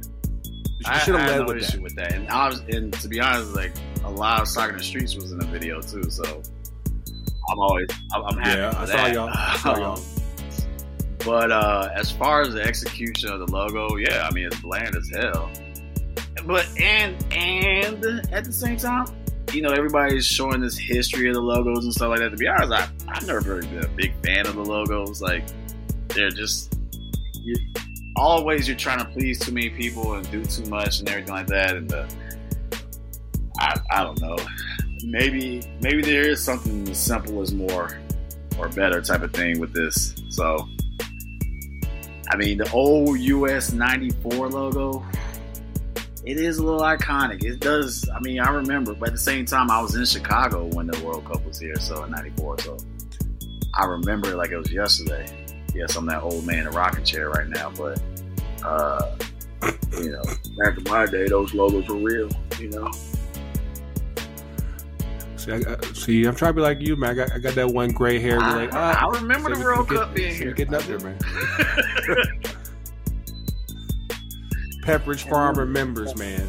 You 0.88 1.00
should 1.00 1.16
have 1.16 1.30
I, 1.30 1.34
I 1.34 1.38
led 1.38 1.48
no 1.48 1.54
with 1.54 1.58
issue 1.64 1.72
that. 1.78 1.82
with 1.82 1.96
that. 1.96 2.14
And 2.14 2.28
I 2.30 2.48
was, 2.48 2.60
and 2.70 2.94
to 2.94 3.08
be 3.08 3.20
honest, 3.20 3.56
like 3.56 3.72
a 4.04 4.10
lot 4.12 4.42
of 4.42 4.48
soccer 4.48 4.72
in 4.72 4.78
the 4.78 4.84
streets 4.84 5.16
was 5.16 5.32
in 5.32 5.40
the 5.40 5.46
video 5.46 5.82
too. 5.82 6.04
So 6.10 6.42
I'm 7.50 7.60
always, 7.60 7.88
I'm, 8.14 8.24
I'm 8.24 8.38
happy. 8.38 8.60
Yeah, 8.60 8.74
I 8.78 8.86
saw 8.86 8.96
that. 8.98 9.14
y'all. 9.14 9.30
I 9.34 9.58
saw 9.58 9.78
y'all. 9.80 9.98
Um, 9.98 10.04
But 11.24 11.52
uh, 11.52 11.90
as 11.94 12.12
far 12.12 12.42
as 12.42 12.54
the 12.54 12.62
execution 12.64 13.30
of 13.32 13.40
the 13.40 13.52
logo, 13.52 13.96
yeah, 13.98 14.28
I 14.28 14.32
mean 14.34 14.48
it's 14.48 14.60
bland 14.62 14.96
as 14.96 15.10
hell. 15.10 15.52
But 16.46 16.68
and 16.80 17.16
and 17.32 18.04
at 18.34 18.46
the 18.46 18.52
same 18.54 18.78
time, 18.78 19.06
you 19.54 19.62
know, 19.62 19.70
everybody's 19.72 20.26
showing 20.26 20.62
this 20.62 20.78
history 20.78 21.28
of 21.28 21.36
the 21.36 21.42
logos 21.42 21.84
and 21.84 21.94
stuff 21.94 22.10
like 22.10 22.20
that. 22.22 22.30
To 22.32 22.38
be 22.38 22.48
honest, 22.48 22.72
I 22.74 22.90
I've 23.08 23.28
never 23.28 23.42
really 23.42 23.68
been 23.68 23.84
a 23.86 23.88
big 23.90 24.14
fan 24.24 24.48
of 24.48 24.56
the 24.56 24.64
logos. 24.66 25.22
Like 25.22 25.44
they're 26.08 26.32
just 26.32 26.76
you, 27.36 27.56
always 28.16 28.68
you're 28.68 28.78
trying 28.78 29.00
to 29.00 29.06
please 29.06 29.40
too 29.40 29.52
many 29.52 29.70
people 29.70 30.14
and 30.14 30.30
do 30.32 30.44
too 30.44 30.66
much 30.66 31.00
and 31.00 31.10
everything 31.10 31.34
like 31.34 31.48
that. 31.48 31.76
And 31.76 31.94
uh, 31.94 32.08
I 33.60 33.80
I 33.92 34.04
don't 34.04 34.20
know. 34.22 34.38
Maybe 35.04 35.62
maybe 35.82 36.02
there 36.02 36.28
is 36.30 36.44
something 36.44 36.88
as 36.90 37.00
simple 37.00 37.42
as 37.42 37.54
more 37.54 38.00
or 38.58 38.70
better 38.70 39.02
type 39.02 39.22
of 39.22 39.34
thing 39.34 39.60
with 39.60 39.74
this. 39.74 40.14
So 40.30 40.68
I 42.32 42.38
mean, 42.38 42.60
the 42.60 42.72
old 42.72 43.20
US 43.20 43.74
94 43.74 44.50
logo, 44.50 45.06
it 46.24 46.38
is 46.38 46.60
a 46.60 46.64
little 46.64 46.80
iconic. 46.80 47.44
It 47.44 47.60
does, 47.60 48.08
I 48.10 48.20
mean, 48.22 48.40
I 48.40 48.50
remember, 48.52 48.94
but 48.94 49.10
at 49.10 49.14
the 49.16 49.20
same 49.20 49.46
time, 49.46 49.70
I 49.70 49.82
was 49.82 49.96
in 49.96 50.06
Chicago 50.06 50.68
when 50.68 50.88
the 50.88 50.98
World 51.04 51.26
Cup 51.26 51.46
was 51.46 51.60
here, 51.60 51.76
so 51.76 52.06
in 52.06 52.12
94. 52.12 52.60
So 52.60 52.78
I 53.76 53.86
remember 53.86 54.32
it 54.32 54.38
like 54.38 54.52
it 54.52 54.58
was 54.58 54.72
yesterday. 54.72 55.41
Yes, 55.74 55.96
I'm 55.96 56.06
that 56.08 56.22
old 56.22 56.46
man 56.46 56.60
in 56.60 56.68
a 56.68 56.72
rocking 56.72 57.06
chair 57.06 57.30
right 57.30 57.48
now, 57.48 57.72
but, 57.78 58.02
uh, 58.64 59.16
you 59.94 60.12
know, 60.12 60.24
back 60.64 60.78
in 60.78 60.84
my 60.86 61.06
day, 61.06 61.28
those 61.28 61.54
logos 61.54 61.88
were 61.88 61.96
real, 61.96 62.30
you 62.60 62.70
know? 62.70 62.92
See, 65.38 65.52
I, 65.54 65.58
I, 65.58 65.82
see, 65.94 66.26
I'm 66.26 66.36
trying 66.36 66.50
to 66.52 66.56
be 66.56 66.62
like 66.62 66.82
you, 66.82 66.96
man. 66.96 67.12
I 67.12 67.14
got, 67.14 67.32
I 67.34 67.40
got 67.40 67.56
that 67.56 67.70
one 67.70 67.90
gray 67.90 68.20
hair. 68.20 68.38
Be 68.40 68.46
like, 68.46 68.74
I, 68.74 68.94
ah, 68.94 69.08
I 69.08 69.20
remember 69.20 69.50
so 69.50 69.56
the 69.60 69.66
World 69.66 69.90
we 69.90 69.96
get- 69.96 70.04
Cup 70.06 70.14
being 70.14 70.32
so 70.34 70.38
here. 70.38 70.48
we 70.50 70.54
getting 70.54 70.74
up 70.76 70.84
there, 70.84 71.00
man. 71.00 71.18
Pepperidge 74.84 75.28
Farm 75.30 75.58
remembers, 75.58 76.16
man. 76.18 76.42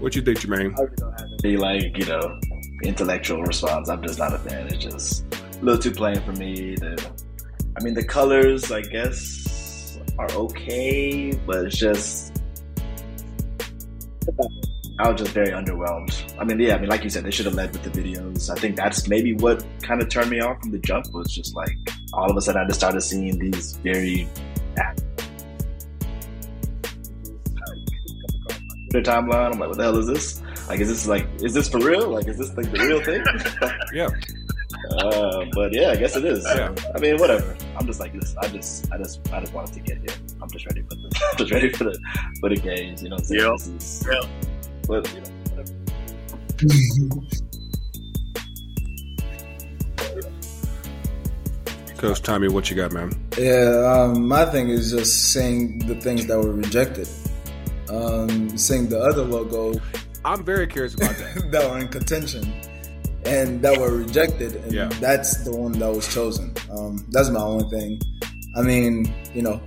what 0.00 0.14
you 0.14 0.22
think, 0.22 0.38
Jermaine? 0.40 1.42
Be 1.42 1.56
like, 1.56 1.96
you 1.98 2.04
know, 2.06 2.38
intellectual 2.82 3.42
response. 3.42 3.88
I'm 3.88 4.02
just 4.02 4.18
not 4.18 4.34
a 4.34 4.38
fan. 4.38 4.66
It's 4.68 4.84
just 4.84 5.24
a 5.60 5.64
little 5.64 5.80
too 5.80 5.90
plain 5.90 6.20
for 6.22 6.32
me. 6.32 6.74
The, 6.76 7.10
I 7.76 7.82
mean, 7.82 7.94
the 7.94 8.04
colors, 8.04 8.70
I 8.72 8.82
guess, 8.82 9.98
are 10.18 10.30
okay, 10.32 11.32
but 11.46 11.66
it's 11.66 11.76
just. 11.76 12.36
I 14.98 15.10
was 15.10 15.20
just 15.20 15.32
very 15.32 15.48
underwhelmed. 15.48 16.38
I 16.38 16.44
mean, 16.44 16.60
yeah, 16.60 16.74
I 16.74 16.78
mean, 16.78 16.90
like 16.90 17.04
you 17.04 17.10
said, 17.10 17.24
they 17.24 17.30
should 17.30 17.46
have 17.46 17.54
led 17.54 17.72
with 17.72 17.82
the 17.82 17.90
videos. 17.90 18.50
I 18.50 18.54
think 18.54 18.76
that's 18.76 19.08
maybe 19.08 19.34
what 19.34 19.64
kind 19.82 20.02
of 20.02 20.10
turned 20.10 20.30
me 20.30 20.40
off 20.40 20.60
from 20.60 20.72
the 20.72 20.78
jump 20.78 21.06
was 21.14 21.32
just 21.32 21.56
like 21.56 21.74
all 22.12 22.30
of 22.30 22.36
a 22.36 22.40
sudden 22.40 22.62
I 22.62 22.66
just 22.66 22.80
started 22.80 23.00
seeing 23.00 23.38
these 23.38 23.76
very 23.78 24.28
the 28.90 29.00
timeline. 29.00 29.52
I'm 29.52 29.58
like, 29.58 29.68
what 29.68 29.78
the 29.78 29.84
hell 29.84 29.96
is 29.98 30.06
this? 30.06 30.42
Like, 30.68 30.80
is 30.80 30.88
this 30.88 31.06
like, 31.06 31.26
is 31.42 31.54
this 31.54 31.68
for 31.68 31.78
real? 31.78 32.08
Like, 32.08 32.26
is 32.28 32.38
this 32.38 32.54
like 32.56 32.70
the 32.70 32.78
real 32.80 33.02
thing? 33.02 33.24
Yeah, 33.92 34.08
uh, 34.92 35.44
but 35.52 35.72
yeah, 35.72 35.90
I 35.90 35.96
guess 35.96 36.16
it 36.16 36.24
is. 36.24 36.44
Yeah. 36.44 36.74
I 36.94 36.98
mean, 36.98 37.18
whatever. 37.18 37.56
I'm 37.76 37.86
just 37.86 38.00
like 38.00 38.12
this. 38.12 38.36
I 38.36 38.48
just, 38.48 38.90
I 38.92 38.98
just, 38.98 39.32
I 39.32 39.40
just 39.40 39.52
wanted 39.52 39.74
to 39.74 39.80
get 39.80 39.98
here. 39.98 40.16
I'm 40.42 40.50
just 40.50 40.66
ready 40.66 40.82
for 40.82 40.94
the, 40.96 41.10
I'm 41.32 41.36
just 41.38 41.52
ready 41.52 41.70
for 41.70 41.84
the, 41.84 41.98
for 42.40 42.48
the 42.48 42.56
games. 42.56 43.02
You 43.02 43.10
know, 43.10 43.16
what 43.16 43.22
I'm 43.22 43.26
saying? 43.26 43.40
Yep. 43.40 43.52
This 43.58 43.68
is, 43.68 44.06
Yep. 44.10 44.24
But 44.86 45.14
you 45.14 45.20
know, 45.20 45.30
whatever. 45.54 45.74
Coach 51.98 52.22
Tommy, 52.22 52.48
what 52.48 52.70
you 52.70 52.76
got, 52.76 52.92
man? 52.92 53.12
Yeah, 53.36 53.84
um, 53.86 54.26
my 54.26 54.46
thing 54.46 54.70
is 54.70 54.90
just 54.90 55.32
saying 55.32 55.80
the 55.80 55.94
things 55.96 56.26
that 56.26 56.38
were 56.38 56.52
rejected. 56.52 57.06
Um, 57.90 58.56
saying 58.56 58.88
the 58.88 59.00
other 59.00 59.24
logo 59.24 59.74
I'm 60.24 60.44
very 60.44 60.66
curious 60.66 60.94
about 60.94 61.16
that. 61.18 61.50
that 61.50 61.70
were 61.70 61.78
in 61.78 61.88
contention 61.88 62.52
and 63.24 63.60
that 63.62 63.78
were 63.78 63.96
rejected, 63.96 64.56
and 64.56 64.72
Yeah. 64.72 64.88
that's 65.00 65.44
the 65.44 65.54
one 65.54 65.72
that 65.72 65.92
was 65.94 66.06
chosen. 66.12 66.52
Um, 66.70 67.04
that's 67.10 67.30
my 67.30 67.40
only 67.40 67.68
thing. 67.70 68.00
I 68.56 68.62
mean, 68.62 69.12
you 69.34 69.42
know, 69.42 69.60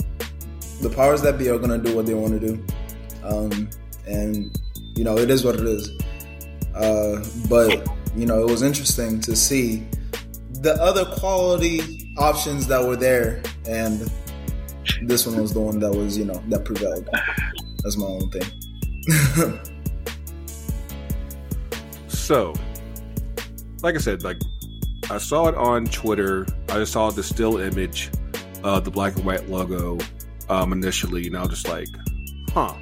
the 0.81 0.89
powers 0.89 1.21
that 1.21 1.37
be 1.37 1.49
are 1.49 1.59
gonna 1.59 1.77
do 1.77 1.95
what 1.95 2.05
they 2.05 2.13
want 2.13 2.39
to 2.39 2.47
do, 2.47 2.63
um, 3.23 3.69
and 4.07 4.57
you 4.95 5.03
know, 5.03 5.17
it 5.17 5.29
is 5.29 5.43
what 5.43 5.55
it 5.55 5.65
is. 5.65 5.89
Uh, 6.75 7.23
but 7.49 7.87
you 8.15 8.25
know, 8.25 8.41
it 8.41 8.49
was 8.49 8.61
interesting 8.61 9.19
to 9.21 9.35
see 9.35 9.83
the 10.61 10.73
other 10.81 11.05
quality 11.05 11.81
options 12.17 12.67
that 12.67 12.83
were 12.85 12.95
there, 12.95 13.41
and 13.67 14.09
this 15.03 15.25
one 15.25 15.39
was 15.41 15.53
the 15.53 15.59
one 15.59 15.79
that 15.79 15.91
was, 15.91 16.17
you 16.17 16.25
know, 16.25 16.41
that 16.49 16.63
prevailed. 16.65 17.07
That's 17.83 17.97
my 17.97 18.05
own 18.05 18.29
thing. 18.29 19.59
So, 22.07 22.53
like 23.83 23.95
I 23.95 23.99
said, 23.99 24.23
like 24.23 24.41
I 25.11 25.17
saw 25.17 25.47
it 25.47 25.55
on 25.55 25.85
Twitter. 25.85 26.47
I 26.69 26.75
just 26.75 26.93
saw 26.93 27.11
the 27.11 27.21
still 27.21 27.57
image 27.57 28.09
of 28.63 28.85
the 28.85 28.91
black 28.91 29.15
and 29.17 29.25
white 29.25 29.49
logo 29.49 29.99
um, 30.49 30.71
initially, 30.71 31.27
and 31.27 31.37
I 31.37 31.41
was 31.41 31.49
just 31.49 31.67
like, 31.67 31.89
"Huh." 32.51 32.73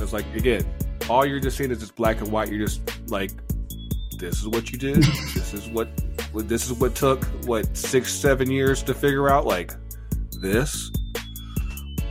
It's 0.00 0.12
like 0.12 0.26
again, 0.36 0.64
all 1.08 1.26
you're 1.26 1.40
just 1.40 1.56
seeing 1.56 1.70
is 1.70 1.80
just 1.80 1.96
black 1.96 2.20
and 2.20 2.30
white. 2.30 2.52
You're 2.52 2.66
just 2.66 2.82
like, 3.10 3.30
"This 4.18 4.38
is 4.40 4.46
what 4.46 4.70
you 4.70 4.78
did. 4.78 4.96
this 5.34 5.54
is 5.54 5.68
what, 5.70 5.88
what. 6.32 6.48
This 6.48 6.70
is 6.70 6.74
what 6.74 6.94
took 6.94 7.24
what 7.46 7.74
six, 7.76 8.12
seven 8.12 8.50
years 8.50 8.82
to 8.84 8.94
figure 8.94 9.30
out." 9.30 9.46
Like 9.46 9.72
this, 10.32 10.90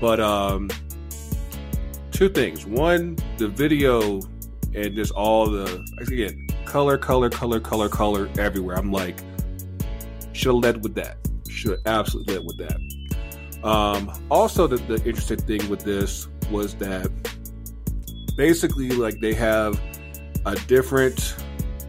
but 0.02 0.20
um, 0.20 0.70
two 2.12 2.28
things. 2.28 2.66
One, 2.66 3.18
the 3.38 3.48
video 3.48 4.20
and 4.74 4.96
just 4.96 5.12
all 5.12 5.50
the 5.50 5.86
again 6.00 6.48
color, 6.68 6.98
color, 6.98 7.30
color, 7.30 7.60
color, 7.60 7.90
color 7.90 8.30
everywhere. 8.38 8.76
I'm 8.78 8.92
like, 8.92 9.20
should 10.34 10.54
have 10.54 10.64
led 10.64 10.84
with 10.84 10.96
that. 10.96 11.18
Should 11.50 11.80
absolutely 11.86 12.36
led 12.36 12.46
with 12.46 12.58
that. 12.58 13.68
Um, 13.68 14.12
also, 14.30 14.68
the, 14.68 14.78
the 14.78 15.04
interesting 15.06 15.40
thing 15.40 15.68
with 15.70 15.84
this 15.84 16.28
was 16.52 16.76
that 16.76 17.10
basically, 18.36 18.90
like, 18.90 19.20
they 19.22 19.34
have 19.34 19.80
a 20.46 20.56
different 20.68 21.36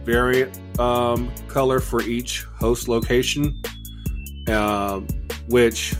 variant 0.03 0.57
um, 0.79 1.31
color 1.47 1.79
for 1.79 2.01
each 2.01 2.43
host 2.43 2.87
location, 2.87 3.61
um, 4.47 5.07
which 5.49 5.93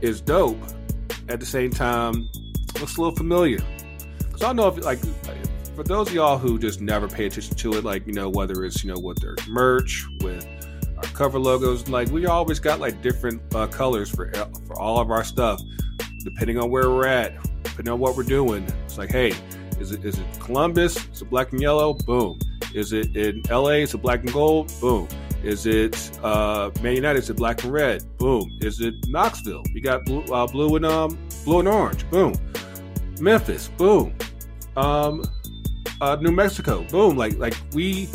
is 0.00 0.20
dope. 0.20 0.58
At 1.28 1.40
the 1.40 1.46
same 1.46 1.70
time, 1.70 2.26
looks 2.80 2.96
a 2.96 3.00
little 3.00 3.14
familiar. 3.14 3.60
Because 4.18 4.42
I 4.42 4.46
don't 4.46 4.56
know 4.56 4.68
if, 4.68 4.82
like, 4.82 4.98
for 5.78 5.84
those 5.84 6.08
of 6.08 6.14
y'all 6.14 6.38
who 6.38 6.58
just 6.58 6.80
never 6.80 7.06
pay 7.06 7.26
attention 7.26 7.54
to 7.54 7.74
it, 7.74 7.84
like, 7.84 8.04
you 8.04 8.12
know, 8.12 8.28
whether 8.28 8.64
it's, 8.64 8.82
you 8.82 8.92
know, 8.92 8.98
what 8.98 9.20
their 9.20 9.36
merch, 9.46 10.04
with 10.22 10.44
our 10.96 11.04
cover 11.04 11.38
logos, 11.38 11.88
like, 11.88 12.10
we 12.10 12.26
always 12.26 12.58
got, 12.58 12.80
like, 12.80 13.00
different 13.00 13.40
uh, 13.54 13.68
colors 13.68 14.10
for, 14.10 14.28
for 14.66 14.76
all 14.76 14.98
of 14.98 15.12
our 15.12 15.22
stuff, 15.22 15.60
depending 16.24 16.58
on 16.58 16.68
where 16.68 16.90
we're 16.90 17.06
at, 17.06 17.40
depending 17.62 17.92
on 17.92 18.00
what 18.00 18.16
we're 18.16 18.24
doing. 18.24 18.66
It's 18.86 18.98
like, 18.98 19.10
hey, 19.10 19.32
is 19.78 19.92
it 19.92 20.04
is 20.04 20.18
it 20.18 20.26
Columbus? 20.40 20.96
It's 20.96 21.20
a 21.20 21.24
black 21.24 21.52
and 21.52 21.60
yellow. 21.60 21.94
Boom. 21.94 22.40
Is 22.74 22.92
it 22.92 23.14
in 23.14 23.42
LA? 23.48 23.82
It's 23.84 23.94
a 23.94 23.98
black 23.98 24.18
and 24.22 24.32
gold. 24.32 24.72
Boom. 24.80 25.06
Is 25.44 25.64
it 25.64 26.18
uh, 26.24 26.72
Man 26.82 26.96
United? 26.96 27.20
It's 27.20 27.30
a 27.30 27.34
black 27.34 27.62
and 27.62 27.72
red. 27.72 28.02
Boom. 28.18 28.50
Is 28.62 28.80
it 28.80 28.94
Knoxville? 29.06 29.62
We 29.72 29.80
got 29.80 30.04
blue, 30.04 30.24
uh, 30.24 30.48
blue 30.48 30.74
and 30.74 30.84
um, 30.84 31.16
blue 31.44 31.60
and 31.60 31.68
orange. 31.68 32.10
Boom. 32.10 32.34
Memphis. 33.20 33.68
Boom. 33.76 34.12
Um, 34.76 35.22
uh, 36.00 36.16
New 36.20 36.32
Mexico. 36.32 36.82
Boom. 36.84 37.16
Like 37.16 37.38
like 37.38 37.54
we 37.72 38.08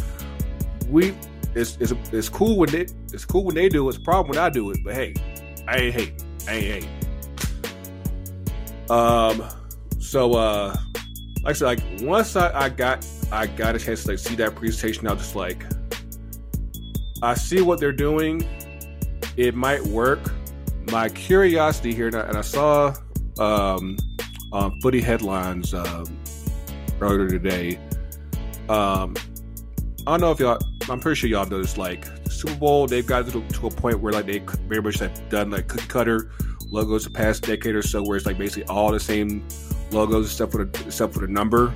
we 0.87 1.15
it's, 1.55 1.77
it's 1.79 1.93
it's 2.11 2.29
cool 2.29 2.57
when 2.57 2.69
they 2.69 2.87
it's 3.11 3.25
cool 3.25 3.43
when 3.43 3.55
they 3.55 3.69
do 3.69 3.87
it. 3.87 3.89
It's 3.89 3.97
a 3.97 4.01
problem 4.01 4.35
when 4.35 4.43
I 4.43 4.49
do 4.49 4.71
it. 4.71 4.79
But 4.83 4.95
hey, 4.95 5.13
I 5.67 5.77
ain't 5.77 5.95
hate. 5.95 6.23
I 6.47 6.53
ain't 6.53 6.85
hate. 6.85 8.89
Um. 8.89 9.43
So 9.99 10.33
uh 10.33 10.75
like 11.43 11.49
I 11.49 11.53
said, 11.53 11.65
like 11.65 11.79
once 12.01 12.35
I, 12.35 12.57
I 12.57 12.69
got 12.69 13.05
I 13.31 13.47
got 13.47 13.75
a 13.75 13.79
chance 13.79 14.03
to 14.03 14.11
like 14.11 14.19
see 14.19 14.35
that 14.35 14.55
presentation, 14.55 15.07
I 15.07 15.13
was 15.13 15.23
just 15.23 15.35
like, 15.35 15.65
I 17.21 17.33
see 17.33 17.61
what 17.61 17.79
they're 17.79 17.91
doing. 17.91 18.47
It 19.35 19.55
might 19.55 19.83
work. 19.83 20.19
My 20.91 21.09
curiosity 21.09 21.93
here, 21.93 22.07
and 22.07 22.15
I, 22.15 22.21
and 22.21 22.37
I 22.37 22.41
saw 22.41 22.93
um, 23.39 23.97
on 24.51 24.79
Footy 24.81 25.01
headlines 25.01 25.73
um, 25.73 26.05
earlier 27.01 27.29
today. 27.29 27.79
Um, 28.69 29.15
I 30.05 30.11
don't 30.11 30.21
know 30.21 30.31
if 30.31 30.39
y'all. 30.39 30.59
I'm 30.89 30.99
pretty 30.99 31.15
sure 31.15 31.29
y'all 31.29 31.45
noticed. 31.45 31.77
Like 31.77 32.05
Super 32.29 32.55
Bowl, 32.55 32.87
they've 32.87 33.05
got 33.05 33.27
to, 33.27 33.41
to 33.41 33.67
a 33.67 33.71
point 33.71 33.99
where 33.99 34.11
like 34.11 34.25
they 34.25 34.39
very 34.67 34.81
much 34.81 34.99
have 34.99 35.29
done 35.29 35.51
like 35.51 35.67
cookie 35.67 35.87
cutter 35.87 36.31
logos 36.67 37.05
the 37.05 37.09
past 37.11 37.43
decade 37.43 37.75
or 37.75 37.81
so, 37.83 38.03
where 38.03 38.17
it's 38.17 38.25
like 38.25 38.37
basically 38.37 38.63
all 38.65 38.91
the 38.91 38.99
same 38.99 39.45
logos 39.91 40.25
except 40.25 40.51
for 40.51 40.65
the 40.65 40.83
except 40.85 41.13
for 41.13 41.19
the 41.19 41.27
number, 41.27 41.73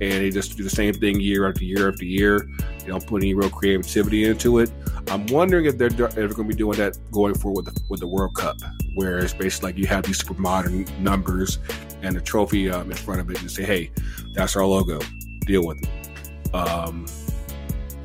and 0.00 0.12
they 0.12 0.30
just 0.30 0.56
do 0.56 0.62
the 0.62 0.70
same 0.70 0.94
thing 0.94 1.20
year 1.20 1.48
after 1.48 1.64
year 1.64 1.88
after 1.88 2.04
year. 2.04 2.48
They 2.80 2.86
don't 2.86 3.06
put 3.06 3.22
any 3.22 3.34
real 3.34 3.50
creativity 3.50 4.24
into 4.24 4.58
it. 4.58 4.70
I'm 5.08 5.26
wondering 5.26 5.66
if 5.66 5.78
they're 5.78 5.88
ever 5.88 6.12
going 6.12 6.28
to 6.28 6.44
be 6.44 6.54
doing 6.54 6.78
that 6.78 6.98
going 7.10 7.34
forward 7.34 7.66
with 7.66 7.74
the, 7.74 7.82
with 7.88 8.00
the 8.00 8.06
World 8.06 8.34
Cup, 8.34 8.56
where 8.94 9.18
it's 9.18 9.34
basically 9.34 9.68
like 9.68 9.78
you 9.78 9.86
have 9.86 10.04
these 10.04 10.18
super 10.18 10.40
modern 10.40 10.86
numbers 11.02 11.58
and 12.02 12.16
a 12.16 12.20
trophy 12.20 12.70
um, 12.70 12.90
in 12.90 12.96
front 12.96 13.20
of 13.20 13.30
it, 13.30 13.40
and 13.40 13.50
say, 13.50 13.64
"Hey, 13.64 13.90
that's 14.32 14.56
our 14.56 14.66
logo. 14.66 14.98
Deal 15.46 15.66
with 15.66 15.82
it." 15.82 16.54
Um, 16.54 17.06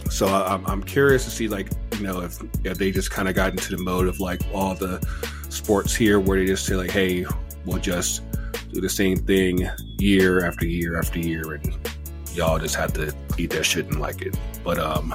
so 0.09 0.27
I, 0.27 0.59
I'm 0.65 0.83
curious 0.83 1.23
to 1.25 1.31
see, 1.31 1.47
like, 1.47 1.69
you 1.97 2.03
know, 2.03 2.21
if, 2.21 2.39
if 2.65 2.77
they 2.77 2.91
just 2.91 3.11
kind 3.11 3.27
of 3.27 3.35
got 3.35 3.51
into 3.51 3.75
the 3.75 3.81
mode 3.81 4.07
of 4.07 4.19
like 4.19 4.41
all 4.53 4.75
the 4.75 5.05
sports 5.49 5.95
here, 5.95 6.19
where 6.19 6.39
they 6.39 6.45
just 6.45 6.65
say, 6.65 6.75
like, 6.75 6.91
"Hey, 6.91 7.25
we'll 7.65 7.79
just." 7.79 8.23
Do 8.71 8.81
the 8.81 8.89
same 8.89 9.17
thing 9.17 9.67
year 9.97 10.45
after 10.45 10.65
year 10.65 10.97
after 10.97 11.19
year, 11.19 11.53
and 11.53 11.77
y'all 12.33 12.59
just 12.59 12.75
have 12.75 12.93
to 12.93 13.13
eat 13.37 13.51
that 13.51 13.63
shit 13.63 13.85
and 13.87 13.99
like 13.99 14.21
it. 14.21 14.37
But 14.63 14.79
um, 14.79 15.13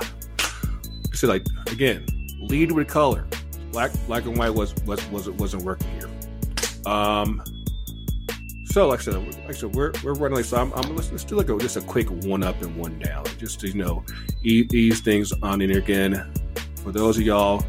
so 1.13 1.29
like 1.29 1.47
again, 1.71 2.07
lead 2.41 2.73
with 2.73 2.89
color. 2.89 3.27
Black 3.73 3.91
black 4.07 4.25
and 4.25 4.37
white 4.37 4.55
was 4.55 4.75
was 4.87 5.05
was 5.11 5.29
wasn't 5.31 5.65
working 5.65 5.89
here. 5.99 6.11
Um. 6.87 7.43
So, 8.67 8.89
like 8.89 8.99
I 8.99 9.03
said, 9.03 9.15
like 9.15 9.51
I 9.51 9.53
said, 9.53 9.73
we're, 9.77 9.93
we're 10.03 10.15
running 10.15 10.35
like 10.35 10.45
so. 10.47 10.57
I'm, 10.57 10.73
I'm 10.73 10.97
let's, 10.97 11.13
let's 11.13 11.23
do 11.23 11.37
like 11.37 11.49
a, 11.49 11.57
just 11.59 11.77
a 11.77 11.81
quick 11.81 12.11
one 12.25 12.43
up 12.43 12.61
and 12.61 12.75
one 12.77 12.99
down, 12.99 13.25
just 13.39 13.61
to 13.61 13.69
you 13.69 13.75
know 13.75 14.05
ease, 14.43 14.75
ease 14.75 15.01
things 15.01 15.33
on 15.45 15.61
in 15.61 15.71
again. 15.77 16.33
For 16.83 16.91
those 16.91 17.17
of 17.17 17.23
y'all 17.23 17.65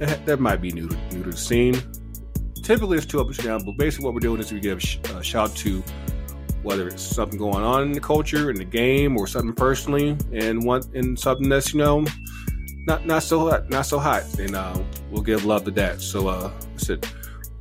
that, 0.00 0.24
that 0.26 0.40
might 0.40 0.60
be 0.60 0.72
new 0.72 0.88
to, 0.88 0.96
new 1.14 1.22
to 1.24 1.30
the 1.30 1.36
scene, 1.36 1.80
typically 2.70 2.96
it's 2.96 3.04
two 3.04 3.20
up 3.20 3.26
and 3.26 3.36
down, 3.38 3.64
but 3.64 3.76
basically 3.76 4.04
what 4.04 4.14
we're 4.14 4.20
doing 4.20 4.38
is 4.38 4.52
we 4.52 4.60
give 4.60 4.78
a 5.16 5.24
shout 5.24 5.54
to 5.56 5.82
whether 6.62 6.86
it's 6.86 7.02
something 7.02 7.36
going 7.36 7.64
on 7.64 7.82
in 7.82 7.90
the 7.90 8.00
culture, 8.00 8.48
in 8.48 8.56
the 8.56 8.64
game, 8.64 9.16
or 9.16 9.26
something 9.26 9.52
personally, 9.52 10.16
and 10.32 10.62
one 10.62 10.82
and 10.94 11.18
something 11.18 11.48
that's 11.48 11.74
you 11.74 11.80
know 11.80 12.04
not 12.86 13.04
not 13.06 13.24
so 13.24 13.50
hot, 13.50 13.68
not 13.70 13.86
so 13.86 13.98
hot, 13.98 14.22
and 14.38 14.54
uh, 14.54 14.78
we'll 15.10 15.22
give 15.22 15.44
love 15.44 15.64
to 15.64 15.72
that. 15.72 16.00
So, 16.00 16.28
uh, 16.28 16.52
said 16.76 17.04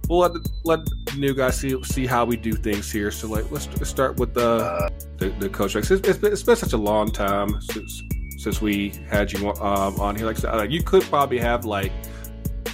we'll 0.08 0.20
let 0.20 0.32
let 0.64 0.86
the 0.86 1.18
new 1.18 1.34
guys 1.34 1.58
see 1.58 1.82
see 1.84 2.06
how 2.06 2.24
we 2.24 2.38
do 2.38 2.54
things 2.54 2.92
here. 2.92 3.10
So, 3.10 3.28
like, 3.28 3.50
let's, 3.50 3.68
let's 3.68 3.90
start 3.90 4.18
with 4.18 4.36
the 4.36 4.92
the, 5.18 5.30
the 5.40 5.50
coach. 5.50 5.76
It's, 5.76 5.90
it's, 5.90 6.20
been, 6.20 6.32
it's 6.32 6.44
been 6.44 6.56
such 6.56 6.74
a 6.74 6.78
long 6.78 7.10
time 7.12 7.60
since 7.62 8.04
since 8.38 8.62
we 8.62 8.90
had 9.10 9.32
you 9.32 9.50
um, 9.54 10.00
on 10.00 10.16
here. 10.16 10.28
Like, 10.28 10.44
like, 10.44 10.70
you 10.70 10.84
could 10.84 11.02
probably 11.04 11.40
have 11.40 11.66
like 11.66 11.92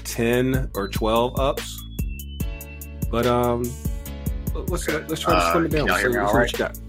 ten 0.04 0.70
or 0.76 0.90
twelve 0.90 1.40
ups 1.40 1.85
but 3.12 3.26
um, 3.26 3.64
let's 4.54 4.88
okay. 4.88 5.06
let's 5.08 5.22
try 5.22 5.36
to 5.36 5.52
slim 5.52 5.66
it 5.66 5.70
down. 5.70 5.90
Uh, 5.90 5.98
so, 5.98 6.34
what 6.34 6.52
you 6.52 6.58
got. 6.58 6.80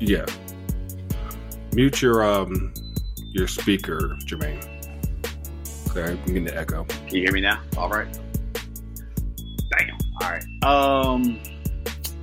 Yeah. 0.00 0.26
Mute 1.74 2.02
your 2.02 2.24
um 2.24 2.74
your 3.32 3.46
speaker, 3.46 4.16
Jermaine. 4.26 4.68
Okay, 5.90 6.10
I'm 6.10 6.16
getting 6.24 6.44
the 6.44 6.56
echo. 6.56 6.84
Can 6.84 7.16
you 7.16 7.22
hear 7.22 7.32
me 7.32 7.40
now? 7.40 7.60
All 7.76 7.88
right. 7.88 8.08
Damn. 9.70 9.98
All 10.20 10.30
right. 10.30 10.44
Um. 10.64 11.38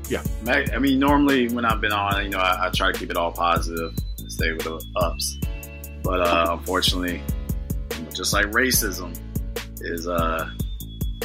Yeah. 0.10 0.24
I 0.48 0.80
mean, 0.80 1.00
normally 1.00 1.50
when 1.50 1.66
I've 1.66 1.80
been 1.80 1.92
on, 1.92 2.24
you 2.24 2.30
know, 2.32 2.40
I, 2.40 2.68
I 2.68 2.70
try 2.70 2.92
to 2.92 2.98
keep 2.98 3.12
it 3.12 3.18
all 3.18 3.32
positive 3.32 3.94
and 4.18 4.32
stay 4.32 4.52
with 4.52 4.64
the 4.64 4.84
ups. 4.96 5.38
But 6.04 6.22
uh, 6.22 6.58
unfortunately, 6.58 7.22
just 8.14 8.34
like 8.34 8.48
racism, 8.48 9.18
is 9.82 10.08
uh, 10.08 10.50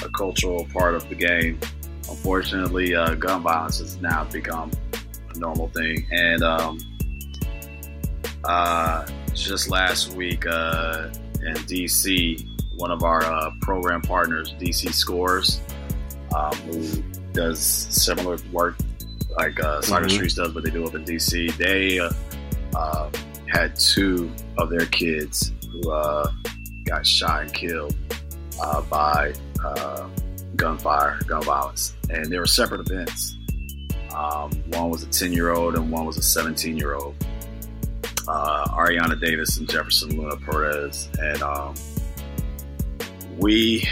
a 0.02 0.09
cultural 0.10 0.66
part 0.72 0.94
of 0.94 1.09
the 1.09 1.14
game. 1.14 1.59
Unfortunately, 2.09 2.94
uh, 2.94 3.14
gun 3.14 3.43
violence 3.43 3.78
has 3.78 4.01
now 4.01 4.24
become 4.24 4.70
a 5.35 5.39
normal 5.39 5.68
thing. 5.68 6.06
And 6.10 6.43
um, 6.43 6.78
uh, 8.44 9.06
just 9.32 9.70
last 9.70 10.12
week 10.14 10.47
uh, 10.47 11.09
in 11.43 11.55
DC, 11.55 12.47
one 12.76 12.90
of 12.90 13.02
our 13.02 13.22
uh, 13.22 13.51
program 13.60 14.02
partners, 14.02 14.55
DC 14.59 14.93
Scores, 14.93 15.60
um, 16.35 16.55
who 16.56 17.02
does 17.32 17.60
similar 17.60 18.36
work 18.52 18.76
like 19.36 19.59
uh, 19.60 19.81
Soccer 19.82 20.06
mm-hmm. 20.06 20.14
Streets 20.14 20.35
does, 20.35 20.52
but 20.52 20.64
they 20.64 20.70
do 20.70 20.85
up 20.85 20.94
in 20.94 21.05
DC. 21.05 21.56
They 21.56 21.98
uh, 21.98 23.10
had 23.52 23.76
two 23.76 24.31
of 24.59 24.70
their 24.70 24.86
kids 24.86 25.52
who 25.70 25.90
uh, 25.90 26.31
got 26.85 27.06
shot 27.06 27.43
and 27.43 27.52
killed 27.52 27.94
uh, 28.62 28.81
by 28.82 29.32
uh, 29.64 30.09
gunfire, 30.56 31.18
gun 31.26 31.43
violence, 31.43 31.94
and 32.10 32.26
they 32.26 32.39
were 32.39 32.47
separate 32.47 32.81
events. 32.81 33.36
Um, 34.14 34.51
one 34.68 34.90
was 34.90 35.02
a 35.02 35.06
10 35.06 35.32
year 35.32 35.52
old 35.52 35.74
and 35.74 35.90
one 35.90 36.06
was 36.06 36.16
a 36.16 36.22
17 36.22 36.76
year 36.76 36.94
old. 36.94 37.14
Uh, 38.26 38.64
Arianna 38.68 39.20
Davis 39.20 39.59
and 39.59 39.68
Jefferson 39.68 40.16
Luna 40.16 40.36
Perez. 40.36 41.09
And 41.18 41.43
um, 41.43 41.74
we 43.36 43.89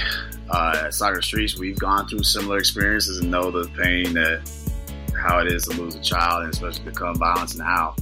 uh, 0.48 0.82
at 0.84 0.94
Soccer 0.94 1.22
Streets, 1.22 1.58
we've 1.58 1.78
gone 1.78 2.06
through 2.06 2.22
similar 2.22 2.58
experiences 2.58 3.18
and 3.18 3.30
know 3.30 3.50
the 3.50 3.68
pain 3.70 4.12
that 4.14 4.48
how 5.18 5.38
it 5.38 5.48
is 5.48 5.64
to 5.64 5.80
lose 5.80 5.94
a 5.94 6.00
child 6.00 6.44
and 6.44 6.52
especially 6.52 6.84
become 6.84 7.14
violence 7.16 7.54
and 7.54 7.62
how 7.62 7.94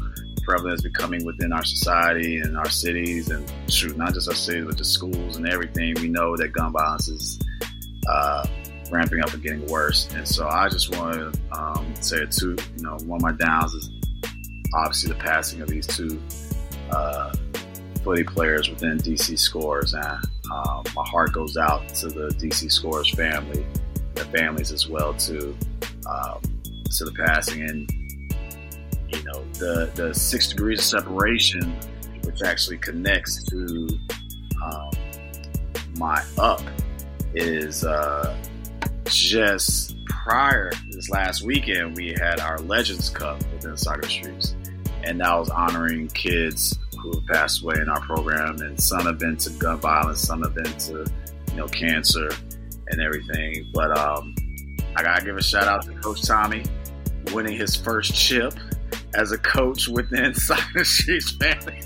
prevalent 0.42 0.74
is 0.74 0.82
becoming 0.82 1.24
within 1.24 1.52
our 1.52 1.64
society 1.64 2.38
and 2.38 2.56
our 2.56 2.68
cities 2.68 3.30
and 3.30 3.50
shoot, 3.68 3.96
not 3.96 4.14
just 4.14 4.28
our 4.28 4.34
cities, 4.34 4.64
but 4.66 4.78
the 4.78 4.84
schools 4.84 5.36
and 5.36 5.48
everything. 5.48 5.94
We 6.00 6.08
know 6.08 6.36
that 6.36 6.52
gun 6.52 6.72
violence 6.72 7.08
is 7.08 7.38
uh, 8.08 8.46
ramping 8.90 9.20
up 9.20 9.32
and 9.32 9.42
getting 9.42 9.66
worse. 9.66 10.12
And 10.14 10.26
so 10.26 10.48
I 10.48 10.68
just 10.68 10.94
want 10.96 11.14
to 11.14 11.40
um, 11.52 11.94
say 12.00 12.26
two, 12.26 12.56
you 12.76 12.82
know, 12.82 12.96
one 13.04 13.16
of 13.16 13.22
my 13.22 13.32
downs 13.32 13.74
is 13.74 13.90
obviously 14.74 15.12
the 15.12 15.18
passing 15.18 15.60
of 15.60 15.68
these 15.68 15.86
two 15.86 16.20
uh, 16.90 17.32
footy 18.02 18.24
players 18.24 18.68
within 18.68 18.98
DC 18.98 19.38
Scores. 19.38 19.94
And 19.94 20.18
um, 20.52 20.84
my 20.94 21.04
heart 21.06 21.32
goes 21.32 21.56
out 21.56 21.88
to 21.96 22.08
the 22.08 22.28
DC 22.28 22.70
Scores 22.70 23.10
family, 23.14 23.64
their 24.14 24.24
families 24.26 24.72
as 24.72 24.88
well, 24.88 25.14
to, 25.14 25.56
um, 26.08 26.40
to 26.96 27.04
the 27.04 27.12
passing. 27.24 27.62
And 27.62 27.90
you 29.12 29.22
know, 29.24 29.44
the, 29.60 29.90
the 29.94 30.14
six 30.14 30.48
degrees 30.48 30.80
of 30.80 30.84
separation, 30.84 31.76
which 32.24 32.42
actually 32.42 32.78
connects 32.78 33.44
to 33.44 33.88
um, 34.64 34.90
my 35.96 36.20
up, 36.38 36.62
is 37.34 37.84
uh, 37.84 38.36
just 39.04 39.94
prior 40.06 40.72
this 40.90 41.10
last 41.10 41.42
weekend, 41.42 41.96
we 41.96 42.08
had 42.18 42.40
our 42.40 42.58
Legends 42.58 43.10
Cup 43.10 43.38
within 43.52 43.76
Soccer 43.76 44.08
Streets, 44.08 44.56
and 45.04 45.20
that 45.20 45.34
was 45.34 45.50
honoring 45.50 46.08
kids 46.08 46.76
who 47.00 47.12
have 47.12 47.26
passed 47.26 47.62
away 47.62 47.76
in 47.80 47.88
our 47.88 48.00
program, 48.00 48.56
and 48.60 48.80
some 48.80 49.06
have 49.06 49.18
been 49.18 49.36
to 49.36 49.50
gun 49.50 49.78
violence, 49.78 50.20
some 50.20 50.42
have 50.42 50.54
been 50.54 50.72
to 50.78 51.06
you 51.50 51.56
know 51.56 51.66
cancer 51.68 52.30
and 52.88 53.00
everything. 53.00 53.70
But 53.72 53.96
um, 53.96 54.34
I 54.96 55.02
gotta 55.02 55.24
give 55.24 55.36
a 55.36 55.42
shout 55.42 55.64
out 55.64 55.82
to 55.82 55.92
Coach 56.00 56.22
Tommy 56.22 56.64
winning 57.32 57.56
his 57.56 57.76
first 57.76 58.14
chip 58.14 58.54
as 59.14 59.32
a 59.32 59.38
coach 59.38 59.88
within 59.88 60.34
Soccer 60.34 60.84
Streets 60.84 61.32
family. 61.32 61.80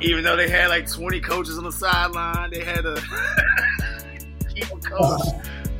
Even 0.00 0.24
though 0.24 0.36
they 0.36 0.48
had 0.48 0.68
like 0.68 0.90
20 0.90 1.20
coaches 1.20 1.56
on 1.58 1.64
the 1.64 1.72
sideline, 1.72 2.50
they 2.50 2.62
had 2.62 2.84
a 2.84 3.00
keeper 4.54 4.78
coach, 4.78 5.22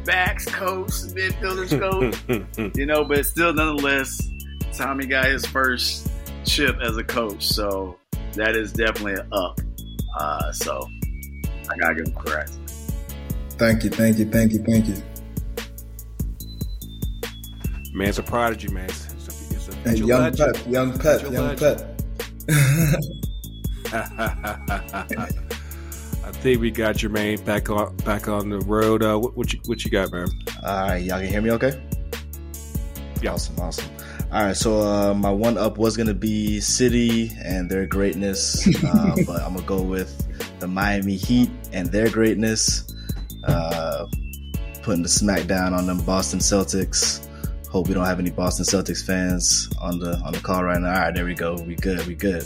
backs 0.04 0.46
coach, 0.46 0.88
midfielders 0.88 1.78
coach, 1.78 2.74
you 2.76 2.86
know, 2.86 3.04
but 3.04 3.26
still, 3.26 3.52
nonetheless, 3.52 4.26
Tommy 4.72 5.06
got 5.06 5.26
his 5.26 5.44
first 5.44 6.08
chip 6.44 6.76
as 6.80 6.96
a 6.96 7.04
coach. 7.04 7.46
So 7.46 7.98
that 8.34 8.56
is 8.56 8.72
definitely 8.72 9.14
an 9.14 9.28
up. 9.32 9.60
Uh, 10.18 10.52
so 10.52 10.88
I 11.70 11.76
gotta 11.76 11.96
give 11.96 12.06
him 12.06 12.14
credit. 12.14 12.50
Thank 13.50 13.84
you, 13.84 13.90
thank 13.90 14.18
you, 14.18 14.26
thank 14.26 14.52
you, 14.52 14.62
thank 14.62 14.86
you. 14.86 15.02
Man, 17.96 18.08
it's 18.08 18.18
a 18.18 18.22
prodigy, 18.22 18.68
man. 18.68 18.84
It's 18.90 19.06
a, 19.06 19.54
it's 19.54 19.68
a, 19.68 19.90
it's 19.90 20.00
young 20.00 20.20
legend. 20.20 20.54
pep, 20.54 20.66
young 20.66 20.98
pep, 20.98 21.22
young 21.22 21.56
legend. 21.56 21.58
pep. 21.58 21.96
I 26.22 26.30
think 26.32 26.60
we 26.60 26.70
got 26.70 26.96
Jermaine 26.96 27.42
back 27.46 27.70
on 27.70 27.96
back 28.04 28.28
on 28.28 28.50
the 28.50 28.58
road. 28.58 29.02
Uh, 29.02 29.16
what, 29.16 29.34
what 29.34 29.50
you 29.50 29.60
what 29.64 29.82
you 29.82 29.90
got, 29.90 30.12
man? 30.12 30.28
All 30.62 30.88
right, 30.88 31.02
y'all 31.02 31.20
can 31.20 31.28
hear 31.28 31.40
me 31.40 31.52
okay? 31.52 31.82
Yeah. 33.22 33.32
Awesome, 33.32 33.58
awesome. 33.60 33.90
All 34.30 34.44
right, 34.44 34.54
so 34.54 34.82
uh, 34.82 35.14
my 35.14 35.30
one 35.30 35.56
up 35.56 35.78
was 35.78 35.96
gonna 35.96 36.12
be 36.12 36.60
City 36.60 37.30
and 37.42 37.70
their 37.70 37.86
greatness, 37.86 38.68
uh, 38.84 39.16
but 39.26 39.40
I'm 39.40 39.54
gonna 39.54 39.66
go 39.66 39.80
with 39.80 40.60
the 40.60 40.66
Miami 40.66 41.16
Heat 41.16 41.48
and 41.72 41.90
their 41.90 42.10
greatness. 42.10 42.94
Uh, 43.44 44.06
putting 44.82 45.02
the 45.02 45.08
smackdown 45.08 45.72
on 45.72 45.86
them 45.86 45.98
Boston 46.02 46.40
Celtics. 46.40 47.25
Hope 47.76 47.88
we 47.88 47.92
don't 47.92 48.06
have 48.06 48.18
any 48.18 48.30
Boston 48.30 48.64
Celtics 48.64 49.04
fans 49.04 49.68
on 49.82 49.98
the 49.98 50.16
on 50.24 50.32
the 50.32 50.40
call 50.40 50.64
right 50.64 50.80
now. 50.80 50.94
All 50.94 50.98
right, 50.98 51.14
there 51.14 51.26
we 51.26 51.34
go. 51.34 51.56
We 51.56 51.74
good. 51.76 52.06
We 52.06 52.14
good. 52.14 52.42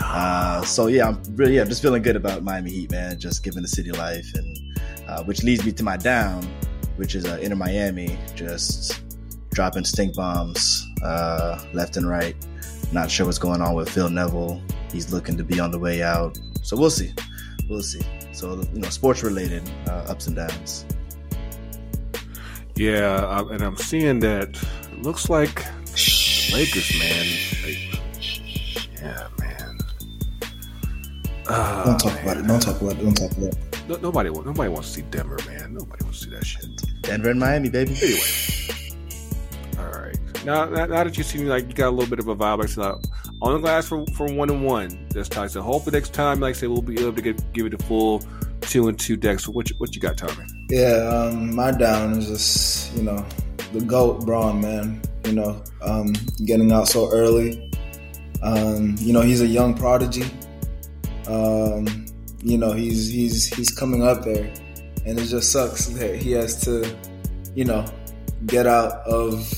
Uh, 0.00 0.62
so 0.62 0.88
yeah, 0.88 1.06
I'm 1.06 1.22
really 1.36 1.54
yeah, 1.54 1.60
I'm 1.62 1.68
just 1.68 1.80
feeling 1.80 2.02
good 2.02 2.16
about 2.16 2.42
Miami 2.42 2.72
Heat, 2.72 2.90
man. 2.90 3.16
Just 3.16 3.44
giving 3.44 3.62
the 3.62 3.68
city 3.68 3.92
life, 3.92 4.26
and 4.34 4.80
uh, 5.06 5.22
which 5.22 5.44
leads 5.44 5.64
me 5.64 5.70
to 5.70 5.84
my 5.84 5.96
down, 5.96 6.42
which 6.96 7.14
is 7.14 7.24
uh, 7.24 7.38
Inter 7.40 7.54
Miami, 7.54 8.18
just 8.34 9.00
dropping 9.52 9.84
stink 9.84 10.16
bombs 10.16 10.84
uh, 11.04 11.64
left 11.72 11.96
and 11.96 12.08
right. 12.08 12.34
Not 12.90 13.12
sure 13.12 13.26
what's 13.26 13.38
going 13.38 13.62
on 13.62 13.74
with 13.74 13.88
Phil 13.88 14.10
Neville. 14.10 14.60
He's 14.90 15.12
looking 15.12 15.36
to 15.36 15.44
be 15.44 15.60
on 15.60 15.70
the 15.70 15.78
way 15.78 16.02
out, 16.02 16.36
so 16.62 16.76
we'll 16.76 16.90
see. 16.90 17.14
We'll 17.70 17.80
see. 17.80 18.02
So 18.32 18.60
you 18.72 18.80
know, 18.80 18.88
sports 18.88 19.22
related 19.22 19.62
uh, 19.86 20.06
ups 20.08 20.26
and 20.26 20.34
downs. 20.34 20.84
Yeah, 22.76 23.14
uh, 23.16 23.44
and 23.52 23.62
I'm 23.62 23.76
seeing 23.76 24.18
that 24.20 24.48
it 24.92 25.02
looks 25.02 25.30
like 25.30 25.64
Lakers, 26.52 26.90
man. 26.98 27.26
Like, 27.64 28.00
yeah, 29.00 29.28
man. 29.38 29.78
Uh, 31.46 31.84
Don't 31.84 31.98
talk 31.98 32.22
about 32.22 32.36
it. 32.38 32.46
Don't 32.46 32.60
talk 32.60 32.80
about 32.80 32.92
it. 32.98 33.02
Don't 33.04 33.14
talk 33.14 33.30
about 33.32 33.52
it. 33.54 33.58
No, 33.88 33.96
nobody, 33.96 34.30
wa- 34.30 34.42
nobody 34.42 34.68
wants 34.70 34.88
to 34.88 34.94
see 35.00 35.02
Denver, 35.10 35.38
man. 35.46 35.74
Nobody 35.74 36.04
wants 36.04 36.20
to 36.20 36.24
see 36.24 36.30
that 36.30 36.44
shit. 36.44 36.66
Denver 37.02 37.30
and 37.30 37.38
Miami, 37.38 37.68
baby. 37.68 37.96
Anyway, 38.02 38.20
all 39.78 40.00
right. 40.00 40.18
Now, 40.44 40.64
now, 40.64 40.86
now 40.86 41.04
that 41.04 41.16
you 41.16 41.22
see, 41.22 41.38
me, 41.38 41.44
like 41.44 41.68
you 41.68 41.74
got 41.74 41.88
a 41.88 41.90
little 41.90 42.08
bit 42.10 42.18
of 42.18 42.28
a 42.28 42.34
vibe, 42.34 42.58
like 42.60 42.68
so 42.68 42.82
now, 42.82 43.00
on 43.44 43.52
the 43.52 43.58
glass 43.58 43.86
for, 43.86 44.06
for 44.16 44.26
one 44.32 44.48
and 44.50 44.64
one 44.64 45.06
this 45.10 45.28
time. 45.28 45.48
So 45.50 45.60
hopefully 45.60 45.94
next 45.94 46.14
time, 46.14 46.40
like 46.40 46.56
I 46.56 46.58
said, 46.58 46.70
we'll 46.70 46.82
be 46.82 46.98
able 46.98 47.12
to 47.12 47.22
get, 47.22 47.52
give 47.52 47.66
it 47.66 47.74
a 47.74 47.78
full 47.78 48.22
two 48.62 48.88
and 48.88 48.98
two 48.98 49.16
decks. 49.16 49.44
So 49.44 49.52
what 49.52 49.68
you, 49.68 49.76
what 49.78 49.94
you 49.94 50.00
got, 50.00 50.16
Tommy? 50.16 50.46
Yeah, 50.70 50.94
um, 51.08 51.54
my 51.54 51.70
down 51.70 52.14
is 52.14 52.26
just 52.26 52.96
you 52.96 53.02
know 53.02 53.24
the 53.72 53.80
goat 53.80 54.24
Bron 54.24 54.60
man. 54.60 55.02
You 55.26 55.32
know, 55.32 55.62
um, 55.82 56.12
getting 56.44 56.72
out 56.72 56.88
so 56.88 57.10
early. 57.10 57.70
Um, 58.42 58.96
you 58.98 59.12
know, 59.12 59.20
he's 59.20 59.40
a 59.40 59.46
young 59.46 59.74
prodigy. 59.74 60.24
Um, 61.26 62.06
you 62.42 62.58
know, 62.58 62.72
he's 62.72 63.10
he's 63.10 63.54
he's 63.54 63.70
coming 63.70 64.02
up 64.02 64.24
there, 64.24 64.52
and 65.06 65.18
it 65.18 65.26
just 65.26 65.52
sucks 65.52 65.86
that 65.86 66.16
he 66.16 66.32
has 66.32 66.62
to, 66.64 66.96
you 67.54 67.64
know, 67.64 67.84
get 68.46 68.66
out 68.66 68.92
of 69.06 69.50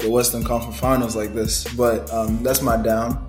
the 0.00 0.10
Western 0.10 0.42
Conference 0.44 0.78
Finals 0.78 1.16
like 1.16 1.34
this. 1.34 1.72
But 1.74 2.10
um, 2.12 2.42
that's 2.42 2.62
my 2.62 2.76
down. 2.76 3.28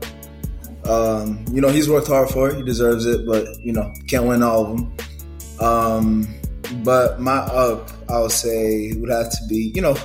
Um, 0.85 1.45
you 1.51 1.61
know, 1.61 1.69
he's 1.69 1.89
worked 1.89 2.07
hard 2.07 2.29
for 2.29 2.49
it. 2.49 2.57
He 2.57 2.63
deserves 2.63 3.05
it, 3.05 3.25
but 3.25 3.47
you 3.59 3.71
know, 3.73 3.93
can't 4.07 4.25
win 4.25 4.43
all 4.43 4.65
of 4.65 4.77
them. 4.77 4.97
Um, 5.59 6.27
but 6.83 7.19
my 7.19 7.37
up, 7.37 7.91
I 8.09 8.19
would 8.19 8.31
say, 8.31 8.93
would 8.93 9.11
have 9.11 9.29
to 9.29 9.47
be, 9.47 9.71
you 9.75 9.81
know, 9.81 9.95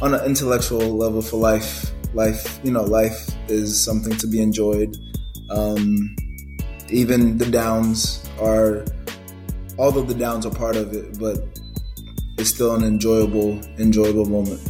on 0.00 0.14
an 0.14 0.24
intellectual 0.24 0.96
level 0.96 1.22
for 1.22 1.36
life. 1.36 1.92
Life, 2.14 2.58
you 2.64 2.72
know, 2.72 2.82
life 2.82 3.30
is 3.48 3.78
something 3.78 4.16
to 4.16 4.26
be 4.26 4.40
enjoyed. 4.40 4.96
Um, 5.50 6.16
even 6.88 7.38
the 7.38 7.46
downs 7.46 8.28
are, 8.40 8.84
although 9.78 10.02
the 10.02 10.14
downs 10.14 10.44
are 10.44 10.50
part 10.50 10.74
of 10.76 10.92
it, 10.92 11.18
but 11.20 11.38
it's 12.38 12.50
still 12.50 12.74
an 12.74 12.82
enjoyable, 12.82 13.60
enjoyable 13.78 14.24
moment. 14.24 14.60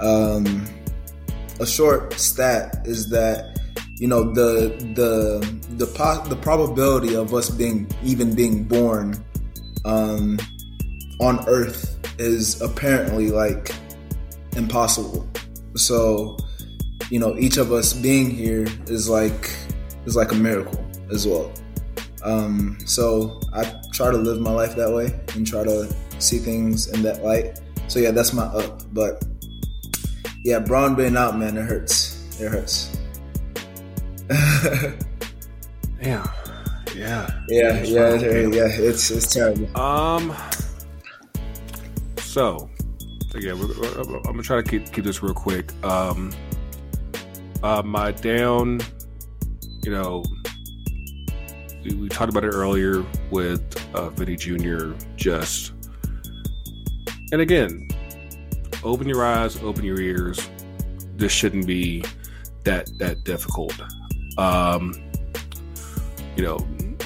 Um, 0.00 0.66
a 1.60 1.66
short 1.66 2.12
stat 2.14 2.82
is 2.84 3.08
that 3.10 3.58
you 3.98 4.08
know 4.08 4.32
the 4.32 4.76
the 4.94 5.40
the 5.76 5.86
po- 5.86 6.22
the 6.28 6.36
probability 6.36 7.14
of 7.14 7.32
us 7.32 7.48
being 7.48 7.88
even 8.04 8.34
being 8.34 8.64
born 8.64 9.24
um, 9.84 10.38
on 11.20 11.42
Earth 11.48 11.96
is 12.18 12.60
apparently 12.60 13.30
like 13.30 13.70
impossible. 14.56 15.26
So, 15.74 16.36
you 17.10 17.18
know, 17.18 17.36
each 17.38 17.56
of 17.56 17.72
us 17.72 17.92
being 17.92 18.30
here 18.30 18.66
is 18.86 19.08
like 19.08 19.54
is 20.04 20.16
like 20.16 20.32
a 20.32 20.34
miracle 20.34 20.84
as 21.10 21.26
well. 21.26 21.52
Um, 22.22 22.78
so 22.84 23.40
I 23.52 23.80
try 23.92 24.10
to 24.10 24.16
live 24.16 24.40
my 24.40 24.50
life 24.50 24.74
that 24.76 24.92
way 24.92 25.18
and 25.34 25.46
try 25.46 25.64
to 25.64 25.94
see 26.18 26.38
things 26.38 26.88
in 26.88 27.02
that 27.02 27.22
light. 27.22 27.60
So 27.88 27.98
yeah, 27.98 28.10
that's 28.10 28.32
my 28.32 28.44
up. 28.44 28.82
But 28.92 29.24
yeah, 30.46 30.60
Bron 30.60 30.94
being 30.94 31.16
out, 31.16 31.36
man, 31.36 31.56
it 31.56 31.64
hurts. 31.66 32.40
It 32.40 32.48
hurts. 32.50 32.96
Yeah, 36.02 36.24
yeah, 36.94 37.28
Yeah, 37.48 37.82
yeah, 37.82 38.10
fine. 38.10 38.20
yeah, 38.20 38.30
yeah. 38.66 38.68
It's 38.68 39.10
it's 39.10 39.32
terrible. 39.34 39.76
Um. 39.80 40.36
So, 42.18 42.70
again, 43.34 43.58
we're- 43.58 43.74
I'm 43.98 44.22
gonna 44.22 44.42
try 44.42 44.62
to 44.62 44.62
keep 44.62 44.92
keep 44.92 45.04
this 45.04 45.22
real 45.22 45.34
quick. 45.34 45.72
Um. 45.84 46.32
Uh, 47.62 47.82
my 47.84 48.12
down, 48.12 48.80
you 49.82 49.90
know, 49.90 50.22
we, 51.84 51.94
we 51.94 52.08
talked 52.08 52.30
about 52.30 52.44
it 52.44 52.48
earlier 52.54 53.04
with 53.30 53.62
uh, 53.94 54.10
Vinny 54.10 54.36
Jr. 54.36 54.92
Just, 55.16 55.72
and 57.32 57.40
again, 57.40 57.85
open 58.86 59.08
your 59.08 59.24
eyes, 59.24 59.60
open 59.62 59.84
your 59.84 60.00
ears. 60.00 60.48
This 61.16 61.32
shouldn't 61.32 61.66
be 61.66 62.04
that 62.64 62.88
that 62.98 63.24
difficult. 63.24 63.74
Um, 64.38 64.94
you 66.36 66.42
know, 66.42 66.58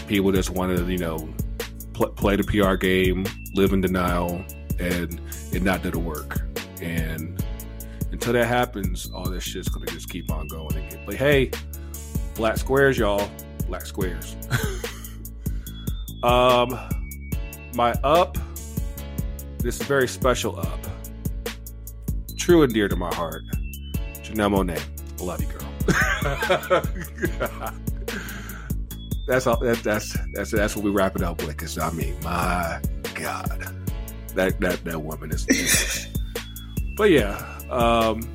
people 0.06 0.32
just 0.32 0.50
want 0.50 0.76
to, 0.76 0.84
you 0.90 0.98
know, 0.98 1.28
pl- 1.92 2.10
play 2.10 2.36
the 2.36 2.44
PR 2.44 2.74
game, 2.74 3.24
live 3.54 3.72
in 3.72 3.80
denial, 3.80 4.44
and 4.78 5.20
and 5.52 5.62
not 5.62 5.82
do 5.82 5.90
the 5.90 5.98
work. 5.98 6.40
And 6.80 7.42
until 8.12 8.32
that 8.32 8.46
happens, 8.46 9.10
all 9.10 9.28
this 9.28 9.44
shit's 9.44 9.68
gonna 9.68 9.86
just 9.86 10.08
keep 10.08 10.30
on 10.30 10.48
going. 10.48 10.76
And 10.76 10.90
get, 10.90 11.08
like, 11.08 11.16
hey, 11.16 11.50
black 12.34 12.58
squares, 12.58 12.98
y'all, 12.98 13.30
black 13.68 13.86
squares. 13.86 14.36
um, 16.22 16.78
my 17.74 17.92
up. 18.04 18.36
This 19.58 19.78
is 19.78 19.86
very 19.86 20.08
special 20.08 20.58
up. 20.58 20.89
True 22.50 22.64
and 22.64 22.74
dear 22.74 22.88
to 22.88 22.96
my 22.96 23.14
heart. 23.14 23.44
Janelle 24.24 24.50
Monae, 24.50 24.82
love 25.20 25.40
you, 25.40 25.46
girl. 25.46 25.68
that's 29.28 29.46
all. 29.46 29.56
That, 29.58 29.80
that's 29.84 30.18
that's 30.32 30.50
that's 30.50 30.74
what 30.74 30.84
we 30.84 30.90
wrap 30.90 31.14
it 31.14 31.22
up 31.22 31.40
with. 31.42 31.56
Cause 31.56 31.78
I 31.78 31.92
mean, 31.92 32.16
my 32.24 32.80
God, 33.14 33.72
that 34.34 34.58
that 34.58 34.82
that 34.82 35.00
woman 35.00 35.30
is. 35.30 36.08
but 36.96 37.12
yeah, 37.12 37.36
um, 37.70 38.28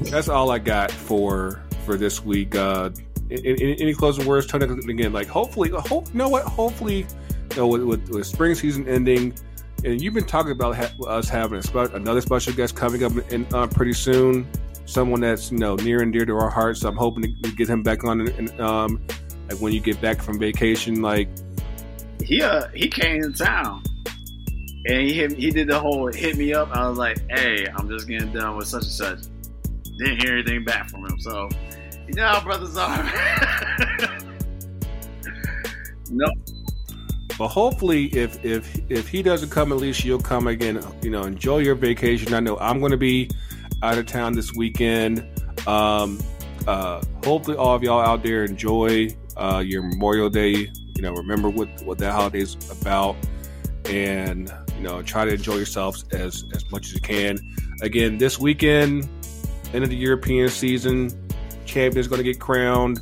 that's 0.00 0.28
all 0.28 0.50
I 0.50 0.58
got 0.58 0.90
for 0.90 1.62
for 1.86 1.96
this 1.96 2.22
week. 2.22 2.54
Uh, 2.54 2.90
any, 3.30 3.80
any 3.80 3.94
closing 3.94 4.26
words, 4.26 4.46
Tony? 4.46 4.66
Again, 4.66 5.14
like 5.14 5.28
hopefully, 5.28 5.70
hope 5.70 6.08
you 6.08 6.18
know 6.18 6.28
what? 6.28 6.44
Hopefully, 6.44 7.06
you 7.52 7.56
know, 7.56 7.68
with, 7.68 7.84
with, 7.84 8.06
with 8.10 8.26
spring 8.26 8.54
season 8.54 8.86
ending, 8.86 9.32
and 9.84 10.00
you've 10.00 10.14
been 10.14 10.26
talking 10.26 10.52
about 10.52 10.76
ha- 10.76 10.92
us 11.06 11.28
having 11.28 11.62
spe- 11.62 11.94
another 11.94 12.20
special 12.20 12.52
guest 12.52 12.76
coming 12.76 13.02
up 13.04 13.12
in, 13.32 13.46
uh, 13.52 13.66
pretty 13.66 13.92
soon. 13.92 14.48
Someone 14.84 15.20
that's 15.20 15.52
you 15.52 15.58
know 15.58 15.76
near 15.76 16.02
and 16.02 16.12
dear 16.12 16.24
to 16.24 16.34
our 16.34 16.50
hearts. 16.50 16.80
So 16.80 16.88
I'm 16.88 16.96
hoping 16.96 17.22
to 17.22 17.52
get 17.52 17.68
him 17.68 17.82
back 17.82 18.04
on, 18.04 18.20
and 18.20 18.60
um, 18.60 19.00
like 19.48 19.60
when 19.60 19.72
you 19.72 19.80
get 19.80 20.00
back 20.00 20.20
from 20.20 20.38
vacation, 20.38 21.02
like 21.02 21.28
he 22.22 22.42
uh 22.42 22.68
he 22.74 22.88
came 22.88 23.22
in 23.22 23.32
town 23.32 23.82
and 24.86 25.02
he 25.02 25.12
hit, 25.12 25.32
he 25.32 25.50
did 25.50 25.68
the 25.68 25.78
whole 25.78 26.12
hit 26.12 26.36
me 26.36 26.52
up. 26.52 26.70
I 26.72 26.88
was 26.88 26.98
like, 26.98 27.18
hey, 27.30 27.66
I'm 27.76 27.88
just 27.88 28.08
getting 28.08 28.32
done 28.32 28.56
with 28.56 28.66
such 28.66 28.82
and 28.82 28.92
such. 28.92 29.18
Didn't 29.98 30.22
hear 30.22 30.34
anything 30.34 30.64
back 30.64 30.88
from 30.88 31.04
him, 31.06 31.20
so 31.20 31.48
you 32.06 32.14
know 32.14 32.26
how 32.26 32.42
brothers 32.42 32.76
are. 32.76 33.04
no. 36.10 36.26
But 37.42 37.48
hopefully, 37.48 38.04
if 38.14 38.44
if 38.44 38.80
if 38.88 39.08
he 39.08 39.20
doesn't 39.20 39.50
come, 39.50 39.72
at 39.72 39.78
least 39.78 40.04
you'll 40.04 40.20
come 40.20 40.46
again. 40.46 40.80
You 41.02 41.10
know, 41.10 41.24
enjoy 41.24 41.58
your 41.58 41.74
vacation. 41.74 42.34
I 42.34 42.38
know 42.38 42.56
I'm 42.58 42.78
going 42.78 42.92
to 42.92 42.96
be 42.96 43.30
out 43.82 43.98
of 43.98 44.06
town 44.06 44.34
this 44.34 44.54
weekend. 44.54 45.26
Um, 45.66 46.20
uh, 46.68 47.02
hopefully, 47.24 47.56
all 47.56 47.74
of 47.74 47.82
y'all 47.82 48.00
out 48.00 48.22
there 48.22 48.44
enjoy 48.44 49.08
uh, 49.36 49.60
your 49.66 49.82
Memorial 49.82 50.30
Day. 50.30 50.70
You 50.94 51.02
know, 51.02 51.14
remember 51.14 51.50
what 51.50 51.68
what 51.82 51.98
that 51.98 52.12
holiday's 52.12 52.54
about, 52.70 53.16
and 53.86 54.48
you 54.76 54.84
know, 54.84 55.02
try 55.02 55.24
to 55.24 55.34
enjoy 55.34 55.56
yourselves 55.56 56.04
as 56.12 56.44
as 56.54 56.70
much 56.70 56.86
as 56.86 56.94
you 56.94 57.00
can. 57.00 57.40
Again, 57.80 58.18
this 58.18 58.38
weekend, 58.38 59.08
end 59.74 59.82
of 59.82 59.90
the 59.90 59.96
European 59.96 60.48
season, 60.48 61.10
champion's 61.64 62.06
going 62.06 62.20
to 62.22 62.22
get 62.22 62.38
crowned, 62.38 63.00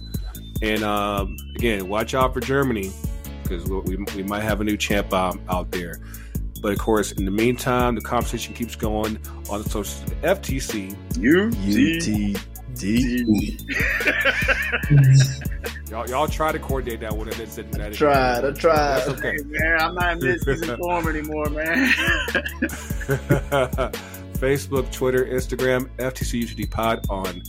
and 0.63 0.83
um, 0.83 1.37
again, 1.57 1.89
watch 1.89 2.15
out 2.15 2.33
for 2.33 2.41
Germany 2.41 2.91
because 3.51 3.69
we, 3.69 3.97
we 3.97 4.23
might 4.23 4.43
have 4.43 4.61
a 4.61 4.65
new 4.65 4.77
champ 4.77 5.13
um, 5.13 5.41
out 5.49 5.71
there. 5.73 5.99
But 6.63 6.73
of 6.73 6.79
course, 6.79 7.13
in 7.13 7.25
the 7.25 7.31
meantime, 7.31 7.95
the 7.95 8.01
conversation 8.01 8.55
keeps 8.55 8.77
going 8.77 9.19
on 9.51 9.63
the 9.63 9.69
social 9.69 10.07
FTC. 10.23 10.95
UTD. 11.15 12.41
y'all, 15.91 16.09
y'all 16.09 16.29
try 16.29 16.53
to 16.53 16.59
coordinate 16.59 17.01
that 17.01 17.17
one. 17.17 17.29
And 17.29 17.37
then, 17.37 17.71
that 17.73 17.95
tried, 17.95 18.45
I 18.45 18.51
tried. 18.53 19.01
That's 19.01 19.09
okay. 19.09 19.37
Hey, 19.37 19.43
man, 19.45 19.81
I'm 19.81 19.95
not 19.95 20.13
in 20.13 20.19
this 20.21 20.45
form 20.79 21.09
anymore, 21.09 21.47
man. 21.47 21.93
Facebook, 24.41 24.93
Twitter, 24.93 25.25
Instagram, 25.25 25.89
FTC 25.97 26.45
UTD 26.45 26.71
Pod 26.71 27.05
on 27.11 27.43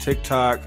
TikTok. 0.00 0.60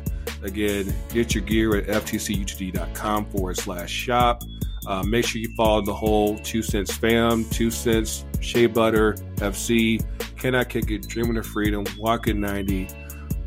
Again, 0.44 0.94
get 1.10 1.34
your 1.34 1.44
gear 1.44 1.76
at 1.78 1.88
ftcutd.com 1.88 3.26
forward 3.26 3.58
slash 3.58 3.92
shop. 3.92 4.44
Uh, 4.88 5.04
make 5.04 5.26
sure 5.26 5.42
you 5.42 5.54
follow 5.56 5.82
the 5.82 5.94
whole 5.94 6.38
Two 6.40 6.64
Cents 6.64 6.96
fam, 6.96 7.44
Two 7.50 7.70
Cents, 7.70 8.26
Shea 8.40 8.68
Butter, 8.68 9.14
FC, 9.36 10.04
Cannot 10.38 10.70
Kick 10.70 10.90
It, 10.90 11.08
Dreaming 11.08 11.38
of 11.38 11.46
Freedom, 11.46 11.86
Walking 11.98 12.40
90. 12.40 12.88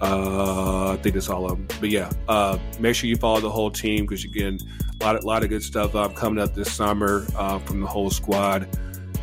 Uh, 0.03 0.93
I 0.93 0.97
think 0.97 1.15
that's 1.15 1.31
all 1.31 1.51
of 1.51 1.53
them. 1.53 1.67
But 1.81 1.91
yeah, 1.91 2.11
uh, 2.29 2.59
make 2.79 2.95
sure 2.95 3.09
you 3.09 3.17
follow 3.17 3.41
the 3.41 3.51
whole 3.51 3.71
team 3.71 4.05
because 4.05 4.25
again, 4.25 4.59
a 5.01 5.05
lot 5.05 5.17
of, 5.17 5.25
lot 5.25 5.43
of 5.43 5.49
good 5.49 5.63
stuff 5.63 5.95
um, 5.95 6.13
coming 6.15 6.43
up 6.43 6.55
this 6.55 6.73
summer 6.73 7.27
uh, 7.37 7.59
from 7.61 7.81
the 7.81 7.87
whole 7.87 8.11
squad. 8.11 8.69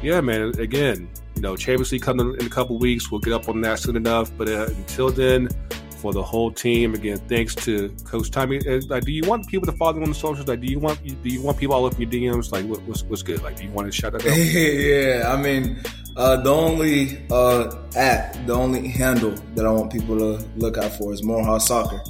Yeah, 0.01 0.21
man. 0.21 0.53
Again, 0.59 1.09
you 1.35 1.41
know, 1.41 1.55
Champions 1.55 1.91
League 1.91 2.01
coming 2.01 2.35
in 2.39 2.45
a 2.45 2.49
couple 2.49 2.77
weeks. 2.79 3.11
We'll 3.11 3.21
get 3.21 3.33
up 3.33 3.47
on 3.47 3.61
that 3.61 3.79
soon 3.79 3.95
enough. 3.95 4.31
But 4.35 4.49
uh, 4.49 4.67
until 4.69 5.09
then, 5.09 5.49
for 5.97 6.13
the 6.13 6.23
whole 6.23 6.51
team. 6.51 6.93
Again, 6.93 7.17
thanks 7.27 7.55
to 7.55 7.89
Coach 8.05 8.31
Tommy. 8.31 8.59
Uh, 8.67 8.81
like, 8.87 9.03
do 9.03 9.11
you 9.11 9.23
want 9.23 9.47
people 9.47 9.65
to 9.65 9.71
follow 9.73 9.95
you 9.95 10.03
on 10.03 10.09
the 10.09 10.15
socials? 10.15 10.47
Like, 10.47 10.61
do 10.61 10.67
you 10.67 10.79
want 10.79 11.03
do 11.03 11.29
you 11.29 11.41
want 11.41 11.57
people 11.57 11.75
all 11.75 11.85
up 11.85 11.99
your 11.99 12.09
DMs? 12.09 12.51
Like, 12.51 12.65
what, 12.65 12.81
what's 12.83 13.03
what's 13.03 13.23
good? 13.23 13.41
Like, 13.43 13.57
do 13.57 13.63
you 13.63 13.71
want 13.71 13.87
to 13.87 13.91
shout 13.91 14.13
that 14.13 14.25
out? 14.25 14.37
yeah, 14.37 15.33
I 15.33 15.41
mean, 15.41 15.81
uh, 16.15 16.37
the 16.37 16.53
only 16.53 17.21
uh, 17.29 17.75
app, 17.95 18.33
the 18.45 18.53
only 18.53 18.87
handle 18.87 19.35
that 19.55 19.65
I 19.65 19.71
want 19.71 19.91
people 19.91 20.17
to 20.17 20.45
look 20.55 20.77
out 20.77 20.91
for 20.93 21.13
is 21.13 21.23
Morehouse 21.23 21.67
Soccer. 21.67 22.01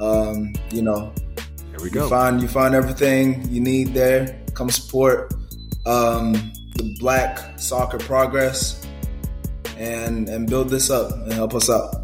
Um, 0.00 0.52
you 0.70 0.82
know, 0.82 1.12
there 1.70 1.80
we 1.82 1.90
go. 1.90 2.04
You 2.04 2.10
find 2.10 2.42
you 2.42 2.48
find 2.48 2.74
everything 2.74 3.48
you 3.48 3.60
need 3.60 3.94
there. 3.94 4.42
Come 4.54 4.70
support 4.70 5.32
um, 5.86 6.32
the 6.74 6.96
Black 6.98 7.58
soccer 7.58 7.98
progress 7.98 8.86
and 9.76 10.28
and 10.28 10.48
build 10.48 10.68
this 10.68 10.90
up 10.90 11.12
and 11.12 11.32
help 11.32 11.54
us 11.54 11.70
out. 11.70 12.01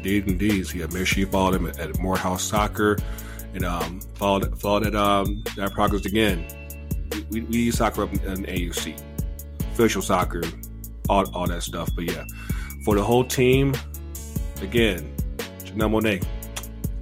Indeed, 0.00 0.28
indeed. 0.28 0.66
So 0.66 0.78
yeah, 0.78 0.86
make 0.94 1.06
sure 1.06 1.20
you 1.20 1.26
follow 1.26 1.50
them 1.50 1.66
at, 1.66 1.78
at 1.78 1.98
Morehouse 1.98 2.42
Soccer 2.42 2.96
and 3.52 3.66
um, 3.66 4.00
follow 4.14 4.40
follow 4.56 4.80
that 4.80 4.94
um, 4.94 5.44
that 5.56 5.72
progress 5.72 6.06
again. 6.06 6.46
We, 7.12 7.26
we, 7.30 7.40
we 7.42 7.58
use 7.58 7.76
soccer 7.76 8.04
up 8.04 8.12
in, 8.14 8.20
in 8.20 8.44
AUC, 8.46 8.98
official 9.72 10.00
soccer, 10.00 10.42
all, 11.10 11.28
all 11.34 11.46
that 11.48 11.62
stuff. 11.62 11.90
But 11.94 12.10
yeah, 12.10 12.24
for 12.82 12.94
the 12.94 13.02
whole 13.02 13.24
team, 13.24 13.74
again, 14.62 15.14
Janelle 15.58 15.90
Monae, 15.90 16.24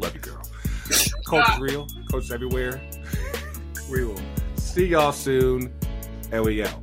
love 0.00 0.12
you, 0.12 0.20
girl. 0.20 0.42
Coach 1.24 1.48
is 1.50 1.58
real, 1.60 1.86
coach 2.10 2.24
is 2.24 2.32
everywhere. 2.32 2.80
we 3.88 4.04
will 4.04 4.20
see 4.56 4.86
y'all 4.86 5.12
soon, 5.12 5.72
and 6.32 6.42
we 6.42 6.64
out. 6.64 6.80